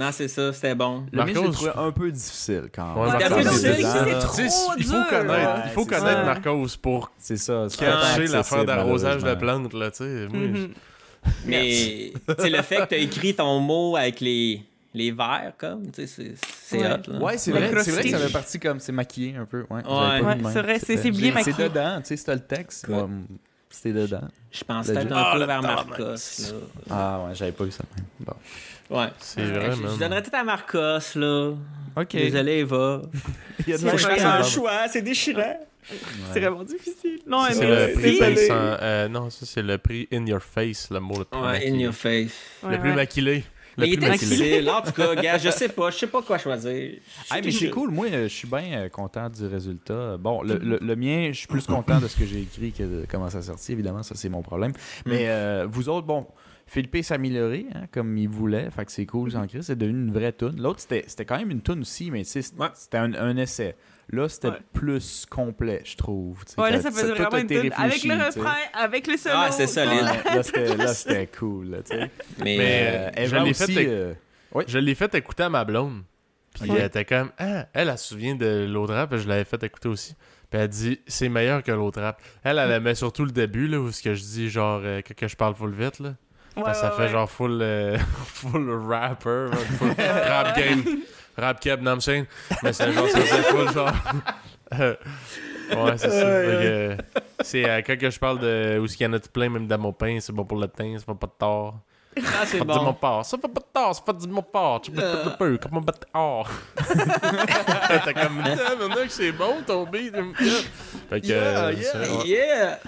Non, 0.01 0.11
c'est 0.13 0.29
ça, 0.29 0.53
c'était 0.53 0.75
bon. 0.75 1.05
Le 1.13 1.25
mien, 1.25 1.33
je 1.35 1.51
trouvé 1.51 1.71
un 1.77 1.91
peu 1.93 2.11
difficile 2.11 2.71
quand 2.75 2.95
même. 3.05 3.19
C'est 3.53 4.49
c'est 4.49 4.57
Il 4.79 4.85
faut 4.85 4.93
dur. 4.95 5.07
connaître, 5.11 5.31
Ouais, 5.31 5.63
il 5.67 5.71
faut 5.73 5.83
c'est 5.83 5.89
connaître. 5.99 6.25
Marcos 6.25 6.67
pour 6.81 7.13
C'est 7.19 7.37
ça. 7.37 7.67
c'est 7.69 7.79
cacher 7.79 8.27
l'affaire 8.29 8.65
d'arrosage 8.65 9.23
de 9.23 9.35
plantes, 9.35 9.75
là, 9.75 9.91
tu 9.91 9.99
sais. 9.99 10.27
Moi, 10.29 10.49
Mhm. 10.49 10.69
Mais, 11.45 12.13
le 12.29 12.63
fait 12.63 12.77
que 12.77 12.85
tu 12.89 12.95
as 12.95 12.99
écrit 12.99 13.35
ton 13.35 13.61
mot 13.61 13.95
avec 13.95 14.21
les, 14.21 14.63
les 14.95 15.15
comme, 15.59 15.91
tu 15.91 15.97
sais, 15.97 16.07
c'est- 16.07 16.35
c'est 16.65 16.79
Ouais. 16.79 16.87
hot, 16.95 17.13
là. 17.13 17.19
Ouais, 17.19 17.37
c'est 17.37 17.51
vrai, 17.51 17.71
c'est 17.83 17.91
vrai 17.91 18.03
que 18.05 18.09
ça 18.11 18.19
fait 18.19 18.33
partie 18.33 18.59
comme 18.59 18.81
c'est 18.81 18.93
maquillé 18.93 19.37
un 19.37 19.45
peu. 19.45 19.67
Ouais, 19.69 19.83
c'est 20.51 20.63
vrai, 20.63 20.79
c'est- 20.79 20.97
c'est 20.97 21.11
bien 21.11 21.29
C'est 21.43 21.51
maquillé. 21.51 21.69
dedans, 21.69 21.99
tu 22.01 22.07
sais, 22.07 22.17
c'était 22.17 22.35
le 22.35 22.41
texte. 22.41 22.89
Moi, 22.89 23.07
C'était 23.73 23.93
dedans. 23.93 24.23
Je 24.51 24.65
pense 24.65 24.87
peut-être 24.89 25.13
un 25.13 25.17
Ah, 25.17 25.31
peu 25.33 25.39
le 25.41 25.45
vers. 25.47 25.63
Marcos. 25.63 26.53
Ah 26.91 27.21
ouais, 27.25 27.35
j'avais 27.35 27.53
pas 27.53 27.63
vu 27.65 27.71
ça. 27.71 27.85
même. 27.97 28.05
Bon. 28.19 28.33
Ouais. 28.91 29.07
C'est 29.19 29.43
vrai, 29.45 29.71
je- 29.77 29.83
man. 29.83 29.93
Je 29.95 29.99
donnerais 29.99 30.23
peut-être 30.23 30.35
à 30.35 30.45
Marcos, 30.45 31.15
là. 31.19 31.53
Ok. 31.97 32.13
Désolé, 32.13 32.59
Eva. 32.59 33.03
Il 33.67 33.71
y 33.71 33.75
a 33.75 33.79
de 33.79 33.83
Faut 33.83 33.91
que 33.97 33.97
je 34.03 34.09
la 34.09 34.37
un 34.39 34.43
choix, 34.43 34.89
c'est 34.89 35.03
déchirant. 35.03 35.59
C'est 36.33 36.41
vraiment 36.41 36.63
difficile. 36.63 37.21
Non, 37.27 37.43
Ça, 37.45 37.49
mais 37.49 37.55
C'est 37.55 37.67
le 37.67 37.95
prix 37.95 38.49
euh, 38.51 39.09
non, 39.09 39.31
ça 39.31 39.47
c'est 39.47 39.63
le 39.63 39.79
prix 39.79 40.07
In 40.13 40.27
Your 40.27 40.43
Face, 40.43 40.89
le 40.91 41.01
mot 41.01 41.19
le 41.19 41.25
plus 41.25 41.41
Ouais, 41.41 41.69
in 41.69 41.75
your 41.79 41.95
face. 41.95 42.33
Ouais, 42.63 42.73
Le 42.73 42.79
plus 42.81 42.91
ouais. 42.91 42.95
maquillé. 42.97 43.45
Le 43.77 43.85
Mais 43.85 43.89
il 43.89 43.95
était 43.95 44.09
maquillé. 44.09 44.37
difficile. 44.37 44.71
En 44.71 44.83
tout 44.83 44.93
cas, 44.93 45.15
gars, 45.15 45.39
je 45.39 45.49
sais 45.51 45.69
pas. 45.71 45.91
Je 45.91 45.97
sais 45.99 46.07
pas 46.07 46.21
quoi 46.23 46.37
choisir. 46.39 46.71
Hey, 46.71 47.01
mais 47.43 47.51
c'est 47.51 47.71
cool, 47.71 47.91
moi 47.91 48.07
euh, 48.13 48.25
je 48.29 48.35
suis 48.35 48.47
bien 48.49 48.65
euh, 48.73 48.89
content 48.89 49.29
du 49.31 49.47
résultat. 49.47 50.17
Bon, 50.19 50.43
le, 50.43 50.59
le- 50.59 50.79
le 50.83 50.97
mien, 50.97 51.31
je 51.33 51.39
suis 51.39 51.47
plus 51.49 51.67
content 51.67 51.99
de 51.99 52.07
ce 52.09 52.17
que 52.17 52.27
j'ai 52.27 52.41
écrit 52.43 52.73
que 52.73 52.83
de 52.83 53.07
comment 53.11 53.31
ça 53.31 53.41
sorti, 53.43 53.73
évidemment, 53.73 54.03
ça 54.03 54.15
c'est 54.17 54.29
mon 54.29 54.43
problème. 54.43 54.73
Mais 55.07 55.29
euh, 55.29 55.67
vous 55.71 55.89
autres, 55.89 56.07
bon, 56.07 56.27
Philippe 56.73 57.03
s'est 57.03 57.15
amélioré, 57.15 57.67
hein, 57.75 57.87
comme 57.91 58.17
il 58.17 58.29
voulait, 58.29 58.71
fait 58.71 58.85
que 58.85 58.93
c'est 58.93 59.05
cool, 59.05 59.33
sans 59.33 59.45
crise, 59.49 59.63
c'est 59.67 59.77
devenu 59.77 60.03
une 60.05 60.13
vraie 60.13 60.33
tune. 60.33 60.55
L'autre, 60.63 60.79
c'était 60.79 61.03
c'était 61.09 61.25
quand 61.25 61.37
même 61.39 61.51
une 61.51 61.63
tune 61.63 61.81
aussi, 61.81 62.13
mais 62.13 62.23
tu 62.23 62.31
sais, 62.31 62.43
c'était 62.43 62.63
Ouais. 62.99 63.05
un, 63.05 63.15
un 63.15 63.37
essai. 63.37 63.75
Là, 64.13 64.29
c'était 64.29 64.49
Ouais. 64.51 64.59
plus 64.73 65.27
complet, 65.29 65.83
je 65.85 65.97
trouve. 65.97 66.43
Ouais, 66.59 66.71
là, 66.71 66.81
ça 66.81 66.91
faisait 66.93 67.13
vraiment 67.13 67.39
une 67.39 67.45
été 67.47 67.61
tune. 67.63 67.73
Avec 67.77 68.05
le 68.05 68.15
refrain, 68.15 68.55
avec 68.75 69.07
le 69.09 69.17
solo. 69.17 69.35
Ah, 69.37 69.51
c'est 69.51 69.67
solide. 69.67 70.05
Là, 70.25 70.43
c'était 70.45 70.77
là, 70.77 70.87
c'était 70.95 71.27
cool, 71.27 71.71
là, 71.71 71.79
tu 71.83 71.97
sais. 71.97 72.11
Mais, 72.39 72.57
Mais, 72.57 72.87
Euh, 72.87 73.11
je 73.27 73.35
Eva 73.35 73.45
l'ai 73.45 73.51
aussi, 73.51 73.73
fait, 73.75 73.87
euh, 73.89 74.15
Je 74.69 74.79
l'ai 74.79 74.95
fait 74.95 75.13
écouter 75.17 75.43
à 75.45 75.49
ma 75.49 75.65
blonde. 75.65 76.03
Puis 76.61 76.71
elle 76.71 76.85
était 76.87 77.05
comme, 77.05 77.31
ah, 77.39 77.67
elle, 77.73 77.89
elle 77.89 77.99
se 77.99 78.09
souvient 78.09 78.35
de 78.37 78.67
l'autre 78.69 78.95
rap, 78.95 79.17
je 79.17 79.29
l'avais 79.29 79.45
fait 79.45 79.63
écouter 79.65 79.89
aussi. 79.89 80.15
Puis 80.51 80.61
elle 80.61 80.69
dit, 80.69 81.01
c'est 81.07 81.29
meilleur 81.29 81.63
que 81.63 81.71
l'autre 81.73 82.01
rap. 82.01 82.21
Elle, 82.43 82.59
elle 82.59 82.71
aimait 82.73 82.97
surtout 82.97 83.25
le 83.25 83.31
début, 83.33 83.67
là, 83.69 83.81
où 83.81 83.91
ce 83.93 84.03
que 84.03 84.15
je 84.15 84.23
dis, 84.23 84.49
genre, 84.51 84.81
euh, 84.85 85.01
que, 85.03 85.13
que 85.15 85.27
je 85.29 85.37
parle 85.37 85.55
full 85.57 85.73
vite, 85.73 85.99
là. 86.01 86.15
Ouais, 86.57 86.63
Parce 86.65 86.81
que 86.81 86.87
ça 86.87 86.91
ouais, 86.91 86.97
fait 86.97 87.03
ouais. 87.05 87.09
genre 87.11 87.31
full, 87.31 87.59
euh, 87.63 87.99
full 88.27 88.71
rapper, 88.89 89.47
full 89.79 89.93
rap 89.99 90.57
game, 90.57 90.83
rap 91.39 91.61
cap, 91.61 91.81
non, 91.81 92.01
chaîne. 92.01 92.27
Mais 92.63 92.73
c'est 92.73 92.93
genre, 92.93 93.09
ça 93.09 93.21
fait 93.21 93.43
full 93.45 93.73
genre. 93.73 93.93
Ouais, 95.71 95.97
c'est 95.97 96.11
ça. 96.11 96.17
Fait 96.17 96.47
que, 96.47 96.67
euh, 96.67 96.97
c'est 97.43 97.65
euh, 97.69 97.81
quand 97.87 97.97
que 97.97 98.11
je 98.11 98.19
parle 98.19 98.41
de 98.41 98.79
où 98.81 98.87
est-ce 98.87 98.97
qu'il 98.97 99.07
y 99.07 99.09
en 99.09 99.13
a 99.13 99.21
tout 99.21 99.31
plein, 99.33 99.49
même 99.49 99.69
dans 99.69 99.79
mon 99.79 99.93
pain, 99.93 100.19
c'est 100.21 100.33
bon 100.33 100.45
pour 100.45 100.59
le 100.59 100.67
teint, 100.67 100.97
ça 100.99 101.05
fait 101.05 101.15
pas 101.19 101.29
de 101.29 101.33
tort. 101.39 101.79
ah, 102.17 102.21
c'est 102.45 102.59
Ça 102.59 102.59
fait 102.59 102.59
du 102.65 102.67
mon 102.67 102.85
bon. 102.87 102.93
part, 102.95 103.25
ça 103.25 103.37
fait 103.39 103.47
pas 103.49 103.61
de 103.61 103.67
tort, 103.73 103.95
ça 103.95 104.03
fait 104.05 104.19
du 104.19 104.27
mon 104.27 104.43
part. 104.43 104.81
Tu 104.81 104.91
peux 104.91 105.01
un 105.01 105.31
peu, 105.31 105.59
comme 105.59 105.79
un 105.79 105.81
bat 105.81 105.93
or. 106.13 106.49
T'es 108.05 108.15
comme, 108.15 108.39
putain, 108.43 108.77
maintenant 108.81 109.05
que 109.05 109.09
c'est 109.11 109.31
bon 109.31 109.59
ton 109.65 109.85
beat. 109.87 110.13
Fait 111.09 111.21
que, 111.21 111.27
Yeah, 111.29 111.37
euh, 111.37 111.73
yeah. 111.73 112.25
Yeah! 112.25 112.79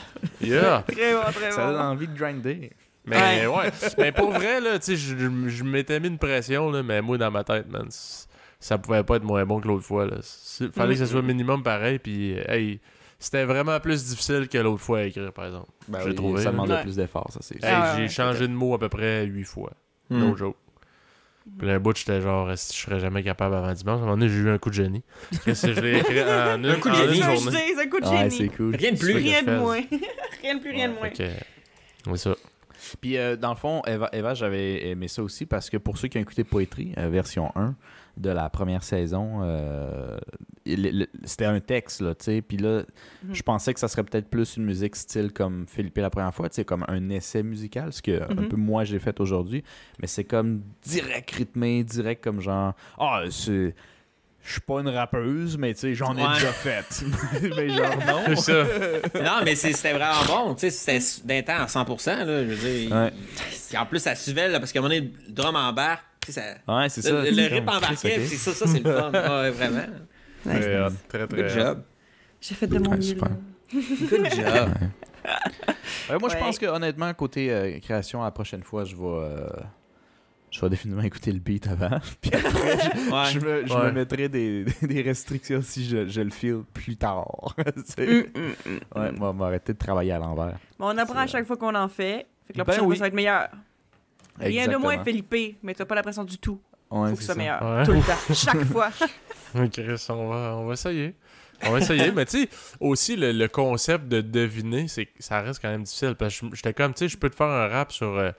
yeah. 0.41 0.85
Très 0.91 1.15
bon, 1.15 1.23
très 1.33 1.53
ça 1.53 1.67
donne 1.67 1.77
bon. 1.77 1.83
envie 1.83 2.09
de 2.09 2.19
grinder. 2.19 2.73
Mais 3.05 3.47
ouais, 3.47 3.71
mais 3.99 4.13
pour 4.13 4.31
vrai, 4.31 4.61
là, 4.61 4.79
tu 4.79 4.97
sais, 4.97 4.97
je, 4.97 5.65
m'étais 5.65 5.99
mis 6.01 6.09
une 6.09 6.19
pression, 6.19 6.71
là, 6.71 6.83
mais 6.83 7.03
moi, 7.03 7.19
dans 7.19 7.31
ma 7.31 7.43
tête, 7.45 7.69
man, 7.69 7.87
ça 8.61 8.79
pouvait 8.79 9.03
pas 9.03 9.17
être 9.17 9.25
moins 9.25 9.45
bon 9.45 9.61
que 9.61 9.67
l'autre 9.69 9.85
fois. 9.85 10.07
Là. 10.07 10.19
Fallait 10.73 10.95
que 10.95 11.01
ça 11.01 11.07
soit 11.07 11.23
minimum 11.23 11.63
pareil, 11.65 11.99
puis 11.99 12.39
euh, 12.39 12.45
hey, 12.49 12.81
c'était 13.19 13.45
vraiment 13.45 13.79
plus 13.81 14.05
difficile 14.07 14.49
que 14.49 14.59
l'autre 14.59 14.83
fois 14.83 14.99
à 15.01 15.03
écrire, 15.03 15.33
par 15.33 15.47
exemple. 15.47 15.67
Ben 15.89 15.99
oui, 16.07 16.15
trouvé, 16.15 16.43
ça 16.43 16.53
demandait 16.53 16.75
Ouais. 16.75 16.83
plus 16.83 16.97
d'efforts, 16.97 17.31
ça 17.33 17.41
c'est 17.43 17.57
Hey, 17.57 17.73
Ah, 17.75 17.95
j'ai 17.97 18.03
ouais, 18.03 18.09
changé 18.09 18.47
de 18.47 18.53
mot 18.53 18.75
à 18.75 18.79
peu 18.79 18.89
près 18.89 19.25
huit 19.27 19.45
fois. 19.45 19.73
Hmm. 20.11 20.21
No 20.21 20.37
joke. 20.37 20.57
Puis 21.59 21.69
un 21.69 21.81
bout, 21.81 21.97
j'étais 21.97 22.21
genre, 22.21 22.51
je 22.51 22.55
serais 22.55 23.01
jamais 23.01 23.25
capable 23.25 23.57
avant 23.57 23.73
dimanche? 23.73 23.95
À 23.99 24.03
un 24.03 24.05
moment 24.07 24.17
donné, 24.17 24.29
j'ai 24.29 24.39
eu 24.39 24.49
un 24.51 24.59
coup 24.59 24.69
de 24.71 24.75
génie. 24.77 25.03
Qu'est-ce 25.45 25.67
que 25.67 25.73
je 25.75 25.81
l'ai 25.81 25.99
écrit 25.99 26.23
en 26.23 26.55
une, 26.63 26.67
Un 26.67 26.75
coup 26.77 26.89
de 26.89 26.95
génie. 26.95 27.17
une 27.17 27.23
Ça, 27.25 27.35
je 27.35 27.41
journée. 27.43 27.59
dis, 27.67 27.73
c'est 27.75 27.83
un 27.83 27.89
coup 27.89 27.99
de 28.01 28.07
Ouais, 28.07 28.31
génie. 28.31 28.51
cool. 28.51 28.77
Rien 28.77 28.93
de 28.93 28.99
plus. 28.99 29.13
Rien 29.17 29.43
de 29.43 29.57
moins. 29.59 29.81
Rien 30.41 30.55
de 30.55 30.61
plus, 30.61 30.71
rien 30.71 30.89
de 30.89 30.95
moins. 30.95 31.11
Que, 31.11 31.25
ouais, 32.11 32.17
ça. 32.17 32.37
Puis 33.01 33.17
euh, 33.17 33.37
dans 33.37 33.51
le 33.51 33.57
fond, 33.57 33.83
Eva, 33.87 34.09
Eva, 34.13 34.35
j'avais 34.35 34.89
aimé 34.89 35.09
ça 35.09 35.23
aussi 35.23 35.47
parce 35.47 35.71
que 35.71 35.77
pour 35.77 35.99
ceux 35.99 36.09
qui 36.09 36.19
ont 36.19 36.21
écouté 36.21 36.45
Poetry, 36.45 36.93
euh, 36.99 37.09
version 37.09 37.51
1 37.57 37.75
de 38.19 38.29
la 38.31 38.51
première 38.51 38.83
saison, 38.83 39.41
euh, 39.43 40.19
c'était 41.25 41.47
un 41.47 41.61
texte, 41.61 42.01
là, 42.03 42.15
tu 42.15 42.25
sais. 42.25 42.43
Puis 42.43 42.57
là, 42.59 42.83
Mhm. 43.25 43.35
je 43.35 43.43
pensais 43.43 43.73
que 43.75 43.81
ça 43.81 43.89
serait 43.89 44.05
peut-être 44.05 44.29
plus 44.29 44.57
une 44.57 44.65
musique 44.65 44.97
style 44.97 45.33
comme 45.33 45.67
Philippe 45.67 45.97
la 45.99 46.11
première 46.11 46.35
fois, 46.35 46.49
tu 46.49 46.57
sais, 46.57 46.65
comme 46.65 46.85
un 46.89 47.09
essai 47.11 47.43
musical, 47.43 47.93
ce 47.93 48.03
que 48.03 48.23
un 48.23 48.43
Mhm. 48.43 48.49
peu 48.49 48.57
moi 48.57 48.85
j'ai 48.85 48.99
fait 48.99 49.19
aujourd'hui. 49.21 49.65
Mais 50.01 50.07
c'est 50.07 50.25
comme 50.25 50.63
direct 50.83 51.31
rythmé, 51.33 51.85
direct 51.85 52.23
comme 52.23 52.41
genre, 52.41 52.75
ah, 52.99 53.23
c'est. 53.31 53.75
Je 54.45 54.53
suis 54.53 54.61
pas 54.61 54.81
une 54.81 54.89
rappeuse, 54.89 55.57
mais 55.57 55.73
tu 55.75 55.81
sais, 55.81 55.95
j'en 55.95 56.17
ai 56.17 56.23
Ouais. 56.23 56.35
déjà 56.35 56.53
fait. 56.53 57.05
mais 57.57 57.69
genre, 57.69 57.97
non. 58.07 58.23
C'est 58.29 58.37
ça. 58.37 58.65
Non, 59.23 59.45
mais 59.45 59.55
c'est- 59.55 59.73
c'était 59.73 59.93
vraiment 59.93 60.25
bon. 60.27 60.55
Tu 60.55 60.69
sais, 60.71 60.99
c'était 61.01 61.43
d'un 61.43 61.43
temps 61.43 61.63
à 61.63 61.67
100%, 61.69 62.25
là, 62.25 62.45
je 62.45 62.49
veux 62.53 62.57
dire. 62.57 62.91
Ouais. 62.93 63.13
En 63.79 63.87
plus, 63.87 64.01
ça 64.01 64.15
suivait, 64.17 64.49
là, 64.49 64.59
parce 64.59 64.73
qu'à 64.73 64.81
un 64.81 64.83
moment 64.83 64.95
donné, 64.95 65.13
le 65.29 65.33
drum 65.33 65.55
embarque. 65.57 66.03
Tu 66.27 66.33
sais, 66.33 66.41
ça... 66.67 66.75
Ouais, 66.77 66.89
c'est 66.89 67.03
ça. 67.03 67.11
Le, 67.11 67.55
rip 67.55 67.69
embarquait, 67.69 67.95
Chris, 67.97 68.09
ok. 68.15 68.19
puis 68.19 68.27
c'est 68.37 68.37
ça, 68.37 68.53
ça, 68.53 68.67
c'est 68.73 68.85
le 68.85 68.93
fun. 68.93 69.11
Ouais, 69.13 69.51
vraiment. 69.51 69.87
Nice, 70.45 70.65
Très 71.09 71.19
très 71.19 71.27
très 71.29 71.43
Good 71.43 71.49
job. 71.49 71.83
J'ai 72.41 72.55
fait 72.57 72.67
de 72.67 72.79
mon 72.79 72.91
mieux. 72.97 73.15
Good 73.15 74.35
job. 74.35 74.71
Ouais, 76.11 76.19
moi, 76.21 76.29
je 76.29 76.37
pense 76.37 76.59
que 76.59 76.67
honnêtement, 76.67 77.13
côté 77.15 77.53
euh, 77.53 77.79
création, 77.81 78.23
la 78.23 78.31
prochaine 78.33 78.63
fois, 78.65 78.85
je 78.85 78.97
vais, 78.97 79.03
euh, 79.05 79.47
je 80.53 80.61
vais 80.61 80.69
définitivement 80.69 81.03
écouter 81.03 81.33
le 81.33 81.41
beat 81.41 81.67
avant. 81.67 81.99
Puis 82.21 82.31
après, 82.35 82.79
je, 82.79 83.11
Ouais. 83.11 83.27
je 83.33 83.41
me, 83.41 83.67
je 83.67 83.73
Ouais. 83.75 83.87
me 83.87 83.93
mettrai 83.93 84.29
des, 84.29 84.65
des 84.83 85.03
restrictions 85.03 85.61
si 85.63 85.85
je, 85.85 86.07
je 86.07 86.21
le 86.21 86.31
file 86.31 86.63
plus 86.73 86.97
tard. 86.97 87.57
Hum, 87.59 87.65
hum, 87.99 88.25
hum. 88.67 88.81
Ouais, 89.03 89.13
moi, 89.13 89.33
m'arrêter 89.33 89.73
de 89.73 89.79
travailler 89.79 90.13
à 90.13 90.19
l'envers. 90.19 90.59
Mais 90.79 90.87
on 90.87 90.97
apprend 90.99 91.19
à 91.21 91.27
chaque 91.27 91.47
fois 91.47 91.57
qu'on 91.57 91.75
en 91.75 91.89
fait. 91.89 92.27
Fait 92.47 92.53
que 92.53 92.59
la 92.59 92.65
Ben 92.65 92.73
prochaine 92.73 92.83
oui. 92.85 92.89
fois, 92.89 92.97
ça 92.97 93.01
va 93.05 93.09
être 93.09 93.15
meilleur. 93.15 93.49
Rien 94.39 94.69
de 94.69 94.77
moins. 94.77 95.03
Felipe, 95.03 95.59
mais 95.63 95.75
t'as 95.75 95.85
pas 95.85 95.95
la 95.95 96.03
pression 96.03 96.25
du 96.25 96.39
tout. 96.39 96.61
Ouais, 96.91 97.11
Faut 97.11 97.17
que 97.17 97.23
ça 97.23 97.33
soit 97.33 97.35
meilleur. 97.37 97.63
Ouais. 97.63 97.85
Tout 97.85 97.93
le 97.93 98.01
temps. 98.01 98.35
Chaque 98.35 98.65
fois. 98.65 98.91
Ok, 99.55 99.71
Chris, 99.73 100.07
on 100.09 100.29
va, 100.29 100.57
on 100.57 100.65
va 100.67 100.73
essayer. 100.73 101.15
On 101.67 101.73
va 101.73 101.79
essayer. 101.81 102.11
mais 102.11 102.25
tu 102.25 102.43
sais, 102.45 102.49
aussi, 102.81 103.17
le, 103.17 103.33
le 103.33 103.49
concept 103.49 104.09
de 104.09 104.23
deviner, 104.23 104.89
c'est 104.89 105.05
que 105.05 105.13
ça 105.23 105.43
reste 105.43 105.61
quand 105.61 105.69
même 105.69 105.83
difficile. 105.83 106.15
Parce 106.19 106.41
que 106.41 106.47
j'étais 106.55 106.73
comme, 106.73 106.95
tu 106.95 107.01
sais, 107.01 107.09
je 107.09 107.19
peux 107.19 107.29
te 107.29 107.37
faire 107.37 107.49
un 107.49 107.69
rap 107.69 107.93
sur 107.93 108.07
euh, 108.17 108.31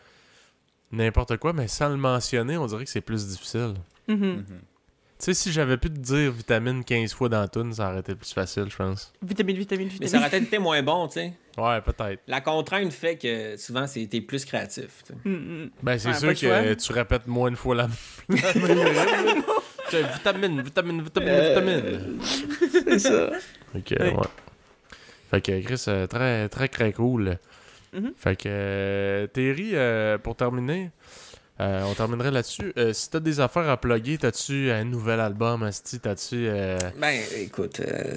n'importe 0.94 1.38
quoi, 1.38 1.52
mais 1.54 1.68
sans 1.68 1.90
le 1.90 1.98
mentionner, 1.98 2.58
on 2.58 2.66
dirait 2.68 2.86
que 2.86 2.90
c'est 2.90 3.02
plus 3.02 3.28
difficile. 3.28 3.74
Mhm. 4.08 4.16
Mhm. 4.18 4.46
Tu 5.20 5.26
sais, 5.28 5.34
si 5.36 5.52
j'avais 5.54 5.78
pu 5.78 5.90
te 5.90 5.98
dire 6.00 6.32
vitamine 6.34 6.84
15 6.84 7.14
fois 7.14 7.30
dans 7.30 7.40
la 7.40 7.48
toune, 7.48 7.72
ça 7.74 7.90
aurait 7.90 8.00
été 8.02 8.14
plus 8.14 8.34
facile, 8.34 8.66
je 8.70 8.76
pense. 8.76 9.14
Vitamine, 9.22 9.56
vitamine, 9.58 9.88
Mais 9.88 10.08
ça 10.08 10.18
vitamine. 10.18 10.20
aurait 10.22 10.30
peut-être 10.32 10.44
été 10.48 10.60
moins 10.60 10.84
bon, 10.84 11.08
tu 11.08 11.14
sais. 11.14 11.34
Ouais, 11.58 11.80
peut-être. 11.82 12.22
La 12.28 12.42
contrainte 12.42 12.92
fait 12.92 13.16
que 13.18 13.56
souvent, 13.56 13.88
c'était 13.88 14.20
plus 14.20 14.44
créatif. 14.44 15.04
Hum, 15.26 15.34
hum. 15.34 15.70
Ben, 15.82 15.98
c'est 15.98 16.10
Ouais, 16.10 16.14
sûr 16.36 16.50
que 16.50 16.74
tu 16.74 16.92
répètes 16.92 17.28
moins 17.28 17.48
une 17.50 17.56
fois 17.56 17.76
la, 17.76 17.88
la 18.30 18.54
même 18.54 19.44
Vitamine, 20.14 20.62
vitamine, 20.62 21.02
vitamine, 21.04 21.42
vitamine. 21.42 22.20
C'est 22.72 23.00
ça. 23.00 23.30
Que, 23.86 23.96
Ouais. 24.04 24.14
ouais. 24.16 24.28
Fait 25.30 25.42
que, 25.42 25.62
Chris, 25.62 25.84
euh, 25.88 26.08
très, 26.08 26.50
très, 26.50 26.68
très 26.68 26.92
cool. 26.94 27.38
Mhm. 27.94 28.14
Fait 28.18 28.36
que, 28.36 28.44
euh, 28.48 29.28
Terry, 29.28 29.72
euh, 29.74 30.18
pour 30.18 30.36
terminer, 30.36 30.90
euh, 31.62 31.84
on 31.84 31.94
terminerait 31.94 32.32
là-dessus. 32.32 32.74
Euh, 32.78 32.94
si 32.94 33.10
t'as 33.12 33.20
des 33.20 33.40
affaires 33.40 33.70
à 33.70 33.78
plugger, 33.80 34.18
t'as-tu 34.18 34.72
un 34.72 34.84
nouvel 34.84 35.20
album, 35.20 35.62
Asti? 35.64 36.00
T'as-tu. 36.00 36.48
euh, 36.48 36.78
Ben, 37.00 37.20
écoute, 37.38 37.80
euh, 37.80 38.16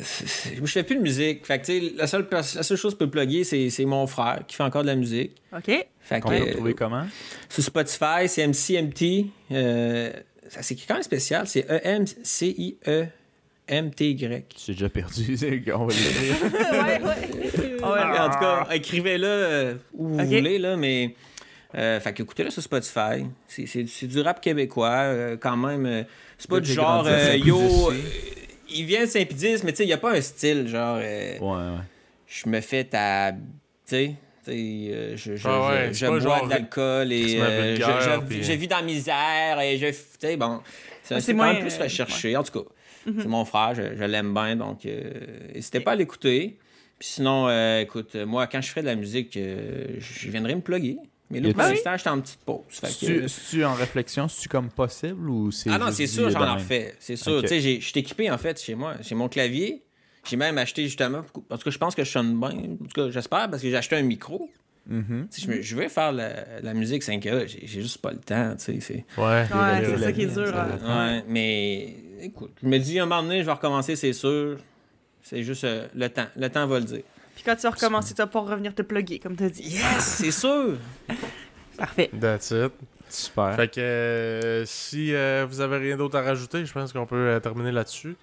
je 0.55 0.65
fais 0.67 0.83
plus 0.83 0.97
de 0.97 1.03
musique. 1.03 1.45
Fait 1.47 1.61
que, 1.61 1.67
tu 1.67 1.81
sais, 1.89 1.93
la 1.97 2.07
seule, 2.07 2.27
la 2.31 2.43
seule 2.43 2.77
chose 2.79 2.95
que 2.95 3.05
je 3.05 3.05
peux 3.05 3.11
plugger, 3.11 3.45
c'est 3.45 3.69
c'est 3.69 3.85
mon 3.85 4.07
frère 4.07 4.43
qui 4.47 4.57
fait 4.57 4.63
encore 4.63 4.83
de 4.83 4.87
la 4.89 4.97
musique. 4.97 5.37
OK. 5.55 5.87
Fait 6.01 6.21
que, 6.21 6.27
On 6.27 6.31
peut 6.31 6.39
le 6.39 6.49
euh, 6.49 6.53
trouver 6.55 6.75
comment? 6.75 7.07
sur 7.51 7.63
Spotify, 7.63 8.27
c'est 8.29 8.47
MCMT. 8.47 9.27
Euh, 9.53 10.13
ça 10.49 10.63
s'écrit 10.63 10.87
quand 10.87 10.95
même 10.95 11.03
spécial. 11.03 11.47
C'est 11.47 11.69
E 11.71 11.75
E-M-C-I-E-M-T-Y. 11.75 13.09
Tu 14.55 14.67
t'es 14.67 14.73
déjà 14.73 14.89
perdu. 14.89 15.37
c'est 15.37 15.61
qu'on 15.63 15.87
va 15.87 15.93
l'écrire. 15.95 16.43
ouais, 16.73 17.03
ouais. 17.03 17.77
Ah 17.83 17.93
ouais. 17.93 18.19
En 18.21 18.31
tout 18.31 18.39
cas, 18.39 18.67
écrivez-le 18.73 19.27
euh, 19.27 19.75
où 19.95 20.09
vous 20.09 20.25
voulez, 20.25 20.59
là, 20.59 20.77
mais. 20.77 21.15
Euh, 21.75 22.01
fait 22.01 22.13
que 22.15 22.23
écoutez-le 22.23 22.51
sur 22.51 22.63
Spotify. 22.63 23.27
C'est- 23.49 23.67
C'est 23.67 23.87
c'est 23.89 24.07
du 24.07 24.21
rap 24.21 24.41
québécois, 24.41 24.89
euh, 24.91 25.37
quand 25.37 25.57
même. 25.57 25.85
euh, 25.85 26.03
c'est 26.39 26.49
pas 26.49 26.61
du 26.61 26.73
genre 26.73 27.05
euh, 27.07 27.37
yo. 27.37 27.91
euh, 27.91 27.95
il 28.71 28.85
vient 28.87 29.03
de 29.03 29.07
Saint-Pédis, 29.07 29.59
mais 29.65 29.73
tu 29.73 29.79
sais, 29.79 29.85
il 29.85 29.89
n'y 29.89 29.93
a 29.93 29.99
pas 29.99 30.13
un 30.17 30.21
style, 30.21 30.69
genre. 30.69 30.99
euh, 31.03 31.39
Ouais, 31.39 31.57
ouais. 31.57 31.81
je 32.29 32.49
me 32.49 32.61
fais 32.61 32.85
ta. 32.85 33.33
Tu 33.33 33.39
sais. 33.87 34.15
euh, 34.49 35.17
Je, 35.17 35.35
je, 35.37 35.49
Ah 35.49 35.69
ouais, 35.69 35.89
je- 35.89 35.93
c'est 35.93 35.95
je 35.95 36.07
pas 36.07 36.11
bois 36.13 36.21
genre 36.21 36.45
de 36.47 36.51
l'alcool 36.51 37.13
et 37.13 37.41
euh, 37.41 37.45
je, 37.75 37.81
vulgaire, 37.83 38.01
je- 38.21 38.27
puis- 38.27 38.43
je 38.45 38.53
vis 38.53 38.69
dans 38.69 38.77
la 38.77 38.83
misère 38.83 39.61
et 39.61 39.77
je. 39.77 39.87
Tu 39.89 39.95
sais, 40.21 40.37
bon. 40.37 40.61
C'est 41.03 41.15
Ah, 41.17 41.21
c'est 41.21 41.27
c'est 41.27 41.33
quand 41.33 41.37
moins, 41.39 41.53
même 41.53 41.63
plus 41.67 41.77
recherché. 41.79 42.37
En 42.37 42.43
tout 42.45 42.53
cas, 42.63 42.69
c'est 43.07 43.29
mon 43.29 43.45
frère, 43.45 43.75
je, 43.75 43.97
je 43.97 44.05
l'aime 44.05 44.33
bien, 44.35 44.57
donc 44.57 44.85
euh, 44.87 45.11
n'hésitez 45.55 45.81
pas 45.81 45.93
à 45.93 45.97
l'écouter. 45.97 46.59
Puis 46.99 47.09
sinon, 47.09 47.47
euh, 47.49 47.81
écoute, 47.81 48.15
euh, 48.15 48.25
moi, 48.27 48.47
quand 48.47 48.61
je 48.63 48.69
ferai 48.69 48.81
de 48.83 48.87
la 48.87 48.95
musique, 48.95 49.37
euh, 49.37 49.85
je 49.99 50.31
viendrai 50.31 50.55
me 50.55 50.61
plugger. 50.63 50.97
Mais 51.31 51.41
là, 51.41 51.53
pour 51.53 51.61
a-tu- 51.63 51.73
l'instant, 51.73 51.97
j'étais 51.97 52.09
en 52.11 52.21
petite 52.21 52.41
pause. 52.41 52.61
C'est-tu- 52.71 53.29
C'est-tu 53.29 53.65
en 53.65 53.75
réflexion? 53.75 54.29
C'est-tu 54.29 54.49
comme 54.49 54.71
possible 54.71 55.29
ou 55.29 55.51
c'est. 55.51 55.71
ah 55.71 55.79
non, 55.79 55.91
c'est 55.91 56.07
sûr, 56.07 56.31
j'en 56.31 56.41
ai 56.43 56.47
même? 56.47 56.55
refait. 56.55 56.95
C'est 57.01 57.17
sûr. 57.17 57.43
Tu 57.43 57.49
sais, 57.49 57.61
j'ai- 57.61 57.81
je 57.81 57.87
suis 57.89 57.99
équipé, 58.01 58.31
en 58.31 58.39
fait, 58.39 58.61
chez 58.63 58.75
moi. 58.77 58.95
J'ai 59.01 59.15
mon 59.17 59.29
clavier. 59.29 59.83
J'ai 60.29 60.37
même 60.37 60.57
acheté, 60.59 60.85
justement, 60.85 61.23
parce 61.49 61.63
que 61.65 61.71
je 61.71 61.79
pense 61.79 61.95
que 61.95 62.03
je 62.05 62.11
sonne 62.11 62.39
bien. 62.39 62.51
En 62.51 62.77
tout 62.77 62.87
cas, 62.95 63.11
j'espère, 63.11 63.51
parce 63.51 63.61
que 63.63 63.69
j'ai 63.71 63.77
acheté 63.77 63.97
un 63.97 64.03
micro. 64.03 64.49
Mhm. 64.89 65.27
Tu 65.33 65.41
sais, 65.41 65.47
je, 65.47 65.51
me- 65.53 65.63
je 65.63 65.77
veux 65.77 65.89
faire 65.89 66.13
la, 66.13 66.61
la 66.63 66.73
musique 66.75 67.03
5A. 67.03 67.47
J'ai 67.49 67.67
j'ai 67.67 67.83
juste 67.83 67.99
pas 67.99 68.13
le 68.13 68.19
temps, 68.19 68.55
tu 68.57 68.65
sais. 68.65 68.81
c'est- 68.81 69.05
Ouais. 69.19 69.47
Ouais, 69.53 69.85
c'est 69.85 69.99
ça 69.99 70.13
qui 70.13 70.23
est 70.23 70.27
dur. 70.27 70.55
hein. 70.57 70.79
Ouais, 71.17 71.25
mais 71.29 71.97
écoute, 72.21 72.53
je 72.63 72.69
me 72.69 72.79
dis, 72.79 72.99
un 72.99 73.07
moment 73.07 73.23
donné, 73.23 73.41
je 73.41 73.47
vais 73.47 73.53
recommencer, 73.53 73.97
c'est 73.97 74.13
sûr. 74.13 74.59
C'est 75.23 75.43
juste 75.43 75.65
euh, 75.65 75.89
le 75.95 76.09
temps. 76.09 76.27
Le 76.37 76.49
temps 76.49 76.67
va 76.67 76.79
le 76.79 76.85
dire. 76.85 77.03
Puis 77.35 77.45
quand 77.45 77.57
tu 77.57 77.63
vas 77.63 77.71
recommencer, 77.71 78.15
tu 78.15 78.23
vas 78.23 78.27
pas 78.27 78.41
revenir 78.41 78.75
te 78.75 78.83
plugger, 78.83 79.19
comme 79.19 79.37
t'as 79.37 79.49
dit. 79.49 79.63
Yes, 79.63 79.99
c'est 80.01 80.31
sûr. 80.31 80.79
Parfait. 81.77 82.11
That's 82.19 82.51
it. 82.53 82.73
Super. 83.09 83.55
Fait 83.55 83.69
que 83.69 83.81
euh, 83.81 84.65
si 84.67 85.15
euh, 85.15 85.47
vous 85.49 85.61
avez 85.61 85.79
rien 85.79 85.97
d'autre 85.97 86.17
à 86.17 86.23
rajouter, 86.23 86.65
je 86.65 86.73
pense 86.73 86.93
qu'on 86.93 87.07
peut 87.07 87.17
euh, 87.17 87.41
terminer 87.41 87.73
là-dessus. 87.73 88.17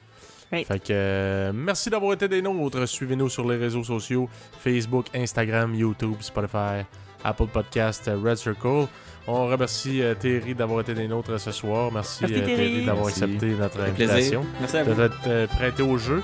Fait 0.49 0.79
que 0.79 0.91
euh, 0.91 1.51
merci 1.53 1.89
d'avoir 1.89 2.13
été 2.13 2.27
des 2.27 2.41
nôtres. 2.41 2.87
Suivez-nous 2.87 3.29
sur 3.29 3.49
les 3.49 3.57
réseaux 3.57 3.83
sociaux 3.83 4.29
Facebook, 4.59 5.07
Instagram, 5.15 5.73
YouTube, 5.73 6.17
Spotify, 6.19 6.85
Apple 7.23 7.47
Podcast, 7.47 8.09
Red 8.23 8.37
Circle. 8.37 8.87
On 9.27 9.47
remercie 9.47 10.01
euh, 10.01 10.15
Thierry 10.15 10.53
d'avoir 10.53 10.81
été 10.81 10.93
des 10.93 11.07
nôtres 11.07 11.39
ce 11.39 11.51
soir. 11.51 11.91
Merci, 11.93 12.23
Merci, 12.23 12.35
euh, 12.41 12.45
Thierry. 12.45 12.55
Thierry 12.69 12.85
d'avoir 12.85 13.07
accepté 13.07 13.47
notre 13.51 13.77
plaisir. 13.93 14.13
invitation, 14.15 14.45
Merci 14.59 14.77
à 14.77 14.83
vous. 14.83 14.93
d'être 14.95 15.15
euh, 15.27 15.47
prêté 15.47 15.81
au 15.83 15.97
jeu. 15.97 16.21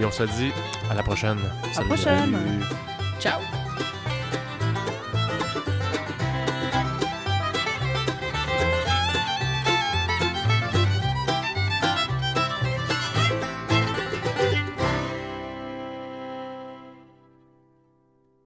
Et 0.00 0.04
on 0.04 0.10
se 0.10 0.22
dit 0.22 0.50
à 0.90 0.94
la 0.94 1.02
prochaine. 1.02 1.38
À 1.76 1.80
la 1.80 1.86
prochaine. 1.86 2.32
Salut. 2.32 2.64
Ciao. 3.20 3.69